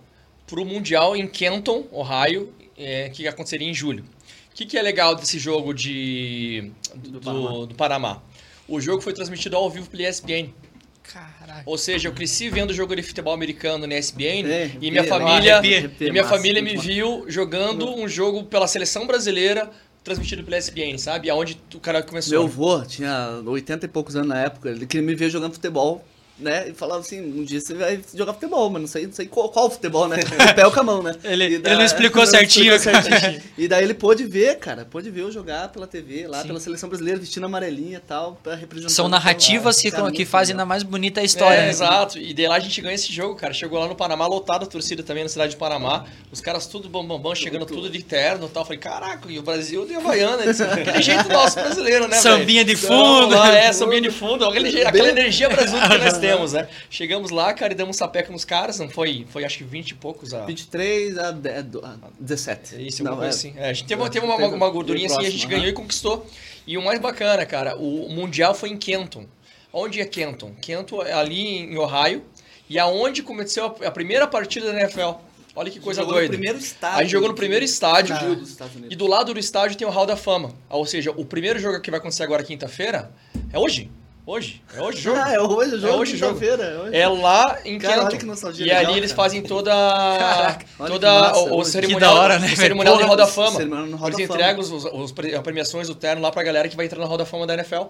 para 0.47 0.59
o 0.59 0.65
Mundial 0.65 1.15
em 1.15 1.27
Kenton, 1.27 1.85
Ohio, 1.91 2.53
é, 2.77 3.09
que 3.09 3.27
aconteceria 3.27 3.67
em 3.67 3.73
julho. 3.73 4.03
O 4.51 4.55
que, 4.55 4.65
que 4.65 4.77
é 4.77 4.81
legal 4.81 5.15
desse 5.15 5.37
jogo 5.37 5.73
de, 5.73 6.71
do, 6.95 7.11
do, 7.11 7.21
Panamá. 7.21 7.49
do, 7.65 7.75
Panamá. 7.75 8.23
O 8.67 8.79
jogo 8.79 9.01
foi 9.01 9.13
transmitido 9.13 9.55
ao 9.57 9.69
vivo 9.69 9.89
pela 9.89 10.07
ESPN. 10.07 10.49
Caraca. 11.03 11.63
Ou 11.65 11.77
seja, 11.77 12.07
eu 12.07 12.13
cresci 12.13 12.49
vendo 12.49 12.73
jogo 12.73 12.95
de 12.95 13.03
futebol 13.03 13.33
americano 13.33 13.85
na 13.85 13.97
ESPN 13.97 14.47
é, 14.47 14.71
e 14.81 14.89
minha 14.89 15.03
família, 15.03 15.61
e 15.63 16.09
minha 16.09 16.23
massa, 16.23 16.35
família 16.35 16.61
me 16.61 16.75
viu 16.77 17.25
jogando 17.27 17.93
um 17.93 18.07
jogo 18.07 18.43
pela 18.45 18.67
seleção 18.67 19.05
brasileira 19.05 19.69
transmitido 20.03 20.43
pela 20.43 20.57
ESPN, 20.57 20.97
sabe? 20.97 21.29
Aonde 21.29 21.59
o 21.73 21.79
cara 21.79 22.01
começou. 22.01 22.31
Meu 22.31 22.43
avô 22.43 22.83
tinha 22.85 23.41
80 23.45 23.85
e 23.85 23.89
poucos 23.89 24.15
anos 24.15 24.29
na 24.29 24.39
época, 24.39 24.69
ele 24.69 24.85
queria 24.85 25.05
me 25.05 25.15
ver 25.15 25.29
jogando 25.29 25.53
futebol 25.53 26.05
né? 26.37 26.69
E 26.69 26.73
falava 26.73 26.99
assim, 26.99 27.21
um 27.21 27.43
dia 27.43 27.61
você 27.61 27.73
vai 27.73 27.99
jogar 28.13 28.33
futebol, 28.33 28.69
mas 28.69 28.81
não 28.81 28.87
sei, 28.87 29.07
não 29.07 29.13
sei 29.13 29.25
qual, 29.27 29.49
qual 29.49 29.69
futebol, 29.69 30.07
né? 30.07 30.17
O 30.51 30.55
pé 30.55 30.65
ou 30.65 30.71
com 30.71 30.79
a 30.79 30.83
mão, 30.83 31.03
né? 31.03 31.15
Ele, 31.23 31.59
daí, 31.59 31.71
ele 31.73 31.79
não 31.79 31.85
explicou 31.85 32.23
não 32.23 32.29
certinho. 32.29 32.75
Explicou 32.75 33.01
certinho. 33.03 33.41
e 33.57 33.67
daí 33.67 33.83
ele 33.83 33.93
pôde 33.93 34.25
ver, 34.25 34.57
cara, 34.57 34.85
pôde 34.85 35.09
ver 35.09 35.21
eu 35.21 35.31
jogar 35.31 35.69
pela 35.69 35.87
TV, 35.87 36.27
lá 36.27 36.41
Sim. 36.41 36.47
pela 36.47 36.59
seleção 36.59 36.89
brasileira, 36.89 37.19
vestindo 37.19 37.45
amarelinha 37.45 37.97
e 37.97 38.07
tal, 38.07 38.39
pra 38.43 38.55
representar. 38.55 38.93
São 38.93 39.07
narrativas 39.07 39.79
que, 39.79 39.91
que 40.11 40.25
fazem 40.25 40.53
ainda 40.53 40.65
mais 40.65 40.83
bonita 40.83 41.21
a 41.21 41.23
história. 41.23 41.57
É, 41.57 41.61
né? 41.63 41.69
Exato. 41.69 42.17
E 42.19 42.33
daí 42.33 42.47
lá 42.47 42.55
a 42.55 42.59
gente 42.59 42.81
ganha 42.81 42.95
esse 42.95 43.11
jogo, 43.11 43.35
cara. 43.35 43.53
Chegou 43.53 43.79
lá 43.79 43.87
no 43.87 43.95
Panamá, 43.95 44.27
lotado 44.27 44.63
a 44.63 44.67
torcida 44.67 45.03
também 45.03 45.23
na 45.23 45.29
cidade 45.29 45.51
de 45.51 45.57
Panamá. 45.57 46.05
Os 46.31 46.41
caras 46.41 46.67
tudo 46.67 46.89
bambambam, 46.89 47.17
bam, 47.17 47.29
bam, 47.29 47.35
chegando 47.35 47.65
tudo 47.65 47.89
de 47.89 48.03
terno 48.03 48.47
e 48.47 48.49
tal. 48.49 48.65
Falei, 48.65 48.79
caraca, 48.79 49.31
e 49.31 49.39
o 49.39 49.43
Brasil 49.43 49.85
de 49.85 49.95
Havaiana, 49.95 50.43
aquele 50.43 51.01
jeito 51.01 51.29
nosso 51.29 51.55
brasileiro, 51.55 52.07
né? 52.07 52.17
Sambinha 52.17 52.65
véio? 52.65 52.75
de 52.75 52.81
fundo. 52.81 53.27
Então, 53.27 53.39
lá, 53.39 53.55
é, 53.55 53.71
sambinha 53.71 54.01
de 54.01 54.11
fundo, 54.11 54.45
aquele, 54.45 54.83
aquela 54.83 55.09
energia 55.09 55.49
brasileira 55.49 55.89
que 55.89 56.05
nós 56.05 56.17
temos, 56.17 56.24
né? 56.53 56.67
Chegamos 56.89 57.31
lá, 57.31 57.53
cara, 57.53 57.73
e 57.73 57.75
damos 57.75 57.97
sapeca 57.97 58.31
nos 58.31 58.45
caras, 58.45 58.79
não 58.79 58.89
foi, 58.89 59.25
foi 59.29 59.43
acho 59.45 59.59
que 59.59 59.63
20 59.63 59.91
e 59.91 59.93
poucos 59.95 60.33
a... 60.33 60.45
23 60.45 61.17
a, 61.17 61.31
17. 62.19 62.87
Isso, 62.87 63.03
não, 63.03 63.23
é, 63.23 63.29
assim. 63.29 63.53
É, 63.57 63.69
a 63.69 63.73
gente 63.73 63.87
teve, 63.87 64.09
teve 64.09 64.25
uma, 64.25 64.35
uma 64.35 64.69
gordurinha 64.69 65.07
assim, 65.07 65.25
a 65.25 65.29
gente 65.29 65.47
ganhou 65.47 65.67
e 65.67 65.73
conquistou. 65.73 66.25
E 66.67 66.77
o 66.77 66.81
mais 66.81 66.99
bacana, 66.99 67.45
cara, 67.45 67.75
o 67.77 68.09
Mundial 68.09 68.55
foi 68.55 68.69
em 68.69 68.77
Kenton. 68.77 69.25
Onde 69.71 69.99
é 69.99 70.05
Kenton? 70.05 70.53
Kenton 70.61 71.03
é 71.03 71.13
ali 71.13 71.59
em 71.59 71.77
Ohio, 71.77 72.23
e 72.69 72.79
aonde 72.79 73.21
começou 73.21 73.77
a 73.85 73.91
primeira 73.91 74.27
partida 74.27 74.71
da 74.71 74.79
NFL. 74.79 75.19
Olha 75.55 75.71
que 75.71 75.79
coisa 75.79 76.03
doida. 76.03 76.23
No 76.23 76.29
primeiro 76.29 76.57
estádio. 76.57 76.97
A 76.97 77.01
gente 77.03 77.11
jogou 77.11 77.29
no 77.29 77.35
primeiro 77.35 77.63
estádio. 77.63 78.15
e 78.89 78.95
do 78.95 79.07
lado 79.07 79.33
do 79.33 79.39
estádio 79.39 79.77
tem 79.77 79.87
o 79.87 79.91
Hall 79.91 80.05
da 80.05 80.17
Fama. 80.17 80.53
Ou 80.69 80.85
seja, 80.85 81.11
o 81.11 81.23
primeiro 81.23 81.59
jogo 81.59 81.79
que 81.79 81.89
vai 81.89 81.99
acontecer 81.99 82.23
agora 82.23 82.43
quinta-feira 82.43 83.09
é 83.53 83.57
hoje. 83.57 83.89
Hoje. 84.27 84.59
É 84.75 84.81
hoje 84.81 84.97
o 84.97 85.01
jogo. 85.01 85.19
Ah, 85.23 85.29
é 85.33 85.39
hoje 85.39 85.75
o 85.75 85.79
jogo. 85.79 85.93
É 85.93 85.97
hoje 85.97 86.15
o 86.15 86.17
jogo. 86.17 86.39
É, 86.91 86.99
é 86.99 87.07
lá 87.07 87.59
em 87.63 87.77
Cara, 87.77 88.07
Kenton. 88.07 88.35
E 88.55 88.63
legal, 88.63 88.77
ali 88.77 88.85
cara. 88.85 88.97
eles 88.97 89.11
fazem 89.11 89.43
toda. 89.43 89.71
Caraca, 89.71 90.65
toda 90.87 91.21
massa, 91.21 91.39
o, 91.39 91.59
o 91.59 91.65
cerimonial, 91.65 92.15
hora, 92.15 92.39
né? 92.39 92.51
o 92.51 92.55
cerimonial 92.57 92.97
de 92.97 93.03
Roda 93.03 93.27
Fama. 93.27 93.61
Eles 94.07 94.19
entregam 94.19 94.59
os, 94.59 94.71
os, 94.71 94.85
os, 94.85 95.11
premiações 95.11 95.87
do 95.87 95.93
terno 95.93 96.23
lá 96.23 96.31
pra 96.31 96.41
galera 96.41 96.67
que 96.67 96.75
vai 96.75 96.87
entrar 96.87 96.99
na 96.99 97.05
Roda 97.05 97.25
Fama 97.25 97.45
da 97.45 97.53
NFL. 97.53 97.83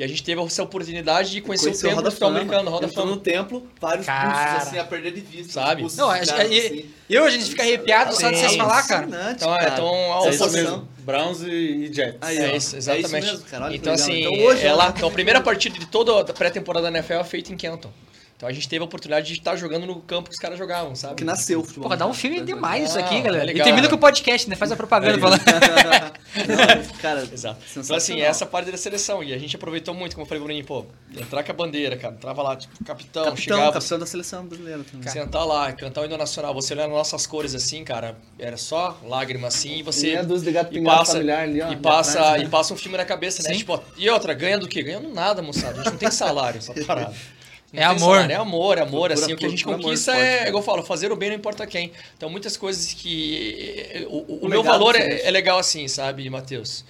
E 0.00 0.02
a 0.02 0.06
gente 0.06 0.22
teve 0.22 0.40
essa 0.40 0.62
oportunidade 0.62 1.30
de 1.30 1.42
conhecer, 1.42 1.66
conhecer 1.66 1.86
o 1.86 1.88
templo 1.90 2.04
do 2.04 2.10
futebol 2.10 2.30
americano, 2.30 2.70
Roda 2.70 2.88
Fama. 2.88 3.10
no 3.10 3.16
templo, 3.18 3.68
vários 3.78 4.06
cara. 4.06 4.30
cursos 4.30 4.68
assim, 4.68 4.78
a 4.78 4.84
perder 4.84 5.12
de 5.12 5.20
vista. 5.20 5.52
Sabe? 5.52 5.86
Não, 5.94 6.08
acho 6.08 6.34
que, 6.34 6.40
assim. 6.40 6.90
eu, 7.10 7.22
a 7.22 7.28
gente 7.28 7.44
fica 7.44 7.62
arrepiado 7.62 8.16
só 8.16 8.30
de 8.30 8.38
vocês 8.38 8.56
falar, 8.56 8.82
cara. 8.88 9.06
Então, 9.32 9.54
é, 9.54 9.68
então, 9.68 10.12
a 10.12 10.20
oposição. 10.20 10.88
Browns 11.00 11.42
e 11.42 11.92
Jets. 11.92 12.16
Aí, 12.22 12.38
é 12.38 12.56
isso, 12.56 12.76
exatamente. 12.78 13.14
É 13.14 13.18
isso 13.18 13.32
mesmo, 13.32 13.44
cara. 13.44 13.76
então, 13.76 13.92
assim, 13.92 14.20
então, 14.20 14.46
hoje, 14.46 14.66
é 14.66 14.72
lá, 14.72 14.90
então, 14.96 15.06
a 15.06 15.12
primeira 15.12 15.42
partida 15.42 15.78
de 15.78 15.84
toda 15.84 16.18
a 16.18 16.32
pré-temporada 16.32 16.90
da 16.90 16.98
NFL 16.98 17.12
é 17.20 17.24
feita 17.24 17.52
em 17.52 17.56
Kenton. 17.58 17.92
Então 18.40 18.48
a 18.48 18.52
gente 18.54 18.66
teve 18.70 18.80
a 18.80 18.86
oportunidade 18.86 19.26
de 19.26 19.34
estar 19.34 19.54
jogando 19.54 19.86
no 19.86 20.00
campo 20.00 20.30
que 20.30 20.34
os 20.34 20.40
caras 20.40 20.56
jogavam, 20.56 20.96
sabe? 20.96 21.16
Que 21.16 21.24
nasceu 21.24 21.60
o 21.60 21.62
futebol. 21.62 21.82
Porra, 21.82 21.98
dá 21.98 22.06
um 22.06 22.14
filme 22.14 22.40
demais 22.40 22.88
isso 22.88 22.98
aqui, 22.98 23.20
galera. 23.20 23.50
É 23.50 23.54
e 23.54 23.62
termina 23.62 23.86
com 23.86 23.96
o 23.96 23.98
podcast, 23.98 24.48
né? 24.48 24.56
Faz 24.56 24.72
a 24.72 24.76
propaganda 24.76 25.18
é 25.18 25.20
falando. 25.20 25.42
cara, 27.02 27.28
Exato. 27.30 27.60
Então, 27.76 27.94
assim, 27.94 28.22
essa 28.22 28.46
parte 28.46 28.70
da 28.70 28.78
seleção. 28.78 29.22
E 29.22 29.34
a 29.34 29.38
gente 29.38 29.56
aproveitou 29.56 29.92
muito, 29.92 30.14
como 30.14 30.24
eu 30.24 30.26
falei, 30.26 30.42
Bruninho, 30.42 30.64
pô, 30.64 30.86
entrar 31.14 31.42
com 31.42 31.52
a 31.52 31.54
bandeira, 31.54 31.98
cara. 31.98 32.14
Entrava 32.14 32.42
lá, 32.42 32.56
tipo, 32.56 32.72
capitão, 32.82 33.24
capitão 33.24 33.36
chegava. 33.36 33.72
Capitão 33.74 33.98
da 33.98 34.06
seleção 34.06 34.46
brasileira 34.46 34.84
também. 34.90 35.06
Sentar 35.06 35.46
lá, 35.46 35.70
cantar 35.72 36.00
o 36.00 36.04
hino 36.06 36.16
nacional. 36.16 36.54
Você 36.54 36.72
olhar 36.72 36.88
nas 36.88 36.96
nossas 36.96 37.26
cores 37.26 37.54
assim, 37.54 37.84
cara, 37.84 38.16
era 38.38 38.56
só 38.56 38.98
lágrima 39.04 39.48
assim, 39.48 39.80
e 39.80 39.82
você. 39.82 40.14
E, 40.14 40.22
dos 40.22 40.42
de 40.42 40.50
gato 40.50 40.74
e 40.74 40.82
passa, 40.82 41.12
familiar 41.12 41.42
ali, 41.42 41.60
ó, 41.60 41.70
e 41.70 41.76
passa, 41.76 42.18
atrás, 42.18 42.40
né? 42.40 42.46
e 42.46 42.48
passa 42.48 42.72
um 42.72 42.76
filme 42.78 42.96
na 42.96 43.04
cabeça, 43.04 43.42
né? 43.42 43.50
Sim. 43.50 43.58
Tipo, 43.58 43.82
e 43.98 44.08
outra, 44.08 44.32
ganha 44.32 44.58
do 44.58 44.66
quê? 44.66 44.82
Ganhando 44.82 45.10
nada, 45.10 45.42
moçada. 45.42 45.74
A 45.74 45.76
gente 45.82 45.90
não 45.90 45.98
tem 45.98 46.10
salário, 46.10 46.56
essa 46.56 46.72
parada. 46.86 47.14
É 47.72 47.84
amor. 47.84 47.98
Salário, 47.98 48.32
é 48.32 48.34
amor, 48.34 48.78
é 48.78 48.80
amor, 48.80 48.90
procura, 48.90 49.14
assim, 49.14 49.32
o 49.32 49.36
que 49.36 49.46
a 49.46 49.48
gente 49.48 49.64
conquista 49.64 50.12
amor, 50.12 50.24
é, 50.24 50.48
igual 50.48 50.62
eu 50.62 50.66
falo, 50.66 50.82
fazer 50.82 51.12
o 51.12 51.16
bem 51.16 51.30
não 51.30 51.36
importa 51.36 51.66
quem. 51.66 51.92
Então, 52.16 52.28
muitas 52.28 52.56
coisas 52.56 52.92
que... 52.92 54.06
O, 54.08 54.16
o, 54.16 54.46
o 54.46 54.48
meu 54.48 54.62
valor 54.62 54.96
é, 54.96 55.22
é, 55.22 55.30
legal 55.30 55.58
assim, 55.58 55.86
sabe, 55.86 56.28
Matheus? 56.28 56.84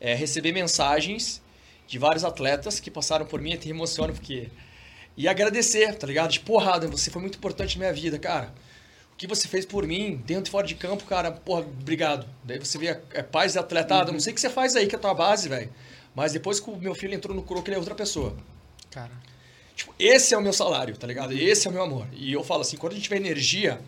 É 0.00 0.14
receber 0.14 0.52
mensagens 0.52 1.40
de 1.86 1.98
vários 1.98 2.24
atletas 2.24 2.80
que 2.80 2.90
passaram 2.90 3.26
por 3.26 3.40
mim, 3.40 3.54
até 3.54 3.68
emociono, 3.68 4.12
porque... 4.12 4.48
E 5.16 5.28
agradecer, 5.28 5.94
tá 5.94 6.06
ligado? 6.08 6.32
De 6.32 6.40
porrada, 6.40 6.88
você 6.88 7.08
foi 7.10 7.22
muito 7.22 7.38
importante 7.38 7.78
na 7.78 7.84
minha 7.84 7.92
vida, 7.92 8.18
cara. 8.18 8.52
o 9.12 9.16
que 9.16 9.28
você 9.28 9.46
fez 9.46 9.64
por 9.64 9.86
mim, 9.86 10.20
dentro 10.26 10.48
e 10.48 10.50
fora 10.50 10.66
de 10.66 10.74
campo, 10.74 11.04
cara, 11.04 11.30
porra, 11.30 11.60
obrigado. 11.60 12.26
Daí 12.42 12.58
você 12.58 12.76
vê, 12.76 12.98
é 13.12 13.22
paz 13.22 13.52
de 13.52 13.60
atletada, 13.60 14.06
uhum. 14.06 14.14
não 14.14 14.20
sei 14.20 14.32
o 14.32 14.34
que 14.34 14.40
você 14.40 14.50
faz 14.50 14.74
aí, 14.74 14.88
que 14.88 14.96
é 14.96 14.98
a 14.98 15.00
tua 15.00 15.14
base, 15.14 15.48
velho. 15.48 15.70
Mas 16.16 16.32
depois 16.32 16.58
que 16.58 16.68
o 16.68 16.76
meu 16.76 16.96
filho 16.96 17.14
entrou 17.14 17.34
no 17.34 17.42
Croco, 17.42 17.68
ele 17.68 17.76
é 17.76 17.78
outra 17.78 17.94
pessoa. 17.94 18.36
Cara. 18.90 19.12
Tipo, 19.74 19.94
esse 19.98 20.34
é 20.34 20.38
o 20.38 20.42
meu 20.42 20.52
salário, 20.52 20.96
tá 20.96 21.06
ligado? 21.06 21.32
Esse 21.32 21.66
é 21.66 21.70
o 21.70 21.72
meu 21.72 21.82
amor. 21.82 22.06
E 22.12 22.32
eu 22.32 22.44
falo 22.44 22.60
assim, 22.60 22.76
quando 22.76 22.92
a 22.92 22.94
gente 22.96 23.04
tiver 23.04 23.16
energia 23.16 23.80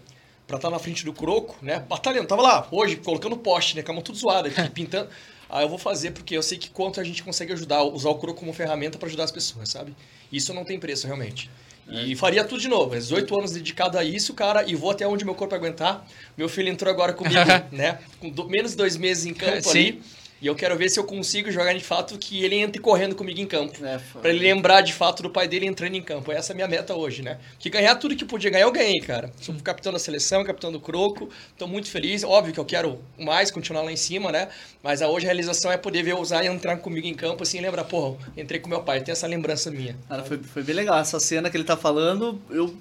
pra 0.47 0.57
estar 0.57 0.69
tá 0.69 0.73
na 0.73 0.79
frente 0.79 1.05
do 1.05 1.13
Croco, 1.13 1.57
né? 1.63 1.81
Batalhando, 1.81 2.27
tava 2.27 2.43
lá, 2.43 2.69
hoje, 2.71 2.97
colocando 2.97 3.37
poste, 3.37 3.77
né? 3.77 3.83
Com 3.83 3.93
a 3.93 3.95
mão 3.95 4.03
tudo 4.03 4.19
zoada 4.19 4.49
aqui, 4.49 4.69
pintando. 4.71 5.09
Aí 5.49 5.65
eu 5.65 5.69
vou 5.69 5.79
fazer 5.79 6.11
porque 6.11 6.37
eu 6.37 6.43
sei 6.43 6.59
que 6.59 6.69
quanto 6.71 7.01
a 7.01 7.05
gente 7.05 7.23
consegue 7.23 7.53
ajudar, 7.53 7.83
usar 7.85 8.11
o 8.11 8.17
Croco 8.17 8.41
como 8.41 8.53
ferramenta 8.53 8.99
para 8.99 9.07
ajudar 9.07 9.25
as 9.25 9.31
pessoas, 9.31 9.69
sabe? 9.69 9.95
Isso 10.33 10.53
não 10.53 10.65
tem 10.65 10.79
preço, 10.79 11.07
realmente. 11.07 11.49
E 11.89 12.13
é. 12.13 12.17
faria 12.17 12.43
tudo 12.43 12.61
de 12.61 12.69
novo. 12.69 12.95
18 12.95 13.39
anos 13.39 13.53
dedicado 13.53 13.97
a 13.97 14.05
isso, 14.05 14.35
cara, 14.35 14.65
e 14.69 14.75
vou 14.75 14.91
até 14.91 15.07
onde 15.07 15.25
meu 15.25 15.35
corpo 15.35 15.55
aguentar. 15.55 16.05
Meu 16.37 16.49
filho 16.49 16.69
entrou 16.69 16.93
agora 16.93 17.13
comigo, 17.13 17.39
né? 17.71 18.01
Com 18.19 18.29
do, 18.29 18.49
menos 18.49 18.73
de 18.73 18.77
dois 18.77 18.97
meses 18.97 19.25
em 19.25 19.33
campo 19.33 19.63
Sim. 19.63 19.79
ali. 19.79 20.03
E 20.41 20.47
eu 20.47 20.55
quero 20.55 20.77
ver 20.77 20.91
se 20.91 20.99
eu 20.99 21.05
consigo 21.05 21.51
jogar 21.51 21.73
de 21.73 21.83
fato 21.83 22.19
que 22.19 22.45
ele 22.45 22.57
entre 22.57 22.81
correndo 22.81 23.15
comigo 23.15 23.41
em 23.41 23.47
campo. 23.47 23.73
É, 23.85 23.99
para 24.21 24.31
ele 24.31 24.41
lembrar 24.41 24.83
de 24.83 24.93
fato 24.93 25.23
do 25.23 25.31
pai 25.31 25.49
dele 25.49 25.67
entrando 25.67 25.95
em 25.95 26.03
campo. 26.03 26.31
Essa 26.31 26.53
é 26.53 26.55
a 26.55 26.57
minha 26.57 26.69
meta 26.69 26.95
hoje, 26.95 27.23
né? 27.23 27.39
Que 27.59 27.71
ganhar 27.71 27.95
tudo 27.97 28.15
que 28.15 28.25
podia 28.25 28.51
ganhar, 28.51 28.65
eu 28.65 28.73
ganhei, 28.73 29.01
cara. 29.01 29.33
Sou 29.41 29.55
hum. 29.55 29.59
capitão 29.59 29.93
da 29.93 29.99
seleção, 29.99 30.45
capitão 30.45 30.71
do 30.71 30.79
Croco. 30.79 31.31
Tô 31.57 31.67
muito 31.67 31.89
feliz. 31.89 32.23
Óbvio 32.23 32.53
que 32.53 32.61
eu 32.61 32.65
quero 32.65 33.01
mais, 33.19 33.51
continuar 33.51 33.83
lá 33.83 33.93
em 33.93 33.97
cima, 33.97 34.31
né? 34.31 34.49
Mas 34.83 35.01
a 35.01 35.09
hoje 35.09 35.25
a 35.25 35.29
realização 35.29 35.73
é 35.73 35.79
poder 35.79 36.03
ver 36.03 36.15
usar 36.15 36.45
e 36.45 36.49
entrar 36.49 36.77
comigo 36.77 37.07
em 37.07 37.15
campo, 37.15 37.43
assim, 37.43 37.61
lembrar, 37.61 37.85
porra, 37.85 38.19
entrei 38.37 38.61
com 38.61 38.69
meu 38.69 38.83
pai. 38.83 39.01
Tem 39.01 39.13
essa 39.13 39.27
lembrança 39.27 39.71
minha. 39.71 39.97
Cara, 40.09 40.23
foi, 40.23 40.39
foi 40.39 40.63
bem 40.63 40.75
legal. 40.75 40.99
Essa 40.99 41.19
cena 41.19 41.49
que 41.49 41.57
ele 41.57 41.65
tá 41.65 41.77
falando, 41.77 42.41
eu 42.51 42.77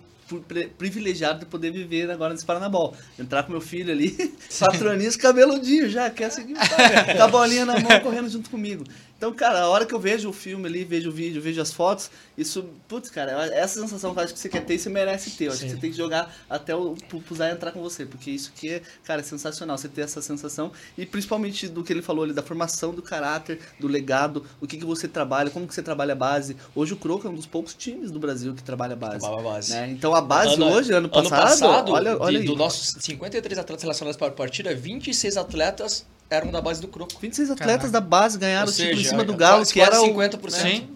privilegiado 0.77 1.39
de 1.39 1.45
poder 1.45 1.71
viver 1.71 2.09
agora 2.09 2.33
nesse 2.33 2.45
Paranabol. 2.45 2.95
Entrar 3.17 3.43
com 3.43 3.51
meu 3.51 3.61
filho 3.61 3.91
ali, 3.91 4.11
patronismo, 4.59 5.21
cabeludinho 5.21 5.89
já, 5.89 6.09
quer 6.09 6.31
seguir 6.31 6.55
com 7.17 7.23
a 7.23 7.27
bolinha 7.27 7.65
na 7.65 7.79
mão 7.79 7.99
correndo 8.01 8.29
junto 8.29 8.49
comigo. 8.49 8.83
Então, 9.17 9.33
cara, 9.33 9.61
a 9.61 9.69
hora 9.69 9.85
que 9.85 9.95
eu 9.95 9.99
vejo 9.99 10.29
o 10.29 10.33
filme 10.33 10.67
ali, 10.67 10.83
vejo 10.83 11.09
o 11.09 11.11
vídeo, 11.11 11.41
vejo 11.41 11.61
as 11.61 11.71
fotos, 11.71 12.11
isso, 12.37 12.65
putz, 12.87 13.09
cara, 13.09 13.45
essa 13.55 13.79
sensação 13.79 14.13
que 14.13 14.19
eu 14.19 14.23
acho 14.23 14.33
que 14.33 14.39
você 14.39 14.49
quer 14.49 14.65
ter 14.65 14.75
e 14.75 14.79
você 14.79 14.89
merece 14.89 15.31
ter. 15.31 15.45
Eu 15.45 15.51
acho 15.51 15.61
Sim. 15.61 15.67
que 15.67 15.73
você 15.73 15.79
tem 15.79 15.91
que 15.91 15.97
jogar 15.97 16.35
até 16.49 16.75
o 16.75 16.95
Puzai 17.25 17.51
entrar 17.51 17.71
com 17.71 17.81
você, 17.81 18.05
porque 18.05 18.29
isso 18.29 18.51
aqui 18.55 18.73
é, 18.73 18.81
cara, 19.05 19.21
é 19.21 19.23
sensacional, 19.23 19.77
você 19.77 19.87
ter 19.87 20.01
essa 20.01 20.21
sensação. 20.21 20.69
E 20.97 21.05
principalmente 21.05 21.69
do 21.69 21.81
que 21.81 21.93
ele 21.93 22.01
falou 22.01 22.25
ali, 22.25 22.33
da 22.33 22.41
formação 22.41 22.93
do 22.93 23.01
caráter, 23.01 23.59
do 23.79 23.87
legado, 23.87 24.45
o 24.59 24.67
que, 24.67 24.77
que 24.77 24.85
você 24.85 25.07
trabalha, 25.07 25.49
como 25.49 25.65
que 25.65 25.73
você 25.73 25.81
trabalha 25.81 26.11
a 26.11 26.15
base. 26.15 26.57
Hoje 26.75 26.93
o 26.93 26.97
Croco 26.97 27.25
é 27.25 27.29
um 27.29 27.35
dos 27.35 27.45
poucos 27.45 27.73
times 27.73 28.11
do 28.11 28.19
Brasil 28.19 28.53
que 28.53 28.63
trabalha 28.63 28.93
a 28.93 28.97
base. 28.97 29.19
Trabalha 29.19 29.39
a 29.39 29.53
base. 29.53 29.71
Né? 29.71 29.91
Então 29.91 30.13
a 30.13 30.21
base 30.21 30.55
ano, 30.55 30.65
hoje, 30.65 30.91
ano 30.91 31.07
passado, 31.07 31.33
ano 31.33 31.41
passado 31.41 31.91
olha, 31.93 32.17
olha 32.19 32.39
de, 32.41 32.47
Do 32.47 32.55
nossos 32.57 32.97
53 32.99 33.59
atletas 33.59 33.81
relacionados 33.81 34.17
para 34.17 34.27
a 34.27 34.31
partida, 34.31 34.75
26 34.75 35.37
atletas 35.37 36.05
eram 36.29 36.51
da 36.51 36.61
base 36.61 36.81
do 36.81 36.87
Croco. 36.87 37.13
26 37.19 37.51
atletas 37.51 37.75
Caraca. 37.75 37.91
da 37.91 38.01
base 38.01 38.37
ganharam 38.37 38.69
o 38.69 38.73
título 38.73 38.99
em 38.99 39.04
cima 39.09 39.23
do 39.23 39.35
Galo, 39.35 39.65
que 39.65 39.79
era 39.79 39.97
50%. 39.97 40.43
O... 40.43 40.51
Sim. 40.51 40.95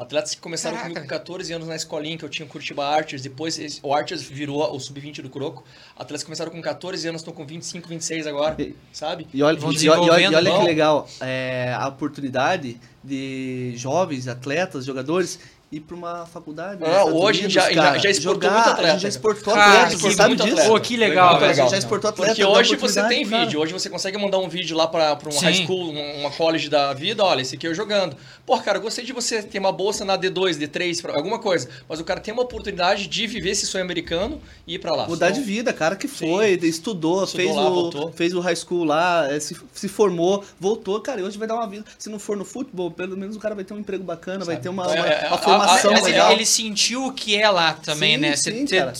Atletas 0.00 0.34
que 0.34 0.40
começaram 0.40 0.76
Caraca. 0.76 0.94
comigo 0.94 1.12
com 1.12 1.18
14 1.18 1.52
anos 1.52 1.68
na 1.68 1.76
escolinha, 1.76 2.16
que 2.16 2.24
eu 2.24 2.28
tinha 2.30 2.48
Curitiba 2.48 2.86
Archers, 2.86 3.20
depois 3.20 3.80
o 3.82 3.92
Archers 3.92 4.22
virou 4.22 4.74
o 4.74 4.80
sub-20 4.80 5.20
do 5.20 5.28
Croco. 5.28 5.62
Atletas 5.94 6.22
que 6.22 6.24
começaram 6.24 6.50
com 6.50 6.62
14 6.62 7.06
anos, 7.06 7.20
estão 7.20 7.34
com 7.34 7.44
25, 7.44 7.86
26 7.86 8.26
agora, 8.26 8.56
e, 8.58 8.74
sabe? 8.94 9.26
E 9.32 9.42
olha, 9.42 9.58
e, 9.58 9.84
e 9.84 9.88
olha, 9.90 10.20
e 10.22 10.34
olha 10.34 10.58
que 10.58 10.64
legal, 10.64 11.06
é, 11.20 11.74
a 11.78 11.86
oportunidade 11.86 12.80
de 13.04 13.74
jovens, 13.76 14.26
atletas, 14.26 14.86
jogadores 14.86 15.38
ir 15.72 15.80
para 15.80 15.94
uma 15.94 16.26
faculdade. 16.26 16.82
Ah, 16.84 17.04
hoje 17.04 17.40
Unidos, 17.40 17.52
já, 17.52 17.72
já, 17.72 17.96
já 17.98 18.10
exportou 18.10 18.50
jogar, 18.50 18.54
muito 18.54 18.70
atleta. 18.70 18.98
já 18.98 19.08
exportou 19.08 19.54
cara, 19.54 19.82
atleta, 19.82 19.98
você 19.98 20.10
sabe 20.10 20.34
disso? 20.34 20.66
Pô, 20.66 20.80
que 20.80 20.96
legal, 20.96 21.34
legal, 21.34 21.48
legal. 21.48 21.68
já 21.70 21.78
exportou 21.78 22.10
atleta. 22.10 22.34
Porque 22.34 22.44
hoje 22.44 22.74
você 22.74 23.06
tem 23.06 23.24
vídeo, 23.24 23.60
hoje 23.60 23.72
você 23.72 23.88
consegue 23.88 24.18
mandar 24.18 24.38
um 24.38 24.48
vídeo 24.48 24.76
lá 24.76 24.88
para 24.88 25.16
um 25.28 25.30
Sim. 25.30 25.44
high 25.44 25.54
school, 25.54 25.90
uma 25.90 26.30
college 26.32 26.68
da 26.68 26.92
vida, 26.92 27.24
olha, 27.24 27.42
esse 27.42 27.54
aqui 27.54 27.68
eu 27.68 27.74
jogando. 27.74 28.16
Pô, 28.44 28.58
cara, 28.58 28.78
eu 28.78 28.82
gostei 28.82 29.04
de 29.04 29.12
você 29.12 29.44
ter 29.44 29.60
uma 29.60 29.70
bolsa 29.70 30.04
na 30.04 30.18
D2, 30.18 30.58
D3, 30.58 31.08
alguma 31.14 31.38
coisa, 31.38 31.68
mas 31.88 32.00
o 32.00 32.04
cara 32.04 32.18
tem 32.18 32.34
uma 32.34 32.42
oportunidade 32.42 33.06
de 33.06 33.26
viver 33.28 33.50
esse 33.50 33.64
sonho 33.64 33.84
americano 33.84 34.40
e 34.66 34.74
ir 34.74 34.80
para 34.80 34.92
lá. 34.92 35.06
Mudar 35.06 35.30
de 35.30 35.40
vida, 35.40 35.72
cara 35.72 35.94
que 35.94 36.08
foi, 36.08 36.58
Sim. 36.58 36.66
estudou, 36.66 37.22
estudou 37.22 37.46
fez, 37.46 37.56
lá, 37.56 37.70
o, 37.70 38.12
fez 38.12 38.34
o 38.34 38.40
high 38.40 38.56
school 38.56 38.82
lá, 38.82 39.32
é, 39.32 39.38
se, 39.38 39.56
se 39.72 39.86
formou, 39.86 40.42
voltou, 40.58 41.00
cara, 41.00 41.20
e 41.20 41.22
hoje 41.22 41.38
vai 41.38 41.46
dar 41.46 41.54
uma 41.54 41.68
vida. 41.68 41.84
Se 41.96 42.10
não 42.10 42.18
for 42.18 42.36
no 42.36 42.44
futebol, 42.44 42.90
pelo 42.90 43.16
menos 43.16 43.36
o 43.36 43.38
cara 43.38 43.54
vai 43.54 43.62
ter 43.62 43.72
um 43.72 43.78
emprego 43.78 44.02
bacana, 44.02 44.40
Sabe? 44.44 44.54
vai 44.54 44.60
ter 44.60 44.68
uma, 44.68 44.86
uma, 44.88 45.06
é, 45.06 45.28
uma 45.28 45.38
formação 45.38 45.59
a, 45.60 45.80
a, 45.80 46.02
legal 46.02 46.32
ele 46.32 46.46
sentiu 46.46 47.06
o 47.06 47.12
que 47.12 47.36
é 47.36 47.48
lá 47.48 47.74
também, 47.74 48.14
sim, 48.14 48.20
né? 48.20 48.36
Sim, 48.36 48.66
Cê, 48.66 48.78
cara. 48.78 48.92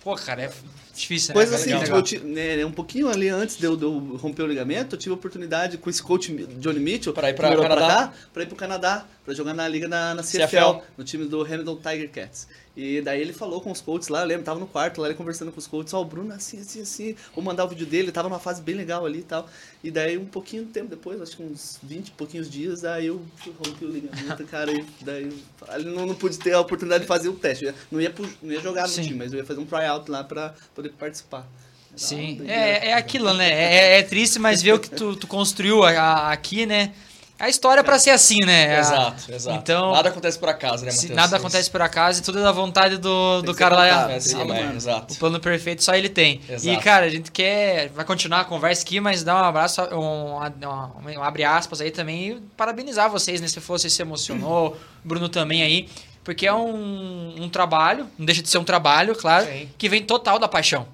Pô, 0.00 0.14
cara, 0.16 0.42
é 0.42 0.50
difícil, 0.94 1.32
Coisa 1.32 1.52
né? 1.52 1.56
Assim, 1.56 2.02
tipo, 2.02 2.26
né, 2.26 2.64
um 2.64 2.72
pouquinho 2.72 3.08
ali 3.08 3.28
antes 3.28 3.56
de 3.56 3.64
eu, 3.64 3.76
de 3.76 3.84
eu, 3.84 4.18
romper 4.20 4.42
o 4.42 4.46
ligamento, 4.46 4.94
eu 4.94 4.98
tive 4.98 5.12
a 5.12 5.14
oportunidade 5.14 5.78
com 5.78 5.88
esse 5.88 6.02
coach 6.02 6.32
Johnny 6.58 6.80
Mitchell 6.80 7.12
para 7.12 7.30
ir 7.30 7.34
para 7.34 7.48
Canadá, 7.56 7.74
pra 7.74 7.86
cá, 7.86 8.12
para 8.32 8.42
ir 8.42 8.46
pro 8.46 8.56
Canadá, 8.56 9.04
para 9.24 9.34
jogar 9.34 9.54
na 9.54 9.66
liga 9.68 9.86
na, 9.88 10.14
na 10.14 10.22
CFL, 10.22 10.46
CFL, 10.46 10.82
no 10.96 11.04
time 11.04 11.24
do 11.26 11.42
Hamilton 11.42 11.76
Tiger 11.76 12.10
Cats. 12.10 12.48
E 12.74 13.02
daí 13.02 13.20
ele 13.20 13.32
falou 13.34 13.60
com 13.60 13.70
os 13.70 13.82
coaches 13.82 14.08
lá, 14.08 14.22
eu 14.22 14.26
lembro, 14.26 14.44
tava 14.44 14.58
no 14.58 14.66
quarto 14.66 15.00
lá, 15.00 15.06
ele 15.06 15.14
conversando 15.14 15.52
com 15.52 15.58
os 15.58 15.66
coaches, 15.66 15.92
ó, 15.92 15.98
oh, 15.98 16.02
o 16.02 16.04
Bruno 16.06 16.32
assim, 16.32 16.58
assim, 16.58 16.80
assim, 16.80 17.16
vou 17.34 17.44
mandar 17.44 17.64
o 17.66 17.68
vídeo 17.68 17.86
dele, 17.86 18.10
tava 18.10 18.30
numa 18.30 18.40
fase 18.40 18.62
bem 18.62 18.74
legal 18.74 19.04
ali 19.04 19.18
e 19.18 19.24
tal. 19.24 19.48
E 19.84 19.90
daí 19.90 20.16
um 20.16 20.24
pouquinho 20.24 20.64
de 20.64 20.72
tempo 20.72 20.88
depois, 20.88 21.20
acho 21.20 21.36
que 21.36 21.42
uns 21.42 21.78
20 21.82 22.12
pouquinhos 22.12 22.50
dias, 22.50 22.80
daí 22.80 23.06
eu 23.06 23.22
rompi 23.58 23.84
o 23.84 23.88
ligamento, 23.88 24.44
cara, 24.46 24.72
e 24.72 24.84
daí 25.02 25.30
eu 25.74 25.84
não, 25.84 26.06
não 26.06 26.14
pude 26.14 26.38
ter 26.38 26.54
a 26.54 26.60
oportunidade 26.60 27.02
de 27.02 27.08
fazer 27.08 27.28
o 27.28 27.34
teste. 27.34 27.66
Eu 27.66 27.74
não 27.90 28.00
ia, 28.00 28.12
não 28.42 28.52
ia 28.52 28.60
jogar 28.60 28.82
no 28.82 28.88
Sim. 28.88 29.02
time, 29.02 29.18
mas 29.18 29.32
eu 29.32 29.38
ia 29.38 29.44
fazer 29.44 29.60
um 29.60 29.66
tryout 29.66 30.10
lá 30.10 30.24
pra 30.24 30.54
poder 30.74 30.90
participar. 30.90 31.46
Sim, 31.94 32.40
é, 32.48 32.88
é 32.88 32.94
aquilo, 32.94 33.34
né? 33.34 33.50
É, 33.50 33.98
é 33.98 34.02
triste, 34.02 34.38
mas 34.38 34.62
ver 34.62 34.72
o 34.72 34.80
que 34.80 34.88
tu, 34.88 35.14
tu 35.14 35.26
construiu 35.26 35.84
aqui, 35.84 36.64
né? 36.64 36.94
A 37.42 37.48
história 37.48 37.80
é 37.80 37.82
para 37.82 37.98
ser 37.98 38.10
assim, 38.10 38.38
né? 38.46 38.78
Exato, 38.78 39.32
exato. 39.32 39.58
Então, 39.58 39.90
nada 39.90 40.10
acontece 40.10 40.38
por 40.38 40.48
acaso, 40.48 40.84
né, 40.84 40.92
Matheus? 40.92 41.10
Nada 41.10 41.36
acontece 41.38 41.68
por 41.68 41.82
acaso 41.82 42.20
e 42.20 42.22
tudo 42.22 42.38
é 42.38 42.42
da 42.42 42.52
vontade 42.52 42.98
do, 42.98 43.42
do 43.42 43.52
cara 43.52 43.74
lá. 43.74 44.12
É, 44.12 44.20
sim, 44.20 44.38
é, 44.52 44.76
exato. 44.76 45.14
O 45.14 45.16
plano 45.16 45.40
perfeito 45.40 45.82
só 45.82 45.92
ele 45.92 46.08
tem. 46.08 46.40
Exato. 46.48 46.68
E, 46.68 46.80
cara, 46.80 47.06
a 47.06 47.08
gente 47.08 47.32
quer. 47.32 47.88
Vai 47.88 48.04
continuar 48.04 48.42
a 48.42 48.44
conversa 48.44 48.84
aqui, 48.84 49.00
mas 49.00 49.24
dá 49.24 49.34
um 49.34 49.44
abraço, 49.44 49.82
um, 49.92 50.36
um, 50.36 51.18
um 51.18 51.22
abre 51.24 51.42
aspas 51.42 51.80
aí 51.80 51.90
também 51.90 52.28
e 52.28 52.34
parabenizar 52.56 53.10
vocês, 53.10 53.40
né? 53.40 53.48
Se 53.48 53.58
você 53.58 53.90
se 53.90 54.00
emocionou, 54.00 54.76
Bruno 55.02 55.28
também 55.28 55.64
aí. 55.64 55.88
Porque 56.22 56.46
é 56.46 56.54
um, 56.54 57.34
um 57.40 57.48
trabalho, 57.48 58.06
não 58.16 58.24
deixa 58.24 58.40
de 58.40 58.48
ser 58.48 58.58
um 58.58 58.64
trabalho, 58.64 59.16
claro, 59.16 59.46
Sim. 59.46 59.68
que 59.76 59.88
vem 59.88 60.04
total 60.04 60.38
da 60.38 60.46
paixão. 60.46 60.86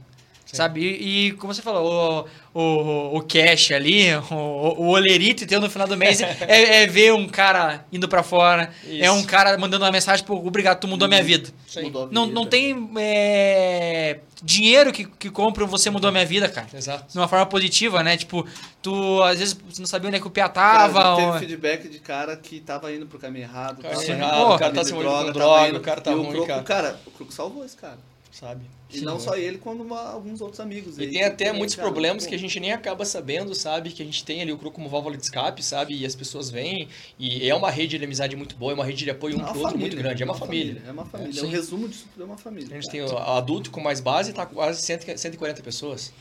Sim. 0.49 0.57
Sabe? 0.57 0.81
E, 0.81 1.27
e, 1.27 1.33
como 1.33 1.53
você 1.53 1.61
falou, 1.61 2.27
o, 2.55 2.61
o, 2.61 3.19
o 3.19 3.23
cash 3.23 3.73
ali, 3.73 4.07
o, 4.33 4.35
o 4.35 4.89
olerito 4.89 5.47
tendo 5.47 5.65
no 5.65 5.71
final 5.71 5.87
do 5.87 5.95
mês 5.95 6.23
é, 6.25 6.83
é, 6.83 6.87
ver 6.87 7.13
um 7.13 7.29
cara 7.29 7.85
indo 7.93 8.09
para 8.09 8.23
fora, 8.23 8.71
Isso. 8.83 9.05
é 9.05 9.13
um 9.13 9.23
cara 9.23 9.59
mandando 9.59 9.85
uma 9.85 9.93
mensagem, 9.93 10.25
pô, 10.25 10.37
obrigado, 10.37 10.81
tu 10.81 10.89
mudou 10.89 11.05
a 11.05 11.09
minha 11.09 11.23
vida. 11.23 11.51
Mudou 11.83 12.09
não, 12.11 12.25
não 12.25 12.47
tem 12.47 12.91
é, 12.97 14.21
dinheiro 14.43 14.91
que, 14.91 15.05
que 15.05 15.29
compra 15.29 15.67
você 15.67 15.91
mudou 15.91 16.09
a 16.09 16.13
minha 16.13 16.25
vida, 16.25 16.49
cara. 16.49 16.69
Exato. 16.73 17.13
De 17.13 17.19
uma 17.19 17.29
forma 17.29 17.45
positiva, 17.45 18.03
né? 18.03 18.17
Tipo, 18.17 18.47
tu 18.81 19.23
às 19.23 19.39
vezes 19.39 19.55
você 19.69 19.83
não 19.83 19.87
sabia 19.87 20.09
onde 20.09 20.17
é 20.17 20.21
que 20.21 20.27
o 20.27 20.31
pia 20.31 20.49
tava. 20.49 21.03
Cara, 21.03 21.17
teve 21.17 21.29
ou... 21.29 21.39
feedback 21.39 21.89
de 21.91 21.99
cara 21.99 22.35
que 22.39 22.59
tava 22.61 22.91
indo 22.91 23.07
pro 23.07 23.19
caminho 23.19 23.45
errado. 23.45 23.83
Cara, 23.83 24.03
errado, 24.03 24.55
o 24.55 24.59
cara 24.59 24.73
tá 24.73 24.83
se 24.83 24.95
com 24.95 25.03
droga, 25.03 25.77
o 25.77 25.81
cara 25.81 26.01
tá 26.01 26.13
ruim, 26.13 26.27
o 26.27 26.31
Croco, 26.31 26.47
cara. 26.47 26.63
cara. 26.63 27.01
O 27.07 27.11
Croco 27.11 27.35
salvou 27.35 27.67
esse 27.67 27.77
cara. 27.77 27.99
Sabe? 28.39 28.65
E 28.89 29.01
Sim, 29.01 29.05
não 29.05 29.19
só 29.19 29.37
ele, 29.37 29.59
como 29.59 29.83
uma, 29.83 30.13
alguns 30.13 30.41
outros 30.41 30.61
amigos. 30.61 30.97
E 30.97 31.09
tem 31.09 31.25
até 31.25 31.53
muitos 31.53 31.75
cara, 31.75 31.89
problemas 31.89 32.25
que 32.25 32.37
a 32.37 32.39
gente 32.39 32.61
nem 32.61 32.71
acaba 32.71 33.05
sabendo, 33.05 33.53
sabe? 33.53 33.91
Que 33.91 34.01
a 34.01 34.05
gente 34.05 34.25
tem 34.25 34.41
ali 34.41 34.53
o 34.53 34.57
CRU 34.57 34.71
como 34.71 34.89
válvula 34.89 35.17
de 35.17 35.25
escape, 35.25 35.61
sabe? 35.61 35.99
E 35.99 36.07
as 36.07 36.15
pessoas 36.15 36.49
vêm. 36.49 36.89
E 37.19 37.49
é 37.51 37.55
uma 37.55 37.69
rede 37.69 37.99
de 37.99 38.05
amizade 38.05 38.37
muito 38.37 38.55
boa, 38.55 38.71
é 38.71 38.75
uma 38.77 38.85
rede 38.85 39.03
de 39.03 39.11
apoio 39.11 39.37
um 39.37 39.43
é 39.43 39.51
pro 39.51 39.61
outro 39.61 39.77
muito 39.77 39.97
grande. 39.97 40.23
É 40.23 40.25
uma, 40.25 40.35
é 40.35 40.37
uma 40.37 40.47
família. 40.47 40.75
família. 40.75 40.89
É 40.89 40.93
uma 40.93 41.05
família. 41.05 41.41
É, 41.41 41.45
um 41.45 41.49
resumo 41.49 41.89
disso 41.89 42.07
tudo 42.13 42.23
é 42.23 42.27
uma 42.27 42.39
família. 42.39 42.69
A 42.71 42.81
gente 42.81 42.91
cara. 42.91 43.09
tem 43.09 43.17
o 43.17 43.19
adulto 43.19 43.73
com 43.73 43.81
mais 43.81 44.01
base, 44.01 44.33
tá 44.33 44.47
quase 44.47 44.81
140 44.83 45.61
pessoas. 45.61 46.13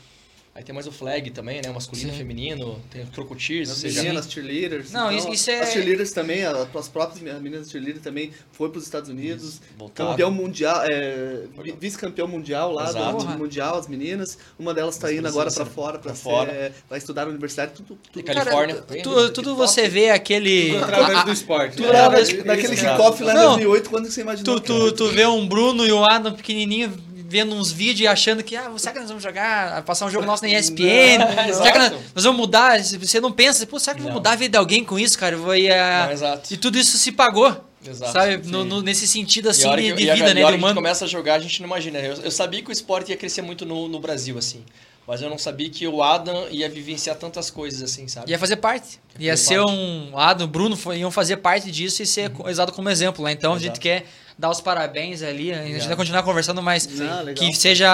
Aí 0.58 0.64
tem 0.64 0.74
mais 0.74 0.88
o 0.88 0.92
flag 0.92 1.30
também, 1.30 1.60
né? 1.62 1.70
O 1.70 1.74
masculino, 1.74 2.10
Sim. 2.10 2.18
feminino, 2.18 2.82
tem 2.90 3.04
o 3.04 3.06
Crocodiles, 3.06 3.70
ou 3.70 3.76
seja... 3.76 4.02
Meninas, 4.02 4.28
cheerleaders. 4.28 4.90
Não, 4.90 5.12
então, 5.12 5.32
isso, 5.32 5.48
é... 5.52 5.60
As 5.60 5.70
cheerleaders 5.70 6.10
também, 6.10 6.44
as 6.44 6.88
próprias 6.88 7.22
meninas 7.40 7.70
cheerleaders 7.70 8.02
também 8.02 8.32
foi 8.50 8.68
para 8.68 8.78
os 8.78 8.84
Estados 8.84 9.08
Unidos. 9.08 9.60
Voltaram. 9.78 10.10
Campeão 10.10 10.32
mundial, 10.32 10.82
é, 10.82 11.44
vice-campeão 11.78 12.26
mundial 12.26 12.72
lá 12.72 12.88
Exato. 12.88 13.24
do 13.24 13.38
mundial, 13.38 13.78
as 13.78 13.86
meninas. 13.86 14.36
Uma 14.58 14.74
delas 14.74 14.96
está 14.96 15.12
indo 15.12 15.28
agora 15.28 15.48
para 15.48 15.64
fora 15.64 15.96
para 16.00 16.12
fora. 16.12 16.72
Vai 16.90 16.98
estudar 16.98 17.26
na 17.26 17.30
universidade, 17.30 17.74
tudo... 17.74 17.96
tudo 18.10 18.24
Califórnia. 18.24 18.82
Cara, 18.82 19.00
tu, 19.00 19.30
tudo 19.30 19.54
você 19.54 19.88
vê 19.88 20.10
aquele... 20.10 20.72
Tudo 20.72 20.82
através 20.82 21.24
do 21.24 21.32
esporte. 21.32 21.76
Tudo 21.76 21.92
né? 21.92 22.00
através 22.00 22.42
daquele 22.42 22.74
kickoff 22.74 23.22
lá 23.22 23.32
em 23.32 23.46
2008, 23.46 23.90
quando 23.90 24.10
você 24.10 24.22
imaginou. 24.22 24.58
Tu, 24.58 24.66
tu, 24.66 24.90
tu 24.92 25.08
vê 25.10 25.24
um 25.24 25.46
Bruno 25.46 25.86
e 25.86 25.92
um 25.92 26.04
Adam 26.04 26.34
pequenininho 26.34 27.06
vendo 27.28 27.54
uns 27.54 27.70
vídeos 27.70 28.00
e 28.00 28.06
achando 28.06 28.42
que, 28.42 28.56
ah, 28.56 28.72
será 28.78 28.94
que 28.94 29.00
nós 29.00 29.08
vamos 29.08 29.22
jogar, 29.22 29.82
passar 29.82 30.06
um 30.06 30.10
jogo 30.10 30.24
nosso 30.24 30.42
na 30.42 30.48
ESPN? 30.48 31.18
Não, 31.18 31.54
será 31.54 31.72
que 31.72 31.78
nós, 31.78 31.92
nós, 32.14 32.24
vamos 32.24 32.40
mudar? 32.40 32.82
Você 32.82 33.20
não 33.20 33.30
pensa, 33.30 33.66
pô, 33.66 33.78
será 33.78 33.94
que 33.94 34.00
eu 34.00 34.04
vou 34.04 34.14
mudar 34.14 34.32
a 34.32 34.36
vida 34.36 34.52
de 34.52 34.58
alguém 34.58 34.82
com 34.82 34.98
isso, 34.98 35.18
cara? 35.18 35.36
Vou, 35.36 35.54
e, 35.54 35.68
não, 35.68 36.40
e 36.50 36.56
tudo 36.56 36.78
isso 36.78 36.96
se 36.96 37.12
pagou. 37.12 37.54
Exato, 37.86 38.12
sabe? 38.12 38.48
No, 38.48 38.64
no, 38.64 38.82
nesse 38.82 39.06
sentido, 39.06 39.50
assim, 39.50 39.68
de, 39.76 39.82
de 39.82 39.92
vida, 39.92 40.12
a, 40.12 40.34
né? 40.34 40.40
E 40.40 40.44
a, 40.44 40.50
gente 40.50 40.74
começa 40.74 41.04
a 41.04 41.08
jogar, 41.08 41.34
a 41.34 41.38
gente 41.38 41.60
não 41.60 41.66
imagina. 41.66 41.98
Eu, 41.98 42.14
eu 42.14 42.30
sabia 42.30 42.62
que 42.62 42.70
o 42.70 42.72
esporte 42.72 43.10
ia 43.10 43.16
crescer 43.16 43.42
muito 43.42 43.66
no, 43.66 43.86
no 43.88 44.00
Brasil, 44.00 44.36
assim. 44.38 44.64
Mas 45.06 45.22
eu 45.22 45.30
não 45.30 45.38
sabia 45.38 45.70
que 45.70 45.86
o 45.86 46.02
Adam 46.02 46.48
ia 46.50 46.68
vivenciar 46.68 47.16
tantas 47.16 47.50
coisas 47.50 47.82
assim, 47.82 48.08
sabe? 48.08 48.30
Ia 48.30 48.38
fazer 48.38 48.56
parte. 48.56 49.00
Ia, 49.18 49.28
ia 49.28 49.36
ser 49.36 49.56
parte. 49.56 49.72
um. 49.72 50.18
Adam, 50.18 50.46
Bruno 50.46 50.76
iam 50.94 51.10
fazer 51.10 51.38
parte 51.38 51.70
disso 51.70 52.02
e 52.02 52.06
ser 52.06 52.30
uhum. 52.30 52.50
usado 52.50 52.72
como 52.72 52.90
exemplo. 52.90 53.24
Né? 53.24 53.32
Então 53.32 53.52
Exato. 53.52 53.64
a 53.64 53.66
gente 53.68 53.80
quer 53.80 54.06
dar 54.38 54.50
os 54.50 54.60
parabéns 54.60 55.22
ali. 55.22 55.52
A 55.52 55.64
gente 55.64 55.86
vai 55.86 55.96
continuar 55.96 56.22
conversando, 56.22 56.62
mas 56.62 56.86
não, 56.86 57.34
que 57.34 57.52
seja 57.54 57.92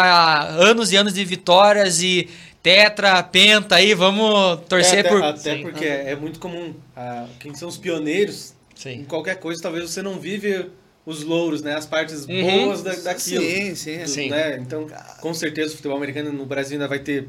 anos 0.50 0.92
e 0.92 0.96
anos 0.96 1.14
de 1.14 1.24
vitórias 1.24 2.02
e 2.02 2.28
tetra, 2.62 3.22
penta 3.22 3.76
aí, 3.76 3.94
vamos 3.94 4.60
torcer 4.68 4.98
é, 4.98 5.00
até, 5.00 5.08
por. 5.08 5.22
Até 5.22 5.56
Sim. 5.56 5.62
porque 5.62 5.84
é 5.84 6.14
muito 6.14 6.38
comum. 6.38 6.74
Ah, 6.94 7.26
quem 7.40 7.54
são 7.54 7.68
os 7.68 7.78
pioneiros, 7.78 8.54
Sim. 8.74 9.00
em 9.00 9.04
qualquer 9.04 9.36
coisa, 9.36 9.62
talvez 9.62 9.90
você 9.90 10.02
não 10.02 10.18
vive 10.18 10.70
os 11.06 11.22
louros, 11.22 11.62
né? 11.62 11.74
As 11.74 11.86
partes 11.86 12.24
uhum. 12.24 12.66
boas 12.66 12.82
da, 12.82 12.94
daquilo. 12.94 13.42
Sim, 13.42 13.74
sim, 13.74 13.98
do, 13.98 14.08
sim. 14.08 14.30
Né? 14.30 14.56
Então, 14.58 14.86
com 15.20 15.34
certeza 15.34 15.72
o 15.72 15.76
futebol 15.76 15.96
americano 15.96 16.32
no 16.32 16.46
Brasil 16.46 16.76
ainda 16.76 16.88
vai 16.88 16.98
ter 16.98 17.28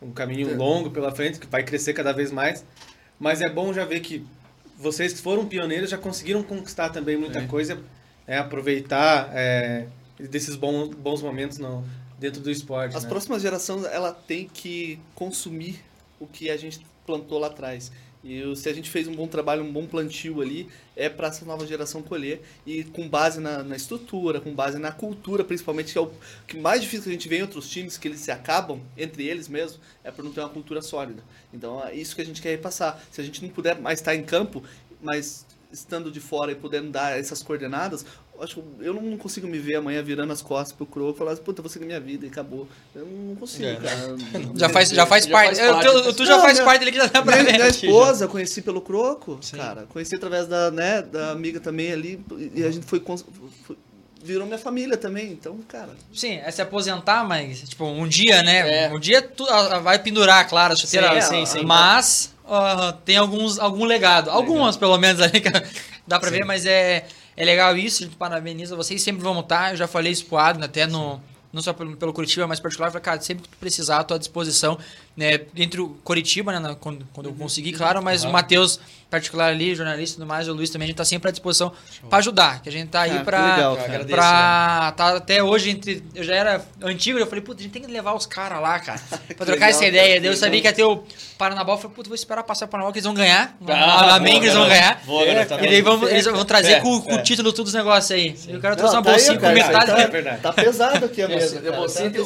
um 0.00 0.12
caminho 0.12 0.56
longo 0.56 0.90
pela 0.90 1.10
frente, 1.12 1.40
que 1.40 1.46
vai 1.46 1.62
crescer 1.62 1.92
cada 1.92 2.12
vez 2.12 2.30
mais. 2.30 2.64
Mas 3.18 3.40
é 3.40 3.48
bom 3.48 3.72
já 3.72 3.84
ver 3.84 3.98
que 4.00 4.24
vocês 4.76 5.12
que 5.12 5.20
foram 5.20 5.44
pioneiros 5.44 5.90
já 5.90 5.98
conseguiram 5.98 6.42
conquistar 6.42 6.90
também 6.90 7.16
muita 7.16 7.40
é. 7.40 7.46
coisa, 7.46 7.78
é, 8.28 8.36
aproveitar 8.36 9.30
é, 9.34 9.86
desses 10.20 10.54
bons, 10.54 10.94
bons 10.94 11.22
momentos 11.22 11.56
no, 11.58 11.82
dentro 12.18 12.42
do 12.42 12.50
esporte. 12.50 12.94
As 12.94 13.04
né? 13.04 13.08
próximas 13.08 13.40
gerações 13.40 13.84
ela 13.84 14.12
tem 14.12 14.46
que 14.46 15.00
consumir 15.14 15.82
o 16.20 16.26
que 16.26 16.50
a 16.50 16.56
gente 16.56 16.84
plantou 17.06 17.38
lá 17.38 17.46
atrás. 17.46 17.90
E 18.22 18.42
se 18.56 18.68
a 18.68 18.74
gente 18.74 18.90
fez 18.90 19.06
um 19.06 19.14
bom 19.14 19.28
trabalho, 19.28 19.62
um 19.62 19.72
bom 19.72 19.86
plantio 19.86 20.42
ali, 20.42 20.68
é 20.96 21.08
para 21.08 21.28
essa 21.28 21.44
nova 21.44 21.66
geração 21.66 22.02
colher. 22.02 22.42
E 22.66 22.84
com 22.84 23.08
base 23.08 23.40
na, 23.40 23.62
na, 23.62 23.76
estrutura, 23.76 24.40
com 24.40 24.52
base 24.52 24.78
na 24.78 24.90
cultura, 24.90 25.44
principalmente, 25.44 25.92
que 25.92 25.98
é 25.98 26.00
o 26.00 26.10
que 26.46 26.58
mais 26.58 26.82
difícil 26.82 27.04
que 27.04 27.10
a 27.10 27.12
gente 27.12 27.28
vê 27.28 27.38
em 27.38 27.42
outros 27.42 27.70
times, 27.70 27.96
que 27.96 28.08
eles 28.08 28.20
se 28.20 28.30
acabam 28.30 28.80
entre 28.96 29.26
eles 29.26 29.48
mesmo, 29.48 29.78
é 30.02 30.10
por 30.10 30.24
não 30.24 30.32
ter 30.32 30.40
uma 30.40 30.48
cultura 30.48 30.82
sólida. 30.82 31.22
Então 31.54 31.82
é 31.86 31.94
isso 31.94 32.14
que 32.14 32.20
a 32.20 32.24
gente 32.24 32.42
quer 32.42 32.50
repassar. 32.50 33.00
Se 33.10 33.20
a 33.20 33.24
gente 33.24 33.40
não 33.40 33.50
puder 33.50 33.80
mais 33.80 34.00
estar 34.00 34.14
em 34.14 34.24
campo, 34.24 34.64
mas 35.00 35.46
estando 35.72 36.10
de 36.10 36.20
fora 36.20 36.52
e 36.52 36.54
podendo 36.54 36.90
dar 36.90 37.18
essas 37.18 37.42
coordenadas, 37.42 38.04
acho 38.40 38.62
eu 38.80 38.94
não 38.94 39.16
consigo 39.16 39.46
me 39.46 39.58
ver 39.58 39.76
amanhã 39.76 40.02
virando 40.02 40.32
as 40.32 40.40
costas 40.40 40.72
pro 40.72 40.86
Crow 40.86 41.10
e 41.10 41.14
falar 41.14 41.32
assim, 41.32 41.42
puta, 41.42 41.60
vou 41.60 41.68
seguir 41.68 41.84
minha 41.84 42.00
vida 42.00 42.26
e 42.26 42.28
acabou. 42.28 42.68
Eu 42.94 43.06
não 43.06 43.36
consigo, 43.36 43.66
é. 43.66 43.76
cara. 43.76 44.16
já 44.54 44.68
faz, 44.68 44.88
já 44.90 45.06
faz 45.06 45.24
já 45.24 45.30
parte. 45.30 45.56
Faz 45.56 45.70
parte 45.70 46.02
tu, 46.02 46.14
tu, 46.14 46.26
já 46.26 46.36
não, 46.36 46.42
faz 46.42 46.54
minha, 46.54 46.64
parte 46.64 46.78
dele 46.80 46.92
que 46.92 46.98
já 46.98 47.06
dá 47.06 47.22
pra 47.22 47.36
minha, 47.36 47.44
ver. 47.44 47.52
Minha 47.52 47.68
esposa 47.68 48.26
já. 48.26 48.30
conheci 48.30 48.62
pelo 48.62 48.80
Croco, 48.80 49.38
Sim. 49.42 49.56
cara. 49.56 49.86
Conheci 49.88 50.14
através 50.14 50.46
da, 50.46 50.70
né, 50.70 51.02
da 51.02 51.30
amiga 51.30 51.60
também 51.60 51.92
ali. 51.92 52.24
E 52.54 52.64
a 52.64 52.70
gente 52.70 52.86
foi, 52.86 53.02
foi 53.64 53.76
virou 54.22 54.46
minha 54.46 54.58
família 54.58 54.96
também, 54.96 55.32
então, 55.32 55.58
cara. 55.68 55.90
Sim, 56.12 56.34
é 56.44 56.50
se 56.50 56.60
aposentar, 56.60 57.24
mas, 57.24 57.60
tipo, 57.68 57.84
um 57.84 58.06
dia, 58.06 58.42
né? 58.42 58.84
É. 58.84 58.92
Um 58.92 58.98
dia 58.98 59.22
tu 59.22 59.44
vai 59.82 59.98
pendurar, 59.98 60.46
claro, 60.48 60.72
a 60.72 60.76
chuteira. 60.76 61.20
Sim, 61.22 61.46
sim, 61.46 61.58
sim. 61.58 61.64
Mas 61.64 62.34
uh, 62.48 62.92
tem 63.04 63.16
alguns, 63.16 63.58
algum 63.58 63.84
legado. 63.84 64.30
Algumas, 64.30 64.76
pelo 64.76 64.96
menos, 64.98 65.20
ali 65.22 65.40
que 65.40 65.50
dá 66.06 66.18
pra 66.18 66.30
sim. 66.30 66.38
ver, 66.38 66.44
mas 66.44 66.66
é 66.66 67.06
é 67.38 67.44
legal 67.44 67.76
isso, 67.76 68.02
a 68.02 68.06
gente 68.06 68.16
parabeniza 68.16 68.74
vocês, 68.74 69.00
sempre 69.00 69.22
vamos 69.22 69.44
estar. 69.44 69.70
Eu 69.70 69.76
já 69.76 69.86
falei 69.86 70.10
isso 70.10 70.26
pro 70.26 70.38
Adno, 70.38 70.64
até 70.64 70.88
no, 70.88 71.22
não 71.58 71.62
só 71.62 71.72
pelo, 71.72 71.96
pelo 71.96 72.12
Curitiba, 72.12 72.46
mas 72.46 72.60
particular, 72.60 72.90
falei, 72.90 73.02
cara, 73.02 73.20
sempre 73.20 73.42
que 73.42 73.48
tu 73.48 73.58
precisar, 73.58 73.98
à 73.98 74.04
tua 74.04 74.18
disposição, 74.18 74.78
né, 75.16 75.40
entre 75.56 75.80
o 75.80 75.88
Curitiba, 76.04 76.58
né, 76.58 76.76
quando, 76.80 77.06
quando 77.12 77.28
eu 77.28 77.34
conseguir, 77.34 77.72
claro, 77.72 78.00
mas 78.02 78.22
uhum. 78.22 78.30
o 78.30 78.32
Matheus, 78.32 78.78
particular 79.10 79.48
ali, 79.48 79.74
jornalista 79.74 80.14
e 80.14 80.18
tudo 80.18 80.28
mais, 80.28 80.48
o 80.48 80.52
Luiz 80.52 80.70
também, 80.70 80.86
a 80.86 80.88
gente 80.88 80.96
tá 80.96 81.04
sempre 81.04 81.28
à 81.28 81.32
disposição 81.32 81.72
para 82.08 82.18
ajudar, 82.18 82.62
que 82.62 82.68
a 82.68 82.72
gente 82.72 82.88
tá 82.88 83.02
aí 83.02 83.18
ah, 83.18 83.24
para 83.24 83.76
pra, 84.08 84.92
tá 84.96 85.16
até 85.16 85.42
hoje 85.42 85.70
entre, 85.70 86.02
eu 86.14 86.22
já 86.22 86.34
era 86.34 86.64
antigo, 86.82 87.18
eu 87.18 87.26
falei, 87.26 87.42
puta, 87.42 87.60
a 87.60 87.62
gente 87.64 87.72
tem 87.72 87.82
que 87.82 87.90
levar 87.90 88.14
os 88.14 88.26
caras 88.26 88.60
lá, 88.60 88.78
cara, 88.78 89.00
pra 89.36 89.46
trocar 89.46 89.52
legal, 89.52 89.68
essa 89.68 89.86
ideia, 89.86 90.24
eu 90.24 90.36
sabia 90.36 90.60
que 90.60 90.66
ia 90.68 90.72
ter 90.72 90.84
o 90.84 91.02
Paranabal, 91.36 91.76
eu 91.76 91.80
falei, 91.80 91.96
puta, 91.96 92.08
vou 92.08 92.14
esperar 92.14 92.42
passar 92.44 92.66
o 92.66 92.68
Paranabal 92.68 92.92
que 92.92 92.98
eles 92.98 93.06
vão 93.06 93.14
ganhar, 93.14 93.56
ah, 93.66 94.14
amém 94.14 94.38
que 94.38 94.46
eles 94.46 94.54
vão 94.54 94.68
ganhar, 94.68 95.02
vou, 95.04 95.24
é, 95.24 95.44
tá 95.44 95.56
e 95.56 95.66
daí 95.66 95.82
vamos, 95.82 96.08
eles 96.10 96.24
vão 96.24 96.44
trazer 96.44 96.72
é, 96.74 96.80
com, 96.80 97.00
com 97.00 97.14
o 97.14 97.22
título 97.22 97.52
todos 97.52 97.72
os 97.72 97.74
negócios 97.74 98.10
aí, 98.12 98.36
Sim. 98.36 98.52
eu 98.52 98.60
quero 98.60 98.76
trouxe 98.76 98.94
uma 98.94 99.02
tá 99.02 99.10
bolsinha 99.10 99.38
com 99.38 99.48
metade. 99.48 99.88
Tá, 99.88 100.38
tá 100.38 100.52
pesado 100.52 101.06
aqui 101.06 101.22
a 101.22 101.28
mesa. 101.28 101.47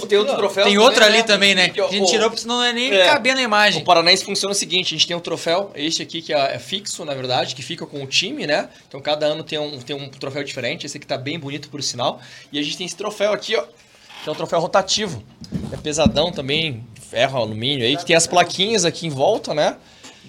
Tem 0.09 0.19
outro 0.19 0.37
troféu. 0.37 0.65
Tem 0.65 0.79
outra 0.79 1.07
ali 1.07 1.23
também, 1.23 1.55
né? 1.55 1.73
A 1.77 1.93
gente 1.93 2.11
tirou, 2.11 2.29
porque 2.29 2.43
senão 2.43 2.57
não 2.57 2.65
é 2.65 2.73
nem 2.73 2.91
caber 3.07 3.35
na 3.35 3.43
imagem. 3.43 3.83
O 3.83 3.85
Paranaense 3.85 4.25
funciona 4.25 4.53
o 4.53 4.55
seguinte: 4.55 4.95
a 4.95 4.99
gente 4.99 5.07
tem 5.07 5.17
um 5.17 5.21
troféu, 5.21 5.71
este 5.75 6.03
aqui 6.03 6.23
que 6.23 6.33
é, 6.33 6.55
é 6.55 6.59
fixo, 6.59 7.05
na 7.05 7.15
verdade, 7.15 7.55
que 7.55 7.63
fica 7.63 7.87
com 7.87 8.03
o 8.03 8.07
time, 8.07 8.47
né? 8.47 8.69
Então 8.89 9.01
cada 9.01 9.27
ano 9.27 9.43
tem 9.43 9.59
um, 9.59 9.79
tem 9.81 9.97
um 9.97 10.09
troféu 10.09 10.43
diferente. 10.45 10.87
Esse 10.87 10.97
aqui 10.97 11.07
tá 11.07 11.19
bem 11.19 11.39
bonito, 11.39 11.69
por 11.69 11.83
sinal. 11.83 12.21
E 12.53 12.59
a 12.59 12.63
gente 12.63 12.77
tem 12.77 12.87
esse 12.87 12.97
troféu 12.97 13.33
aqui, 13.33 13.57
ó. 13.57 13.65
Que 14.23 14.29
é 14.29 14.33
um 14.33 14.35
troféu 14.35 14.61
rotativo. 14.61 15.23
É 15.73 15.77
pesadão 15.77 16.31
também, 16.31 16.85
ferro, 17.11 17.39
alumínio 17.39 17.85
aí, 17.85 17.97
que 17.97 18.07
tem 18.07 18.15
as 18.15 18.27
plaquinhas 18.27 18.85
aqui 18.85 19.07
em 19.07 19.11
volta, 19.11 19.53
né? 19.53 19.77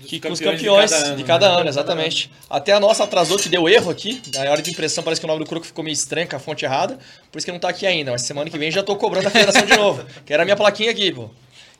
Que 0.07 0.19
com 0.19 0.31
os 0.31 0.39
campeões 0.39 0.91
de 0.91 0.97
cada 0.97 1.07
ano, 1.07 1.17
de 1.17 1.23
cada 1.23 1.49
né? 1.49 1.61
ano 1.61 1.69
exatamente. 1.69 2.31
Até 2.49 2.71
a 2.71 2.79
nossa 2.79 3.03
atrasou, 3.03 3.37
que 3.37 3.49
deu 3.49 3.67
erro 3.67 3.89
aqui. 3.89 4.21
Na 4.33 4.51
hora 4.51 4.61
de 4.61 4.71
impressão, 4.71 5.03
parece 5.03 5.19
que 5.19 5.25
o 5.25 5.27
nome 5.27 5.43
do 5.43 5.49
Croco 5.49 5.65
ficou 5.65 5.83
meio 5.83 5.93
estranho, 5.93 6.27
com 6.27 6.35
a 6.35 6.39
fonte 6.39 6.65
errada. 6.65 6.97
Por 7.31 7.37
isso 7.37 7.45
que 7.45 7.51
não 7.51 7.59
tá 7.59 7.69
aqui 7.69 7.85
ainda. 7.85 8.11
Mas 8.11 8.21
semana 8.23 8.49
que 8.49 8.57
vem 8.57 8.71
já 8.71 8.83
tô 8.83 8.95
cobrando 8.95 9.27
a 9.27 9.31
federação 9.31 9.65
de 9.65 9.75
novo. 9.75 10.03
Que 10.25 10.33
era 10.33 10.43
a 10.43 10.45
minha 10.45 10.55
plaquinha 10.55 10.91
aqui, 10.91 11.11
pô. 11.11 11.29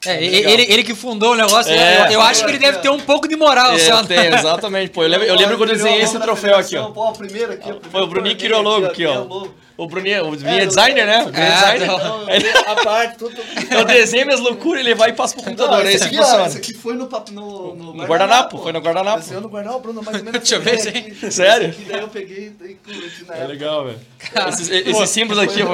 É, 0.06 0.24
ele, 0.24 0.66
ele 0.70 0.84
que 0.84 0.93
fundou 0.93 1.32
o 1.32 1.36
negócio, 1.36 1.72
é, 1.72 2.08
eu, 2.08 2.14
eu, 2.14 2.22
acho 2.22 2.43
que 2.43 2.51
ele 2.51 2.60
deve 2.60 2.80
ter 2.80 2.89
um 2.89 2.99
pouco 2.99 3.26
de 3.26 3.38
moral, 3.38 3.74
é, 3.74 4.04
Tem, 4.04 4.34
exatamente. 4.34 4.91
Pô, 4.91 5.04
eu 5.04 5.08
lembro, 5.08 5.26
eu 5.26 5.36
lembro 5.36 5.58
quando 5.58 5.70
eu 5.70 5.78
desenhei 5.78 6.01
esse 6.01 6.20
troféu 6.20 6.58
aqui, 6.58 6.76
ó. 6.76 6.89
Pô, 6.89 7.14
primeiro 7.14 7.54
aqui, 7.54 7.74
Foi 7.89 8.01
o 8.01 8.08
Bruninho 8.08 8.36
que 8.36 8.43
criou 8.43 8.60
o 8.60 8.64
logo 8.64 8.86
aqui, 8.86 9.06
ó. 9.06 9.47
O 9.76 9.88
Bruninho, 9.88 10.28
o 10.28 10.32
Bruninho 10.32 10.62
é, 10.62 10.66
designer, 10.68 11.06
né? 11.06 11.22
O 11.24 11.32
Bruninho 11.32 11.43
é, 11.43 11.56
designer. 11.56 11.89
Ele, 12.28 12.49
a 12.49 12.76
parte, 12.84 13.18
tudo, 13.18 13.36
Eu 13.72 13.86
desenho 13.86 14.26
minhas 14.26 14.39
loucuras, 14.39 14.82
ele 14.82 14.93
vai 14.93 15.10
e 15.10 15.14
passa 15.14 15.34
pro 15.34 15.43
computador. 15.43 15.84
Não, 15.84 15.89
esse, 15.89 16.04
aqui, 16.04 16.20
esse 16.20 16.58
aqui 16.58 16.74
foi 16.76 16.93
no, 16.93 17.10
no, 17.32 17.76
no, 17.76 17.93
no 17.95 18.06
guardanapo. 18.06 18.60
Foi 18.60 18.72
no 18.72 18.80
guardanapo. 18.80 19.20
Esse 19.20 19.34
no 19.34 19.47
guardanapo, 19.47 19.80
Bruno, 19.80 20.04
mais 20.04 20.20
ou 20.20 20.24
menos. 20.24 20.39
Deixa 20.39 20.56
eu 20.56 20.62
ver, 20.62 20.78
sim. 20.78 21.32
Sério? 21.32 21.70
Esse 21.70 21.82
daí 21.86 22.01
eu 22.01 22.08
peguei 22.08 22.54
e 22.64 22.76
curti 22.76 23.26
na 23.26 23.36
É 23.36 23.47
legal, 23.47 23.86
velho. 23.86 23.99
Esses, 24.47 24.70
esses 24.70 25.10
símbolos 25.10 25.43
aqui, 25.43 25.62
eu, 25.62 25.68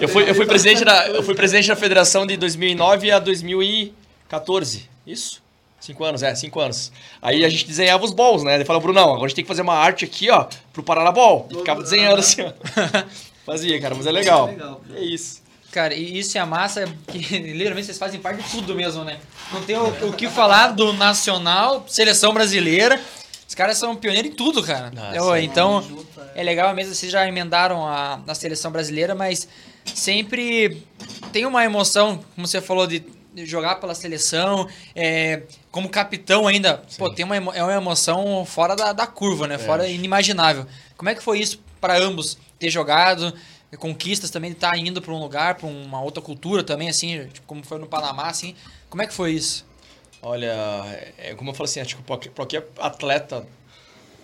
eu, 0.00 0.08
fui, 0.08 0.30
eu, 0.30 0.34
fui 0.34 0.46
presidente 0.46 0.84
da, 0.84 1.08
eu 1.08 1.22
fui 1.22 1.34
presidente 1.34 1.66
da 1.66 1.76
federação 1.76 2.24
de 2.24 2.36
2009 2.36 3.10
a 3.10 3.18
2014. 3.70 4.88
Isso? 5.06 5.42
Cinco 5.80 6.04
anos, 6.04 6.22
é, 6.22 6.34
cinco 6.34 6.60
anos. 6.60 6.92
Aí 7.22 7.42
a 7.44 7.48
gente 7.48 7.66
desenhava 7.66 8.04
os 8.04 8.12
balls, 8.12 8.44
né? 8.44 8.54
Ele 8.54 8.66
falou, 8.66 8.82
Bruno, 8.82 9.00
não, 9.00 9.08
agora 9.08 9.24
a 9.24 9.28
gente 9.28 9.36
tem 9.36 9.44
que 9.44 9.48
fazer 9.48 9.62
uma 9.62 9.74
arte 9.74 10.04
aqui, 10.04 10.30
ó, 10.30 10.46
pro 10.72 10.82
Paranabol. 10.82 11.48
E 11.50 11.54
ficava 11.54 11.82
desenhando 11.82 12.18
assim, 12.18 12.42
ó. 12.42 12.52
Fazia, 13.46 13.80
cara, 13.80 13.94
mas 13.94 14.06
é 14.06 14.12
legal. 14.12 14.48
É, 14.48 14.52
legal, 14.52 14.80
é 14.94 15.00
isso. 15.00 15.42
Cara, 15.72 15.94
e 15.94 16.18
isso 16.18 16.36
é 16.36 16.40
a 16.40 16.46
massa 16.46 16.84
que 17.06 17.18
literalmente 17.38 17.86
vocês 17.86 17.98
fazem 17.98 18.20
parte 18.20 18.42
de 18.42 18.50
tudo 18.50 18.74
mesmo, 18.74 19.04
né? 19.04 19.18
Não 19.52 19.62
tem 19.62 19.76
o, 19.76 20.08
o 20.08 20.12
que 20.12 20.28
falar 20.28 20.72
do 20.72 20.92
nacional, 20.92 21.84
seleção 21.88 22.34
brasileira. 22.34 23.00
Os 23.48 23.54
caras 23.54 23.78
são 23.78 23.96
pioneiros 23.96 24.30
em 24.30 24.34
tudo, 24.34 24.62
cara. 24.62 24.90
Nossa, 24.90 25.32
ah, 25.32 25.40
então, 25.40 25.82
é 26.34 26.42
legal 26.42 26.72
mesmo, 26.74 26.94
vocês 26.94 27.10
já 27.10 27.26
emendaram 27.26 27.86
a, 27.86 28.20
a 28.26 28.34
seleção 28.34 28.70
brasileira, 28.70 29.14
mas 29.14 29.48
sempre 29.84 30.84
tem 31.32 31.46
uma 31.46 31.64
emoção, 31.64 32.20
como 32.34 32.46
você 32.46 32.60
falou, 32.60 32.86
de 32.86 33.02
jogar 33.36 33.76
pela 33.76 33.94
seleção, 33.94 34.68
é, 34.94 35.42
como 35.70 35.88
capitão 35.88 36.46
ainda, 36.46 36.82
Sim. 36.88 36.98
pô, 36.98 37.10
tem 37.10 37.24
uma, 37.24 37.36
é 37.36 37.62
uma 37.62 37.72
emoção 37.72 38.44
fora 38.44 38.74
da, 38.74 38.92
da 38.92 39.06
curva, 39.06 39.46
né? 39.46 39.54
É. 39.54 39.58
Fora 39.58 39.88
inimaginável. 39.88 40.66
Como 40.96 41.08
é 41.08 41.14
que 41.14 41.22
foi 41.22 41.40
isso 41.40 41.62
para 41.80 41.98
ambos 41.98 42.38
ter 42.58 42.70
jogado? 42.70 43.32
Conquistas 43.78 44.30
também, 44.30 44.50
estar 44.50 44.72
tá 44.72 44.78
indo 44.78 45.00
para 45.00 45.12
um 45.12 45.18
lugar, 45.20 45.54
para 45.54 45.66
uma 45.66 46.02
outra 46.02 46.20
cultura 46.20 46.64
também, 46.64 46.88
assim, 46.88 47.26
tipo, 47.28 47.46
como 47.46 47.64
foi 47.64 47.78
no 47.78 47.86
Panamá, 47.86 48.26
assim. 48.26 48.54
Como 48.88 49.00
é 49.00 49.06
que 49.06 49.14
foi 49.14 49.32
isso? 49.32 49.64
Olha, 50.20 50.52
é, 51.16 51.34
como 51.34 51.50
eu 51.50 51.54
falo 51.54 51.64
assim, 51.64 51.82
tipo, 51.84 52.02
qualquer 52.34 52.66
atleta 52.78 53.46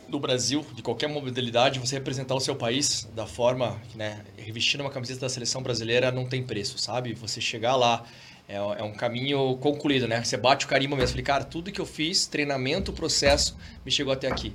do 0.08 0.18
Brasil, 0.20 0.64
de 0.74 0.82
qualquer 0.82 1.08
modalidade, 1.08 1.78
você 1.78 1.96
representar 1.96 2.34
o 2.34 2.40
seu 2.40 2.54
país 2.54 3.08
da 3.14 3.26
forma, 3.26 3.80
né, 3.94 4.24
revestindo 4.36 4.82
uma 4.82 4.90
camiseta 4.90 5.20
da 5.20 5.28
seleção 5.28 5.62
brasileira 5.62 6.12
não 6.12 6.26
tem 6.26 6.42
preço, 6.42 6.78
sabe? 6.78 7.14
Você 7.14 7.40
chegar 7.40 7.76
lá 7.76 8.04
é, 8.48 8.56
é 8.56 8.82
um 8.82 8.92
caminho 8.92 9.56
concluído, 9.56 10.06
né? 10.06 10.22
Você 10.22 10.36
bate 10.36 10.66
o 10.66 10.68
carimbo 10.68 10.96
mesmo. 10.96 11.10
Falei, 11.10 11.24
cara, 11.24 11.44
tudo 11.44 11.72
que 11.72 11.80
eu 11.80 11.86
fiz, 11.86 12.26
treinamento, 12.26 12.92
processo, 12.92 13.56
me 13.84 13.90
chegou 13.90 14.12
até 14.12 14.28
aqui. 14.28 14.54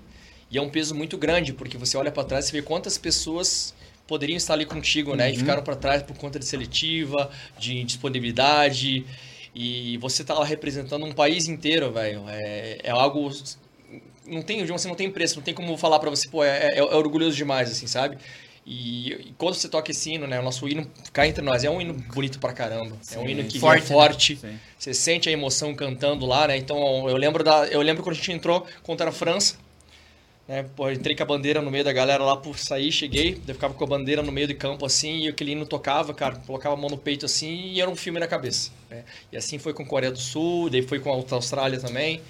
E 0.50 0.58
é 0.58 0.62
um 0.62 0.70
peso 0.70 0.94
muito 0.96 1.18
grande, 1.18 1.54
porque 1.54 1.78
você 1.78 1.98
olha 1.98 2.12
para 2.12 2.24
trás 2.24 2.50
e 2.50 2.52
vê 2.52 2.62
quantas 2.62 2.98
pessoas 2.98 3.74
poderiam 4.08 4.38
estar 4.38 4.54
ali 4.54 4.66
contigo, 4.66 5.16
né? 5.16 5.30
E 5.30 5.34
uhum. 5.34 5.40
ficaram 5.40 5.64
para 5.64 5.76
trás 5.76 6.04
por 6.04 6.18
conta 6.18 6.38
de 6.38 6.46
seletiva, 6.46 7.30
de 7.58 7.84
disponibilidade. 7.84 9.06
E 9.54 9.98
você 9.98 10.24
tá 10.24 10.34
lá 10.34 10.46
representando 10.46 11.06
um 11.06 11.12
país 11.12 11.48
inteiro, 11.48 11.92
velho. 11.92 12.26
É, 12.28 12.80
é 12.84 12.92
algo 12.92 13.30
não 14.26 14.42
tem, 14.42 14.66
você 14.66 14.88
não 14.88 14.96
tem 14.96 15.12
preço, 15.12 15.36
não 15.36 15.44
tem 15.44 15.54
como 15.54 15.76
falar 15.78 16.00
para 16.00 16.10
você, 16.10 16.28
pô, 16.30 16.44
é, 16.44 16.70
é, 16.70 16.78
é, 16.78 16.84
orgulhoso 16.84 17.36
demais, 17.36 17.70
assim, 17.70 17.88
sabe? 17.88 18.18
E, 18.66 19.14
e, 19.14 19.34
quando 19.38 19.56
você 19.56 19.68
toca 19.68 19.92
esse 19.92 20.12
hino, 20.12 20.28
né? 20.28 20.40
O 20.40 20.44
nosso 20.44 20.68
hino 20.68 20.86
cá 21.12 21.28
entre 21.28 21.44
nós 21.44 21.64
é 21.64 21.70
um 21.70 21.82
hino 21.82 21.94
bonito 21.94 22.40
pra 22.40 22.54
caramba. 22.54 22.96
Sim, 23.02 23.16
é 23.16 23.20
um 23.20 23.30
hino 23.30 23.44
que 23.44 23.60
forte, 23.60 23.84
é 23.84 23.86
forte. 23.86 24.40
Né? 24.42 24.60
Você 24.78 24.94
sente 24.94 25.30
a 25.30 25.32
emoção 25.32 25.74
cantando 25.74 26.26
lá, 26.26 26.48
né? 26.48 26.58
Então 26.58 27.10
eu 27.10 27.18
lembro 27.18 27.44
da, 27.44 27.68
eu 27.68 27.82
lembro 27.82 28.04
quando 28.04 28.16
a 28.16 28.18
gente 28.18 28.32
entrou 28.32 28.66
contra 28.84 29.10
a 29.10 29.12
França. 29.12 29.56
É, 30.48 30.64
pô, 30.64 30.92
entrei 30.92 31.16
com 31.16 31.24
a 31.24 31.26
bandeira 31.26 31.62
no 31.62 31.72
meio 31.72 31.84
da 31.84 31.94
galera 31.94 32.24
lá 32.24 32.36
por 32.36 32.60
sair, 32.60 32.92
cheguei, 32.92 33.40
eu 33.48 33.54
ficava 33.54 33.74
com 33.74 33.84
a 33.86 33.88
bandeira 33.88 34.22
no 34.22 34.34
meio 34.34 34.48
de 34.48 34.54
campo 34.54 34.86
assim, 34.86 35.20
e 35.20 35.28
aquele 35.30 35.52
hino 35.52 35.66
tocava, 35.66 36.14
cara, 36.14 36.36
colocava 36.36 36.76
a 36.76 36.78
mão 36.78 36.90
no 36.90 36.98
peito 36.98 37.26
assim 37.26 37.72
e 37.72 37.80
era 37.80 37.90
um 37.90 37.96
filme 37.96 38.20
na 38.20 38.28
cabeça. 38.28 38.70
Né? 38.90 39.06
E 39.32 39.38
assim 39.38 39.58
foi 39.58 39.74
com 39.74 39.84
a 39.84 39.86
Coreia 39.86 40.12
do 40.12 40.20
Sul, 40.20 40.70
daí 40.70 40.82
foi 40.82 41.00
com 41.00 41.10
a 41.10 41.36
Austrália 41.36 41.80
também. 41.80 42.22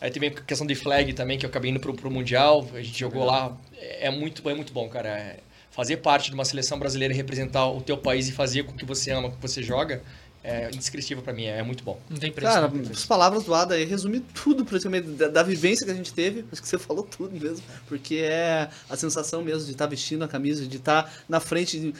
Aí 0.00 0.10
teve 0.10 0.28
a 0.28 0.30
questão 0.30 0.66
de 0.66 0.74
flag 0.74 1.12
também, 1.12 1.38
que 1.38 1.44
eu 1.44 1.50
acabei 1.50 1.70
indo 1.70 1.80
pro, 1.80 1.92
pro 1.92 2.10
Mundial, 2.10 2.66
a 2.72 2.80
gente 2.80 2.98
jogou 2.98 3.24
lá. 3.24 3.54
É 3.78 4.10
muito, 4.10 4.48
é 4.48 4.54
muito 4.54 4.72
bom, 4.72 4.88
cara. 4.88 5.08
É, 5.08 5.36
fazer 5.76 5.98
parte 5.98 6.30
de 6.30 6.34
uma 6.34 6.44
seleção 6.44 6.78
brasileira 6.78 7.12
e 7.12 7.16
representar 7.16 7.66
o 7.66 7.82
teu 7.82 7.98
país 7.98 8.26
e 8.28 8.32
fazer 8.32 8.64
com 8.64 8.72
que 8.72 8.84
você 8.84 9.10
ama, 9.10 9.28
com 9.28 9.36
que 9.36 9.42
você 9.42 9.62
joga, 9.62 10.02
é 10.42 10.68
indescritível 10.72 11.22
para 11.22 11.34
mim, 11.34 11.44
é 11.44 11.62
muito 11.62 11.84
bom. 11.84 12.00
Não 12.08 12.16
tem 12.16 12.32
preço. 12.32 12.52
Cara, 12.52 12.72
as 12.90 13.04
palavras 13.04 13.44
do 13.44 13.52
Ada 13.52 13.74
aí 13.74 13.84
resume 13.84 14.20
tudo 14.20 14.64
praticamente 14.64 15.08
da, 15.08 15.28
da, 15.28 15.42
vivência 15.42 15.84
que 15.84 15.92
a 15.92 15.94
gente 15.94 16.14
teve. 16.14 16.44
Acho 16.50 16.62
que 16.62 16.68
você 16.68 16.78
falou 16.78 17.02
tudo 17.02 17.38
mesmo. 17.38 17.62
Porque 17.86 18.16
é 18.16 18.70
a 18.88 18.96
sensação 18.96 19.42
mesmo 19.42 19.64
de 19.64 19.72
estar 19.72 19.84
tá 19.84 19.90
vestindo 19.90 20.24
a 20.24 20.28
camisa, 20.28 20.64
de 20.64 20.76
estar 20.76 21.02
tá 21.02 21.10
na 21.28 21.40
frente. 21.40 21.78
De, 21.78 21.94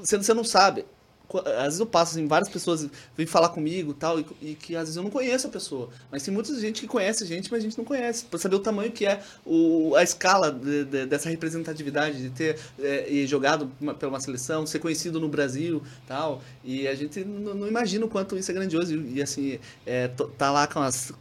você, 0.00 0.16
você 0.16 0.34
não 0.34 0.44
sabe 0.44 0.84
às 1.38 1.64
vezes 1.64 1.80
eu 1.80 1.86
passo 1.86 2.12
assim, 2.12 2.26
várias 2.26 2.48
pessoas 2.48 2.88
vêm 3.16 3.26
falar 3.26 3.50
comigo 3.50 3.94
tal, 3.94 4.18
e, 4.20 4.26
e, 4.42 4.54
que 4.54 4.74
às 4.74 4.82
vezes 4.82 4.96
eu 4.96 5.02
não 5.02 5.10
conheço 5.10 5.46
a 5.46 5.50
pessoa. 5.50 5.88
Mas 6.10 6.22
tem 6.22 6.32
muita 6.32 6.58
gente 6.58 6.80
que 6.80 6.86
conhece 6.86 7.24
a 7.24 7.26
gente, 7.26 7.50
mas 7.50 7.60
a 7.60 7.62
gente 7.62 7.78
não 7.78 7.84
conhece. 7.84 8.24
Para 8.24 8.38
saber 8.38 8.56
o 8.56 8.60
tamanho 8.60 8.90
que 8.90 9.06
é 9.06 9.22
o, 9.44 9.94
a 9.94 10.02
escala 10.02 10.50
de, 10.50 10.84
de, 10.84 11.06
dessa 11.06 11.28
representatividade, 11.28 12.22
de 12.22 12.30
ter 12.30 12.58
é, 12.78 13.24
jogado 13.26 13.70
pela 13.98 14.12
uma 14.12 14.20
seleção, 14.20 14.66
ser 14.66 14.78
conhecido 14.78 15.20
no 15.20 15.28
Brasil 15.28 15.82
tal. 16.06 16.42
E 16.64 16.88
a 16.88 16.94
gente 16.94 17.24
não, 17.24 17.54
não 17.54 17.68
imagina 17.68 18.04
o 18.04 18.08
quanto 18.08 18.36
isso 18.36 18.50
é 18.50 18.54
grandioso. 18.54 18.94
E, 18.94 19.14
e 19.14 19.22
assim, 19.22 19.58
é, 19.86 20.08
tá 20.08 20.50
lá 20.50 20.66
com 20.66 20.80
as 20.80 21.12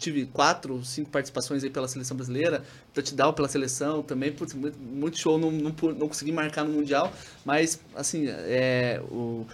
tive 0.00 0.26
quatro, 0.26 0.84
cinco 0.84 1.10
participações 1.10 1.62
aí 1.62 1.70
pela 1.70 1.86
seleção 1.86 2.16
brasileira, 2.16 2.64
touchdown 2.92 3.32
pela 3.32 3.48
seleção 3.48 4.02
também, 4.02 4.32
putz, 4.32 4.54
muito, 4.54 4.78
muito 4.78 5.18
show, 5.18 5.38
não, 5.38 5.50
não, 5.50 5.70
não 5.70 6.08
consegui 6.08 6.32
marcar 6.32 6.64
no 6.64 6.72
Mundial, 6.72 7.12
mas, 7.44 7.80
assim, 7.94 8.26
é, 8.28 9.00
o, 9.10 9.46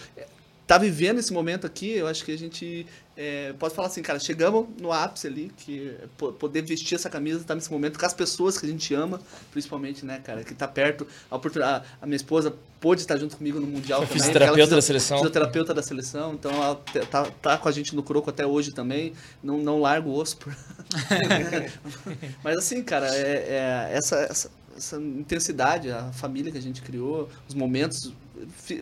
tá 0.66 0.78
vivendo 0.78 1.18
esse 1.18 1.32
momento 1.32 1.66
aqui, 1.66 1.92
eu 1.92 2.06
acho 2.06 2.24
que 2.24 2.32
a 2.32 2.38
gente 2.38 2.86
é, 3.16 3.54
pode 3.58 3.74
falar 3.74 3.88
assim, 3.88 4.02
cara, 4.02 4.18
chegamos 4.18 4.66
no 4.80 4.92
ápice 4.92 5.26
ali, 5.26 5.50
que 5.56 5.96
poder 6.38 6.62
vestir 6.62 6.96
essa 6.96 7.08
camisa, 7.08 7.42
tá 7.44 7.54
nesse 7.54 7.70
momento 7.70 7.98
com 7.98 8.04
as 8.04 8.12
pessoas 8.12 8.58
que 8.58 8.66
a 8.66 8.68
gente 8.68 8.92
ama, 8.92 9.20
principalmente, 9.52 10.04
né, 10.04 10.20
cara, 10.22 10.42
que 10.42 10.54
tá 10.54 10.66
perto, 10.66 11.06
a, 11.30 11.36
oportunidade, 11.36 11.84
a 12.02 12.06
minha 12.06 12.16
esposa 12.16 12.54
pôde 12.80 13.00
estar 13.00 13.16
junto 13.16 13.36
comigo 13.36 13.60
no 13.60 13.66
Mundial 13.66 14.00
também. 14.00 14.18
Fisioterapeuta 14.18 14.74
da 14.74 14.82
seleção. 14.82 15.18
Fisioterapeuta 15.18 15.74
da 15.74 15.82
seleção, 15.82 16.34
então 16.34 16.50
ela 16.50 16.74
tá, 17.10 17.30
tá 17.40 17.58
com 17.58 17.68
a 17.68 17.72
gente 17.72 17.94
no 17.94 18.02
Croco 18.02 18.28
até 18.28 18.44
hoje 18.44 18.72
também, 18.72 19.12
não, 19.42 19.58
não 19.58 19.80
largo 19.80 20.10
o 20.10 20.14
osso. 20.14 20.36
Por... 20.36 20.54
Mas 22.42 22.58
assim, 22.58 22.82
cara, 22.82 23.06
é, 23.14 23.88
é 23.90 23.96
essa, 23.96 24.16
essa, 24.16 24.50
essa 24.76 24.96
intensidade, 24.96 25.90
a 25.90 26.12
família 26.12 26.50
que 26.50 26.58
a 26.58 26.62
gente 26.62 26.82
criou, 26.82 27.28
os 27.48 27.54
momentos 27.54 28.12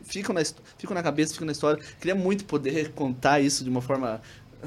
ficam 0.05 0.34
na, 0.34 0.42
ficam 0.78 0.94
na 0.94 1.02
cabeça, 1.02 1.32
ficam 1.32 1.46
na 1.46 1.52
história. 1.52 1.82
Queria 2.00 2.14
muito 2.14 2.44
poder 2.44 2.92
contar 2.92 3.40
isso 3.40 3.64
de 3.64 3.70
uma 3.70 3.80
forma. 3.80 4.20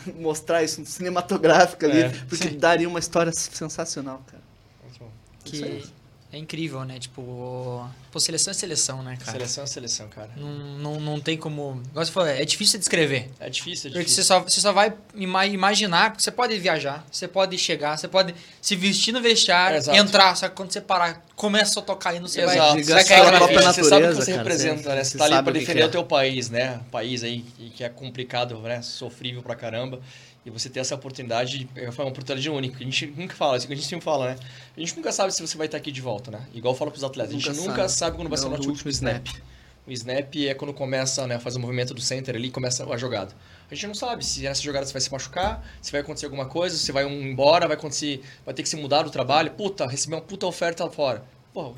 mostrar 0.20 0.64
isso 0.64 0.86
cinematográfica 0.86 1.88
ali, 1.88 2.02
é, 2.02 2.10
porque 2.30 2.50
sim. 2.50 2.58
daria 2.58 2.88
uma 2.88 3.00
história 3.00 3.32
sensacional, 3.32 4.24
cara. 4.28 4.44
Que 5.44 5.84
é 6.32 6.38
incrível, 6.38 6.84
né? 6.84 7.00
Tipo, 7.00 7.90
pô, 8.12 8.20
seleção 8.20 8.52
é 8.52 8.54
seleção, 8.54 9.02
né, 9.02 9.18
cara? 9.18 9.32
Seleção 9.32 9.64
é 9.64 9.68
seleção, 9.68 10.10
cara. 10.10 10.30
Não, 10.36 10.50
não, 10.78 11.00
não 11.00 11.20
tem 11.22 11.38
como. 11.38 11.82
Igual 11.90 12.06
você 12.06 12.12
falou, 12.12 12.28
é 12.28 12.44
difícil 12.44 12.74
de 12.74 12.80
descrever. 12.80 13.32
É 13.40 13.50
difícil, 13.50 13.90
é 13.90 13.94
difícil. 13.94 13.94
Porque 13.94 14.10
você 14.10 14.24
só, 14.24 14.42
você 14.42 14.60
só 14.60 14.74
vai 14.74 14.94
imaginar. 15.16 16.16
Você 16.18 16.30
pode 16.30 16.58
viajar, 16.60 17.06
você 17.10 17.30
pode 17.30 17.58
chegar, 17.58 17.98
você 17.98 18.10
pode 18.10 18.36
se 18.62 18.76
vestir 18.76 19.14
no 19.14 19.22
vestiário, 19.22 19.80
é, 19.90 19.98
entrar. 19.98 20.36
Só 20.36 20.50
que 20.50 20.56
quando 20.56 20.74
você 20.74 20.82
parar, 20.82 21.26
começa 21.34 21.80
a 21.80 21.84
tocar 21.84 22.14
indo, 22.14 22.28
você 22.28 22.42
exato. 22.42 22.58
vai, 22.58 22.84
você 22.84 22.94
vai 22.94 23.04
cair 23.06 23.24
na 23.24 23.32
natureza, 23.40 23.74
Você 23.74 23.84
sabe 23.86 24.06
o 24.06 24.10
que 24.10 24.16
você 24.16 24.32
cara, 24.32 24.38
representa, 24.44 24.84
você, 24.84 24.90
né? 24.90 25.04
Você, 25.04 25.12
você 25.12 25.18
tá 25.18 25.26
ali 25.26 25.44
pra 25.44 25.54
defender 25.54 25.82
é. 25.82 25.86
o 25.86 25.92
teu 25.92 26.04
país, 26.04 26.50
né? 26.50 26.82
País 26.92 27.24
aí 27.24 27.40
que 27.74 27.86
é 27.86 27.90
complicado, 27.90 28.60
né? 28.60 28.82
Sofrível 28.82 29.42
pra 29.42 29.56
caramba. 29.56 30.02
E 30.48 30.50
você 30.50 30.70
ter 30.70 30.80
essa 30.80 30.96
oportunidade, 30.96 31.68
foi 31.92 32.06
uma 32.06 32.12
oportunidade 32.12 32.50
única. 32.50 32.78
A 32.78 32.84
gente 32.84 33.08
nunca 33.08 33.36
fala, 33.36 33.58
assim, 33.58 33.68
a 33.70 33.76
gente 33.76 33.86
sempre 33.86 34.06
fala, 34.06 34.30
né? 34.30 34.38
A 34.78 34.80
gente 34.80 34.96
nunca 34.96 35.12
sabe 35.12 35.34
se 35.34 35.46
você 35.46 35.58
vai 35.58 35.68
estar 35.68 35.78
aqui 35.78 35.92
de 35.92 36.00
volta, 36.00 36.32
né? 36.32 36.48
Igual 36.54 36.74
eu 36.74 36.78
falo 36.78 36.90
pros 36.90 37.04
atletas, 37.04 37.36
a 37.36 37.38
gente 37.38 37.50
nunca, 37.50 37.70
nunca 37.72 37.90
sabe. 37.90 38.16
quando 38.16 38.30
vai 38.30 38.38
ser 38.38 38.46
o 38.46 38.50
nosso 38.50 38.70
último 38.70 38.90
snap. 38.90 39.28
O 39.86 39.92
snap 39.92 40.34
é 40.36 40.54
quando 40.54 40.74
começa, 40.74 41.28
né, 41.28 41.38
faz 41.38 41.58
o 41.58 41.60
movimento 41.60 41.94
do 41.94 42.00
center 42.00 42.36
ali, 42.36 42.50
começa 42.50 42.90
a 42.90 42.98
jogada. 42.98 43.34
A 43.70 43.76
gente 43.76 43.88
não 43.88 43.94
sabe 43.94 44.26
se 44.26 44.42
nessa 44.42 44.62
jogada 44.62 44.86
você 44.86 44.94
vai 44.94 45.02
se 45.02 45.12
machucar, 45.12 45.66
se 45.82 45.92
vai 45.92 46.00
acontecer 46.00 46.28
alguma 46.28 46.46
coisa, 46.46 46.78
se 46.78 46.94
vai 46.94 47.04
um 47.04 47.22
embora, 47.24 47.68
vai 47.68 47.76
acontecer, 47.76 48.22
vai 48.46 48.54
ter 48.54 48.64
que 48.64 48.70
se 48.70 48.78
mudar 48.78 49.04
do 49.04 49.10
trabalho. 49.10 49.52
Puta, 49.52 49.86
receber 49.86 50.16
uma 50.16 50.22
puta 50.22 50.46
oferta 50.46 50.86
lá 50.86 50.90
fora 50.90 51.24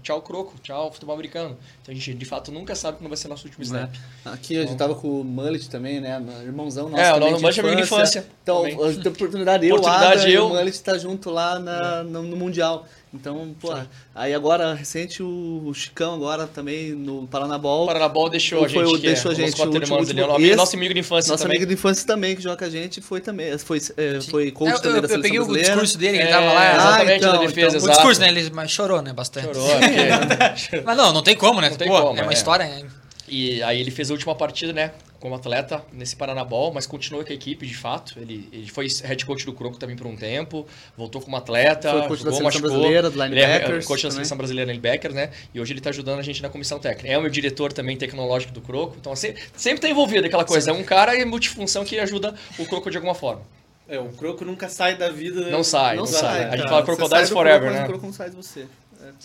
tchau 0.01 0.21
croco, 0.21 0.53
tchau 0.61 0.91
futebol 0.91 1.13
americano. 1.13 1.57
Então 1.81 1.91
a 1.91 1.95
gente 1.95 2.13
de 2.13 2.25
fato 2.25 2.51
nunca 2.51 2.75
sabe 2.75 2.97
quando 2.97 3.09
vai 3.09 3.17
ser 3.17 3.27
nosso 3.27 3.45
último 3.45 3.63
snap. 3.63 3.93
É. 4.25 4.29
Aqui 4.29 4.57
a 4.57 4.61
gente 4.61 4.77
tava 4.77 4.95
com 4.95 5.21
o 5.21 5.23
Mullet 5.23 5.69
também, 5.69 5.99
né? 5.99 6.21
Irmãozão 6.43 6.89
nosso. 6.89 7.01
É, 7.01 7.13
o 7.13 7.19
Mullet 7.19 7.59
é 7.59 7.63
amigo 7.63 7.75
de 7.77 7.83
infância. 7.83 8.25
Então, 8.43 8.63
a 8.65 9.09
oportunidade, 9.09 9.67
eu, 9.67 9.75
oportunidade 9.75 10.21
Ada, 10.21 10.29
eu... 10.29 10.45
o 10.45 10.49
Mullet 10.49 10.81
tá 10.81 10.97
junto 10.97 11.29
lá 11.29 11.59
na, 11.59 11.99
é. 11.99 12.03
no, 12.03 12.23
no 12.23 12.35
Mundial. 12.35 12.85
Então, 13.11 13.55
pô, 13.59 13.75
Sim. 13.75 13.87
aí 14.13 14.35
agora, 14.35 14.75
recente, 14.75 15.23
o 15.23 15.71
Chicão 15.73 16.13
agora 16.13 16.45
também 16.45 16.91
no 16.91 17.25
Paranabol. 17.27 17.83
O 17.83 17.87
Paranabol 17.87 18.29
deixou 18.29 18.63
a 18.63 18.67
gente. 18.67 18.83
Foi, 18.83 18.99
deixou 18.99 19.31
é, 19.31 19.33
a 19.33 19.37
gente. 19.37 19.55
Quatro 19.55 19.73
último, 19.73 19.97
último, 19.97 20.39
esse, 20.39 20.55
nosso 20.55 20.75
amigo 20.75 20.93
de 20.93 20.99
infância 20.99 21.31
nosso 21.31 21.43
também. 21.43 21.57
amigo 21.57 21.67
de 21.67 21.73
infância 21.73 22.05
também, 22.05 22.35
que 22.35 22.43
joga 22.43 22.57
com 22.57 22.65
a 22.65 22.69
gente, 22.69 23.01
foi 23.01 23.19
também. 23.19 23.57
Foi, 23.57 23.79
é, 23.97 24.21
foi 24.21 24.51
coach 24.51 24.73
eu, 24.73 24.79
também 24.79 24.97
eu, 24.97 25.01
da 25.01 25.07
seleção 25.07 25.17
Eu 25.17 25.21
peguei 25.23 25.39
brasileira. 25.39 25.67
o 25.67 25.71
discurso 25.71 25.97
dele, 25.97 26.17
que 26.17 26.23
ele 26.23 26.31
tava 26.31 26.53
lá. 26.53 26.65
É, 26.65 26.75
exatamente, 26.75 27.11
ah, 27.11 27.17
então, 27.17 27.31
da 27.31 27.39
defesa, 27.39 27.77
então, 27.77 27.87
O 27.87 27.91
discurso, 27.91 28.21
né? 28.21 28.27
Ele 28.27 28.67
chorou, 28.67 29.01
né? 29.01 29.11
Bastante. 29.11 29.47
Chorou, 29.47 29.69
porque... 29.69 30.81
Mas 30.85 30.97
não, 30.97 31.11
não 31.11 31.23
tem 31.23 31.35
como, 31.35 31.61
né? 31.61 31.71
Não 31.71 31.77
tem 31.77 31.87
Pô, 31.87 31.99
como, 31.99 32.19
é 32.19 32.21
uma 32.21 32.33
história... 32.33 32.85
E 33.27 33.61
aí 33.61 33.79
ele 33.79 33.91
fez 33.91 34.09
a 34.09 34.13
última 34.13 34.33
partida, 34.35 34.73
né? 34.73 34.91
Como 35.19 35.35
atleta 35.35 35.83
nesse 35.91 36.15
Paranabol, 36.15 36.73
mas 36.73 36.87
continuou 36.87 37.23
com 37.23 37.31
a 37.31 37.35
equipe 37.35 37.65
de 37.65 37.75
fato. 37.75 38.17
Ele, 38.17 38.47
ele 38.51 38.69
foi 38.69 38.87
head 39.03 39.25
coach 39.25 39.45
do 39.45 39.53
Croco 39.53 39.77
também 39.77 39.95
por 39.95 40.07
um 40.07 40.15
tempo, 40.15 40.65
voltou 40.97 41.21
como 41.21 41.35
atleta. 41.35 41.91
Foi 41.91 42.07
coach 42.07 42.19
jogou, 42.19 42.31
da 42.31 42.37
seleção 42.37 42.43
machucou, 42.43 42.69
brasileira, 42.69 43.09
do 43.09 43.21
linebackers. 43.21 43.69
Ele 43.69 43.79
é 43.79 43.83
coach 43.83 44.03
da 44.03 44.11
seleção 44.11 44.37
brasileira 44.37 44.71
linebackers, 44.71 45.13
né? 45.13 45.31
E 45.53 45.59
hoje 45.59 45.73
ele 45.73 45.79
está 45.79 45.89
ajudando 45.89 46.19
a 46.19 46.23
gente 46.23 46.41
na 46.41 46.49
comissão 46.49 46.79
técnica. 46.79 47.13
É 47.13 47.17
o 47.17 47.21
meu 47.21 47.29
diretor 47.29 47.73
também 47.73 47.97
tecnológico 47.97 48.53
do 48.53 48.61
Croco, 48.61 48.95
então 48.99 49.11
assim, 49.11 49.33
sempre 49.55 49.77
está 49.77 49.89
envolvido 49.89 50.25
aquela 50.25 50.45
coisa. 50.45 50.71
Sim. 50.71 50.77
É 50.77 50.81
um 50.81 50.83
cara 50.83 51.15
e 51.15 51.25
multifunção 51.25 51.83
que 51.83 51.99
ajuda 51.99 52.33
o 52.57 52.65
Croco 52.65 52.89
de 52.89 52.97
alguma 52.97 53.15
forma. 53.15 53.41
É, 53.89 53.99
o 53.99 54.09
Croco 54.09 54.45
nunca 54.45 54.69
sai 54.69 54.95
da 54.95 55.09
vida. 55.09 55.49
Não 55.49 55.63
sai, 55.63 55.95
não, 55.95 56.03
não 56.03 56.11
sai. 56.11 56.21
sai. 56.21 56.43
A 56.45 56.57
gente 56.57 56.69
fala 56.69 56.83
Crocodiles 56.83 57.29
Forever, 57.29 57.61
croco, 57.61 57.75
né? 57.75 57.83
O 57.83 57.87
Croco 57.87 58.05
não 58.05 58.13
sai 58.13 58.29
de 58.29 58.35
você. 58.35 58.67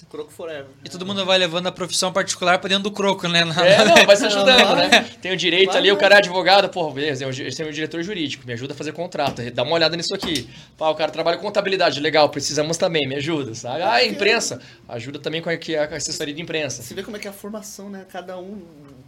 Croco 0.09 0.31
Forever. 0.31 0.66
E 0.85 0.89
todo 0.89 1.05
mundo 1.05 1.25
vai 1.27 1.37
levando 1.37 1.66
a 1.66 1.72
profissão 1.72 2.12
particular 2.12 2.59
pra 2.59 2.68
dentro 2.68 2.85
do 2.85 2.91
Croco, 2.93 3.27
né? 3.27 3.45
Na... 3.45 3.66
É, 3.66 3.85
não, 3.85 4.07
vai 4.07 4.16
se 4.16 4.25
ajudando, 4.27 4.77
né? 4.77 5.11
Tem 5.20 5.33
o 5.33 5.37
direito 5.37 5.77
ali, 5.77 5.91
o 5.91 5.97
cara 5.97 6.16
é 6.16 6.18
advogado, 6.18 6.68
pô, 6.68 6.91
beleza, 6.91 7.25
eu 7.25 7.55
tenho 7.55 7.68
o 7.68 7.72
diretor 7.72 8.03
jurídico, 8.03 8.47
me 8.47 8.53
ajuda 8.53 8.72
a 8.72 8.77
fazer 8.77 8.93
contrato, 8.93 9.43
dá 9.51 9.62
uma 9.62 9.72
olhada 9.72 9.97
nisso 9.97 10.14
aqui. 10.14 10.49
Pá, 10.79 10.89
o 10.91 10.95
cara 10.95 11.11
trabalha 11.11 11.37
com 11.37 11.45
contabilidade, 11.45 12.01
legal, 12.01 12.29
precisamos 12.29 12.77
também, 12.77 13.09
me 13.09 13.16
ajuda, 13.16 13.55
sabe? 13.55 13.83
Ah, 13.83 14.05
imprensa, 14.05 14.61
ajuda 14.89 15.18
também 15.18 15.43
com 15.43 15.51
a, 15.51 15.53
a 15.53 15.97
assessoria 15.97 16.35
de 16.35 16.41
imprensa. 16.41 16.83
Você 16.83 16.95
vê 16.95 17.03
como 17.03 17.16
é 17.16 17.20
que 17.20 17.27
é 17.27 17.31
a 17.31 17.35
formação, 17.35 17.91
né? 17.91 18.07
Cada 18.11 18.39
um 18.39 18.62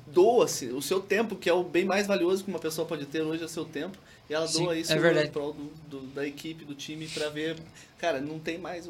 doa-se 0.06 0.66
o 0.66 0.80
seu 0.80 1.00
tempo, 1.00 1.36
que 1.36 1.48
é 1.48 1.52
o 1.52 1.62
bem 1.62 1.84
mais 1.84 2.06
valioso 2.06 2.42
que 2.42 2.50
uma 2.50 2.58
pessoa 2.58 2.86
pode 2.86 3.04
ter 3.06 3.20
hoje, 3.20 3.42
é 3.42 3.46
o 3.46 3.48
seu 3.48 3.64
tempo. 3.64 3.96
E 4.28 4.34
ela 4.34 4.48
Sim, 4.48 4.64
doa 4.64 4.76
isso 4.76 4.92
é 4.92 5.24
em 5.24 5.28
prol 5.28 5.52
do, 5.52 5.70
do, 5.88 6.00
da 6.08 6.26
equipe, 6.26 6.64
do 6.64 6.74
time, 6.74 7.06
para 7.06 7.28
ver. 7.28 7.56
Cara, 7.98 8.20
não 8.20 8.38
tem 8.38 8.58
mais 8.58 8.88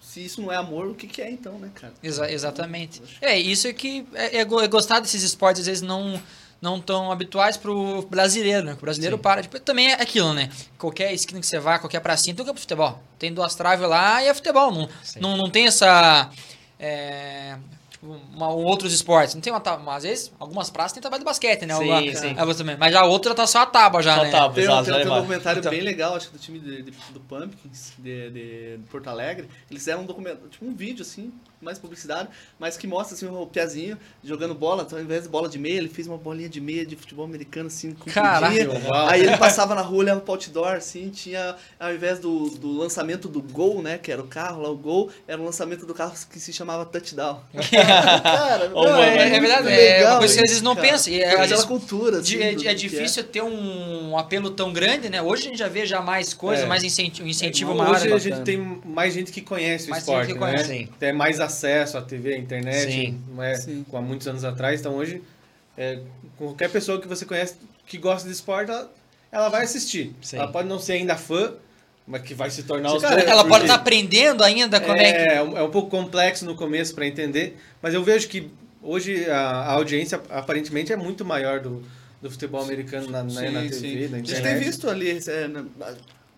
se 0.00 0.24
isso 0.24 0.42
não 0.42 0.52
é 0.52 0.56
amor, 0.56 0.88
o 0.88 0.94
que, 0.94 1.06
que 1.06 1.22
é 1.22 1.30
então, 1.30 1.58
né, 1.58 1.70
cara? 1.74 1.94
Exa 2.02 2.30
exatamente. 2.30 3.02
É, 3.20 3.38
isso 3.38 3.66
é 3.66 3.72
que 3.72 4.06
é, 4.12 4.38
é, 4.38 4.44
gostar 4.44 5.00
desses 5.00 5.22
esportes, 5.22 5.60
às 5.60 5.66
vezes 5.66 5.82
não 5.82 6.20
não 6.60 6.80
tão 6.80 7.10
habituais 7.10 7.56
pro 7.56 8.02
brasileiro, 8.02 8.64
né? 8.64 8.74
O 8.74 8.76
brasileiro 8.76 9.16
Sim. 9.16 9.22
para. 9.22 9.42
Tipo, 9.42 9.58
também 9.58 9.88
é 9.90 9.94
aquilo, 9.94 10.32
né? 10.32 10.48
Qualquer 10.78 11.12
esquina 11.12 11.40
que 11.40 11.46
você 11.46 11.58
vá, 11.58 11.76
qualquer 11.80 11.98
pracinha, 11.98 12.36
tem 12.36 12.44
um 12.44 12.46
campo 12.46 12.58
de 12.58 12.62
futebol. 12.62 13.02
Tem 13.18 13.34
duas 13.34 13.56
traves 13.56 13.88
lá 13.88 14.22
e 14.22 14.28
é 14.28 14.34
futebol. 14.34 14.70
Não, 14.70 14.88
não, 15.20 15.36
não 15.36 15.50
tem 15.50 15.66
essa. 15.66 16.30
É, 16.78 17.56
uma, 18.02 18.48
outros 18.48 18.92
esportes. 18.92 19.34
Não 19.34 19.40
tem 19.40 19.52
uma 19.52 19.60
tábua, 19.60 19.94
às 19.94 20.02
vezes, 20.02 20.32
algumas 20.38 20.68
praças 20.70 20.92
tem 20.92 21.00
trabalho 21.00 21.20
de 21.20 21.24
basquete, 21.24 21.64
né? 21.66 21.74
Sim, 21.74 21.90
Alguma, 21.90 22.16
sim. 22.16 22.34
É, 22.36 22.54
também. 22.54 22.76
Mas 22.76 22.94
a 22.94 23.04
outra 23.04 23.34
tá 23.34 23.46
só 23.46 23.60
a 23.60 23.66
tábua 23.66 24.02
já, 24.02 24.16
só 24.16 24.24
né? 24.24 24.30
Tábua, 24.30 24.54
tem, 24.54 24.64
exato, 24.64 24.84
tem, 24.84 24.94
tem 24.94 25.12
um 25.12 25.14
documentário 25.14 25.60
então, 25.60 25.70
bem 25.70 25.80
legal, 25.80 26.16
acho 26.16 26.28
que 26.28 26.36
do 26.36 26.40
time 26.40 26.58
de, 26.58 26.82
de, 26.82 26.90
do 26.90 27.20
Pumpkins, 27.20 27.92
de, 27.96 28.30
de, 28.30 28.78
Porto 28.90 29.08
Alegre. 29.08 29.48
Eles 29.70 29.82
fizeram 29.82 30.02
um 30.02 30.06
documentário, 30.06 30.48
tipo 30.48 30.66
um 30.66 30.74
vídeo, 30.74 31.02
assim, 31.02 31.32
mais 31.62 31.78
publicidade, 31.78 32.28
mas 32.58 32.76
que 32.76 32.86
mostra 32.86 33.14
assim, 33.14 33.26
o 33.26 33.46
Piazinho 33.46 33.96
jogando 34.22 34.54
bola, 34.54 34.82
então, 34.82 34.98
ao 34.98 35.04
invés 35.04 35.22
de 35.22 35.28
bola 35.28 35.48
de 35.48 35.58
meia, 35.58 35.78
ele 35.78 35.88
fez 35.88 36.06
uma 36.06 36.18
bolinha 36.18 36.48
de 36.48 36.60
meia 36.60 36.84
de 36.84 36.96
futebol 36.96 37.24
americano, 37.24 37.68
assim, 37.68 37.92
com 37.92 38.10
Caralho, 38.10 38.72
Aí 39.08 39.22
ele 39.22 39.36
passava 39.36 39.74
na 39.74 39.80
rua, 39.80 39.98
olhava 39.98 40.20
pro 40.20 40.32
outdoor, 40.32 40.74
assim, 40.74 41.08
tinha, 41.10 41.56
ao 41.78 41.94
invés 41.94 42.18
do, 42.18 42.50
do 42.50 42.72
lançamento 42.72 43.28
do 43.28 43.40
Gol, 43.40 43.82
né, 43.82 43.98
que 43.98 44.10
era 44.10 44.20
o 44.20 44.26
carro 44.26 44.62
lá, 44.62 44.70
o 44.70 44.76
Gol, 44.76 45.10
era 45.26 45.40
o 45.40 45.44
lançamento 45.44 45.86
do 45.86 45.94
carro 45.94 46.12
que 46.30 46.40
se 46.40 46.52
chamava 46.52 46.84
Touchdown. 46.84 47.40
cara, 48.22 48.68
não, 48.68 49.02
é, 49.02 49.36
é, 49.36 49.40
verdade, 49.40 49.68
é 49.70 50.08
uma 50.08 50.18
coisa 50.18 50.34
que 50.34 50.40
às 50.40 50.48
vezes 50.48 50.62
não 50.62 50.74
pensa. 50.74 51.10
E, 51.10 51.22
às 51.22 51.48
vezes, 51.48 51.64
cultura, 51.64 52.18
assim, 52.18 52.38
é, 52.38 52.52
é, 52.52 52.66
é 52.66 52.74
difícil 52.74 53.22
ter 53.24 53.42
um 53.42 54.18
apelo 54.18 54.50
tão 54.50 54.72
grande, 54.72 55.08
né? 55.08 55.22
Hoje 55.22 55.46
a 55.46 55.48
gente 55.50 55.58
já 55.58 55.68
vê 55.68 55.86
já 55.86 56.00
mais 56.00 56.34
coisas, 56.34 56.66
mais 56.66 56.82
incentivo, 56.82 57.28
incentivo 57.28 57.74
maior. 57.74 57.94
Hoje 57.94 58.12
a 58.12 58.18
gente 58.18 58.40
tem 58.42 58.58
mais 58.84 59.14
gente 59.14 59.30
que 59.30 59.40
conhece 59.40 59.88
mais 59.88 60.06
o 60.06 60.10
esporte, 60.10 60.34
conhece. 60.34 60.68
né? 60.68 60.88
Tem 60.98 61.12
mais 61.12 61.40
acesso 61.40 61.51
à 61.96 62.02
TV, 62.02 62.34
à 62.34 62.38
internet, 62.38 62.90
Sim. 62.90 63.20
não 63.28 63.42
é? 63.42 63.54
Sim. 63.54 63.84
há 63.92 64.00
muitos 64.00 64.26
anos 64.26 64.44
atrás. 64.44 64.80
Então 64.80 64.94
hoje, 64.94 65.22
qualquer 66.36 66.70
pessoa 66.70 67.00
que 67.00 67.08
você 67.08 67.24
conhece 67.24 67.56
que 67.86 67.98
gosta 67.98 68.26
de 68.28 68.34
esporte, 68.34 68.70
ela, 68.70 68.90
ela 69.30 69.48
vai 69.48 69.62
assistir. 69.62 70.14
Sim. 70.22 70.38
Ela 70.38 70.48
pode 70.48 70.68
não 70.68 70.78
ser 70.78 70.94
ainda 70.94 71.16
fã, 71.16 71.52
mas 72.06 72.22
que 72.22 72.34
vai 72.34 72.50
se 72.50 72.62
tornar 72.64 72.94
os 72.94 73.02
Cara, 73.02 73.22
ela 73.22 73.44
pode 73.44 73.64
estar 73.64 73.74
tá 73.74 73.80
aprendendo 73.80 74.42
ainda 74.42 74.80
como 74.80 74.96
é, 74.96 75.08
é 75.08 75.12
que... 75.12 75.34
É 75.34 75.62
um 75.62 75.70
pouco 75.70 75.90
complexo 75.90 76.44
no 76.44 76.54
começo 76.54 76.94
para 76.94 77.06
entender, 77.06 77.56
mas 77.80 77.94
eu 77.94 78.02
vejo 78.02 78.28
que 78.28 78.50
hoje 78.82 79.28
a, 79.30 79.38
a, 79.38 79.72
audiência 79.72 80.20
aparentemente 80.28 80.92
é 80.92 80.96
muito 80.96 81.24
maior 81.24 81.60
do, 81.60 81.82
do 82.20 82.30
futebol 82.30 82.62
americano 82.62 83.08
na, 83.08 83.28
sim, 83.28 83.50
na, 83.50 83.60
TV, 83.62 83.72
sim. 83.72 84.08
na 84.08 84.18
internet. 84.18 84.32
A 84.32 84.34
gente 84.34 84.42
tem 84.42 84.58
visto 84.58 84.90
ali, 84.90 85.10
é, 85.10 85.48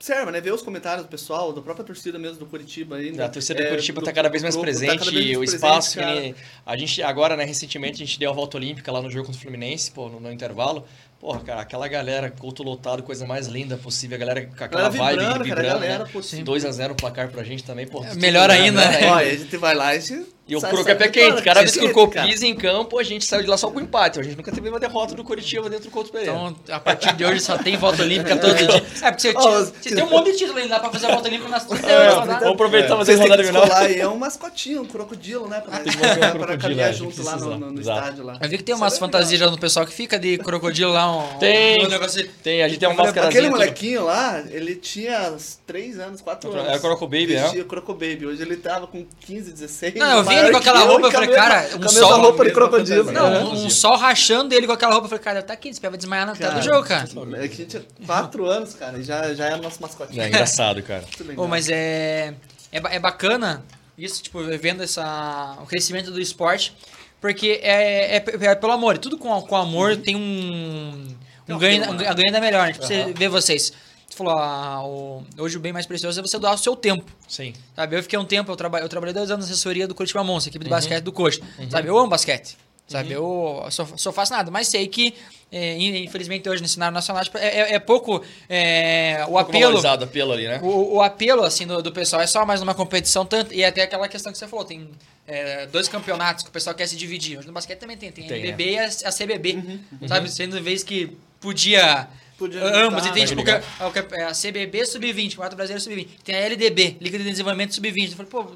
observa, 0.05 0.31
né? 0.31 0.41
Ver 0.41 0.53
os 0.53 0.61
comentários 0.61 1.07
do 1.07 1.09
pessoal, 1.09 1.53
da 1.53 1.63
própria 1.63 1.85
torcida 1.85 2.19
mesmo 2.19 2.39
do 2.39 2.47
Curitiba 2.47 2.97
ainda. 2.97 3.25
A 3.25 3.29
torcida 3.29 3.61
é, 3.61 3.65
do 3.65 3.69
Curitiba 3.71 4.01
está 4.01 4.13
cada 4.13 4.29
vez 4.29 4.43
mais 4.43 4.55
presente. 4.57 4.99
Tá 4.99 5.05
vez 5.05 5.15
mais 5.15 5.37
o 5.37 5.41
presente, 5.41 5.57
espaço 5.57 5.99
que 5.99 6.35
a 6.67 6.77
gente 6.77 7.03
agora, 7.03 7.37
né, 7.37 7.45
recentemente 7.45 8.03
a 8.03 8.07
gente 8.07 8.19
deu 8.19 8.31
a 8.31 8.35
volta 8.35 8.59
olímpica 8.59 8.93
lá 8.93 9.01
no 9.01 9.11
jogo 9.11 9.27
contra 9.27 9.39
o 9.39 9.43
Fluminense, 9.43 9.91
pô, 9.91 10.09
no, 10.09 10.21
no 10.21 10.31
intervalo. 10.31 10.85
Porra, 11.19 11.41
cara, 11.41 11.61
aquela 11.63 11.89
galera, 11.89 12.31
culto 12.31 12.63
lotado, 12.63 13.03
coisa 13.03 13.27
mais 13.27 13.47
linda 13.47 13.79
possível. 13.79 14.17
A 14.17 14.19
galera 14.19 14.47
com 14.47 14.53
aquela 14.53 14.69
galera 14.69 14.91
vibe 14.91 15.21
vibrando, 15.21 15.45
vibrando, 15.45 15.67
cara, 15.69 15.79
galera, 15.79 16.05
né? 16.05 16.11
2x0 16.13 16.91
o 16.91 16.95
placar 16.95 17.31
pra 17.31 17.43
gente 17.43 17.65
também, 17.65 17.87
pô. 17.87 18.05
É, 18.05 18.15
melhor 18.15 18.51
ainda, 18.51 18.87
né? 18.87 19.11
Olha, 19.11 19.33
a 19.33 19.37
gente 19.37 19.57
vai 19.57 19.75
lá 19.75 19.95
e 19.95 20.01
gente 20.01 20.34
e 20.47 20.55
o 20.55 20.61
Croco 20.61 20.89
é 20.91 20.95
pé 20.95 21.09
quente. 21.09 21.43
Cada 21.43 21.61
vez 21.61 21.73
que 21.73 21.87
o 21.87 21.93
Croco 21.93 22.13
pisa 22.13 22.47
em 22.47 22.55
campo, 22.55 22.99
a 22.99 23.03
gente 23.03 23.25
saiu 23.25 23.43
de 23.43 23.49
lá 23.49 23.57
só 23.57 23.71
com 23.71 23.81
empate. 23.81 24.21
A 24.21 24.23
gente 24.23 24.37
nunca 24.37 24.53
teve 24.53 24.69
uma 24.69 24.79
derrota 24.79 25.15
do 25.15 25.25
Curitiba 25.25 25.71
dentro 25.71 25.87
do 25.87 25.91
Couto 25.91 26.13
Pereira. 26.13 26.33
Então, 26.33 26.57
a 26.69 26.79
partir 26.79 27.15
de 27.15 27.25
hoje 27.25 27.41
só 27.41 27.57
tem 27.57 27.77
volta 27.79 28.03
olímpica 28.03 28.37
todo 28.37 28.55
dia. 28.55 28.85
É, 29.03 29.11
porque 29.11 29.33
você, 29.33 29.35
oh, 29.35 29.65
você 29.65 29.95
tem 29.95 30.05
um 30.05 30.11
monte 30.11 30.33
de 30.33 30.39
título 30.39 30.59
ainda 30.59 30.79
pra 30.79 30.91
fazer 30.91 31.07
a 31.07 31.13
volta 31.13 31.29
olímpica 31.29 31.49
nas 31.49 31.65
é, 31.65 32.11
Vamos 32.11 32.47
aproveitar 32.47 32.95
é. 32.95 32.97
fazer 32.99 33.15
rodada 33.15 33.43
final. 33.43 33.67
e 33.89 34.01
é 34.01 34.09
um 34.09 34.19
mascotinho, 34.19 34.83
um 34.83 34.85
crocodilo, 34.85 35.49
né? 35.49 35.61
Pra, 35.63 35.81
pra, 35.81 36.47
pra 36.47 36.57
caminhar 36.59 36.91
é, 36.91 36.93
junto 36.93 37.23
lá 37.23 37.37
no, 37.37 37.57
no 37.73 37.81
estádio 37.81 38.25
lá. 38.25 38.39
Eu 38.41 38.49
vi 38.49 38.59
que 38.59 38.65
tem 38.65 38.75
umas 38.75 38.99
fantasias 38.99 39.41
já 39.41 39.51
no 39.51 39.59
pessoal 39.59 39.87
que 39.87 39.95
fica 39.95 40.19
de 40.19 40.37
crocodilo 40.37 40.93
lá. 40.93 41.11
Um, 41.11 41.39
tem, 41.39 41.87
um 41.87 41.89
negócio 41.89 42.29
tem. 42.43 42.63
A 42.63 42.69
gente 42.69 42.81
tem 42.81 42.89
uma 42.89 43.03
máscara 43.03 43.29
Aquele 43.29 43.49
molequinho 43.49 44.05
lá, 44.05 44.45
ele 44.51 44.75
tinha 44.77 45.35
3 45.67 45.99
anos, 46.01 46.21
4 46.21 46.53
anos. 46.53 46.67
Era 46.67 46.79
Croco 46.79 47.07
Baby, 47.07 47.35
né? 47.35 47.65
Croco 47.67 47.95
Baby. 47.95 48.27
Hoje 48.27 48.43
ele 48.43 48.57
tava 48.57 48.87
com 48.87 49.07
15, 49.21 49.53
16. 49.53 49.95
Não, 49.95 50.19
eu 50.19 50.25
vi 50.25 50.34
ele 50.39 50.51
com 50.51 50.57
aquela 50.57 50.81
roupa 50.81 51.11
falei, 51.11 51.29
cara, 51.31 51.69
um 51.81 51.89
sol. 51.89 52.21
roupa 52.21 52.45
de 52.45 52.53
crocodilo. 52.53 53.13
Não, 53.13 53.47
um, 53.47 53.65
um 53.67 53.71
sol 53.71 53.97
rachando 53.97 54.55
ele 54.55 54.67
com 54.67 54.73
aquela 54.73 54.93
roupa. 54.93 55.07
Eu 55.07 55.11
falei, 55.11 55.25
cara, 55.25 55.43
tá 55.43 55.53
aqui, 55.55 55.73
você 55.73 55.81
vai 55.81 55.97
desmaiar 55.97 56.27
na 56.27 56.35
tela 56.35 56.55
do 56.55 56.63
jogo, 56.63 56.87
cara. 56.87 57.05
É 57.05 57.49
que 57.49 57.55
a 57.55 57.57
gente 57.57 57.67
tinha 57.67 57.85
4 58.07 58.47
anos, 58.47 58.75
cara, 58.75 58.99
e 58.99 59.03
já, 59.03 59.35
já 59.35 59.47
era 59.47 59.57
nosso 59.57 59.81
mascotinho. 59.81 60.23
É 60.23 60.29
engraçado, 60.29 60.83
cara. 60.83 61.05
Pô, 61.35 61.47
mas 61.47 61.69
é, 61.69 62.35
é, 62.73 62.81
é 62.97 62.99
bacana 62.99 63.65
isso, 63.97 64.23
tipo, 64.23 64.43
vendo 64.59 64.83
essa, 64.83 65.57
o 65.63 65.67
crescimento 65.67 66.11
do 66.11 66.21
esporte, 66.21 66.75
porque 67.21 67.61
é, 67.63 68.17
é, 68.17 68.25
é 68.27 68.55
pelo 68.55 68.73
amor. 68.73 68.99
Tudo 68.99 69.17
com, 69.17 69.41
com 69.43 69.57
amor 69.57 69.93
uhum. 69.93 70.01
tem 70.01 70.17
um, 70.17 71.17
um, 71.49 71.59
ganho, 71.59 71.91
um 71.91 71.97
ganho 71.97 72.33
da 72.33 72.41
melhor. 72.41 72.67
Né? 72.67 72.73
Tipo, 72.73 72.85
uhum. 72.85 72.89
você 72.89 73.13
vê 73.13 73.29
vocês 73.29 73.73
você 74.15 74.19
falou, 74.19 74.39
ah, 74.39 74.87
o, 74.87 75.23
hoje 75.39 75.57
o 75.57 75.61
bem 75.61 75.73
mais 75.73 75.87
precioso 75.87 76.19
é 76.19 76.23
você 76.23 76.39
doar 76.39 76.55
o 76.55 76.59
seu 76.59 76.77
tempo. 76.77 77.05
Sim. 77.29 77.53
Sabe, 77.75 77.97
eu 77.97 78.03
fiquei 78.03 78.19
um 78.19 78.25
tempo, 78.25 78.51
eu, 78.51 78.57
traba, 78.57 78.79
eu 78.79 78.89
trabalhei 78.89 79.13
dois 79.13 79.31
anos 79.31 79.47
na 79.47 79.53
assessoria 79.53 79.89
do 79.89 79.95
Curitiba 79.95 80.23
Monstro, 80.23 80.51
equipe 80.51 80.65
de 80.65 80.71
uhum. 80.71 80.77
basquete 80.77 81.03
do 81.03 81.13
Coxa. 81.13 81.41
Uhum. 81.59 81.71
Sabe, 81.71 81.89
eu 81.89 81.99
amo 81.99 82.09
basquete. 82.09 82.57
Sabe, 82.87 83.17
uhum. 83.17 83.63
eu 83.65 83.71
só, 83.71 83.87
só 83.97 84.13
faço 84.13 84.33
nada, 84.33 84.51
mas 84.51 84.69
sei 84.69 84.87
que, 84.87 85.15
é, 85.51 85.75
infelizmente, 85.79 86.47
hoje 86.49 86.61
no 86.61 86.69
cenário 86.69 86.93
nacional 86.93 87.25
tipo, 87.25 87.39
é, 87.39 87.47
é, 87.47 87.75
é, 87.75 87.79
pouco 87.79 88.23
é, 88.47 89.25
o 89.27 89.39
apelo. 89.39 89.79
apelo 89.87 90.33
ali, 90.33 90.47
né? 90.47 90.61
O, 90.63 90.97
o 90.97 91.03
apelo 91.03 91.45
assim, 91.45 91.67
do, 91.67 91.83
do, 91.83 91.91
pessoal 91.91 92.21
é 92.21 92.27
só 92.27 92.45
mais 92.45 92.61
uma 92.61 92.75
competição, 92.75 93.25
tanto. 93.25 93.55
E 93.55 93.65
até 93.65 93.83
aquela 93.83 94.07
questão 94.07 94.31
que 94.31 94.37
você 94.37 94.47
falou, 94.47 94.67
tem 94.67 94.91
é, 95.27 95.67
dois 95.67 95.89
campeonatos 95.89 96.45
que 96.45 96.51
o 96.51 96.53
pessoal 96.53 96.77
quer 96.77 96.87
se 96.87 96.95
dividir. 96.95 97.39
Hoje 97.39 97.47
no 97.47 97.55
basquete 97.55 97.79
também 97.79 97.97
tem, 97.97 98.13
tem, 98.13 98.27
tem 98.27 98.37
a 98.37 98.41
NBB 98.41 98.65
é. 98.65 98.73
e 98.73 98.79
a, 98.79 98.85
a 98.85 99.13
CBB. 99.13 99.55
Uhum. 99.55 100.07
Sabe, 100.07 100.31
sendo 100.31 100.63
vez 100.63 100.85
que 100.85 101.17
podia 101.41 102.07
Podia 102.45 102.63
Ambos, 102.63 103.07
e 103.07 103.13
tem 103.13 103.25
tipo 103.25 103.43
a, 103.43 104.29
a 104.29 104.33
CBB 104.33 104.85
Sub-20, 104.85 105.31
Campeonato 105.31 105.57
Brasileiro 105.57 105.83
Sub-20. 105.83 106.09
Tem 106.23 106.35
a 106.35 106.41
LDB, 106.41 106.99
Liga 107.01 107.19
de 107.19 107.25
Desenvolvimento 107.25 107.75
Sub-20. 107.75 108.11
Eu 108.11 108.17
falei, 108.17 108.31
pô, 108.31 108.47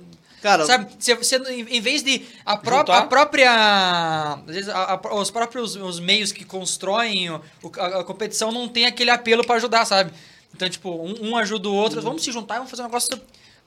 Cara, 0.43 0.65
sabe, 0.67 0.89
você, 0.99 1.15
você, 1.17 1.37
em 1.69 1.81
vez 1.81 2.03
de 2.03 2.23
a, 2.45 2.57
pró 2.57 2.85
a 2.87 3.03
própria. 3.03 4.39
Às 4.47 4.55
vezes, 4.55 4.69
a, 4.69 4.95
a, 4.95 5.15
os 5.15 5.31
próprios 5.31 5.75
os 5.75 5.99
meios 5.99 6.31
que 6.31 6.45
constroem 6.45 7.31
o, 7.31 7.43
a, 7.79 8.05
competição 8.05 8.53
não 8.53 8.69
tem 8.69 8.87
aquele 8.87 9.11
apelo 9.11 9.45
para 9.45 9.57
ajudar, 9.57 9.85
sabe? 9.85 10.13
Então, 10.55 10.69
tipo, 10.69 10.91
um, 10.91 11.31
um 11.31 11.37
ajuda 11.37 11.69
o 11.69 11.75
outro, 11.75 11.99
uhum. 11.99 12.05
vamos 12.05 12.23
se 12.23 12.31
juntar 12.31 12.55
e 12.55 12.59
vamos 12.59 12.71
fazer 12.71 12.83
um 12.83 12.87
negócio 12.87 13.21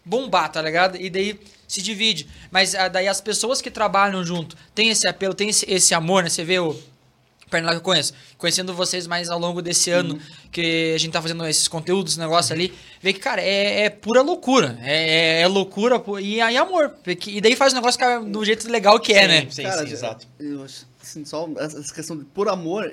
bombar, 0.06 0.49
tá 0.49 0.61
ligado? 0.61 0.98
E 0.98 1.10
daí 1.10 1.39
se 1.68 1.81
divide. 1.81 2.27
Mas 2.49 2.73
daí 2.91 3.07
as 3.07 3.19
pessoas 3.19 3.61
que 3.61 3.69
trabalham 3.69 4.23
junto 4.23 4.56
têm 4.73 4.89
esse 4.89 5.07
apelo, 5.07 5.34
têm 5.34 5.49
esse, 5.49 5.69
esse 5.69 5.93
amor, 5.93 6.23
né? 6.23 6.30
Você 6.30 6.43
vê 6.43 6.60
o 6.60 6.77
Pernambuco 7.52 7.82
que 7.82 7.90
eu 7.90 7.94
conheço. 7.94 8.14
Conhecendo 8.38 8.73
vocês 8.73 9.06
mais 9.06 9.30
ao 9.30 9.38
longo 9.38 9.61
desse 9.61 9.91
ano, 9.91 10.18
que 10.52 10.94
a 10.95 10.98
gente 10.98 11.11
tá 11.11 11.22
fazendo 11.22 11.45
esses 11.45 11.68
conteúdos, 11.68 12.18
negócio 12.18 12.56
ali, 12.56 12.73
vê 13.02 13.11
que, 13.14 13.19
cara, 13.19 13.41
é, 13.41 13.84
é 13.84 13.90
pura 13.90 14.22
loucura. 14.22 14.80
É, 14.82 15.40
é, 15.40 15.41
é 15.41 15.48
loucura 15.48 16.02
e 16.22 16.40
aí 16.40 16.57
amor. 16.57 16.95
E 17.28 17.41
daí 17.41 17.56
faz 17.56 17.73
o 17.73 17.76
negócio 17.76 17.99
do 18.26 18.44
jeito 18.45 18.69
legal 18.69 18.99
que 18.99 19.14
é, 19.14 19.28
né? 19.28 19.48
Sim, 19.52 19.64
cara, 19.64 19.86
sim, 19.86 19.94
exato. 19.94 20.28
Eu, 20.40 20.64
assim, 20.64 21.26
só 21.26 21.48
essa 21.57 21.94
questão 21.94 22.18
de 22.18 22.23
por 22.23 22.48
amor, 22.48 22.90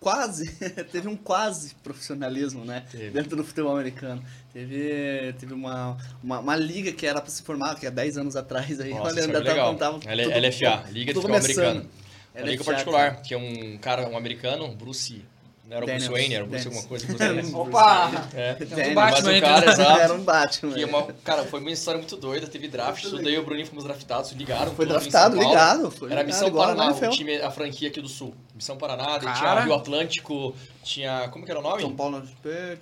quase, 0.00 0.52
teve 0.92 1.08
um 1.08 1.16
quase 1.16 1.74
profissionalismo, 1.82 2.64
né? 2.64 2.84
Teve. 2.90 3.10
Dentro 3.10 3.36
do 3.36 3.44
futebol 3.44 3.72
americano. 3.72 4.22
Teve, 4.52 5.32
teve 5.38 5.54
uma, 5.54 5.96
uma, 6.22 6.40
uma, 6.40 6.56
liga 6.56 6.92
que 6.92 7.06
era 7.06 7.20
para 7.20 7.30
se 7.30 7.42
formar, 7.42 7.74
que 7.76 7.86
há 7.86 7.90
10 7.90 8.18
anos 8.18 8.36
atrás 8.36 8.78
aí. 8.80 8.90
Nossa, 8.90 9.08
olha, 9.08 9.22
ainda 9.22 9.42
tava, 9.42 9.74
tava, 9.76 9.96
LFA, 9.96 10.90
Liga 10.90 11.12
de 11.12 11.20
Futebol 11.20 11.36
Americano. 11.38 11.88
É 12.34 12.42
liga 12.42 12.64
particular, 12.64 13.22
que 13.22 13.32
é 13.32 13.38
um 13.38 13.78
cara, 13.78 14.08
um 14.08 14.16
americano, 14.16 14.68
Bruce. 14.74 15.24
Não 15.66 15.76
era 15.78 15.84
o 15.84 15.88
Bruce 15.88 16.08
Wayne, 16.08 16.34
era 16.34 16.44
o 16.44 16.46
Bruce 16.46 16.66
alguma 16.66 16.86
coisa. 16.86 17.06
Bruce 17.14 17.54
Opa! 17.54 18.28
É. 18.34 18.56
Um 18.90 18.94
Batman, 18.94 19.22
mas 19.22 19.38
o 19.38 19.40
cara, 19.40 19.70
exato. 19.70 20.00
Era 20.00 20.14
um 20.14 20.22
Batman. 20.22 20.72
Que 20.74 20.82
é 20.82 20.86
uma, 20.86 21.02
cara, 21.24 21.44
foi 21.44 21.60
uma 21.60 21.70
história 21.70 21.98
muito 21.98 22.16
doida. 22.16 22.46
Teve 22.46 22.68
draft, 22.68 23.04
isso 23.04 23.16
daí 23.22 23.38
o 23.38 23.44
Bruninho 23.44 23.66
fomos 23.66 23.84
draftados, 23.84 24.32
ligaram. 24.32 24.74
Foi 24.74 24.84
draftado, 24.84 25.38
ligado. 25.38 25.90
Foi 25.90 26.10
era 26.12 26.22
Missão 26.24 26.52
Paraná, 26.52 26.90
o 26.90 27.08
time, 27.10 27.36
a 27.36 27.50
franquia 27.50 27.88
aqui 27.88 28.00
do 28.00 28.08
Sul. 28.08 28.34
Missão 28.54 28.76
Paraná, 28.76 29.18
tinha 29.18 29.60
Rio 29.60 29.74
Atlântico, 29.74 30.54
tinha. 30.82 31.28
Como 31.28 31.44
que 31.44 31.50
era 31.50 31.60
o 31.60 31.62
nome? 31.62 31.80
São 31.80 31.94
Paulo 31.94 32.22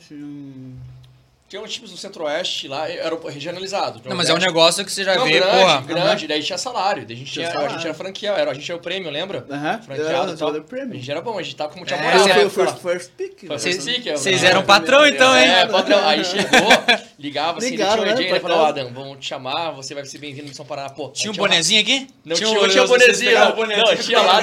tinha 0.09 0.27
tinha 1.53 1.61
uns 1.61 1.71
times 1.71 1.91
no 1.91 1.99
Centro-Oeste 1.99 2.67
lá, 2.67 2.89
era 2.89 3.15
regionalizado. 3.29 4.01
Não, 4.07 4.17
mas 4.17 4.31
é 4.31 4.33
um 4.33 4.39
negócio 4.39 4.83
que 4.87 4.91
você 4.91 5.05
já 5.05 5.17
não, 5.17 5.27
vê, 5.27 5.33
grande, 5.33 5.59
porra. 5.59 5.81
grande, 5.83 6.25
uhum. 6.25 6.29
daí 6.29 6.43
tinha 6.43 6.57
salário, 6.57 7.05
daí 7.05 7.15
a 7.15 7.19
gente 7.19 7.31
tinha, 7.31 7.51
tinha 7.51 7.61
a 7.61 7.69
gente 7.69 7.85
era 7.85 7.93
franquia, 7.93 8.31
era, 8.31 8.51
a 8.51 8.55
gente 8.55 8.73
era 8.73 8.79
o 8.79 8.83
prêmio, 8.83 9.11
lembra? 9.11 9.45
Aham, 9.51 9.73
uhum. 9.73 9.83
franqueado 9.83 10.37
tal. 10.39 10.49
A 10.49 10.95
gente 10.95 11.11
era 11.11 11.21
bom, 11.21 11.39
a 11.39 11.43
gente 11.43 11.55
tava 11.55 11.71
como 11.71 11.85
tinha 11.85 12.01
é, 12.01 12.03
moral. 12.03 12.27
Foi 12.27 12.45
o 12.47 12.51
first, 12.51 12.79
first 12.79 13.11
pick. 13.19 13.47
Vocês 13.47 14.41
né? 14.41 14.49
eram 14.49 14.63
patrão 14.63 15.07
então, 15.07 15.37
hein? 15.37 15.47
É, 15.47 15.67
patrão. 15.67 16.09
Aí 16.09 16.25
chegou, 16.25 16.49
ligava 17.19 17.59
assim, 17.59 17.73
Ligaram, 17.73 18.03
tinha 18.03 18.31
o 18.31 18.33
né, 18.33 18.41
falou, 18.41 18.65
Adam, 18.65 18.91
vamos 18.95 19.19
te 19.19 19.27
chamar, 19.27 19.73
você 19.73 19.95
vai 19.95 20.07
ser 20.07 20.17
bem-vindo 20.17 20.49
em 20.49 20.55
São 20.55 20.65
Paraná. 20.65 20.89
Pô, 20.89 21.11
tinha 21.11 21.31
um 21.31 21.37
bonezinho 21.37 21.83
aqui? 21.83 22.07
Não 22.25 22.35
tinha, 22.35 22.49
tinha 22.71 22.87
bonezinho, 22.89 23.39
não, 23.39 23.97
tinha 23.99 24.23
lá, 24.23 24.41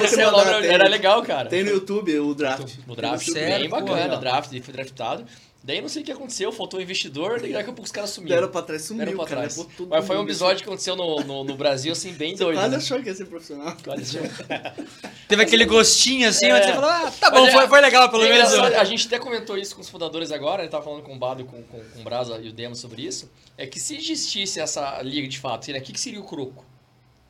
era 0.64 0.88
legal, 0.88 1.23
cara. 1.23 1.49
Tem 1.49 1.64
no 1.64 1.72
YouTube 1.72 2.19
o 2.19 2.36
draft. 2.36 2.72
O 2.88 2.95
draft, 2.95 3.34
bem 3.34 3.68
bacana, 3.68 4.14
o 4.14 4.19
draft, 4.19 4.52
ele 4.52 4.61
foi 4.61 4.76
draftado. 4.76 5.26
Daí 5.61 5.81
não 5.81 5.90
sei 5.90 6.02
o 6.02 6.06
que 6.06 6.11
aconteceu, 6.11 6.52
faltou 6.53 6.80
o 6.80 6.84
investidor, 6.84 7.41
daí 7.41 7.52
daqui 7.52 7.69
a 7.69 7.73
pouco 7.73 7.84
os 7.84 7.91
caras 7.91 8.11
sumiram. 8.11 8.36
Deram 8.38 8.49
pra 8.49 8.61
trás, 8.61 8.84
sumiu, 8.84 9.06
Deram 9.06 9.18
pra 9.18 9.27
cara, 9.27 9.41
trás. 9.41 9.68
Mas 9.90 10.07
foi 10.07 10.18
um 10.18 10.23
episódio 10.23 10.64
que 10.64 10.69
aconteceu 10.69 10.95
no, 10.95 11.19
no, 11.19 11.44
no 11.44 11.56
Brasil, 11.56 11.91
assim, 11.91 12.14
bem 12.14 12.36
você 12.36 12.44
doido. 12.44 12.57
Quase 12.57 12.72
né? 12.72 12.77
achou 12.77 13.02
que 13.02 13.10
ia 13.10 13.15
ser 13.15 13.26
profissional. 13.26 13.76
Quase 13.84 14.18
achou. 14.18 14.30
Teve 15.27 15.44
aquele 15.44 15.65
gostinho 15.65 16.30
assim, 16.30 16.45
é. 16.45 16.53
mas 16.53 16.65
você 16.65 16.73
falou, 16.73 16.90
ah, 16.90 17.11
tá 17.19 17.30
bom, 17.30 17.52
foi, 17.52 17.68
foi 17.68 17.81
legal 17.81 18.10
pelo 18.10 18.23
menos. 18.23 18.53
A 18.53 18.84
gente 18.86 19.07
até 19.07 19.19
comentou 19.19 19.57
isso 19.57 19.76
com 19.76 19.81
os 19.81 19.90
fundadores 19.90 20.31
agora, 20.31 20.61
ele 20.61 20.72
tava 20.72 20.84
falando 20.84 21.03
com 21.03 21.14
o 21.14 21.19
Bado, 21.19 21.44
com, 21.44 21.61
com, 21.64 21.80
com 21.80 21.99
o 21.99 22.03
Brasa 22.03 22.40
e 22.41 22.48
o 22.48 22.53
Demo 22.53 22.76
sobre 22.76 23.06
isso. 23.06 23.30
É 23.57 23.68
que 23.68 23.80
se 23.81 23.98
existisse 23.98 24.61
essa 24.61 25.02
liga 25.02 25.27
de 25.27 25.38
fato, 25.38 25.69
o 25.69 25.81
que, 25.81 25.91
que 25.91 25.99
seria 25.99 26.22
o 26.22 26.23
Croco? 26.23 26.69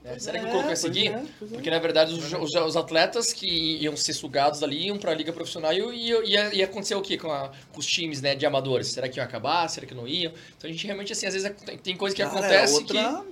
É, 0.09 0.17
será 0.17 0.39
que 0.39 0.45
o 0.45 0.49
Croco 0.49 0.65
vai 0.65 0.75
seguir? 0.75 1.07
É, 1.07 1.11
é. 1.11 1.25
Porque, 1.39 1.69
na 1.69 1.77
verdade, 1.77 2.13
os, 2.13 2.33
os, 2.33 2.55
os, 2.55 2.75
atletas 2.75 3.31
que 3.31 3.77
iam 3.77 3.95
ser 3.95 4.13
sugados 4.13 4.63
ali 4.63 4.87
iam 4.87 4.97
para 4.97 5.11
a 5.11 5.15
Liga 5.15 5.31
Profissional 5.31 5.71
e 5.71 5.77
ia, 5.77 6.25
ia, 6.25 6.55
ia 6.55 6.65
acontecer 6.65 6.95
o 6.95 7.01
quê 7.01 7.17
com, 7.17 7.31
a, 7.31 7.51
com, 7.71 7.79
os 7.79 7.85
times 7.85 8.21
né, 8.21 8.35
de 8.35 8.45
amadores? 8.45 8.87
Será 8.87 9.07
que 9.07 9.19
iam 9.19 9.25
acabar? 9.25 9.67
Será 9.67 9.85
que 9.85 9.93
não 9.93 10.07
iam? 10.07 10.33
Então, 10.57 10.67
a 10.67 10.73
gente 10.73 10.85
realmente, 10.85 11.13
assim, 11.13 11.27
às 11.27 11.33
vezes 11.33 11.51
tem 11.83 11.95
coisa 11.95 12.15
que 12.15 12.23
Cara, 12.23 12.39
acontece 12.39 12.73
outra... 12.73 13.23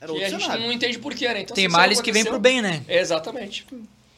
que, 0.00 0.06
que 0.06 0.24
a 0.24 0.28
gente 0.28 0.42
cenário. 0.42 0.64
não 0.64 0.72
entende 0.72 0.98
porquê, 0.98 1.28
né? 1.28 1.40
Então, 1.40 1.54
tem 1.54 1.66
assim, 1.66 1.76
males 1.76 2.00
que 2.00 2.12
vem 2.12 2.24
pro 2.24 2.38
bem, 2.38 2.62
né? 2.62 2.84
exatamente. 2.88 3.66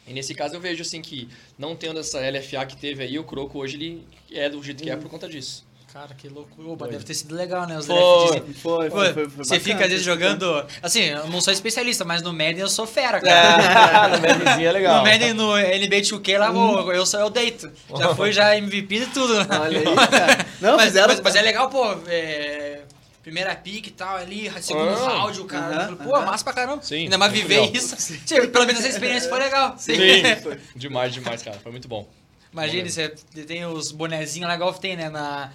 E 0.07 0.13
nesse 0.13 0.35
caso 0.35 0.53
eu 0.53 0.61
vejo, 0.61 0.83
assim, 0.83 1.01
que 1.01 1.27
não 1.57 1.75
tendo 1.75 1.99
essa 1.99 2.19
LFA 2.19 2.65
que 2.67 2.77
teve 2.77 3.03
aí, 3.03 3.17
o 3.17 3.23
Croco 3.23 3.57
hoje 3.57 3.77
ele 3.77 4.07
é 4.31 4.47
do 4.47 4.61
jeito 4.61 4.83
que 4.83 4.89
é 4.89 4.95
por 4.95 5.09
conta 5.09 5.27
disso. 5.27 5.64
Cara, 5.95 6.13
que 6.13 6.27
loucura. 6.27 6.91
Deve 6.91 7.05
ter 7.05 7.13
sido 7.13 7.33
legal, 7.33 7.65
né? 7.65 7.77
Os 7.77 7.85
foi, 7.85 8.41
foi, 8.53 8.89
foi, 8.89 9.13
foi, 9.13 9.27
Você 9.27 9.61
fica 9.61 9.85
às 9.85 9.89
vezes 9.89 10.03
jogando. 10.03 10.67
Assim, 10.83 11.03
eu 11.03 11.25
não 11.29 11.39
sou 11.39 11.53
especialista, 11.53 12.03
mas 12.03 12.21
no 12.21 12.33
Madden 12.33 12.59
eu 12.59 12.67
sou 12.67 12.85
fera, 12.85 13.21
cara. 13.21 13.31
É, 13.31 14.07
no 14.11 14.21
Maddenzinho 14.21 14.67
é 14.67 14.71
legal. 14.73 14.97
No 14.97 15.09
Madden, 15.09 15.33
no 15.33 15.55
NBA 15.55 16.01
2K 16.01 16.37
lá, 16.37 16.51
hum. 16.51 16.91
eu, 16.91 17.05
sou, 17.05 17.21
eu 17.21 17.29
deito. 17.29 17.71
Já 17.97 18.13
foi 18.13 18.33
já 18.33 18.57
MVP 18.57 18.99
de 18.99 19.05
tudo. 19.05 19.35
Olha 19.35 19.79
aí, 19.79 19.95
cara. 20.09 20.45
Não, 20.59 20.75
mas, 20.75 20.93
mas, 20.93 21.21
mas, 21.21 21.35
é 21.35 21.41
legal, 21.41 21.69
pô. 21.69 21.95
É, 22.07 22.81
primeira 23.23 23.55
pique 23.55 23.87
e 23.87 23.93
tal, 23.93 24.17
ali, 24.17 24.51
segundo 24.61 24.89
ah, 24.89 25.19
round, 25.19 25.39
o 25.39 25.45
cara. 25.45 25.91
Uh 25.91 25.93
-huh, 25.93 26.03
pô, 26.03 26.09
uh 26.09 26.21
-huh. 26.21 26.25
massa 26.25 26.43
pra 26.43 26.51
caramba. 26.51 26.83
Sim. 26.83 27.03
Ainda 27.03 27.17
mais 27.17 27.31
viver 27.31 27.61
legal. 27.61 27.73
isso. 27.73 27.95
Tipo, 28.25 28.49
pelo 28.49 28.65
menos 28.65 28.81
essa 28.81 28.89
experiência 28.89 29.29
foi 29.29 29.39
legal. 29.39 29.75
Sim. 29.77 29.95
Sim. 29.95 30.59
demais, 30.75 31.13
demais, 31.13 31.41
cara. 31.41 31.57
Foi 31.63 31.71
muito 31.71 31.87
bom. 31.87 32.05
Imagina, 32.51 32.89
você 32.89 33.09
tem 33.47 33.65
os 33.65 33.93
bonezinhos 33.93 34.49
lá, 34.49 34.55
igual 34.55 34.73
tem, 34.73 34.97
né? 34.97 35.09
Na 35.09 35.51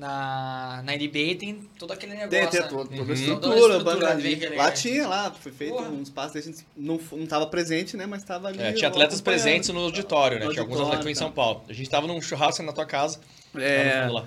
na, 0.00 0.82
na 0.82 0.92
NBA 0.94 1.36
tem 1.38 1.68
todo 1.78 1.92
aquele 1.92 2.12
negócio. 2.12 2.30
Tem, 2.30 2.46
tem 2.48 2.60
né? 2.62 2.66
toda, 2.68 2.96
toda 2.96 3.12
a 3.12 3.14
estrutura, 3.14 3.78
uhum. 3.78 4.56
Lá 4.56 4.72
tinha, 4.72 5.06
lá, 5.06 5.30
foi 5.30 5.52
feito 5.52 5.74
Porra. 5.74 5.90
um 5.90 6.02
espaço, 6.02 6.38
a 6.38 6.40
gente 6.40 6.66
não, 6.74 6.98
não 7.12 7.26
tava 7.26 7.46
presente, 7.46 7.98
né? 7.98 8.06
Mas 8.06 8.24
tava 8.24 8.48
ali. 8.48 8.62
É, 8.62 8.72
tinha 8.72 8.88
atletas 8.88 9.20
presentes 9.20 9.68
no 9.68 9.80
auditório, 9.80 10.38
né? 10.38 10.46
No 10.46 10.52
tinha 10.52 10.62
auditório, 10.62 10.84
alguns 10.84 10.98
atletas 10.98 11.04
tá. 11.04 11.10
em 11.10 11.14
São 11.14 11.30
Paulo. 11.30 11.62
A 11.68 11.72
gente 11.74 11.90
tava 11.90 12.06
num 12.06 12.20
churrasco 12.22 12.62
na 12.62 12.72
tua 12.72 12.86
casa. 12.86 13.20
É. 13.54 14.08
Lá, 14.10 14.26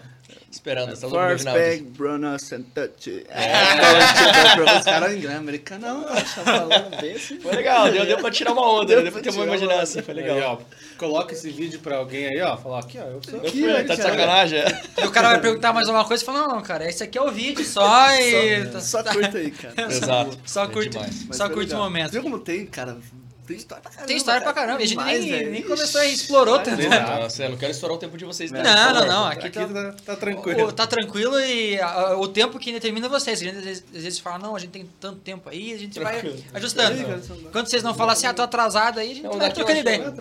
esperando, 0.52 0.94
estamos 0.94 1.18
First 1.18 1.46
bag, 1.46 1.84
Bruno 1.84 2.40
Santacci. 2.40 3.26
É. 3.30 4.78
Os 4.78 4.84
caras 4.84 5.14
em 5.14 5.28
americano, 5.28 5.88
não, 5.88 6.04
tá 6.04 6.24
falando 6.26 7.02
bem 7.02 7.16
assim. 7.16 7.40
Foi 7.40 7.56
legal, 7.56 7.92
deu, 7.92 8.06
deu 8.06 8.18
pra 8.18 8.32
tirar 8.32 8.54
uma 8.54 8.70
onda, 8.70 8.86
deu, 8.86 9.04
deu 9.04 9.12
pra 9.12 9.22
ter 9.22 9.32
uma 9.32 9.44
imaginação, 9.44 9.82
assim, 9.82 10.02
foi 10.02 10.14
legal. 10.14 10.36
legal 10.36 10.62
coloca 11.04 11.34
esse 11.34 11.50
vídeo 11.50 11.80
pra 11.80 11.98
alguém 11.98 12.28
aí, 12.28 12.42
ó. 12.42 12.56
Falar 12.56 12.80
aqui, 12.80 12.98
ó. 12.98 13.04
Eu 13.04 13.22
sou 13.22 13.40
aqui, 13.40 13.62
fui, 13.62 13.84
tá 13.84 13.96
de 13.96 14.02
sacanagem. 14.02 14.60
É. 14.60 14.82
E 15.02 15.06
o 15.06 15.12
cara 15.12 15.30
vai 15.30 15.42
perguntar 15.42 15.74
mais 15.74 15.90
uma 15.90 16.06
coisa 16.06 16.24
e 16.24 16.26
fala, 16.26 16.48
não, 16.48 16.62
cara, 16.62 16.88
esse 16.90 17.04
aqui 17.04 17.18
é 17.18 17.22
o 17.22 17.32
vídeo 17.32 17.66
só 17.66 18.12
e. 18.14 18.72
Só, 18.72 18.80
só 18.80 19.04
curta 19.04 19.38
aí, 19.38 19.52
cara. 19.52 19.92
Exato. 19.92 20.40
Só 20.46 20.68
curte, 20.68 20.98
é 20.98 21.34
só 21.34 21.50
curte 21.50 21.74
o 21.74 21.78
momento. 21.78 22.12
Viu 22.12 22.24
como 22.24 22.40
tem, 22.40 22.66
cara? 22.66 22.98
Tem 23.46 23.58
história 23.58 23.82
pra 23.82 23.92
caramba. 23.92 24.08
Tem 24.08 24.18
história 24.18 24.42
pra 24.42 24.54
caramba. 24.54 24.80
A 24.80 24.86
gente 24.86 24.98
nem, 24.98 25.34
é 25.34 25.44
nem 25.50 25.62
começou 25.64 26.00
a 26.00 26.06
explorou 26.06 26.60
tanto. 26.60 26.82
Não, 26.82 27.50
não 27.50 27.58
quero 27.58 27.72
estourar 27.72 27.98
o 27.98 28.00
tempo 28.00 28.18
de 28.18 28.26
vocês. 28.26 28.52
Não, 28.52 28.64
não, 28.64 28.94
não. 28.94 29.06
não. 29.06 29.26
Aqui, 29.26 29.48
aqui 29.48 29.60
tá, 29.60 29.68
tá, 29.68 29.96
tá, 30.06 30.16
tranquilo. 30.16 30.68
O, 30.68 30.72
tá 30.72 30.88
tranquilo 30.88 31.40
e 31.40 31.80
a, 31.80 32.18
o 32.18 32.28
tempo 32.28 32.58
que 32.58 32.72
determina 32.72 33.10
vocês. 33.10 33.42
A 33.42 33.44
gente 33.44 33.58
às 33.58 33.64
vezes, 33.64 33.84
às 33.94 34.04
vezes 34.04 34.20
fala, 34.20 34.40
não, 34.40 34.56
a 34.56 34.60
gente 34.60 34.72
tem 34.72 34.90
tanto 35.00 35.20
tempo 35.20 35.50
aí, 35.50 35.74
a 35.74 35.78
gente 35.78 36.00
tranquilo. 36.00 36.38
vai 36.52 36.62
ajustando. 36.62 37.52
Quando 37.52 37.68
vocês 37.68 37.84
não 37.84 37.94
falam 37.94 38.14
assim, 38.14 38.28
ah, 38.28 38.34
tô 38.34 38.42
atrasado 38.42 39.00
aí, 39.00 39.12
a 39.12 39.16
gente 39.16 39.24
não, 39.24 39.38
vai 39.38 39.52
trocando 39.52 39.80
ideia. 39.80 40.12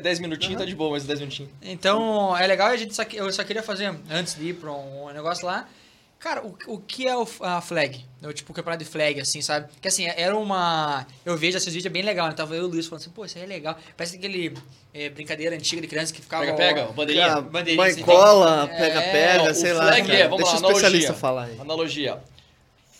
10 0.00 0.18
minutinhos 0.20 0.58
tá 0.58 0.64
de 0.64 0.74
boa, 0.74 0.92
mas 0.92 1.04
10 1.04 1.20
minutinhos. 1.20 1.52
Então, 1.60 2.36
é 2.36 2.46
legal. 2.46 2.68
A 2.68 2.76
gente 2.76 2.94
só, 2.94 3.02
eu 3.12 3.30
só 3.32 3.44
queria 3.44 3.62
fazer, 3.62 3.94
antes 4.10 4.34
de 4.34 4.48
ir 4.48 4.54
pra 4.54 4.72
um 4.72 5.12
negócio 5.12 5.46
lá, 5.46 5.68
Cara, 6.20 6.46
o, 6.46 6.54
o 6.66 6.78
que 6.78 7.08
é 7.08 7.16
o, 7.16 7.26
a 7.40 7.62
flag? 7.62 8.04
Eu, 8.20 8.30
tipo, 8.34 8.52
o 8.52 8.54
campeonato 8.54 8.84
de 8.84 8.90
flag, 8.90 9.18
assim, 9.18 9.40
sabe? 9.40 9.70
Que 9.80 9.88
assim, 9.88 10.04
era 10.04 10.36
uma. 10.36 11.06
Eu 11.24 11.34
vejo 11.34 11.56
esses 11.56 11.72
vídeos 11.72 11.86
é 11.86 11.88
bem 11.88 12.02
legal, 12.02 12.28
né? 12.28 12.34
Tava 12.34 12.54
eu 12.54 12.64
e 12.64 12.66
o 12.66 12.68
Luiz 12.68 12.86
falando 12.86 13.00
assim, 13.00 13.10
pô, 13.10 13.24
isso 13.24 13.38
aí 13.38 13.44
é 13.44 13.46
legal. 13.46 13.74
Parece 13.96 14.16
aquele 14.16 14.54
é, 14.92 15.08
brincadeira 15.08 15.56
antiga 15.56 15.80
de 15.80 15.88
criança 15.88 16.12
que 16.12 16.20
ficava. 16.20 16.44
Pega, 16.44 16.56
pega, 16.56 16.86
bandeirinha. 16.92 17.40
bandeirinha 17.40 17.82
mãe 17.82 17.90
assim, 17.90 18.02
cola, 18.02 18.64
então, 18.64 18.76
pega, 18.76 19.00
é, 19.00 19.12
pega, 19.12 19.54
sei 19.54 19.72
lá. 19.72 19.86
Flag 19.86 20.12
é, 20.12 20.28
vamos 20.28 20.44
Deixa 20.44 20.60
lá, 20.60 20.68
o 20.68 20.72
especialista 20.72 21.14
falar 21.14 21.44
aí. 21.44 21.58
Analogia. 21.58 22.22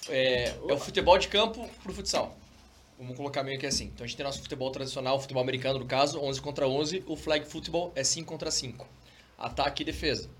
É, 0.08 0.54
é 0.68 0.72
o 0.72 0.78
futebol 0.78 1.18
de 1.18 1.28
campo 1.28 1.68
pro 1.82 1.92
futsal. 1.92 2.34
Vamos 2.98 3.18
colocar 3.18 3.42
meio 3.42 3.60
que 3.60 3.66
assim. 3.66 3.84
Então 3.94 4.02
a 4.02 4.06
gente 4.06 4.16
tem 4.16 4.24
nosso 4.24 4.40
futebol 4.40 4.70
tradicional, 4.70 5.16
o 5.16 5.20
futebol 5.20 5.42
americano 5.42 5.78
no 5.78 5.84
caso, 5.84 6.18
11 6.18 6.40
contra 6.40 6.66
11. 6.66 7.04
O 7.06 7.16
flag 7.16 7.46
futebol 7.46 7.92
é 7.94 8.02
5 8.02 8.26
contra 8.26 8.50
5. 8.50 8.86
Ataque 9.38 9.82
e 9.82 9.84
defesa. 9.84 10.30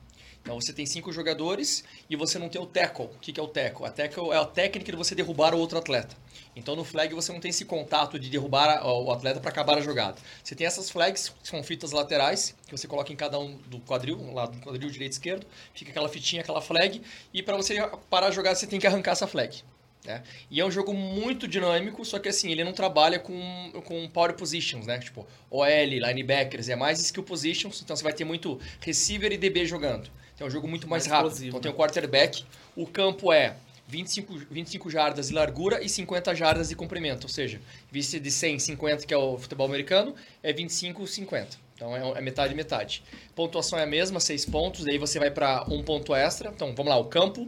Então 0.43 0.61
você 0.61 0.73
tem 0.73 0.87
cinco 0.87 1.13
jogadores 1.13 1.85
e 2.09 2.17
você 2.17 2.39
não 2.39 2.49
tem 2.49 2.61
o 2.61 2.67
tackle. 2.67 3.07
O 3.07 3.19
que 3.21 3.39
é 3.39 3.43
o 3.43 3.47
tackle? 3.47 3.87
A 3.87 3.91
tackle 3.91 4.31
é 4.33 4.37
a 4.37 4.45
técnica 4.45 4.91
de 4.91 4.97
você 4.97 5.15
derrubar 5.15 5.55
o 5.55 5.59
outro 5.59 5.79
atleta. 5.79 6.17
Então 6.57 6.75
no 6.75 6.83
flag 6.83 7.15
você 7.15 7.33
não 7.33 7.41
tem 7.41 7.51
esse 7.51 7.65
contato 7.65 8.19
de 8.19 8.29
derrubar 8.29 8.85
o 8.85 9.13
atleta 9.13 9.39
para 9.39 9.51
acabar 9.51 9.79
a 9.79 9.81
jogada. 9.81 10.17
Você 10.43 10.55
tem 10.55 10.67
essas 10.67 10.91
flags, 10.91 11.29
que 11.29 11.49
são 11.49 11.63
fitas 11.63 11.93
laterais, 11.93 12.57
que 12.67 12.77
você 12.77 12.89
coloca 12.89 13.13
em 13.13 13.17
cada 13.17 13.39
um 13.39 13.57
do 13.67 13.81
quadril, 13.81 14.19
um 14.19 14.35
lado 14.35 14.57
do 14.57 14.63
quadril 14.65 14.91
direito 14.91 15.13
e 15.13 15.15
esquerdo, 15.15 15.47
fica 15.75 15.91
aquela 15.91 16.09
fitinha, 16.09 16.43
aquela 16.43 16.61
flag, 16.61 17.03
e 17.33 17.43
para 17.43 17.57
você 17.57 17.77
parar 18.09 18.29
a 18.29 18.31
jogada 18.31 18.57
você 18.57 18.67
tem 18.67 18.81
que 18.81 18.87
arrancar 18.87 19.13
essa 19.13 19.27
flag. 19.27 19.63
Né? 20.05 20.23
E 20.51 20.59
é 20.59 20.65
um 20.65 20.71
jogo 20.71 20.95
muito 20.95 21.47
dinâmico, 21.47 22.05
só 22.05 22.19
que 22.19 22.29
assim, 22.29 22.51
ele 22.51 22.65
não 22.65 22.73
trabalha 22.73 23.19
com, 23.19 23.71
com 23.85 24.09
power 24.09 24.35
positions, 24.35 24.87
né? 24.87 24.99
Tipo, 24.99 25.27
OL, 25.51 25.67
linebackers, 25.67 26.71
é 26.71 26.77
mais 26.77 26.99
skill 27.01 27.23
positions, 27.23 27.83
então 27.83 27.95
você 27.95 28.03
vai 28.03 28.15
ter 28.15 28.25
muito 28.25 28.59
receiver 28.81 29.31
e 29.31 29.37
DB 29.37 29.67
jogando. 29.67 30.11
Então 30.41 30.47
é 30.47 30.49
um 30.49 30.51
jogo 30.51 30.67
muito 30.67 30.89
mais, 30.89 31.07
mais 31.07 31.13
rápido. 31.13 31.33
Explosivo. 31.33 31.49
Então 31.51 31.61
tem 31.61 31.71
o 31.71 31.75
quarterback, 31.75 32.47
o 32.75 32.87
campo 32.87 33.31
é 33.31 33.57
25, 33.87 34.39
25 34.51 34.89
jardas 34.89 35.29
de 35.29 35.35
largura 35.35 35.85
e 35.85 35.89
50 35.89 36.35
jardas 36.35 36.71
de 36.71 36.75
comprimento, 36.75 37.25
ou 37.25 37.29
seja, 37.29 37.61
vista 37.93 38.19
de 38.19 38.31
100, 38.31 38.59
50 38.59 39.07
que 39.07 39.13
é 39.13 39.19
o 39.19 39.37
futebol 39.37 39.67
americano, 39.67 40.15
é 40.43 40.51
25, 40.51 41.07
50. 41.07 41.59
Então 41.75 41.95
é, 41.95 42.19
é 42.19 42.21
metade 42.23 42.55
metade. 42.55 43.03
Pontuação 43.37 43.79
é 43.79 43.83
a 43.83 43.87
mesma, 43.87 44.19
6 44.19 44.47
pontos, 44.47 44.87
daí 44.87 44.97
você 44.97 45.19
vai 45.19 45.31
para 45.31 45.63
um 45.69 45.83
ponto 45.83 46.15
extra. 46.15 46.49
Então 46.49 46.75
vamos 46.75 46.89
lá, 46.89 46.97
o 46.97 47.05
campo, 47.05 47.47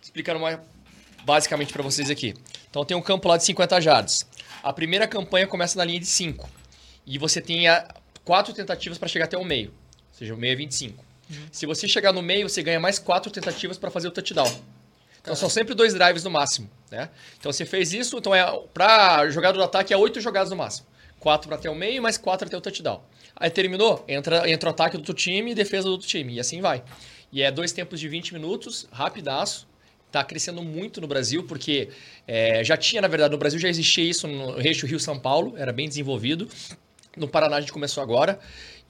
explicando 0.00 0.40
mais 0.40 0.58
basicamente 1.24 1.74
para 1.74 1.82
vocês 1.82 2.08
aqui. 2.08 2.32
Então 2.70 2.86
tem 2.86 2.96
um 2.96 3.02
campo 3.02 3.28
lá 3.28 3.36
de 3.36 3.44
50 3.44 3.82
jardas. 3.82 4.26
A 4.62 4.72
primeira 4.72 5.06
campanha 5.06 5.46
começa 5.46 5.76
na 5.76 5.84
linha 5.84 6.00
de 6.00 6.06
5 6.06 6.48
e 7.06 7.18
você 7.18 7.38
tem 7.38 7.64
quatro 8.24 8.54
tentativas 8.54 8.96
para 8.96 9.08
chegar 9.08 9.26
até 9.26 9.36
o 9.36 9.44
meio, 9.44 9.68
ou 9.68 10.18
seja, 10.18 10.34
o 10.34 10.38
meio 10.38 10.54
é 10.54 10.56
25. 10.56 11.09
Uhum. 11.30 11.46
Se 11.52 11.66
você 11.66 11.86
chegar 11.86 12.12
no 12.12 12.22
meio, 12.22 12.48
você 12.48 12.62
ganha 12.62 12.80
mais 12.80 12.98
quatro 12.98 13.30
tentativas 13.30 13.78
para 13.78 13.90
fazer 13.90 14.08
o 14.08 14.10
touchdown. 14.10 14.50
Então 15.22 15.36
são 15.36 15.48
sempre 15.50 15.74
dois 15.74 15.94
drives 15.94 16.24
no 16.24 16.30
máximo, 16.30 16.68
né? 16.90 17.10
Então 17.38 17.52
você 17.52 17.64
fez 17.64 17.92
isso, 17.92 18.18
então 18.18 18.34
é 18.34 18.44
para 18.72 19.28
jogada 19.30 19.56
do 19.56 19.62
ataque 19.62 19.92
é 19.92 19.96
oito 19.96 20.20
jogadas 20.20 20.50
no 20.50 20.56
máximo. 20.56 20.86
Quatro 21.18 21.48
para 21.48 21.58
até 21.58 21.68
o 21.68 21.74
meio, 21.74 22.02
mais 22.02 22.16
quatro 22.16 22.46
até 22.46 22.56
o 22.56 22.60
touchdown. 22.60 23.02
Aí 23.36 23.50
terminou, 23.50 24.04
entra, 24.08 24.50
entra 24.50 24.70
o 24.70 24.72
ataque 24.72 24.96
do 24.96 25.00
outro 25.00 25.14
time 25.14 25.52
e 25.52 25.54
defesa 25.54 25.84
do 25.84 25.92
outro 25.92 26.08
time, 26.08 26.34
e 26.34 26.40
assim 26.40 26.60
vai. 26.60 26.82
E 27.30 27.42
é 27.42 27.50
dois 27.50 27.72
tempos 27.72 28.00
de 28.00 28.08
20 28.08 28.32
minutos, 28.32 28.88
rapidaço. 28.90 29.68
Tá 30.10 30.24
crescendo 30.24 30.60
muito 30.62 31.00
no 31.00 31.06
Brasil, 31.06 31.44
porque 31.44 31.88
é, 32.26 32.64
já 32.64 32.76
tinha, 32.76 33.00
na 33.00 33.06
verdade, 33.06 33.30
no 33.30 33.38
Brasil 33.38 33.60
já 33.60 33.68
existia 33.68 34.02
isso 34.02 34.26
no 34.26 34.60
Eixo 34.60 34.84
Rio-São 34.84 35.20
Paulo, 35.20 35.54
era 35.56 35.72
bem 35.72 35.88
desenvolvido. 35.88 36.48
No 37.16 37.28
Paraná 37.28 37.56
a 37.56 37.60
gente 37.60 37.72
começou 37.72 38.02
agora. 38.02 38.40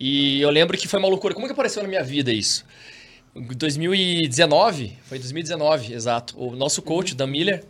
E 0.01 0.40
eu 0.40 0.48
lembro 0.48 0.78
que 0.78 0.89
foi 0.89 0.98
uma 0.98 1.09
loucura. 1.09 1.35
Como 1.35 1.47
que 1.47 1.52
apareceu 1.52 1.82
na 1.82 1.89
minha 1.89 2.02
vida 2.02 2.32
isso? 2.32 2.64
2019, 3.35 4.98
foi 5.05 5.18
2019, 5.18 5.93
exato. 5.93 6.43
O 6.43 6.56
nosso 6.56 6.81
coach, 6.81 7.14
Dan 7.14 7.27
Miller, 7.27 7.64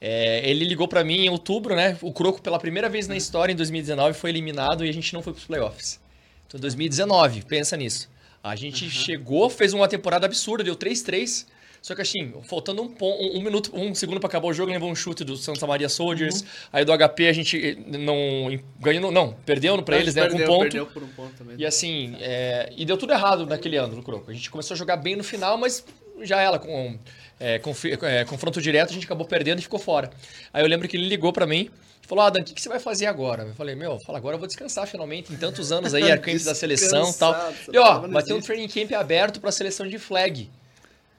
é, 0.00 0.48
ele 0.48 0.64
ligou 0.64 0.88
para 0.88 1.04
mim 1.04 1.26
em 1.26 1.28
outubro, 1.28 1.76
né? 1.76 1.96
O 2.00 2.12
Croco, 2.12 2.40
pela 2.40 2.58
primeira 2.58 2.88
vez 2.88 3.06
na 3.06 3.16
história, 3.16 3.52
em 3.52 3.56
2019, 3.56 4.18
foi 4.18 4.30
eliminado 4.30 4.84
e 4.84 4.88
a 4.88 4.92
gente 4.92 5.12
não 5.12 5.22
foi 5.22 5.34
pros 5.34 5.44
playoffs. 5.44 6.00
Então, 6.46 6.58
2019, 6.58 7.42
pensa 7.42 7.76
nisso. 7.76 8.08
A 8.42 8.56
gente 8.56 8.84
uhum. 8.84 8.90
chegou, 8.90 9.50
fez 9.50 9.72
uma 9.72 9.86
temporada 9.86 10.26
absurda, 10.26 10.64
deu 10.64 10.76
3-3. 10.76 11.46
Só 11.84 11.94
que 11.94 12.00
assim, 12.00 12.32
faltando 12.44 12.80
um, 12.80 12.94
um, 12.98 13.38
um 13.38 13.42
minuto, 13.42 13.70
um 13.74 13.94
segundo 13.94 14.18
para 14.18 14.26
acabar 14.26 14.48
o 14.48 14.54
jogo, 14.54 14.72
levou 14.72 14.90
um 14.90 14.94
chute 14.94 15.22
do 15.22 15.36
Santa 15.36 15.66
Maria 15.66 15.86
Soldiers. 15.86 16.40
Uhum. 16.40 16.46
Aí 16.72 16.82
do 16.82 16.96
HP 16.96 17.28
a 17.28 17.32
gente 17.34 17.62
eh, 17.62 17.98
não 17.98 18.58
ganhou, 18.80 19.12
não, 19.12 19.34
perdeu 19.44 19.82
para 19.82 19.98
eles, 19.98 20.14
né, 20.14 20.22
perdeu, 20.22 20.46
um 20.46 20.48
ponto. 20.48 20.62
Perdeu 20.62 20.86
por 20.86 21.02
um 21.02 21.08
ponto 21.08 21.34
também. 21.34 21.56
E 21.58 21.66
assim, 21.66 22.16
é, 22.20 22.72
e 22.74 22.86
deu 22.86 22.96
tudo 22.96 23.12
errado 23.12 23.44
naquele 23.44 23.76
ano 23.76 23.96
no 23.96 24.02
Croco. 24.02 24.30
A 24.30 24.32
gente 24.32 24.50
começou 24.50 24.74
a 24.74 24.78
jogar 24.78 24.96
bem 24.96 25.14
no 25.14 25.22
final, 25.22 25.58
mas 25.58 25.84
já 26.22 26.40
ela 26.40 26.58
com 26.58 26.98
é, 27.38 27.60
é, 28.02 28.24
confronto 28.24 28.62
direto, 28.62 28.88
a 28.88 28.94
gente 28.94 29.04
acabou 29.04 29.26
perdendo 29.26 29.58
e 29.58 29.62
ficou 29.62 29.78
fora. 29.78 30.08
Aí 30.54 30.64
eu 30.64 30.66
lembro 30.66 30.88
que 30.88 30.96
ele 30.96 31.06
ligou 31.06 31.34
para 31.34 31.46
mim 31.46 31.68
e 32.02 32.06
falou: 32.06 32.24
Adam, 32.24 32.40
o 32.40 32.44
que, 32.46 32.54
que, 32.54 32.62
você 32.62 32.68
vai 32.70 32.80
fazer 32.80 33.04
agora? 33.04 33.42
Eu 33.42 33.54
falei: 33.54 33.74
Meu, 33.74 33.98
fala, 34.06 34.16
agora 34.16 34.36
eu 34.36 34.38
vou 34.38 34.48
descansar 34.48 34.86
finalmente, 34.86 35.34
em 35.34 35.36
tantos 35.36 35.70
anos 35.70 35.92
aí, 35.92 36.04
arcamp 36.10 36.42
da 36.44 36.54
seleção 36.54 37.10
e 37.10 37.14
tal. 37.14 37.52
E 37.70 37.76
ó, 37.76 38.08
vai 38.08 38.22
ter 38.22 38.32
um 38.32 38.40
training 38.40 38.68
camp 38.68 38.92
aberto 38.92 39.38
para 39.38 39.50
a 39.50 39.52
seleção 39.52 39.86
de 39.86 39.98
flag. 39.98 40.48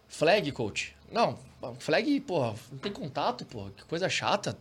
Flag, 0.07 0.51
coach? 0.51 0.95
Não, 1.11 1.37
flag, 1.79 2.19
porra, 2.21 2.55
não 2.71 2.77
tem 2.77 2.91
contato, 2.91 3.45
porra, 3.45 3.71
que 3.71 3.83
coisa 3.85 4.09
chata, 4.09 4.57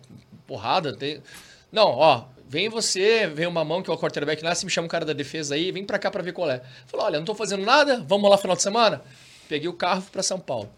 porrada. 0.47 0.97
Tem... 0.97 1.23
Não, 1.71 1.89
ó, 1.89 2.25
vem 2.49 2.69
você, 2.69 3.27
vem 3.27 3.47
uma 3.47 3.65
mão 3.65 3.83
que 3.83 3.91
é 3.91 3.93
o 3.93 3.99
quarterback 3.99 4.43
lá, 4.43 4.55
se 4.55 4.65
me 4.65 4.71
chama 4.71 4.87
um 4.87 4.89
cara 4.89 5.05
da 5.05 5.13
defesa 5.13 5.55
aí, 5.55 5.73
vem 5.73 5.85
pra 5.85 5.99
cá 5.99 6.11
pra 6.11 6.23
ver 6.23 6.33
qual 6.33 6.51
é. 6.51 6.63
Falou, 6.87 7.07
olha, 7.07 7.19
não 7.19 7.25
tô 7.25 7.35
fazendo 7.35 7.65
nada, 7.65 8.05
vamos 8.07 8.31
lá 8.31 8.39
final 8.39 8.57
de 8.57 8.63
semana? 8.63 9.03
Peguei 9.49 9.69
o 9.69 9.75
carro 9.75 10.03
para 10.13 10.23
São 10.23 10.39
Paulo. 10.39 10.71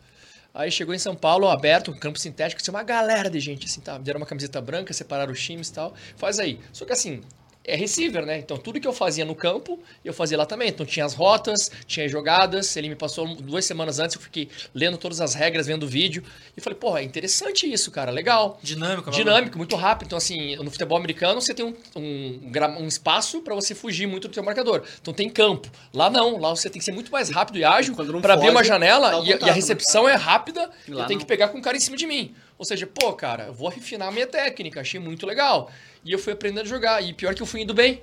Aí 0.55 0.71
chegou 0.71 0.95
em 0.95 0.99
São 0.99 1.15
Paulo, 1.15 1.49
aberto, 1.49 1.91
um 1.91 1.99
campo 1.99 2.19
sintético, 2.19 2.63
tinha 2.63 2.73
uma 2.73 2.83
galera 2.83 3.29
de 3.29 3.39
gente, 3.39 3.67
assim, 3.67 3.83
tá? 3.83 3.99
Deram 3.99 4.19
uma 4.19 4.27
camiseta 4.27 4.59
branca, 4.59 4.95
separaram 4.95 5.33
os 5.33 5.43
times 5.43 5.69
e 5.69 5.73
tal. 5.75 5.95
Faz 6.17 6.39
aí. 6.39 6.59
Só 6.73 6.87
que 6.87 6.93
assim, 6.93 7.21
é 7.67 7.75
receiver, 7.75 8.25
né? 8.25 8.39
Então 8.39 8.57
tudo 8.57 8.81
que 8.81 8.87
eu 8.87 8.93
fazia 8.93 9.25
no 9.25 9.35
campo, 9.35 9.79
eu 10.05 10.15
fazia 10.15 10.39
lá 10.39 10.47
também. 10.47 10.69
Então 10.69 10.87
tinha 10.87 11.05
as 11.05 11.13
rotas, 11.13 11.71
tinha 11.87 12.07
as 12.07 12.13
jogadas. 12.13 12.77
Ele 12.77 12.89
me 12.89 12.95
passou 12.95 13.27
duas 13.35 13.65
semanas 13.65 13.99
antes, 13.99 14.15
eu 14.15 14.23
fiquei 14.23 14.49
lendo 14.73 14.97
todas 14.97 15.21
as 15.21 15.35
regras, 15.35 15.67
vendo 15.67 15.83
o 15.83 15.89
vídeo. 15.89 16.23
E 16.57 16.61
falei, 16.61 16.79
porra, 16.79 17.01
é 17.01 17.03
interessante 17.03 17.71
isso, 17.71 17.91
cara, 17.91 18.11
legal. 18.11 18.59
Dinâmico, 18.63 19.11
Dinâmico, 19.11 19.59
muito 19.59 19.75
rápido. 19.75 20.07
Então, 20.07 20.19
assim, 20.19 20.55
no 20.57 20.71
futebol 20.71 20.97
americano 20.97 21.41
você 21.41 21.53
tem 21.53 21.67
um, 21.67 21.75
um, 21.97 22.41
um 22.83 22.87
espaço 22.87 23.41
para 23.41 23.55
você 23.55 23.75
fugir 23.75 24.07
muito 24.07 24.29
do 24.29 24.35
seu 24.35 24.45
marcador. 24.45 24.85
Então 25.01 25.13
tem 25.13 25.29
campo. 25.29 25.69
Lá 25.93 26.09
não, 26.09 26.39
lá 26.39 26.51
você 26.51 26.71
tem 26.71 26.79
que 26.79 26.85
ser 26.85 26.93
muito 26.93 27.11
mais 27.11 27.31
rápido 27.31 27.59
e 27.59 27.65
ágil 27.65 27.97
para 28.23 28.35
abrir 28.35 28.51
uma 28.51 28.63
janela 28.63 29.25
e, 29.25 29.31
e, 29.31 29.51
a 29.51 29.53
recepção 29.53 30.05
né? 30.05 30.13
é 30.13 30.17
rápida. 30.17 30.71
eu 30.87 30.95
tenho 30.99 31.09
não. 31.11 31.19
que 31.19 31.27
pegar 31.27 31.49
com 31.49 31.59
o 31.59 31.63
cara 31.63 31.77
em 31.77 31.81
cima 31.81 31.97
de 31.97 32.07
mim. 32.07 32.35
Ou 32.59 32.65
seja, 32.65 32.87
pô, 32.87 33.13
cara, 33.13 33.45
eu 33.49 33.53
vou 33.53 33.69
refinar 33.69 34.09
a 34.09 34.11
minha 34.11 34.27
técnica, 34.27 34.81
achei 34.81 34.99
muito 34.99 35.27
legal. 35.27 35.71
E 36.07 36.13
eu 36.13 36.19
fui 36.19 36.33
aprendendo 36.33 36.65
a 36.65 36.69
jogar. 36.69 37.03
E 37.03 37.13
pior 37.13 37.35
que 37.35 37.43
eu 37.43 37.47
fui 37.47 37.63
indo 37.63 37.75
bem. 37.75 38.03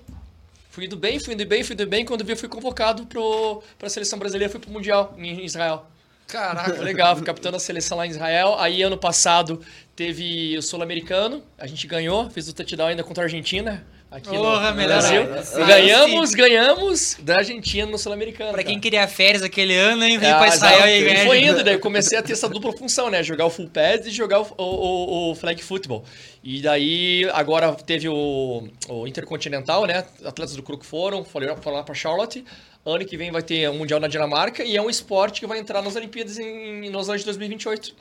Fui 0.69 0.85
indo 0.85 0.97
bem, 0.97 1.19
fui 1.19 1.33
indo 1.33 1.45
bem, 1.45 1.63
fui 1.63 1.73
indo 1.73 1.87
bem. 1.87 2.03
Quando 2.03 2.23
vi, 2.25 2.33
eu 2.33 2.37
fui 2.37 2.49
convocado 2.49 3.07
para 3.07 3.87
a 3.87 3.89
seleção 3.89 4.19
brasileira, 4.19 4.51
fui 4.51 4.59
para 4.59 4.69
o 4.69 4.73
Mundial 4.73 5.15
em 5.17 5.45
Israel. 5.45 5.85
Caraca. 6.27 6.73
Legal, 6.83 7.15
fui 7.15 7.25
capitão 7.25 7.51
da 7.51 7.59
seleção 7.59 7.97
lá 7.97 8.05
em 8.05 8.09
Israel. 8.09 8.55
Aí 8.59 8.81
ano 8.81 8.97
passado 8.97 9.61
teve 9.95 10.57
o 10.57 10.61
Sul-Americano, 10.61 11.43
a 11.57 11.65
gente 11.65 11.87
ganhou, 11.87 12.29
fez 12.29 12.49
o 12.49 12.53
touchdown 12.53 12.87
ainda 12.87 13.03
contra 13.03 13.23
a 13.23 13.25
Argentina 13.25 13.85
aqui 14.13 14.29
Porra, 14.29 14.71
no, 14.71 14.83
Brasil. 14.83 15.21
ganhamos, 15.65 16.29
sim. 16.29 16.37
ganhamos 16.37 17.17
da 17.19 17.37
Argentina 17.37 17.89
no 17.89 17.97
Sul-Americano. 17.97 18.51
Pra 18.53 18.63
quem 18.63 18.79
queria 18.79 19.07
férias 19.07 19.41
aquele 19.41 19.75
ano, 19.75 20.03
hein, 20.03 20.19
veio 20.19 20.33
é, 20.33 20.37
pra 20.37 20.47
Israel 20.47 20.87
e 20.87 21.03
ganhar. 21.03 21.25
Foi 21.25 21.43
indo, 21.43 21.63
daí 21.63 21.79
comecei 21.79 22.17
a 22.17 22.21
ter 22.21 22.33
essa 22.33 22.47
dupla 22.47 22.71
função, 22.73 23.09
né? 23.09 23.23
Jogar 23.23 23.45
o 23.45 23.49
full 23.49 23.67
pad 23.67 24.07
e 24.07 24.11
jogar 24.11 24.41
o, 24.41 24.53
o, 24.57 25.31
o 25.31 25.35
flag 25.35 25.61
football. 25.63 26.03
E 26.43 26.61
daí, 26.61 27.27
agora 27.33 27.73
teve 27.73 28.07
o, 28.07 28.67
o 28.87 29.07
Intercontinental, 29.07 29.85
né? 29.85 30.05
Atletas 30.23 30.55
do 30.55 30.61
Crook 30.61 30.85
foram, 30.85 31.23
foram 31.25 31.57
lá 31.65 31.83
pra 31.83 31.95
Charlotte. 31.95 32.45
Ano 32.85 33.05
que 33.05 33.17
vem 33.17 33.31
vai 33.31 33.41
ter 33.41 33.69
um 33.69 33.77
Mundial 33.77 33.99
na 33.99 34.07
Dinamarca 34.07 34.63
e 34.63 34.75
é 34.75 34.81
um 34.81 34.89
esporte 34.89 35.39
que 35.39 35.47
vai 35.47 35.57
entrar 35.57 35.81
nas 35.81 35.95
Olimpíadas 35.95 36.37
em, 36.37 36.85
em 36.85 36.89
Los 36.89 37.07
Angeles 37.07 37.25
2028. 37.25 37.95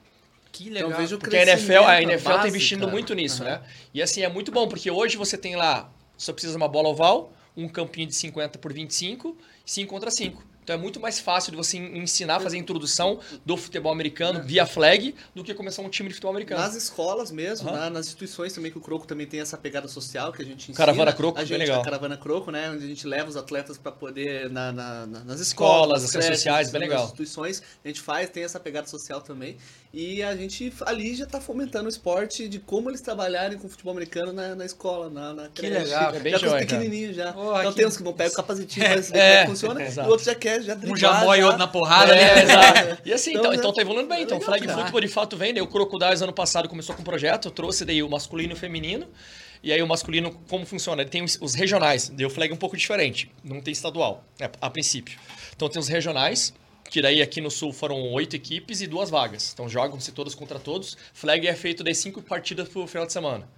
Que 0.51 0.68
legal. 0.68 0.90
Então, 0.90 1.01
vejo 1.01 1.18
porque 1.18 1.36
a 1.36 1.43
NFL, 1.43 1.84
a 1.86 2.02
NFL 2.02 2.28
tá 2.28 2.48
investindo 2.48 2.80
cara. 2.80 2.93
muito 2.93 3.14
nisso, 3.14 3.43
uhum. 3.43 3.48
né? 3.48 3.60
E 3.94 4.02
assim, 4.02 4.22
é 4.22 4.28
muito 4.28 4.52
bom, 4.52 4.68
porque 4.68 4.90
hoje 4.90 5.16
você 5.16 5.39
tem 5.39 5.56
lá 5.56 5.90
só 6.16 6.32
precisa 6.32 6.52
de 6.52 6.56
uma 6.56 6.68
bola 6.68 6.89
oval, 6.89 7.32
um 7.56 7.68
campinho 7.68 8.06
de 8.06 8.14
50 8.14 8.59
por 8.59 8.72
25, 8.72 9.36
5 9.64 9.90
contra 9.90 10.10
5. 10.10 10.52
Então 10.62 10.76
é 10.76 10.78
muito 10.78 11.01
mais 11.01 11.18
fácil 11.18 11.51
de 11.51 11.56
você 11.56 11.76
ensinar 11.76 12.36
a 12.36 12.40
fazer 12.40 12.56
a 12.56 12.60
introdução 12.60 13.18
do 13.44 13.56
futebol 13.56 13.90
americano 13.90 14.39
é. 14.39 14.43
via 14.43 14.64
flag 14.64 15.14
do 15.34 15.43
que 15.43 15.52
começar 15.55 15.82
um 15.82 15.89
time 15.89 16.09
de 16.09 16.14
futebol 16.14 16.30
americano. 16.30 16.60
Nas 16.60 16.76
escolas 16.76 17.32
mesmo, 17.32 17.68
uhum. 17.68 17.74
né? 17.74 17.90
nas 17.90 18.06
instituições 18.06 18.52
também, 18.52 18.70
que 18.70 18.78
o 18.78 18.80
Croco 18.80 19.05
também 19.05 19.26
tem 19.26 19.40
essa 19.40 19.59
pegada 19.59 19.89
social 19.89 20.32
que 20.32 20.40
a 20.40 20.44
gente 20.44 20.70
ensina. 20.70 20.76
Caravana 20.76 21.12
Croco, 21.12 21.39
a 21.39 21.43
gente, 21.43 21.51
bem 21.51 21.66
legal. 21.66 21.80
A 21.80 21.84
Caravana 21.84 22.16
Croco, 22.16 22.52
né? 22.52 22.70
Onde 22.70 22.84
a 22.84 22.89
gente 22.89 23.06
leva 23.06 23.28
os 23.28 23.36
atletas 23.36 23.76
para 23.76 23.90
poder, 23.90 24.48
na, 24.51 24.70
na, 24.70 25.06
nas 25.06 25.40
escolas, 25.40 26.05
escolas 26.05 26.14
nas 26.14 26.26
sociais, 26.26 26.70
bem 26.70 26.82
legal. 26.82 27.01
Nas 27.01 27.06
instituições, 27.06 27.60
a 27.84 27.89
gente 27.89 28.01
faz, 28.01 28.30
tem 28.30 28.44
essa 28.44 28.60
pegada 28.60 28.86
social 28.86 29.20
também. 29.20 29.56
E 29.94 30.23
a 30.23 30.35
gente 30.35 30.73
ali 30.86 31.14
já 31.14 31.24
está 31.24 31.39
fomentando 31.39 31.85
o 31.85 31.89
esporte 31.89 32.48
de 32.48 32.59
como 32.59 32.89
eles 32.89 33.02
trabalharem 33.02 33.59
com 33.59 33.66
o 33.66 33.70
futebol 33.70 33.93
americano 33.93 34.32
na, 34.32 34.55
na 34.55 34.64
escola, 34.64 35.10
na, 35.10 35.35
na 35.35 35.48
Que 35.48 35.69
legal, 35.69 36.14
é 36.14 36.19
bem 36.19 36.32
Já 36.32 36.39
com 36.39 36.47
os 36.47 36.60
pequenininhos 36.60 37.14
já. 37.14 37.35
Oh, 37.36 37.59
então 37.59 37.73
que... 37.73 37.77
tem 37.77 37.86
uns 37.86 37.97
que 37.98 38.02
vão 38.02 38.14
pegar 38.14 38.31
o 38.31 38.35
capacitinho, 38.36 38.86
é, 38.86 38.97
ver 38.97 39.12
é, 39.19 39.36
como 39.43 39.51
funciona, 39.51 39.82
e 39.82 39.98
o 40.01 40.06
outro 40.06 40.24
já 40.24 40.35
quer, 40.35 40.62
já 40.62 40.74
driblar. 40.74 40.94
Um 40.94 40.97
já 40.97 41.24
mói 41.24 41.43
outro 41.43 41.59
na 41.59 41.69
porrada, 41.69 42.16
é, 42.16 42.36
né? 42.36 42.43
Exato. 42.43 43.02
E 43.05 43.12
assim, 43.12 43.31
então, 43.32 43.43
então, 43.43 43.55
então 43.55 43.73
tá 43.74 43.82
evoluindo 43.82 44.09
bem. 44.09 44.23
Então, 44.23 44.39
o 44.39 44.40
flag 44.40 44.66
football 44.66 45.01
de 45.01 45.09
fato 45.09 45.36
vem, 45.36 45.52
né? 45.52 45.60
O 45.60 45.66
Crocodiles 45.66 46.23
ano 46.23 46.32
passado 46.32 46.69
começou 46.70 46.94
com 46.94 47.02
um 47.02 47.05
projeto, 47.05 47.51
trouxe 47.51 47.85
daí 47.85 48.02
o 48.02 48.09
masculino 48.09 48.52
e 48.52 48.55
o 48.55 48.56
feminino. 48.56 49.06
E 49.62 49.73
aí 49.73 49.82
o 49.82 49.86
masculino, 49.86 50.32
como 50.48 50.64
funciona? 50.64 51.02
Ele 51.02 51.10
tem 51.10 51.23
os, 51.23 51.39
os 51.40 51.55
regionais, 51.55 52.09
deu 52.09 52.31
flag 52.31 52.52
um 52.52 52.56
pouco 52.56 52.77
diferente, 52.77 53.31
não 53.44 53.60
tem 53.60 53.73
estadual, 53.73 54.24
né, 54.40 54.51
a 54.60 54.70
princípio. 54.70 55.19
Então 55.55 55.69
tem 55.69 55.78
os 55.78 55.86
regionais, 55.86 56.52
que 56.93 57.01
daí 57.01 57.23
aqui 57.23 57.40
no 57.40 57.51
Sul 57.51 57.73
foram 57.73 58.12
oito 58.12 58.36
equipes 58.36 58.82
e 58.82 58.86
duas 58.86 59.09
vagas. 59.09 59.51
Então 59.55 59.66
jogam-se 59.66 60.12
todos 60.12 60.35
contra 60.35 60.59
todos. 60.59 60.94
Flag 61.14 61.48
é 61.48 61.55
feito 61.55 61.82
das 61.82 61.97
cinco 61.97 62.20
partidas 62.20 62.69
pro 62.69 62.86
final 62.86 63.06
de 63.06 63.14
semana. 63.14 63.48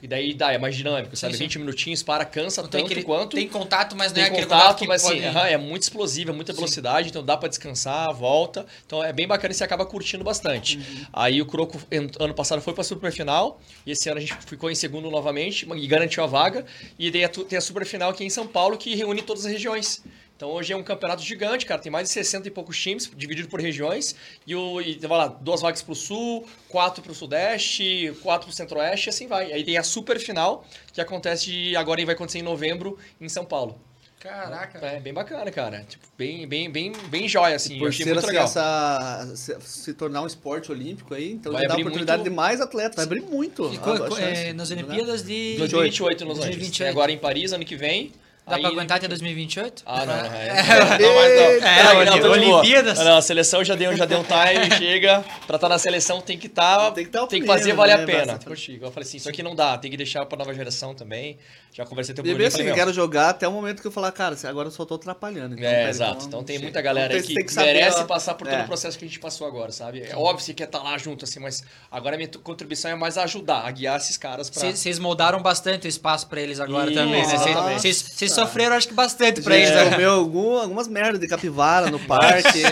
E 0.00 0.06
daí 0.06 0.32
dá, 0.32 0.52
é 0.52 0.58
mais 0.58 0.74
dinâmico, 0.74 1.14
sabe? 1.14 1.34
Sim, 1.34 1.38
sim. 1.38 1.44
20 1.44 1.58
minutinhos 1.58 2.02
para, 2.02 2.24
cansa 2.24 2.62
não 2.62 2.68
tanto 2.70 2.86
aquele, 2.86 3.02
quanto. 3.02 3.36
Tem 3.36 3.46
contato, 3.46 3.94
mas 3.94 4.12
não 4.12 4.22
é 4.22 4.26
aquele 4.26 4.44
contato, 4.44 4.86
mas 4.86 5.02
pode... 5.02 5.22
assim, 5.22 5.52
é 5.52 5.58
muito 5.58 5.82
explosivo, 5.82 6.30
é 6.30 6.32
muita 6.32 6.52
velocidade, 6.54 7.08
sim. 7.08 7.10
então 7.10 7.22
dá 7.22 7.36
para 7.36 7.48
descansar, 7.48 8.10
volta. 8.14 8.64
Então 8.86 9.04
é 9.04 9.12
bem 9.12 9.26
bacana 9.26 9.52
e 9.52 9.54
você 9.54 9.64
acaba 9.64 9.84
curtindo 9.84 10.24
bastante. 10.24 10.78
Uhum. 10.78 11.06
Aí 11.12 11.42
o 11.42 11.46
Croco 11.46 11.78
ano 12.18 12.32
passado 12.32 12.62
foi 12.62 12.72
para 12.72 12.82
a 12.82 12.84
superfinal 12.84 13.60
e 13.84 13.90
esse 13.90 14.08
ano 14.08 14.18
a 14.18 14.20
gente 14.20 14.34
ficou 14.46 14.70
em 14.70 14.74
segundo 14.74 15.10
novamente 15.10 15.68
e 15.76 15.86
garantiu 15.86 16.22
a 16.24 16.26
vaga. 16.26 16.64
E 16.98 17.10
daí 17.10 17.28
tem 17.28 17.58
a 17.58 17.60
superfinal 17.60 18.10
aqui 18.10 18.24
em 18.24 18.30
São 18.30 18.46
Paulo 18.46 18.78
que 18.78 18.94
reúne 18.94 19.20
todas 19.20 19.44
as 19.44 19.52
regiões. 19.52 20.02
Então 20.38 20.50
hoje 20.50 20.72
é 20.72 20.76
um 20.76 20.84
campeonato 20.84 21.20
gigante, 21.20 21.66
cara. 21.66 21.80
Tem 21.80 21.90
mais 21.90 22.06
de 22.06 22.14
60 22.14 22.46
e 22.46 22.50
poucos 22.52 22.80
times, 22.80 23.10
dividido 23.16 23.48
por 23.48 23.60
regiões. 23.60 24.14
E, 24.46 24.54
o, 24.54 24.80
e 24.80 24.96
vai 24.98 25.18
lá, 25.18 25.26
duas 25.26 25.60
vagas 25.60 25.82
para 25.82 25.90
o 25.90 25.96
sul, 25.96 26.46
quatro 26.68 27.02
para 27.02 27.10
o 27.10 27.14
sudeste, 27.14 28.16
quatro 28.22 28.46
para 28.46 28.52
o 28.52 28.56
centro-oeste, 28.56 29.08
e 29.08 29.10
assim 29.10 29.26
vai. 29.26 29.52
Aí 29.52 29.64
tem 29.64 29.76
a 29.76 29.82
super 29.82 30.16
final, 30.20 30.64
que 30.92 31.00
acontece 31.00 31.74
agora 31.74 32.00
e 32.00 32.04
vai 32.04 32.14
acontecer 32.14 32.38
em 32.38 32.42
novembro 32.42 32.96
em 33.20 33.28
São 33.28 33.44
Paulo. 33.44 33.80
Caraca. 34.20 34.78
É 34.78 35.00
bem 35.00 35.12
bacana, 35.12 35.50
cara. 35.50 35.84
Tipo, 35.88 36.06
bem, 36.16 36.46
bem, 36.46 36.70
bem, 36.70 36.92
bem 37.08 37.28
jóia, 37.28 37.56
assim. 37.56 37.76
Por 37.76 37.92
ser 37.92 38.04
muito 38.04 38.18
assim, 38.18 38.26
legal. 38.28 38.44
Essa, 38.44 39.32
se, 39.34 39.56
se, 39.60 39.94
tornar 39.94 40.22
um 40.22 40.26
esporte 40.26 40.70
olímpico 40.70 41.14
aí, 41.14 41.32
então 41.32 41.52
vai 41.52 41.66
dá 41.66 41.74
a 41.74 41.78
oportunidade 41.78 42.22
muito... 42.22 42.30
de 42.30 42.36
mais 42.36 42.60
atletas. 42.60 42.94
Vai 42.94 43.04
abrir 43.04 43.22
muito. 43.22 43.72
E, 43.72 44.22
é, 44.22 44.52
nas 44.52 44.70
Olimpíadas 44.70 45.24
de... 45.24 45.56
2028 45.58 46.24
nos 46.24 46.38
Angeles. 46.38 46.56
2028. 46.58 46.90
Agora 46.90 47.10
em 47.10 47.18
Paris, 47.18 47.52
ano 47.52 47.64
que 47.64 47.74
vem. 47.74 48.12
Dá 48.48 48.56
aí... 48.56 48.62
pra 48.62 48.70
aguentar 48.70 48.96
até 48.96 49.08
2028? 49.08 49.82
Ah, 49.84 50.06
não, 50.06 50.16
não. 50.16 50.24
É, 50.24 50.98
não, 50.98 51.14
mas 51.14 51.34
não. 51.34 51.68
É, 51.68 52.04
não, 52.04 52.16
não 52.16 52.30
Olimpíadas. 52.30 52.98
Não, 52.98 53.16
a 53.18 53.22
seleção 53.22 53.62
já 53.64 53.74
deu, 53.74 53.96
já 53.96 54.04
deu 54.04 54.18
um 54.18 54.24
time, 54.24 54.70
chega. 54.78 55.24
Pra 55.46 55.56
estar 55.56 55.58
tá 55.58 55.68
na 55.68 55.78
seleção 55.78 56.20
tem 56.20 56.38
que 56.38 56.46
estar. 56.46 56.78
Tá, 56.78 56.90
tem, 56.92 57.04
que, 57.04 57.10
tá 57.10 57.26
tem 57.26 57.40
que 57.40 57.46
fazer 57.46 57.72
valer 57.74 57.98
né, 57.98 58.02
a 58.02 58.06
pena. 58.06 58.38
Eu 58.80 58.90
falei 58.90 59.06
assim, 59.06 59.16
isso 59.18 59.28
aqui 59.28 59.42
não 59.42 59.54
dá, 59.54 59.76
tem 59.76 59.90
que 59.90 59.96
deixar 59.96 60.24
pra 60.26 60.38
nova 60.38 60.54
geração 60.54 60.94
também. 60.94 61.38
Já 61.72 61.84
conversei 61.84 62.14
com 62.14 62.22
o 62.22 62.24
Bruno. 62.24 62.44
assim, 62.44 62.72
quero 62.72 62.92
jogar 62.92 63.30
até 63.30 63.46
o 63.46 63.52
momento 63.52 63.80
que 63.80 63.86
eu 63.86 63.92
falar, 63.92 64.10
cara, 64.10 64.36
agora 64.44 64.68
eu 64.68 64.72
só 64.72 64.84
tô 64.84 64.94
atrapalhando. 64.94 65.54
Então, 65.54 65.68
é, 65.68 65.88
exato. 65.88 66.26
Então, 66.26 66.26
então 66.26 66.44
tem 66.44 66.58
muita 66.58 66.80
galera 66.80 67.16
então, 67.16 67.28
aí 67.28 67.36
que, 67.36 67.44
que 67.44 67.56
merece 67.56 68.04
passar 68.04 68.34
por 68.34 68.48
todo 68.48 68.58
é. 68.58 68.62
o 68.64 68.66
processo 68.66 68.98
que 68.98 69.04
a 69.04 69.08
gente 69.08 69.20
passou 69.20 69.46
agora, 69.46 69.70
sabe? 69.70 70.02
É 70.02 70.16
óbvio 70.16 70.38
que 70.38 70.42
você 70.44 70.54
quer 70.54 70.64
estar 70.64 70.78
tá 70.78 70.84
lá 70.84 70.98
junto, 70.98 71.24
assim, 71.24 71.38
mas 71.38 71.62
agora 71.90 72.16
a 72.16 72.18
minha 72.18 72.30
contribuição 72.42 72.90
é 72.90 72.94
mais 72.94 73.18
ajudar, 73.18 73.66
a 73.66 73.70
guiar 73.70 73.96
esses 73.98 74.16
caras 74.16 74.50
pra. 74.50 74.70
Vocês 74.72 74.98
moldaram 74.98 75.40
bastante 75.40 75.86
o 75.86 75.88
espaço 75.88 76.26
pra 76.26 76.40
eles 76.40 76.58
agora 76.58 76.92
também, 76.92 77.26
né? 77.26 77.78
Vocês 77.78 78.32
sofreram, 78.40 78.76
acho 78.76 78.88
que 78.88 78.94
bastante 78.94 79.42
pra 79.42 79.56
eles. 79.56 79.70
Né? 79.70 79.90
Comeu 79.90 80.10
algum, 80.12 80.58
algumas 80.58 80.88
merdas 80.88 81.20
de 81.20 81.28
capivara 81.28 81.90
no 81.90 81.98
parque. 81.98 82.62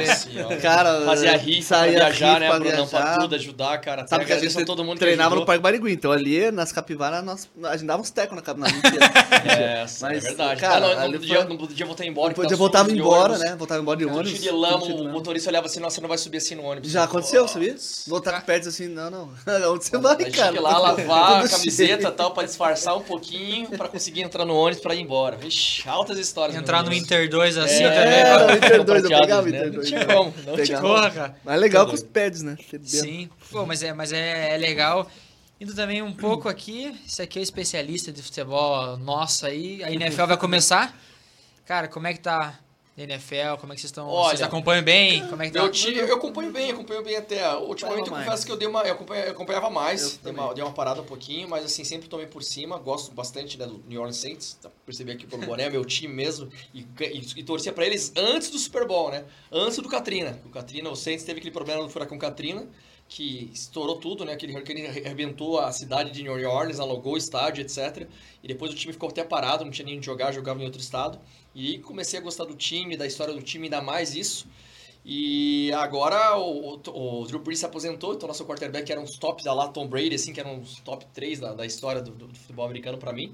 cara, 0.60 1.02
Fazia 1.04 1.36
rifa 1.36 1.78
pra 1.78 1.86
viajar, 1.86 2.40
né, 2.40 2.48
pra 2.48 2.58
Brunão? 2.58 2.86
Pra 2.86 3.18
tudo, 3.18 3.34
ajudar, 3.34 3.78
cara. 3.78 4.06
Sabe 4.06 4.24
que 4.24 4.32
a 4.32 4.38
gente 4.38 4.64
todo 4.64 4.84
mundo 4.84 4.98
treinava 4.98 5.34
no 5.34 5.44
Parque 5.44 5.62
Barigui. 5.62 5.92
Então 5.92 6.12
ali, 6.12 6.50
nas 6.50 6.72
capivaras, 6.72 7.24
nós, 7.24 7.48
a 7.64 7.76
gente 7.76 7.86
dava 7.86 8.02
uns 8.02 8.10
tecos 8.10 8.36
na 8.36 8.42
capivara. 8.42 8.72
É, 9.46 9.84
é 9.84 10.18
verdade. 10.18 10.60
Cara, 10.60 10.86
ah, 10.86 11.00
não, 11.02 11.12
no, 11.12 11.18
podia, 11.18 11.44
no 11.44 11.58
podia 11.58 11.86
voltar 11.86 12.04
embora. 12.04 12.34
Podia 12.34 12.56
voltava 12.56 12.90
embora, 12.90 13.38
né? 13.38 13.54
Voltava 13.56 13.80
embora 13.80 13.96
de 13.96 14.04
ônibus. 14.06 14.40
de 14.40 14.50
lama, 14.50 14.84
o 14.84 15.08
motorista 15.08 15.50
olhava 15.50 15.66
assim, 15.66 15.78
nossa, 15.80 15.96
você 15.96 16.00
não 16.00 16.08
vai 16.08 16.18
subir 16.18 16.38
assim 16.38 16.54
no 16.54 16.64
ônibus. 16.64 16.90
Já 16.90 17.04
aconteceu, 17.04 17.46
sabia? 17.46 17.76
Voltar 18.06 18.40
com 18.40 18.46
pés 18.46 18.66
assim, 18.66 18.88
não, 18.88 19.10
não. 19.10 19.30
Onde 19.72 19.84
você 19.84 19.98
vai, 19.98 20.16
cara? 20.30 20.60
lá 20.60 20.78
lavar 20.78 21.44
a 21.44 21.48
camiseta 21.48 22.08
e 22.08 22.12
tal, 22.12 22.32
pra 22.32 22.44
disfarçar 22.44 22.96
um 22.96 23.02
pouquinho, 23.02 23.68
pra 23.68 23.88
conseguir 23.88 24.22
entrar 24.22 24.44
no 24.44 24.54
ônibus 24.54 24.80
pra 24.80 24.94
ir 24.94 25.00
embora. 25.00 25.36
Vixe, 25.36 25.55
altas 25.86 26.18
histórias. 26.18 26.56
Entrar 26.56 26.82
no 26.82 26.92
Inter 26.92 27.28
2 27.28 27.56
assim 27.58 27.84
é, 27.84 27.90
também. 27.90 28.20
É, 28.20 28.36
o 28.36 28.56
Inter 28.56 28.84
2, 28.84 29.04
eu 29.04 29.10
pegava 29.20 29.46
o 29.46 29.48
Inter 29.48 29.72
2. 29.72 29.74
Não 29.74 29.82
tinha 29.84 30.06
como, 30.06 30.34
não 30.46 30.64
tinha 30.64 30.80
como. 30.80 31.10
cara. 31.12 31.36
Mas 31.44 31.54
é 31.54 31.58
legal 31.58 31.86
com 31.86 31.94
os 31.94 32.02
pads, 32.02 32.42
né? 32.42 32.56
Sim, 32.82 33.28
pô, 33.50 33.66
mas, 33.66 33.82
é, 33.82 33.92
mas 33.92 34.12
é, 34.12 34.54
é 34.54 34.56
legal. 34.56 35.10
Indo 35.60 35.74
também 35.74 36.02
um 36.02 36.12
pouco 36.12 36.48
aqui, 36.48 36.94
esse 37.06 37.22
aqui 37.22 37.38
é 37.38 37.40
o 37.40 37.42
especialista 37.42 38.12
de 38.12 38.22
futebol 38.22 38.98
nosso 38.98 39.46
aí, 39.46 39.82
a 39.82 39.90
NFL 39.90 40.26
vai 40.26 40.36
começar. 40.36 40.94
Cara, 41.64 41.88
como 41.88 42.06
é 42.06 42.12
que 42.12 42.20
tá 42.20 42.58
NFL, 42.96 43.60
como 43.60 43.72
é 43.72 43.76
que 43.76 43.82
vocês 43.82 43.90
estão? 43.90 44.08
Olha, 44.08 44.30
vocês 44.30 44.42
acompanham 44.42 44.82
bem? 44.82 45.26
Como 45.28 45.42
é 45.42 45.46
que 45.46 45.52
tá? 45.52 45.60
eu, 45.60 45.70
te, 45.70 45.94
eu 45.94 46.14
acompanho 46.14 46.50
bem, 46.50 46.70
acompanho 46.70 47.02
bem 47.02 47.16
até. 47.16 47.54
Ultimamente 47.58 48.08
eu 48.08 48.16
confesso 48.16 48.46
que 48.46 48.52
eu 48.52 48.56
dei 48.56 48.66
uma. 48.66 48.82
Eu 48.82 48.94
acompanhava, 48.94 49.26
eu 49.26 49.32
acompanhava 49.32 49.70
mais, 49.70 50.16
dei 50.16 50.32
uma, 50.32 50.54
dei 50.54 50.64
uma, 50.64 50.72
parada 50.72 51.02
um 51.02 51.04
pouquinho, 51.04 51.46
mas 51.46 51.64
assim, 51.64 51.84
sempre 51.84 52.08
tomei 52.08 52.26
por 52.26 52.42
cima. 52.42 52.78
Gosto 52.78 53.12
bastante 53.12 53.58
né, 53.58 53.66
do 53.66 53.82
New 53.86 54.00
Orleans 54.00 54.16
Saints. 54.16 54.58
Percebi 54.86 55.12
aqui 55.12 55.26
pelo 55.26 55.44
Boné, 55.44 55.68
meu 55.70 55.84
time 55.84 56.14
mesmo. 56.14 56.50
E, 56.72 56.86
e, 57.00 57.26
e, 57.36 57.42
torcia 57.42 57.72
pra 57.72 57.84
eles 57.84 58.12
antes 58.16 58.48
do 58.48 58.58
Super 58.58 58.86
Bowl, 58.86 59.10
né? 59.10 59.24
Antes 59.52 59.76
do 59.76 59.88
Katrina. 59.90 60.40
O 60.46 60.48
Katrina, 60.48 60.88
o 60.88 60.96
Saints 60.96 61.22
teve 61.22 61.38
aquele 61.38 61.52
problema 61.52 61.82
do 61.82 61.90
furacão 61.90 62.16
Katrina 62.16 62.66
que 63.08 63.50
estourou 63.52 63.96
tudo, 63.96 64.24
né? 64.24 64.32
Aquele 64.32 64.52
hurricane 64.52 64.86
arrebentou 64.86 65.58
a 65.58 65.70
cidade 65.70 66.10
de 66.10 66.22
New 66.22 66.32
Orleans, 66.32 66.80
alugou 66.80 67.14
o 67.14 67.16
estádio, 67.16 67.62
etc. 67.62 68.08
E 68.42 68.48
depois 68.48 68.72
o 68.72 68.74
time 68.74 68.92
ficou 68.92 69.08
até 69.08 69.22
parado, 69.22 69.64
não 69.64 69.70
tinha 69.70 69.86
nem 69.86 69.96
onde 69.96 70.06
jogar, 70.06 70.32
jogava 70.32 70.60
em 70.60 70.64
outro 70.64 70.80
estado. 70.80 71.18
E 71.54 71.78
comecei 71.78 72.18
a 72.18 72.22
gostar 72.22 72.44
do 72.44 72.54
time, 72.54 72.96
da 72.96 73.06
história 73.06 73.32
do 73.32 73.42
time, 73.42 73.64
ainda 73.64 73.80
mais 73.80 74.14
isso. 74.14 74.46
E 75.08 75.70
agora 75.72 76.36
o, 76.36 76.80
o, 76.84 77.20
o 77.22 77.26
Drew 77.26 77.38
Brees 77.38 77.60
se 77.60 77.64
aposentou, 77.64 78.14
então 78.14 78.26
nosso 78.26 78.44
quarterback 78.44 78.90
era 78.90 79.00
uns 79.00 79.16
tops 79.16 79.44
da 79.44 79.54
lá 79.54 79.68
Tom 79.68 79.86
Brady, 79.86 80.16
assim, 80.16 80.32
que 80.32 80.40
eram 80.40 80.56
uns 80.56 80.80
top 80.80 81.06
3 81.14 81.38
da, 81.38 81.54
da 81.54 81.64
história 81.64 82.02
do, 82.02 82.10
do, 82.10 82.34
futebol 82.34 82.64
americano 82.64 82.98
para 82.98 83.12
mim. 83.12 83.32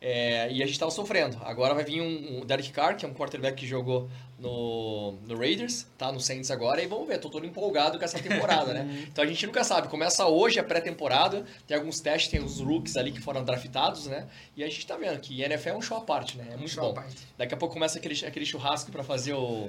É, 0.00 0.50
e 0.50 0.62
a 0.62 0.66
gente 0.66 0.74
estava 0.74 0.90
sofrendo. 0.90 1.36
Agora 1.44 1.74
vai 1.74 1.84
vir 1.84 2.00
um, 2.00 2.38
um 2.38 2.46
Derek 2.46 2.70
Carr, 2.70 2.96
que 2.96 3.04
é 3.04 3.08
um 3.08 3.14
quarterback 3.14 3.56
que 3.56 3.66
jogou 3.66 4.08
no, 4.38 5.12
no 5.26 5.36
Raiders, 5.36 5.86
tá 5.98 6.12
no 6.12 6.20
Saints 6.20 6.50
agora, 6.50 6.80
e 6.80 6.86
vamos 6.86 7.08
ver, 7.08 7.18
tô 7.18 7.28
todo 7.28 7.44
empolgado 7.44 7.98
com 7.98 8.04
essa 8.04 8.18
temporada, 8.20 8.72
né? 8.72 9.06
Então 9.10 9.24
a 9.24 9.26
gente 9.26 9.44
nunca 9.44 9.64
sabe, 9.64 9.88
começa 9.88 10.24
hoje 10.26 10.60
a 10.60 10.62
pré-temporada, 10.64 11.44
tem 11.66 11.76
alguns 11.76 11.98
testes, 12.00 12.30
tem 12.30 12.40
os 12.40 12.60
rookies 12.60 12.96
ali 12.96 13.10
que 13.10 13.20
foram 13.20 13.44
draftados, 13.44 14.06
né? 14.06 14.28
E 14.56 14.62
a 14.62 14.68
gente 14.68 14.86
tá 14.86 14.96
vendo 14.96 15.18
que 15.18 15.42
NFL 15.42 15.70
é 15.70 15.76
um 15.76 15.82
show 15.82 15.96
à 15.96 16.00
parte, 16.00 16.38
né? 16.38 16.46
É 16.52 16.56
muito 16.56 16.76
bom. 16.76 16.94
Daqui 17.36 17.54
a 17.54 17.56
pouco 17.56 17.74
começa 17.74 17.98
aquele, 17.98 18.24
aquele 18.24 18.46
churrasco 18.46 18.92
para 18.92 19.02
fazer 19.02 19.32
o 19.32 19.68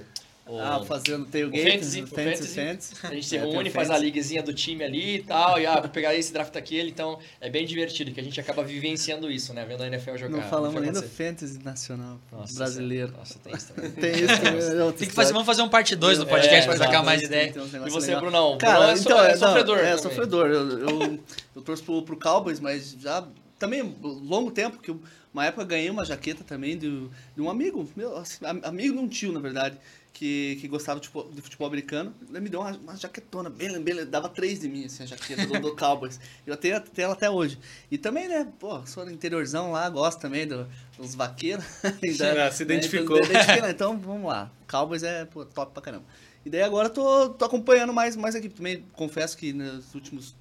o, 0.49 0.59
ah, 0.59 0.83
fazendo 0.83 1.25
tailgate, 1.27 1.67
o 1.67 1.71
fantasy, 1.71 2.01
o 2.01 2.07
fantasy, 2.07 2.55
fantasy. 2.55 2.93
A 3.03 3.13
gente 3.13 3.27
se 3.27 3.37
é, 3.37 3.39
reúne, 3.39 3.69
faz 3.69 3.91
a 3.91 3.97
liguezinha 3.97 4.41
do 4.41 4.51
time 4.51 4.83
ali 4.83 5.17
e 5.17 5.23
tal, 5.23 5.59
e 5.59 5.65
ah, 5.67 5.79
vou 5.79 5.89
pegar 5.89 6.15
esse 6.15 6.33
draft 6.33 6.55
aquele, 6.55 6.89
então 6.89 7.19
é 7.39 7.51
bem 7.51 7.67
divertido, 7.67 8.11
que 8.11 8.19
a 8.19 8.23
gente 8.23 8.39
acaba 8.39 8.63
vivenciando 8.63 9.29
isso, 9.29 9.53
né? 9.53 9.63
Vendo 9.63 9.83
a 9.83 9.87
NFL 9.87 10.17
jogar. 10.17 10.37
Não 10.37 10.49
falamos 10.49 10.81
nem 10.81 10.91
do 10.91 11.03
fantasy 11.03 11.59
nacional 11.63 12.19
nossa, 12.31 12.55
brasileiro. 12.55 13.13
Nossa, 13.15 13.37
tem 13.37 13.53
isso 13.53 13.73
também. 13.73 13.91
tem 13.93 14.11
isso 14.11 14.41
também. 14.41 14.91
tem 14.93 15.07
que 15.07 15.13
fazer, 15.13 15.33
vamos 15.33 15.45
fazer 15.45 15.61
um 15.61 15.69
parte 15.69 15.95
2 15.95 16.17
do 16.17 16.25
podcast 16.25 16.67
é, 16.67 16.71
pra 16.71 16.83
trocar 16.83 17.03
mais 17.03 17.21
ideia. 17.21 17.53
E 17.85 17.89
você, 17.91 18.07
legal. 18.07 18.21
Brunão? 18.21 18.57
Cara, 18.57 18.79
Bruno 18.79 18.91
é, 18.91 18.99
então, 18.99 19.23
é, 19.23 19.37
sofredor. 19.37 19.77
É, 19.77 19.97
sofredor. 19.97 20.47
Eu, 20.47 20.79
eu, 20.79 21.19
eu 21.55 21.61
torço 21.61 21.83
pro, 21.83 22.01
pro 22.01 22.17
Cowboys, 22.17 22.59
mas 22.59 22.95
já 22.99 23.23
também 23.59 23.83
longo 24.01 24.49
tempo, 24.49 24.79
que 24.79 24.95
uma 25.31 25.45
época 25.45 25.63
ganhei 25.63 25.91
uma 25.91 26.03
jaqueta 26.03 26.43
também 26.43 26.75
de, 26.75 27.07
de 27.35 27.41
um 27.41 27.49
amigo, 27.51 27.87
meu, 27.95 28.17
assim, 28.17 28.37
amigo 28.63 28.95
de 28.95 28.99
um 28.99 29.07
tio, 29.07 29.31
na 29.31 29.39
verdade 29.39 29.77
que, 30.13 30.57
que 30.59 30.67
gostava 30.67 30.99
de 30.99 31.07
futebol, 31.07 31.31
de 31.31 31.41
futebol 31.41 31.67
americano, 31.67 32.13
ele 32.29 32.39
me 32.39 32.49
deu 32.49 32.59
uma, 32.59 32.71
uma 32.71 32.95
jaquetona, 32.95 33.49
bem, 33.49 33.79
bem, 33.81 34.05
dava 34.05 34.27
três 34.27 34.59
de 34.59 34.67
mim, 34.67 34.85
assim, 34.85 35.03
a 35.03 35.05
jaqueta 35.05 35.45
do, 35.45 35.59
do 35.59 35.75
Cowboys. 35.75 36.19
Eu 36.45 36.57
tenho, 36.57 36.79
tenho 36.81 37.05
ela 37.05 37.13
até 37.13 37.29
hoje. 37.29 37.57
E 37.89 37.97
também, 37.97 38.27
né, 38.27 38.47
pô, 38.59 38.85
sou 38.85 39.05
do 39.05 39.11
interiorzão 39.11 39.71
lá, 39.71 39.89
gosto 39.89 40.19
também 40.19 40.47
do, 40.47 40.67
dos 40.97 41.15
vaqueiros. 41.15 41.65
da, 42.17 42.51
se 42.51 42.63
identificou. 42.63 43.17
Né, 43.17 43.43
então, 43.43 43.69
então, 43.69 43.97
vamos 43.97 44.27
lá. 44.27 44.51
Cowboys 44.67 45.03
é 45.03 45.25
pô, 45.25 45.45
top 45.45 45.73
pra 45.73 45.81
caramba. 45.81 46.05
E 46.45 46.49
daí 46.49 46.61
agora 46.61 46.89
tô, 46.89 47.29
tô 47.29 47.45
acompanhando 47.45 47.93
mais, 47.93 48.15
mais 48.15 48.35
aqui 48.35 48.49
também. 48.49 48.85
Confesso 48.93 49.37
que 49.37 49.53
nos 49.53 49.93
últimos 49.93 50.35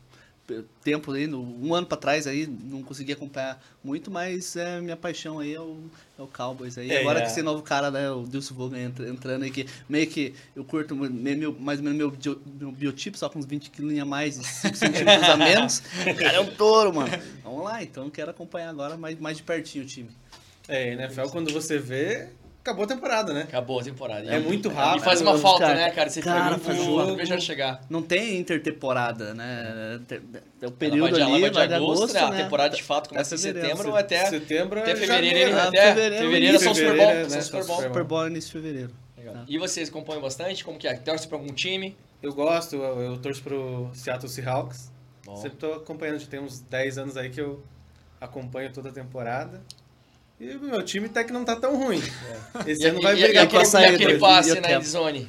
tempo 0.83 1.13
aí, 1.13 1.29
um 1.29 1.75
ano 1.75 1.87
para 1.87 1.99
trás 1.99 2.27
aí, 2.27 2.47
não 2.47 2.83
consegui 2.83 3.13
acompanhar 3.13 3.63
muito, 3.85 4.11
mas 4.11 4.57
é, 4.57 4.81
minha 4.81 4.97
paixão 4.97 5.39
aí 5.39 5.55
é 5.55 5.61
o, 5.61 5.79
é 6.19 6.23
o 6.23 6.27
Cowboys 6.27 6.79
aí. 6.79 6.91
É, 6.91 7.01
Agora 7.01 7.19
é. 7.19 7.23
que 7.23 7.29
esse 7.29 7.43
novo 7.43 7.63
cara, 7.63 7.91
né, 7.91 8.11
o 8.11 8.25
Dilson 8.25 8.55
Vogan 8.55 8.81
entrando 8.81 9.43
aí, 9.43 9.51
que 9.51 9.67
meio 9.89 10.07
que 10.07 10.35
eu 10.57 10.65
curto 10.65 10.95
meio, 10.97 11.55
mais 11.61 11.79
ou 11.79 11.85
menos 11.85 11.99
meu, 11.99 12.37
meu 12.45 12.73
biotipo, 12.73 13.19
só 13.19 13.29
com 13.29 13.39
uns 13.39 13.47
20 13.47 13.71
quilos 13.71 13.99
a 13.99 14.05
mais 14.05 14.39
e 14.39 14.45
5 14.45 14.77
centímetros 14.77 15.29
a 15.29 15.37
menos. 15.37 15.83
O 16.09 16.15
cara 16.17 16.37
é 16.37 16.41
um 16.41 16.47
touro, 16.47 16.95
mano. 16.95 17.11
Vamos 17.45 17.65
lá, 17.65 17.83
então 17.83 18.09
quero 18.09 18.31
acompanhar 18.31 18.71
agora 18.71 18.97
mais, 18.97 19.19
mais 19.19 19.37
de 19.37 19.43
pertinho 19.43 19.85
o 19.85 19.87
time. 19.87 20.11
É, 20.67 20.93
NFL 20.93 21.29
quando 21.31 21.53
você 21.53 21.79
vê, 21.79 22.29
acabou 22.69 22.85
a 22.85 22.89
temporada, 22.89 23.33
né? 23.33 23.43
Acabou 23.43 23.81
a 23.81 23.83
temporada. 23.83 24.31
É, 24.31 24.37
é 24.37 24.39
muito 24.39 24.69
rápido. 24.69 25.01
E 25.01 25.05
faz 25.05 25.21
uma 25.21 25.39
falta, 25.39 25.67
cara, 25.67 25.75
né, 25.75 25.91
cara? 25.91 26.11
Você 26.11 26.21
cara, 26.21 26.59
faz 26.59 26.79
um 26.79 26.85
jogo, 26.85 27.17
veja 27.17 27.41
chegar. 27.41 27.81
Não 27.89 28.03
tem 28.03 28.39
intertemporada, 28.39 29.33
né? 29.35 30.01
É 30.61 30.67
o 30.67 30.71
período 30.71 31.11
vai 31.11 31.13
de, 31.13 31.23
ali, 31.23 31.51
vai 31.51 31.69
de, 31.69 31.75
agosto, 31.75 32.03
agosto 32.03 32.15
né? 32.15 32.21
A 32.21 32.45
temporada 32.45 32.77
de 32.77 32.83
fato 32.83 33.09
começa 33.09 33.35
em 33.35 33.39
setembro 33.39 33.97
até 33.97 34.27
setembro 34.27 34.81
até 34.81 34.95
fevereiro, 34.95 35.55
né? 35.55 35.61
até 35.61 35.95
fevereiro, 35.95 36.25
fevereiro 36.25 36.57
é 36.57 36.59
só 36.59 36.75
Super 36.75 36.97
Bowl, 36.97 37.15
né? 37.15 37.29
só 37.29 37.41
Super 37.41 37.65
Bowl. 37.65 37.83
Super 37.83 38.05
Bowl 38.05 38.27
início 38.27 38.49
de 38.49 38.67
fevereiro. 38.67 38.93
Tá. 39.25 39.45
E 39.47 39.59
vocês 39.59 39.89
acompanham 39.89 40.23
bastante? 40.23 40.65
Como 40.65 40.79
que 40.79 40.89
é? 40.89 40.95
Torce 40.95 41.27
para 41.29 41.37
algum 41.37 41.53
time? 41.53 41.97
Eu 42.23 42.33
gosto, 42.33 42.77
eu, 42.77 43.01
eu 43.01 43.19
torço 43.19 43.43
pro 43.43 43.91
Seattle 43.95 44.29
Seahawks. 44.29 44.91
Bom. 45.25 45.37
Sempre 45.37 45.59
tô 45.59 45.73
acompanhando, 45.75 46.19
já 46.19 46.27
tem 46.27 46.41
uns 46.41 46.61
10 46.61 46.99
anos 46.99 47.17
aí 47.17 47.29
que 47.29 47.41
eu 47.41 47.63
acompanho 48.21 48.73
toda 48.73 48.89
a 48.89 48.93
temporada. 48.93 49.61
E 50.41 50.51
o 50.51 50.61
meu 50.61 50.83
time 50.83 51.07
até 51.07 51.25
que 51.25 51.33
não 51.33 51.45
tá 51.45 51.57
tão 51.57 51.77
ruim. 51.77 52.03
É. 52.67 52.71
Esse 52.71 52.85
e, 52.85 52.87
ano 52.87 53.01
vai 53.01 53.17
e, 53.19 53.23
brigar 53.23 53.45
e, 53.45 53.49
com 53.49 53.59
a 53.59 53.65
saída. 53.65 53.93
E 53.93 53.95
aquele 53.95 54.19
passe 54.19 54.61
na 54.61 54.73
endzone? 54.73 55.29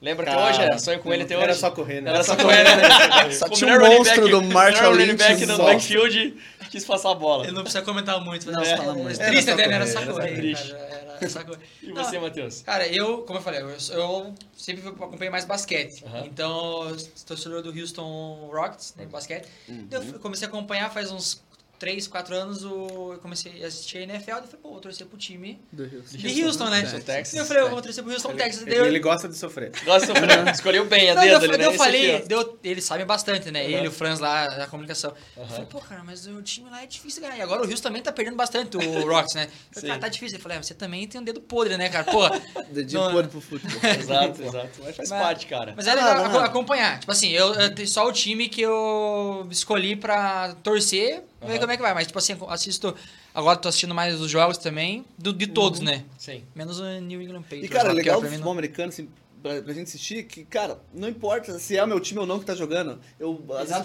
Lembra 0.00 0.24
Cara, 0.24 0.36
que 0.36 0.48
hoje 0.48 0.62
era 0.62 0.78
sonho 0.78 1.00
com 1.00 1.12
ele 1.12 1.24
até 1.24 1.34
hoje? 1.34 1.44
Era 1.44 1.54
só 1.54 1.70
correr, 1.72 2.00
né? 2.00 2.10
Era 2.10 2.22
só 2.22 2.36
correr, 2.36 2.62
né? 2.62 3.30
só 3.34 3.48
tinha 3.48 3.76
um 3.76 3.80
monstro 3.80 4.22
back, 4.22 4.30
do 4.30 4.42
Marshall 4.44 4.92
Lynch. 4.92 5.16
back 5.16 5.46
no 5.46 5.58
backfield 5.58 6.36
quis 6.70 6.84
passar 6.84 7.10
a 7.10 7.14
bola. 7.14 7.44
Ele 7.44 7.52
não 7.52 7.62
precisa 7.62 7.82
comentar 7.82 8.20
muito, 8.20 8.50
não, 8.50 8.62
é. 8.62 8.76
fala 8.76 8.94
muito. 8.94 9.18
Triste 9.18 9.50
até, 9.50 9.66
né? 9.66 9.74
Era 9.74 9.86
só 9.86 10.04
correr. 10.04 10.36
Triste. 10.36 10.72
Era 10.72 11.28
só 11.28 11.44
correr. 11.44 11.58
E 11.82 11.92
você, 11.92 12.18
Matheus? 12.18 12.62
Cara, 12.62 12.86
eu, 12.86 13.22
como 13.22 13.38
eu 13.38 13.42
falei, 13.42 13.60
eu, 13.60 13.70
eu 13.70 14.34
sempre 14.56 14.86
acompanhei 14.86 15.30
mais 15.30 15.46
basquete. 15.46 16.04
Uh 16.04 16.08
-huh. 16.08 16.26
Então, 16.26 16.96
torcedor 17.26 17.62
do 17.62 17.70
Houston 17.70 18.50
Rockets, 18.52 18.94
né, 18.96 19.06
basquete. 19.06 19.48
Uhum. 19.68 19.88
Eu 19.90 20.18
comecei 20.20 20.46
a 20.46 20.48
acompanhar 20.48 20.90
faz 20.92 21.10
uns 21.10 21.42
3, 21.78 22.06
4 22.08 22.34
anos 22.34 22.62
eu 22.62 23.18
comecei 23.22 23.62
a 23.62 23.66
assistir 23.68 23.98
a 23.98 24.02
NFL 24.02 24.30
e 24.30 24.34
falei, 24.34 24.46
pô, 24.62 24.70
vou 24.70 24.80
torcer 24.80 25.06
pro 25.06 25.16
time 25.16 25.60
do 25.72 25.84
Houston. 25.84 26.16
de 26.16 26.44
Houston, 26.44 26.70
né? 26.70 26.80
Houston, 26.80 27.00
Texas. 27.00 27.34
E 27.34 27.36
eu 27.36 27.44
falei, 27.44 27.62
eu 27.62 27.70
vou 27.70 27.82
torcer 27.82 28.02
pro 28.02 28.12
Houston, 28.12 28.30
ele, 28.30 28.38
Texas. 28.38 28.66
Ele, 28.66 28.76
eu... 28.76 28.86
ele 28.86 28.98
gosta 28.98 29.28
de 29.28 29.36
sofrer. 29.36 29.72
Gosta 29.84 30.12
de 30.12 30.18
sofrer. 30.18 30.48
Escolheu 30.48 30.84
bem 30.86 31.10
a 31.10 31.14
Não, 31.14 31.22
dedo 31.22 31.44
eu, 31.44 31.50
ali, 31.50 31.58
né? 31.58 31.66
Eu 31.66 31.72
falei, 31.74 32.22
deu, 32.22 32.58
eles 32.64 32.84
sabem 32.84 33.06
bastante, 33.06 33.50
né? 33.50 33.62
Uhum. 33.62 33.70
Ele 33.70 33.84
e 33.84 33.88
o 33.88 33.92
Franz 33.92 34.18
lá 34.18 34.46
da 34.46 34.66
comunicação. 34.66 35.12
Uhum. 35.36 35.42
Eu 35.42 35.48
falei, 35.48 35.66
pô, 35.66 35.80
cara, 35.80 36.02
mas 36.04 36.26
o 36.26 36.42
time 36.42 36.68
lá 36.68 36.82
é 36.82 36.86
difícil 36.86 37.22
ganhar. 37.22 37.36
E 37.36 37.42
agora 37.42 37.62
o 37.62 37.64
Houston 37.64 37.88
também 37.88 38.02
tá 38.02 38.12
perdendo 38.12 38.36
bastante, 38.36 38.76
o 38.76 38.80
Rocks, 39.08 39.34
né? 39.34 39.44
Eu 39.44 39.74
falei, 39.74 39.88
cara, 39.88 40.00
tá 40.00 40.08
difícil. 40.08 40.38
Eu 40.38 40.42
falei, 40.42 40.58
ah, 40.58 40.62
você 40.62 40.74
também 40.74 41.06
tem 41.06 41.20
um 41.20 41.24
dedo 41.24 41.40
podre, 41.40 41.76
né, 41.76 41.88
cara? 41.88 42.04
Pô. 42.04 42.28
Dedinho 42.72 43.02
não... 43.02 43.12
podre 43.12 43.30
pro 43.30 43.40
futebol. 43.40 43.78
exato, 43.98 44.42
exato. 44.42 44.80
Mas 44.82 44.96
faz 44.96 45.10
mas, 45.10 45.22
parte, 45.22 45.46
cara. 45.46 45.74
Mas 45.76 45.86
é 45.86 45.94
legal 45.94 46.38
ah, 46.38 46.44
acompanhar. 46.44 46.98
Tipo 47.00 47.12
assim, 47.12 47.30
eu, 47.30 47.54
eu 47.54 47.86
só 47.86 48.06
o 48.06 48.12
time 48.12 48.48
que 48.48 48.60
eu 48.60 49.46
escolhi 49.50 49.96
pra 49.96 50.54
torcer, 50.62 51.22
ver 51.46 51.52
uhum. 51.54 51.60
como 51.60 51.72
é 51.72 51.76
que 51.76 51.82
vai. 51.82 51.94
Mas, 51.94 52.06
tipo 52.06 52.18
assim, 52.18 52.36
assisto 52.48 52.94
Agora 53.38 53.56
tô 53.56 53.68
assistindo 53.68 53.94
mais 53.94 54.20
os 54.20 54.28
jogos 54.28 54.58
também, 54.58 55.04
do, 55.16 55.32
de 55.32 55.46
todos, 55.46 55.78
uhum. 55.78 55.86
né? 55.86 56.04
Sim. 56.18 56.42
Menos 56.56 56.80
o 56.80 56.84
New 57.00 57.22
England 57.22 57.42
Patriots. 57.42 57.70
E, 57.70 57.72
cara, 57.72 57.92
legal 57.92 58.20
do 58.20 58.26
futebol 58.26 58.46
não... 58.46 58.52
americano, 58.52 58.88
assim, 58.88 59.08
pra, 59.42 59.62
pra 59.62 59.72
gente 59.72 59.88
assistir, 59.88 60.24
que, 60.24 60.44
cara, 60.44 60.78
não 60.92 61.08
importa 61.08 61.58
se 61.58 61.76
é 61.76 61.84
o 61.84 61.86
meu 61.86 62.00
time 62.00 62.20
ou 62.20 62.26
não 62.26 62.38
que 62.38 62.44
tá 62.44 62.54
jogando. 62.54 62.98
Eu 63.18 63.34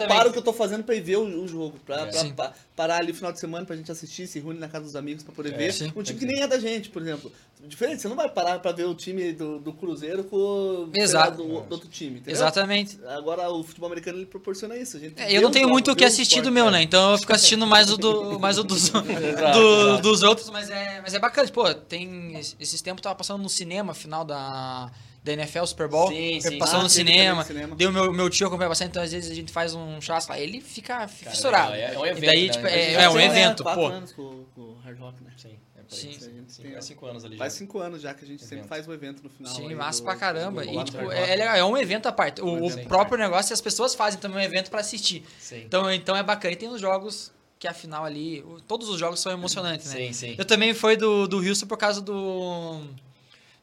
paro 0.07 0.29
o 0.29 0.33
que 0.33 0.39
eu 0.39 0.43
tô 0.43 0.53
fazendo 0.53 0.83
pra 0.83 0.95
ir 0.95 1.01
ver 1.01 1.17
o, 1.17 1.43
o 1.43 1.47
jogo. 1.47 1.79
Pra, 1.85 2.01
é. 2.01 2.11
pra, 2.11 2.23
pra, 2.31 2.53
parar 2.75 2.97
ali 2.97 3.09
no 3.09 3.13
final 3.13 3.31
de 3.31 3.39
semana 3.39 3.65
pra 3.65 3.75
gente 3.75 3.91
assistir, 3.91 4.27
se 4.27 4.39
reúne 4.39 4.59
na 4.59 4.67
casa 4.67 4.85
dos 4.85 4.95
amigos 4.95 5.23
pra 5.23 5.33
poder 5.33 5.53
é, 5.53 5.57
ver. 5.57 5.73
Sim. 5.73 5.91
Um 5.95 6.03
time 6.03 6.19
que 6.19 6.25
nem 6.25 6.41
é 6.41 6.47
da 6.47 6.59
gente, 6.59 6.89
por 6.89 7.01
exemplo. 7.01 7.31
Diferente, 7.65 8.01
você 8.01 8.09
não 8.09 8.15
vai 8.15 8.27
parar 8.27 8.59
pra 8.59 8.73
ver 8.73 8.85
o 8.85 8.93
time 8.93 9.31
do, 9.31 9.57
do 9.57 9.71
Cruzeiro 9.71 10.25
com 10.25 10.35
o 10.35 10.85
do, 10.87 11.37
do, 11.37 11.53
outro 11.53 11.87
time. 11.87 12.17
Entendeu? 12.17 12.33
Exatamente. 12.33 12.99
Agora 13.07 13.49
o 13.49 13.63
futebol 13.63 13.87
americano 13.87 14.17
ele 14.17 14.25
proporciona 14.25 14.75
isso. 14.75 14.97
A 14.97 14.99
gente 14.99 15.21
é, 15.21 15.31
eu 15.31 15.41
não 15.41 15.49
tenho 15.49 15.69
muito 15.69 15.91
o 15.91 15.95
que 15.95 16.03
assistir 16.03 16.41
do 16.41 16.51
meu, 16.51 16.69
né? 16.69 16.81
Então 16.81 17.13
eu 17.13 17.17
fico 17.17 17.31
assistindo 17.31 17.65
mais 17.65 17.89
o 17.89 17.97
do, 17.97 18.37
mais 18.39 18.57
o 18.57 18.63
dos, 18.63 18.89
do, 18.89 19.97
dos 20.01 20.23
outros, 20.23 20.49
mas 20.49 20.69
é, 20.69 20.99
mas 21.01 21.13
é 21.13 21.19
bacana. 21.19 21.47
Pô, 21.49 21.73
tem. 21.73 22.37
Esses 22.37 22.81
tempos 22.81 23.01
tava 23.01 23.15
passando 23.15 23.41
no 23.41 23.49
cinema, 23.49 23.93
final 23.93 24.25
da 24.25 24.91
da 25.23 25.33
NFL 25.33 25.63
Super 25.65 25.87
Bowl. 25.87 26.09
Sim, 26.09 26.41
sim. 26.41 26.57
Passou 26.57 26.79
ah, 26.79 26.83
no 26.83 26.89
cinema. 26.89 27.43
cinema. 27.43 27.75
Deu 27.75 27.91
meu, 27.91 28.11
meu 28.11 28.29
tio 28.29 28.47
acompanha 28.47 28.67
bastante, 28.67 28.89
então 28.89 29.01
às 29.01 29.11
vezes 29.11 29.31
a 29.31 29.33
gente 29.33 29.51
faz 29.51 29.73
um 29.73 30.01
churrasco 30.01 30.31
lá. 30.31 30.39
Ele 30.39 30.59
fica 30.59 31.07
fissurado. 31.07 31.73
É, 31.73 31.93
é, 31.93 31.99
um 31.99 32.05
evento. 32.05 32.23
E 32.23 32.27
daí, 32.27 32.47
né? 32.47 32.53
tipo, 32.53 32.67
é, 32.67 32.93
é, 32.93 33.09
um 33.09 33.19
evento, 33.19 33.63
pô. 33.63 33.87
anos 33.87 34.11
com, 34.11 34.43
com 34.53 34.61
o 34.61 34.77
Hard 34.83 34.99
Rock, 34.99 35.23
né? 35.23 35.31
Sim. 35.37 35.57
É 35.75 35.95
sim, 35.95 36.45
sim. 36.47 36.71
Faz 36.71 36.85
cinco 36.85 37.05
anos 37.05 37.23
ali. 37.23 37.37
Faz 37.37 37.53
cinco 37.53 37.79
anos 37.79 38.01
já 38.01 38.13
que 38.13 38.25
a 38.25 38.27
gente 38.27 38.39
evento. 38.41 38.49
sempre 38.49 38.67
faz 38.67 38.87
o 38.87 38.93
evento 38.93 39.23
no 39.23 39.29
final. 39.29 39.55
Sim, 39.55 39.73
massa 39.75 40.01
do, 40.01 40.05
pra 40.05 40.15
caramba. 40.15 40.65
e, 40.65 40.83
tipo, 40.83 41.11
é, 41.11 41.35
legal, 41.35 41.55
é 41.55 41.63
um 41.63 41.77
evento 41.77 42.07
à 42.07 42.11
parte. 42.11 42.41
O, 42.41 42.47
um 42.47 42.65
o 42.65 42.85
próprio 42.85 43.17
negócio 43.17 43.53
e 43.53 43.53
as 43.53 43.61
pessoas 43.61 43.95
fazem 43.95 44.19
também 44.19 44.39
um 44.39 44.41
evento 44.41 44.69
pra 44.69 44.81
assistir. 44.81 45.23
Sim. 45.39 45.61
Então, 45.65 45.89
então 45.89 46.17
é 46.17 46.23
bacana. 46.23 46.53
E 46.53 46.57
tem 46.57 46.67
os 46.67 46.81
jogos 46.81 47.31
que 47.57 47.67
a 47.67 47.73
final 47.73 48.03
ali. 48.03 48.43
Todos 48.67 48.89
os 48.89 48.99
jogos 48.99 49.21
são 49.21 49.31
emocionantes, 49.31 49.93
né? 49.93 50.07
Sim, 50.07 50.13
sim. 50.13 50.35
Eu 50.37 50.43
também 50.43 50.73
fui 50.73 50.97
do, 50.97 51.27
do 51.27 51.37
Houston 51.37 51.65
por 51.65 51.77
causa 51.77 52.01
do 52.01 52.81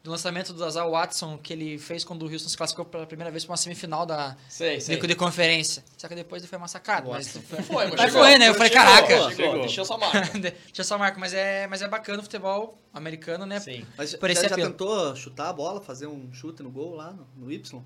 do 0.02 0.10
lançamento 0.10 0.52
do 0.52 0.64
Azar 0.64 0.88
Watson 0.88 1.36
que 1.36 1.52
ele 1.52 1.78
fez 1.78 2.04
quando 2.04 2.22
o 2.22 2.30
Houston 2.30 2.48
se 2.48 2.56
classificou 2.56 2.86
pela 2.86 3.06
primeira 3.06 3.30
vez 3.30 3.44
para 3.44 3.52
uma 3.52 3.56
semifinal 3.56 4.06
da 4.06 4.36
sei, 4.48 4.80
sei. 4.80 4.96
De, 4.96 5.06
de, 5.06 5.14
conferência. 5.14 5.84
Só 5.96 6.08
que 6.08 6.14
depois 6.14 6.42
ele 6.42 6.48
foi 6.48 6.58
massacrado. 6.58 7.10
Mas 7.10 7.28
foi, 7.28 7.62
foi, 7.62 7.86
mas 7.88 8.00
chegou, 8.00 8.22
foi, 8.22 8.38
né? 8.38 8.48
Eu 8.48 8.54
falei, 8.54 8.70
caraca. 8.70 9.30
Chegou, 9.30 9.60
deixou 9.60 9.84
sua 9.84 9.98
marca. 9.98 10.38
deixou 10.38 10.84
sua 10.84 10.98
marca, 10.98 11.18
mas 11.18 11.34
é, 11.34 11.66
mas 11.66 11.82
é 11.82 11.88
bacana 11.88 12.20
o 12.20 12.22
futebol 12.22 12.78
americano, 12.94 13.44
né? 13.44 13.60
Sim. 13.60 13.84
Mas 13.96 14.14
Por 14.14 14.30
já, 14.30 14.48
já 14.48 14.54
tentou 14.54 15.14
chutar 15.14 15.50
a 15.50 15.52
bola, 15.52 15.80
fazer 15.80 16.06
um 16.06 16.32
chute 16.32 16.62
no 16.62 16.70
gol 16.70 16.94
lá 16.94 17.12
no, 17.12 17.28
no 17.36 17.52
Y? 17.52 17.82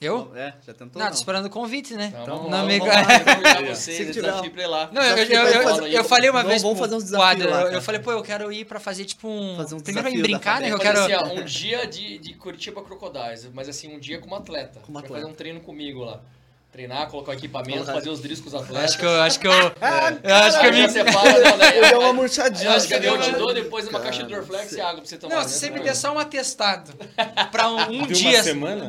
Eu? 0.00 0.34
É, 0.34 0.54
já 0.66 0.72
tentou? 0.72 0.98
Não, 0.98 1.06
não? 1.06 1.12
tô 1.12 1.18
esperando 1.18 1.44
o 1.44 1.50
convite, 1.50 1.94
né? 1.94 2.06
Então, 2.22 2.48
não, 2.48 2.66
vamos, 2.66 2.78
vamos, 2.78 3.78
Se 3.78 4.06
desafio 4.10 4.50
pra 4.50 4.62
ir 4.62 4.66
lá. 4.66 4.88
Não, 4.90 5.02
eu, 5.02 5.16
eu, 5.18 5.42
eu, 5.46 5.86
eu, 5.88 6.04
falei 6.04 6.30
uma 6.30 6.42
vez 6.42 6.62
vamos 6.62 6.78
fazer 6.78 6.94
uns 6.94 7.04
desafios 7.04 7.44
lá, 7.44 7.64
eu, 7.64 7.82
falei, 7.82 8.00
pô, 8.00 8.10
eu 8.10 8.22
quero 8.22 8.50
ir 8.50 8.64
pra 8.64 8.80
fazer 8.80 9.04
tipo 9.04 9.28
um... 9.28 9.56
Fazer 9.58 9.74
um 9.74 9.80
Primeiro 9.80 10.10
pra 10.10 10.18
brincar, 10.22 10.60
né? 10.62 10.72
Eu 10.72 10.78
quero... 10.78 11.00
Assim, 11.00 11.12
ó, 11.12 11.34
um 11.34 11.44
dia 11.44 11.86
de, 11.86 12.16
de 12.16 12.32
Curitiba 12.32 12.82
Crocodiles, 12.82 13.50
mas 13.52 13.68
assim, 13.68 13.94
um 13.94 13.98
dia 13.98 14.18
como 14.18 14.34
atleta. 14.34 14.80
Como 14.80 14.96
atleta. 14.96 15.12
Vai 15.12 15.20
fazer 15.20 15.32
um 15.32 15.36
treino 15.36 15.60
comigo 15.60 16.02
lá. 16.02 16.22
Treinar, 16.72 17.08
colocar 17.08 17.32
o 17.32 17.34
equipamento, 17.34 17.84
fazer 17.84 18.10
os 18.10 18.20
drills 18.20 18.42
com 18.42 18.48
os 18.48 18.54
atletas. 18.54 18.90
Acho 18.90 18.98
que 18.98 19.04
eu. 19.04 19.22
Acho 19.22 19.40
que 19.40 19.46
eu. 19.46 19.72
Ah, 19.80 20.12
eu 20.22 20.34
acho 20.34 20.60
que 20.60 20.66
eu 20.66 20.72
me. 20.72 20.88
Separa, 20.88 21.56
né? 21.56 21.70
Eu 21.80 21.82
dei 21.82 21.94
uma 21.94 22.12
murchadinha. 22.12 22.72
Acho 22.72 22.88
que 22.88 22.94
eu 22.94 23.20
te 23.20 23.32
dou 23.32 23.54
depois 23.54 23.88
uma 23.88 24.00
caixa 24.00 24.22
de 24.22 24.34
Dorflex 24.34 24.72
e 24.72 24.80
água 24.80 24.96
pra 24.96 25.04
você 25.04 25.16
tomar. 25.16 25.34
Não, 25.36 25.48
se 25.48 25.58
você 25.58 25.70
me 25.70 25.80
der 25.80 25.94
só 25.94 26.12
um 26.12 26.18
atestado 26.18 26.92
pra 27.50 27.68
um, 27.68 28.02
um 28.02 28.06
de 28.06 28.14
dia. 28.14 28.30
Uma 28.30 28.42
semana? 28.42 28.88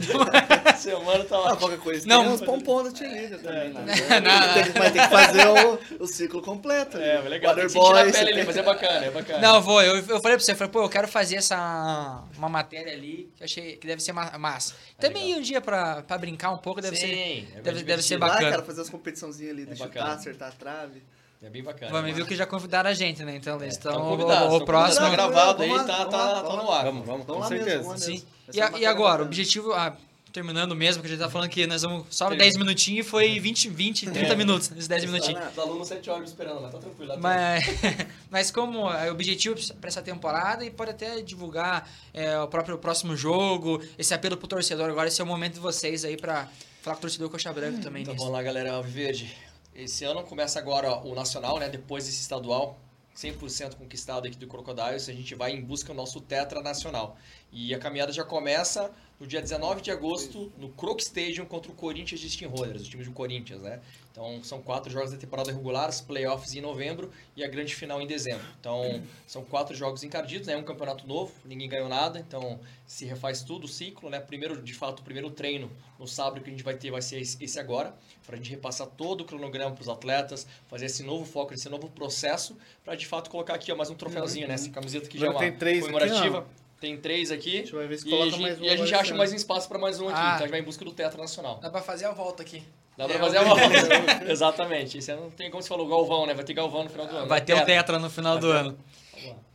semana 0.75 1.23
tá 1.23 1.37
lá. 1.37 1.53
Ah, 1.53 1.55
qualquer 1.55 1.79
coisa. 1.79 2.07
Não, 2.07 2.23
tem 2.23 2.33
uns 2.33 2.41
pompons 2.41 2.83
da 2.83 2.91
Tia 2.91 3.37
também. 3.37 3.69
Né? 3.69 3.83
Não, 4.21 4.79
Mas 4.79 4.91
tem 4.91 5.01
que 5.01 5.09
fazer 5.09 5.47
o, 5.47 6.03
o 6.03 6.07
ciclo 6.07 6.41
completo. 6.41 6.97
É, 6.97 7.19
legal. 7.21 7.55
Tem 7.55 7.65
que 7.65 7.71
sentir 7.71 7.93
na 7.93 8.03
pele 8.11 8.31
ali, 8.31 8.43
mas 8.45 8.57
é 8.57 8.63
bacana, 8.63 9.05
é 9.05 9.11
bacana. 9.11 9.39
Não, 9.39 9.61
vou. 9.61 9.81
Eu, 9.81 9.95
eu 9.95 10.03
falei 10.03 10.37
pra 10.37 10.39
você, 10.39 10.51
eu 10.51 10.55
falei, 10.55 10.71
pô, 10.71 10.81
eu 10.83 10.89
quero 10.89 11.07
fazer 11.07 11.37
essa. 11.37 12.23
Uma 12.37 12.49
matéria 12.49 12.93
ali 12.93 13.31
que 13.35 13.43
eu 13.43 13.45
achei 13.45 13.75
que 13.77 13.87
deve 13.87 14.01
ser 14.01 14.13
massa. 14.13 14.73
É 14.97 15.01
também 15.01 15.35
um 15.35 15.41
dia 15.41 15.61
pra, 15.61 16.01
pra 16.01 16.17
brincar 16.17 16.51
um 16.51 16.57
pouco 16.57 16.81
deve 16.81 16.95
Sim, 16.95 17.07
ser. 17.07 17.61
É 17.71 17.73
deve, 17.75 17.85
deve 17.85 18.01
ser 18.01 18.17
bacana. 18.17 18.47
Ah, 18.47 18.51
cara, 18.51 18.63
fazer 18.63 18.81
as 18.81 18.89
competiçãozinhas 18.89 19.51
ali, 19.51 19.65
de 19.65 19.73
é 19.73 19.75
chutar, 19.75 20.11
acertar 20.11 20.49
a 20.49 20.51
trave. 20.51 21.01
É 21.43 21.49
bem 21.49 21.63
bacana. 21.63 21.91
Vamos 21.91 22.15
ver 22.15 22.25
que 22.27 22.35
já 22.35 22.45
convidaram 22.45 22.89
a 22.89 22.93
gente, 22.93 23.23
né? 23.23 23.35
Então, 23.35 23.59
eles 23.61 23.73
estão. 23.73 23.99
O, 23.99 24.57
o 24.57 24.65
próximo. 24.65 25.07
Tá 25.07 25.09
gravado 25.09 25.63
aí, 25.63 25.69
tá, 25.69 26.05
tá, 26.05 26.43
tá 26.43 26.55
no 26.55 26.71
ar. 26.71 26.85
Vamos, 26.85 27.05
vamos, 27.05 27.25
com 27.25 27.43
certeza. 27.43 27.97
Sim. 27.97 28.23
E, 28.53 28.85
agora, 28.85 29.23
o 29.23 29.25
objetivo. 29.25 29.73
Ah, 29.73 29.95
terminando 30.31 30.75
mesmo, 30.75 31.01
que 31.01 31.07
a 31.07 31.11
gente 31.11 31.19
tá 31.19 31.29
falando 31.29 31.49
que 31.49 31.67
nós 31.67 31.81
vamos 31.81 32.05
só 32.09 32.29
10 32.29 32.57
minutinhos 32.57 33.05
e 33.05 33.09
foi 33.09 33.39
20, 33.39 33.69
20 33.69 34.11
30 34.11 34.19
é. 34.19 34.35
minutos, 34.35 34.71
esses 34.71 34.87
10 34.87 35.05
minutinhos. 35.05 35.43
Os 35.51 35.59
alunos 35.59 35.87
7 35.87 36.09
horas 36.09 36.29
esperando, 36.29 36.61
mas 36.61 36.71
tá 36.71 36.77
tranquilo. 36.77 37.13
Tá 37.13 37.19
mas, 37.19 37.65
mas 38.31 38.51
como 38.51 38.89
é 38.89 39.09
o 39.09 39.13
objetivo 39.13 39.55
para 39.75 39.89
essa 39.89 40.01
temporada 40.01 40.63
e 40.63 40.71
pode 40.71 40.91
até 40.91 41.21
divulgar 41.21 41.89
é, 42.13 42.39
o 42.39 42.47
próprio 42.47 42.77
próximo 42.77 43.15
jogo, 43.15 43.81
esse 43.97 44.13
apelo 44.13 44.37
pro 44.37 44.47
torcedor 44.47 44.89
agora, 44.89 45.07
esse 45.07 45.19
é 45.19 45.23
o 45.23 45.27
momento 45.27 45.55
de 45.55 45.59
vocês 45.59 46.05
aí 46.05 46.15
para 46.15 46.47
falar 46.81 46.95
com 46.95 46.99
o 46.99 47.01
torcedor 47.01 47.29
Coxa 47.29 47.53
Branca 47.53 47.77
hum, 47.77 47.81
também. 47.81 48.01
Então 48.01 48.13
nisso. 48.13 48.25
vamos 48.25 48.37
lá, 48.37 48.43
galera 48.43 48.73
Alviverde. 48.73 49.35
Esse 49.73 50.03
ano 50.03 50.23
começa 50.23 50.59
agora 50.59 50.95
o 51.05 51.15
Nacional, 51.15 51.59
né? 51.59 51.69
Depois 51.69 52.05
desse 52.05 52.21
estadual, 52.21 52.77
100% 53.15 53.75
conquistado 53.75 54.27
aqui 54.27 54.37
do 54.37 54.47
Crocodiles, 54.47 55.07
a 55.07 55.13
gente 55.13 55.35
vai 55.35 55.51
em 55.51 55.61
busca 55.61 55.89
do 55.89 55.93
nosso 55.93 56.19
Tetra 56.19 56.61
Nacional. 56.61 57.17
E 57.51 57.73
a 57.73 57.79
caminhada 57.79 58.11
já 58.13 58.23
começa 58.23 58.91
no 59.19 59.27
dia 59.27 59.39
19 59.39 59.81
de 59.81 59.91
agosto, 59.91 60.51
no 60.57 60.69
Croc 60.69 60.99
Stadium 60.99 61.45
contra 61.45 61.71
o 61.71 61.75
Corinthians 61.75 62.19
de 62.19 62.27
Steamrollers, 62.27 62.87
o 62.87 62.89
time 62.89 63.03
do 63.03 63.11
Corinthians, 63.11 63.61
né? 63.61 63.79
Então, 64.11 64.43
são 64.43 64.61
quatro 64.61 64.91
jogos 64.91 65.11
da 65.11 65.17
temporada 65.17 65.51
regular, 65.51 65.89
os 65.89 66.01
playoffs 66.01 66.55
em 66.55 66.61
novembro 66.61 67.11
e 67.35 67.43
a 67.43 67.47
grande 67.47 67.75
final 67.75 68.01
em 68.01 68.07
dezembro. 68.07 68.43
Então, 68.59 69.03
são 69.27 69.43
quatro 69.43 69.75
jogos 69.75 70.03
encardidos, 70.03 70.47
né? 70.47 70.57
Um 70.57 70.63
campeonato 70.63 71.05
novo, 71.07 71.33
ninguém 71.45 71.69
ganhou 71.69 71.87
nada, 71.87 72.19
então 72.19 72.59
se 72.87 73.05
refaz 73.05 73.43
tudo 73.43 73.65
o 73.65 73.67
ciclo, 73.67 74.09
né? 74.09 74.19
Primeiro, 74.19 74.59
de 74.59 74.73
fato, 74.73 75.01
o 75.01 75.03
primeiro 75.03 75.29
treino 75.29 75.69
no 75.99 76.07
sábado 76.07 76.41
que 76.41 76.49
a 76.49 76.51
gente 76.51 76.63
vai 76.63 76.73
ter 76.73 76.89
vai 76.89 77.01
ser 77.01 77.21
esse 77.21 77.59
agora, 77.59 77.95
para 78.25 78.35
a 78.35 78.37
gente 78.37 78.49
repassar 78.49 78.87
todo 78.87 79.21
o 79.21 79.25
cronograma 79.25 79.75
para 79.75 79.83
os 79.83 79.89
atletas, 79.89 80.47
fazer 80.67 80.87
esse 80.87 81.03
novo 81.03 81.25
foco, 81.25 81.53
esse 81.53 81.69
novo 81.69 81.89
processo, 81.91 82.57
para 82.83 82.95
de 82.95 83.05
fato 83.05 83.29
colocar 83.29 83.53
aqui 83.53 83.71
ó, 83.71 83.75
mais 83.75 83.89
um 83.91 83.95
troféuzinho, 83.95 84.47
né? 84.47 84.55
Essa 84.55 84.71
camiseta 84.71 85.07
que 85.07 85.19
já 85.19 85.27
é 85.27 85.29
uma 85.29 85.39
comemorativa. 85.39 86.39
Aqui, 86.39 86.61
tem 86.81 86.97
três 86.97 87.31
aqui. 87.31 87.57
A 87.57 87.57
gente 87.59 87.73
vai 87.73 87.87
ver 87.87 87.97
se 87.99 88.09
coloca 88.09 88.35
e, 88.35 88.41
mais 88.41 88.59
um. 88.59 88.63
E 88.63 88.69
a 88.69 88.75
gente 88.75 88.93
acha 88.93 89.13
mais 89.13 89.31
um 89.31 89.35
espaço 89.35 89.69
para 89.69 89.77
mais 89.77 90.01
um 90.01 90.09
aqui. 90.09 90.17
Ah. 90.17 90.21
Então 90.21 90.35
a 90.35 90.39
gente 90.39 90.49
vai 90.49 90.59
em 90.59 90.63
busca 90.63 90.83
do 90.83 90.91
Teatro 90.91 91.21
Nacional. 91.21 91.59
Dá 91.61 91.69
para 91.69 91.81
fazer 91.81 92.05
a 92.05 92.11
volta 92.11 92.41
aqui. 92.41 92.63
Dá 92.97 93.05
pra 93.05 93.15
é, 93.15 93.19
fazer 93.19 93.37
a 93.37 93.43
volta. 93.43 93.61
Exatamente. 94.27 94.97
Isso 94.97 95.15
não 95.15 95.29
tem 95.29 95.51
como 95.51 95.61
você 95.61 95.69
falou, 95.69 95.87
Galvão, 95.87 96.25
né? 96.25 96.33
Vai 96.33 96.43
ter 96.43 96.53
Galvão 96.53 96.83
no 96.83 96.89
final 96.89 97.07
do 97.07 97.15
ano. 97.15 97.27
Vai 97.27 97.39
ter 97.39 97.53
o 97.53 97.63
Tetra 97.63 97.99
no 97.99 98.09
final 98.09 98.39
do 98.39 98.51
ano. 98.51 98.77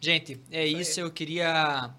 Gente, 0.01 0.40
é 0.53 0.65
isso. 0.65 1.01
Eu 1.01 1.11
queria 1.11 1.90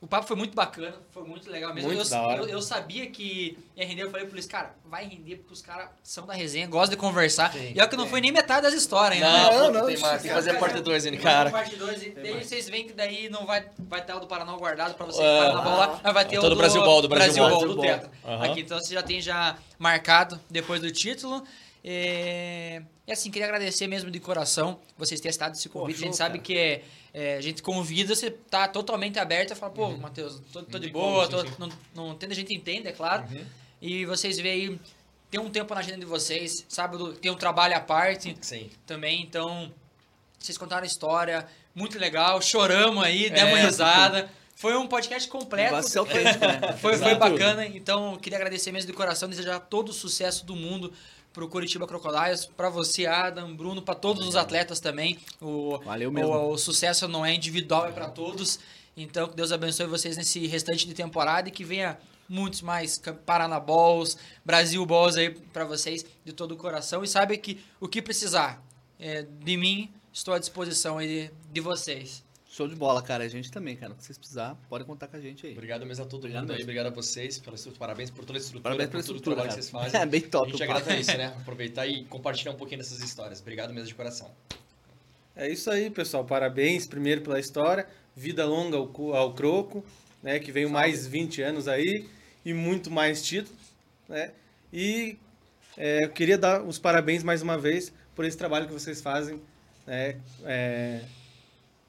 o 0.00 0.06
papo 0.06 0.28
foi 0.28 0.36
muito 0.36 0.54
bacana, 0.54 0.94
foi 1.10 1.24
muito 1.24 1.50
legal 1.50 1.74
mesmo. 1.74 1.88
Muito 1.88 2.04
eu, 2.04 2.08
da 2.08 2.22
hora. 2.22 2.42
Eu, 2.42 2.48
eu, 2.48 2.62
sabia 2.62 3.10
que 3.10 3.58
ia 3.76 3.84
render, 3.84 4.04
eu 4.04 4.10
falei 4.10 4.26
pro 4.26 4.34
Luiz, 4.34 4.46
cara, 4.46 4.72
vai 4.84 5.04
render 5.04 5.36
porque 5.36 5.52
os 5.52 5.60
caras 5.60 5.88
são 6.04 6.24
da 6.24 6.34
resenha, 6.34 6.68
gostam 6.68 6.90
de 6.90 6.96
conversar. 6.96 7.52
Sim, 7.52 7.72
e 7.74 7.80
é 7.80 7.86
que 7.86 7.96
não 7.96 8.06
foi 8.06 8.20
nem 8.20 8.30
metade 8.30 8.62
das 8.62 8.74
histórias 8.74 9.20
ainda. 9.20 9.28
Não, 9.28 9.50
né? 9.50 9.58
não, 9.58 9.72
não, 9.72 9.86
tem 9.86 9.98
mais, 9.98 10.22
tem 10.22 10.30
que 10.30 10.36
fazer 10.36 10.50
a 10.50 10.58
parte 10.58 10.80
2 10.80 11.06
ainda, 11.06 11.18
cara. 11.18 11.50
Parte 11.50 11.74
2 11.74 12.02
e 12.02 12.10
daí 12.10 12.44
vocês 12.44 12.68
veem 12.68 12.86
que 12.86 12.92
daí 12.92 13.28
não 13.28 13.44
vai, 13.44 13.68
vai 13.76 14.04
ter 14.04 14.14
o 14.14 14.20
do 14.20 14.28
Paraná 14.28 14.52
guardado 14.52 14.94
pra 14.94 15.04
vocês 15.04 15.26
uh, 15.26 15.54
na 15.54 15.62
bola, 15.62 16.00
mas 16.04 16.14
vai 16.14 16.24
ter 16.24 16.38
o 16.38 16.48
do, 16.48 16.54
Brasil 16.54 16.80
Ball, 16.80 17.02
do 17.02 17.08
Brasil, 17.08 17.44
Brasil 17.44 17.58
Ball, 17.58 17.74
do 17.74 17.80
Tetra. 17.80 18.10
Uhum. 18.24 18.42
Aqui, 18.42 18.60
então 18.60 18.78
você 18.78 18.94
já 18.94 19.02
tem 19.02 19.20
já 19.20 19.56
marcado 19.80 20.40
depois 20.48 20.80
do 20.80 20.92
título. 20.92 21.42
E, 21.90 22.82
e 23.06 23.12
assim, 23.12 23.30
queria 23.30 23.46
agradecer 23.46 23.86
mesmo 23.86 24.10
de 24.10 24.20
coração 24.20 24.78
vocês 24.98 25.20
terem 25.20 25.30
estado 25.30 25.54
esse 25.54 25.68
convite. 25.68 25.96
Pô, 25.96 26.00
show, 26.00 26.04
a 26.04 26.06
gente 26.08 26.16
sabe 26.16 26.38
cara. 26.38 26.44
que 26.44 26.58
é 26.58 26.82
é, 27.12 27.36
a 27.36 27.40
gente 27.40 27.62
convida, 27.62 28.14
você 28.14 28.30
tá 28.30 28.68
totalmente 28.68 29.18
aberto 29.18 29.52
a 29.52 29.56
falar, 29.56 29.72
pô, 29.72 29.86
uhum. 29.86 29.98
Matheus, 29.98 30.40
tô, 30.52 30.62
tô 30.62 30.78
de 30.78 30.90
boa, 30.90 31.26
como, 31.26 31.42
tô, 31.42 31.48
sim, 31.48 31.52
sim. 31.52 31.72
Não, 31.94 32.08
não 32.10 32.18
a 32.20 32.34
gente 32.34 32.54
entende, 32.54 32.88
é 32.88 32.92
claro. 32.92 33.24
Uhum. 33.30 33.44
E 33.80 34.04
vocês 34.04 34.38
veem 34.38 34.70
aí, 34.70 34.80
tem 35.30 35.40
um 35.40 35.50
tempo 35.50 35.74
na 35.74 35.80
agenda 35.80 35.98
de 35.98 36.04
vocês, 36.04 36.64
sábado 36.68 37.14
tem 37.14 37.30
um 37.30 37.36
trabalho 37.36 37.76
à 37.76 37.80
parte 37.80 38.36
sim. 38.40 38.70
também, 38.86 39.22
então 39.22 39.72
vocês 40.38 40.58
contaram 40.58 40.84
a 40.84 40.86
história, 40.86 41.46
muito 41.74 41.98
legal, 41.98 42.40
choramos 42.42 43.02
aí, 43.02 43.26
é, 43.26 43.30
demos 43.30 43.54
uma 43.54 43.66
risada. 43.66 44.30
Foi 44.54 44.76
um 44.76 44.88
podcast 44.88 45.28
completo. 45.28 45.76
Né? 45.76 45.82
foi, 46.80 46.96
foi 46.98 47.14
bacana, 47.14 47.64
então 47.64 48.16
queria 48.16 48.38
agradecer 48.38 48.72
mesmo 48.72 48.90
de 48.90 48.96
coração, 48.96 49.28
desejar 49.28 49.60
todo 49.60 49.90
o 49.90 49.92
sucesso 49.92 50.44
do 50.44 50.56
mundo 50.56 50.92
para 51.38 51.44
o 51.44 51.48
Curitiba 51.48 51.86
Crocodiles, 51.86 52.46
para 52.46 52.68
você, 52.68 53.06
Adam, 53.06 53.54
Bruno, 53.54 53.80
para 53.80 53.94
todos 53.94 54.26
os 54.26 54.34
atletas 54.34 54.80
também. 54.80 55.16
O, 55.40 55.78
Valeu 55.78 56.10
mesmo. 56.10 56.32
O, 56.32 56.50
o 56.54 56.58
sucesso 56.58 57.06
não 57.06 57.24
é 57.24 57.32
individual, 57.32 57.86
é 57.86 57.92
para 57.92 58.08
todos. 58.08 58.58
Então, 58.96 59.28
que 59.28 59.36
Deus 59.36 59.52
abençoe 59.52 59.86
vocês 59.86 60.16
nesse 60.16 60.44
restante 60.48 60.84
de 60.84 60.94
temporada 60.94 61.48
e 61.48 61.52
que 61.52 61.62
venha 61.62 61.96
muitos 62.28 62.60
mais 62.60 63.00
Paraná 63.24 63.60
Balls, 63.60 64.18
Brasil 64.44 64.84
Balls 64.84 65.16
aí 65.16 65.30
para 65.30 65.64
vocês 65.64 66.04
de 66.24 66.32
todo 66.32 66.52
o 66.52 66.56
coração. 66.56 67.04
E 67.04 67.06
sabe 67.06 67.38
que 67.38 67.60
o 67.78 67.86
que 67.86 68.02
precisar 68.02 68.60
é, 68.98 69.22
de 69.22 69.56
mim, 69.56 69.92
estou 70.12 70.34
à 70.34 70.40
disposição 70.40 70.98
aí 70.98 71.06
de, 71.06 71.30
de 71.52 71.60
vocês. 71.60 72.24
Show 72.58 72.66
de 72.66 72.74
bola, 72.74 73.00
cara. 73.00 73.22
A 73.22 73.28
gente 73.28 73.52
também, 73.52 73.76
cara. 73.76 73.94
Se 74.00 74.06
vocês 74.06 74.18
precisar, 74.18 74.56
podem 74.68 74.84
contar 74.84 75.06
com 75.06 75.16
a 75.16 75.20
gente 75.20 75.46
aí. 75.46 75.52
Obrigado 75.52 75.86
mesmo 75.86 76.04
a 76.04 76.08
todo 76.08 76.18
obrigado 76.18 76.40
mundo 76.40 76.48
mesmo. 76.48 76.58
aí. 76.58 76.64
Obrigado 76.64 76.86
a 76.88 76.90
vocês. 76.90 77.38
Pela, 77.38 77.56
parabéns 77.78 78.10
por 78.10 78.24
toda 78.24 78.36
a 78.36 78.42
estrutura, 78.42 78.74
parabéns 78.74 78.90
por 78.90 79.04
todo 79.04 79.16
o 79.16 79.20
trabalho 79.20 79.48
cara. 79.48 79.60
que 79.60 79.64
vocês 79.64 79.70
fazem. 79.70 80.00
É 80.02 80.04
bem 80.04 80.22
top. 80.22 80.48
A 80.48 80.50
gente 80.50 80.62
agradece, 80.64 81.16
né? 81.16 81.26
Aproveitar 81.40 81.86
e 81.86 82.04
compartilhar 82.06 82.50
um 82.50 82.56
pouquinho 82.56 82.78
dessas 82.78 83.00
histórias. 83.00 83.40
Obrigado 83.40 83.72
mesmo 83.72 83.86
de 83.86 83.94
coração. 83.94 84.28
É 85.36 85.48
isso 85.48 85.70
aí, 85.70 85.88
pessoal. 85.88 86.24
Parabéns 86.24 86.84
primeiro 86.84 87.20
pela 87.20 87.38
história. 87.38 87.86
Vida 88.16 88.44
longa 88.44 88.76
ao, 88.76 89.14
ao 89.14 89.34
Croco, 89.34 89.84
né? 90.20 90.40
Que 90.40 90.50
veio 90.50 90.68
mais 90.68 91.06
20 91.06 91.40
anos 91.42 91.68
aí 91.68 92.08
e 92.44 92.52
muito 92.52 92.90
mais 92.90 93.22
títulos, 93.22 93.56
né? 94.08 94.32
E 94.72 95.16
é, 95.76 96.06
eu 96.06 96.10
queria 96.10 96.36
dar 96.36 96.60
os 96.64 96.76
parabéns 96.76 97.22
mais 97.22 97.40
uma 97.40 97.56
vez 97.56 97.92
por 98.16 98.24
esse 98.24 98.36
trabalho 98.36 98.66
que 98.66 98.72
vocês 98.72 99.00
fazem, 99.00 99.40
né? 99.86 100.16
É, 100.44 101.02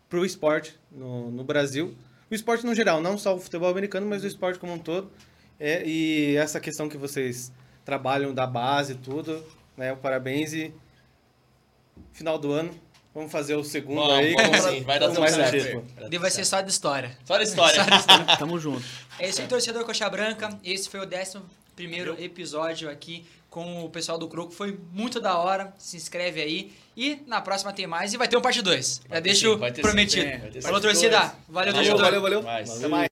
para 0.10 0.20
o 0.20 0.26
esporte 0.26 0.78
no, 0.92 1.30
no 1.32 1.44
Brasil. 1.44 1.96
O 2.30 2.36
esporte 2.36 2.66
no 2.66 2.74
geral, 2.76 3.02
não 3.02 3.18
só 3.18 3.36
o 3.36 3.40
futebol 3.40 3.70
americano, 3.70 4.08
mas 4.08 4.24
o 4.24 4.28
esporte 4.28 4.60
como 4.60 4.74
um 4.74 4.80
todo. 4.80 5.12
É, 5.60 5.84
e 5.86 6.36
essa 6.36 6.60
questão 6.60 6.88
que 6.88 6.98
vocês 6.98 7.52
trabalham 7.84 8.34
da 8.34 8.48
base 8.48 8.94
e 8.94 8.96
tudo, 8.96 9.44
né? 9.76 9.96
Parabéns 9.96 10.54
e 10.54 10.74
final 12.14 12.38
do 12.38 12.52
ano. 12.52 12.74
Vamos 13.14 13.32
fazer 13.32 13.56
o 13.56 13.64
segundo 13.64 14.02
vamos, 14.02 14.14
aí. 14.14 14.34
Vamos 14.34 14.62
sim, 14.62 14.84
vai 14.84 15.00
dar 15.00 15.10
tudo 15.10 15.28
certo. 15.28 15.84
E 16.12 16.18
vai 16.18 16.30
ser 16.30 16.46
só 16.46 16.62
de 16.62 16.70
história. 16.70 17.18
Só 17.26 17.38
de 17.38 17.44
história. 17.44 17.84
só 17.84 17.90
de 17.90 17.96
história. 17.98 18.26
Tamo 18.38 18.60
junto. 18.60 18.86
É 19.18 19.28
isso 19.28 19.42
aí, 19.42 19.48
torcedor 19.48 19.84
Coxa 19.84 20.10
Branca. 20.10 20.58
Esse 20.64 20.88
foi 20.88 21.00
o 21.00 21.06
décimo 21.06 21.44
primeiro 21.76 22.22
episódio 22.22 22.90
aqui 22.90 23.26
com 23.50 23.84
o 23.84 23.90
pessoal 23.90 24.18
do 24.18 24.28
Croco. 24.28 24.52
Foi 24.52 24.80
muito 24.92 25.20
da 25.20 25.38
hora. 25.38 25.74
Se 25.78 25.98
inscreve 25.98 26.42
aí. 26.42 26.72
E 26.96 27.22
na 27.28 27.42
próxima 27.42 27.74
tem 27.74 27.88
mais. 27.88 28.14
E 28.14 28.18
vai 28.18 28.28
ter 28.28 28.38
um 28.38 28.42
parte 28.42 28.62
2. 28.62 29.02
Já 29.10 29.20
deixo 29.20 29.54
sim, 29.54 29.82
prometido. 29.82 30.62
Falou, 30.62 30.82
torcida. 30.82 31.34
Valeu, 31.48 31.74
valeu, 31.74 31.98
valeu, 31.98 32.22
valeu. 32.22 32.42
valeu. 32.42 32.74
Até 32.74 32.88
mais. 32.88 33.09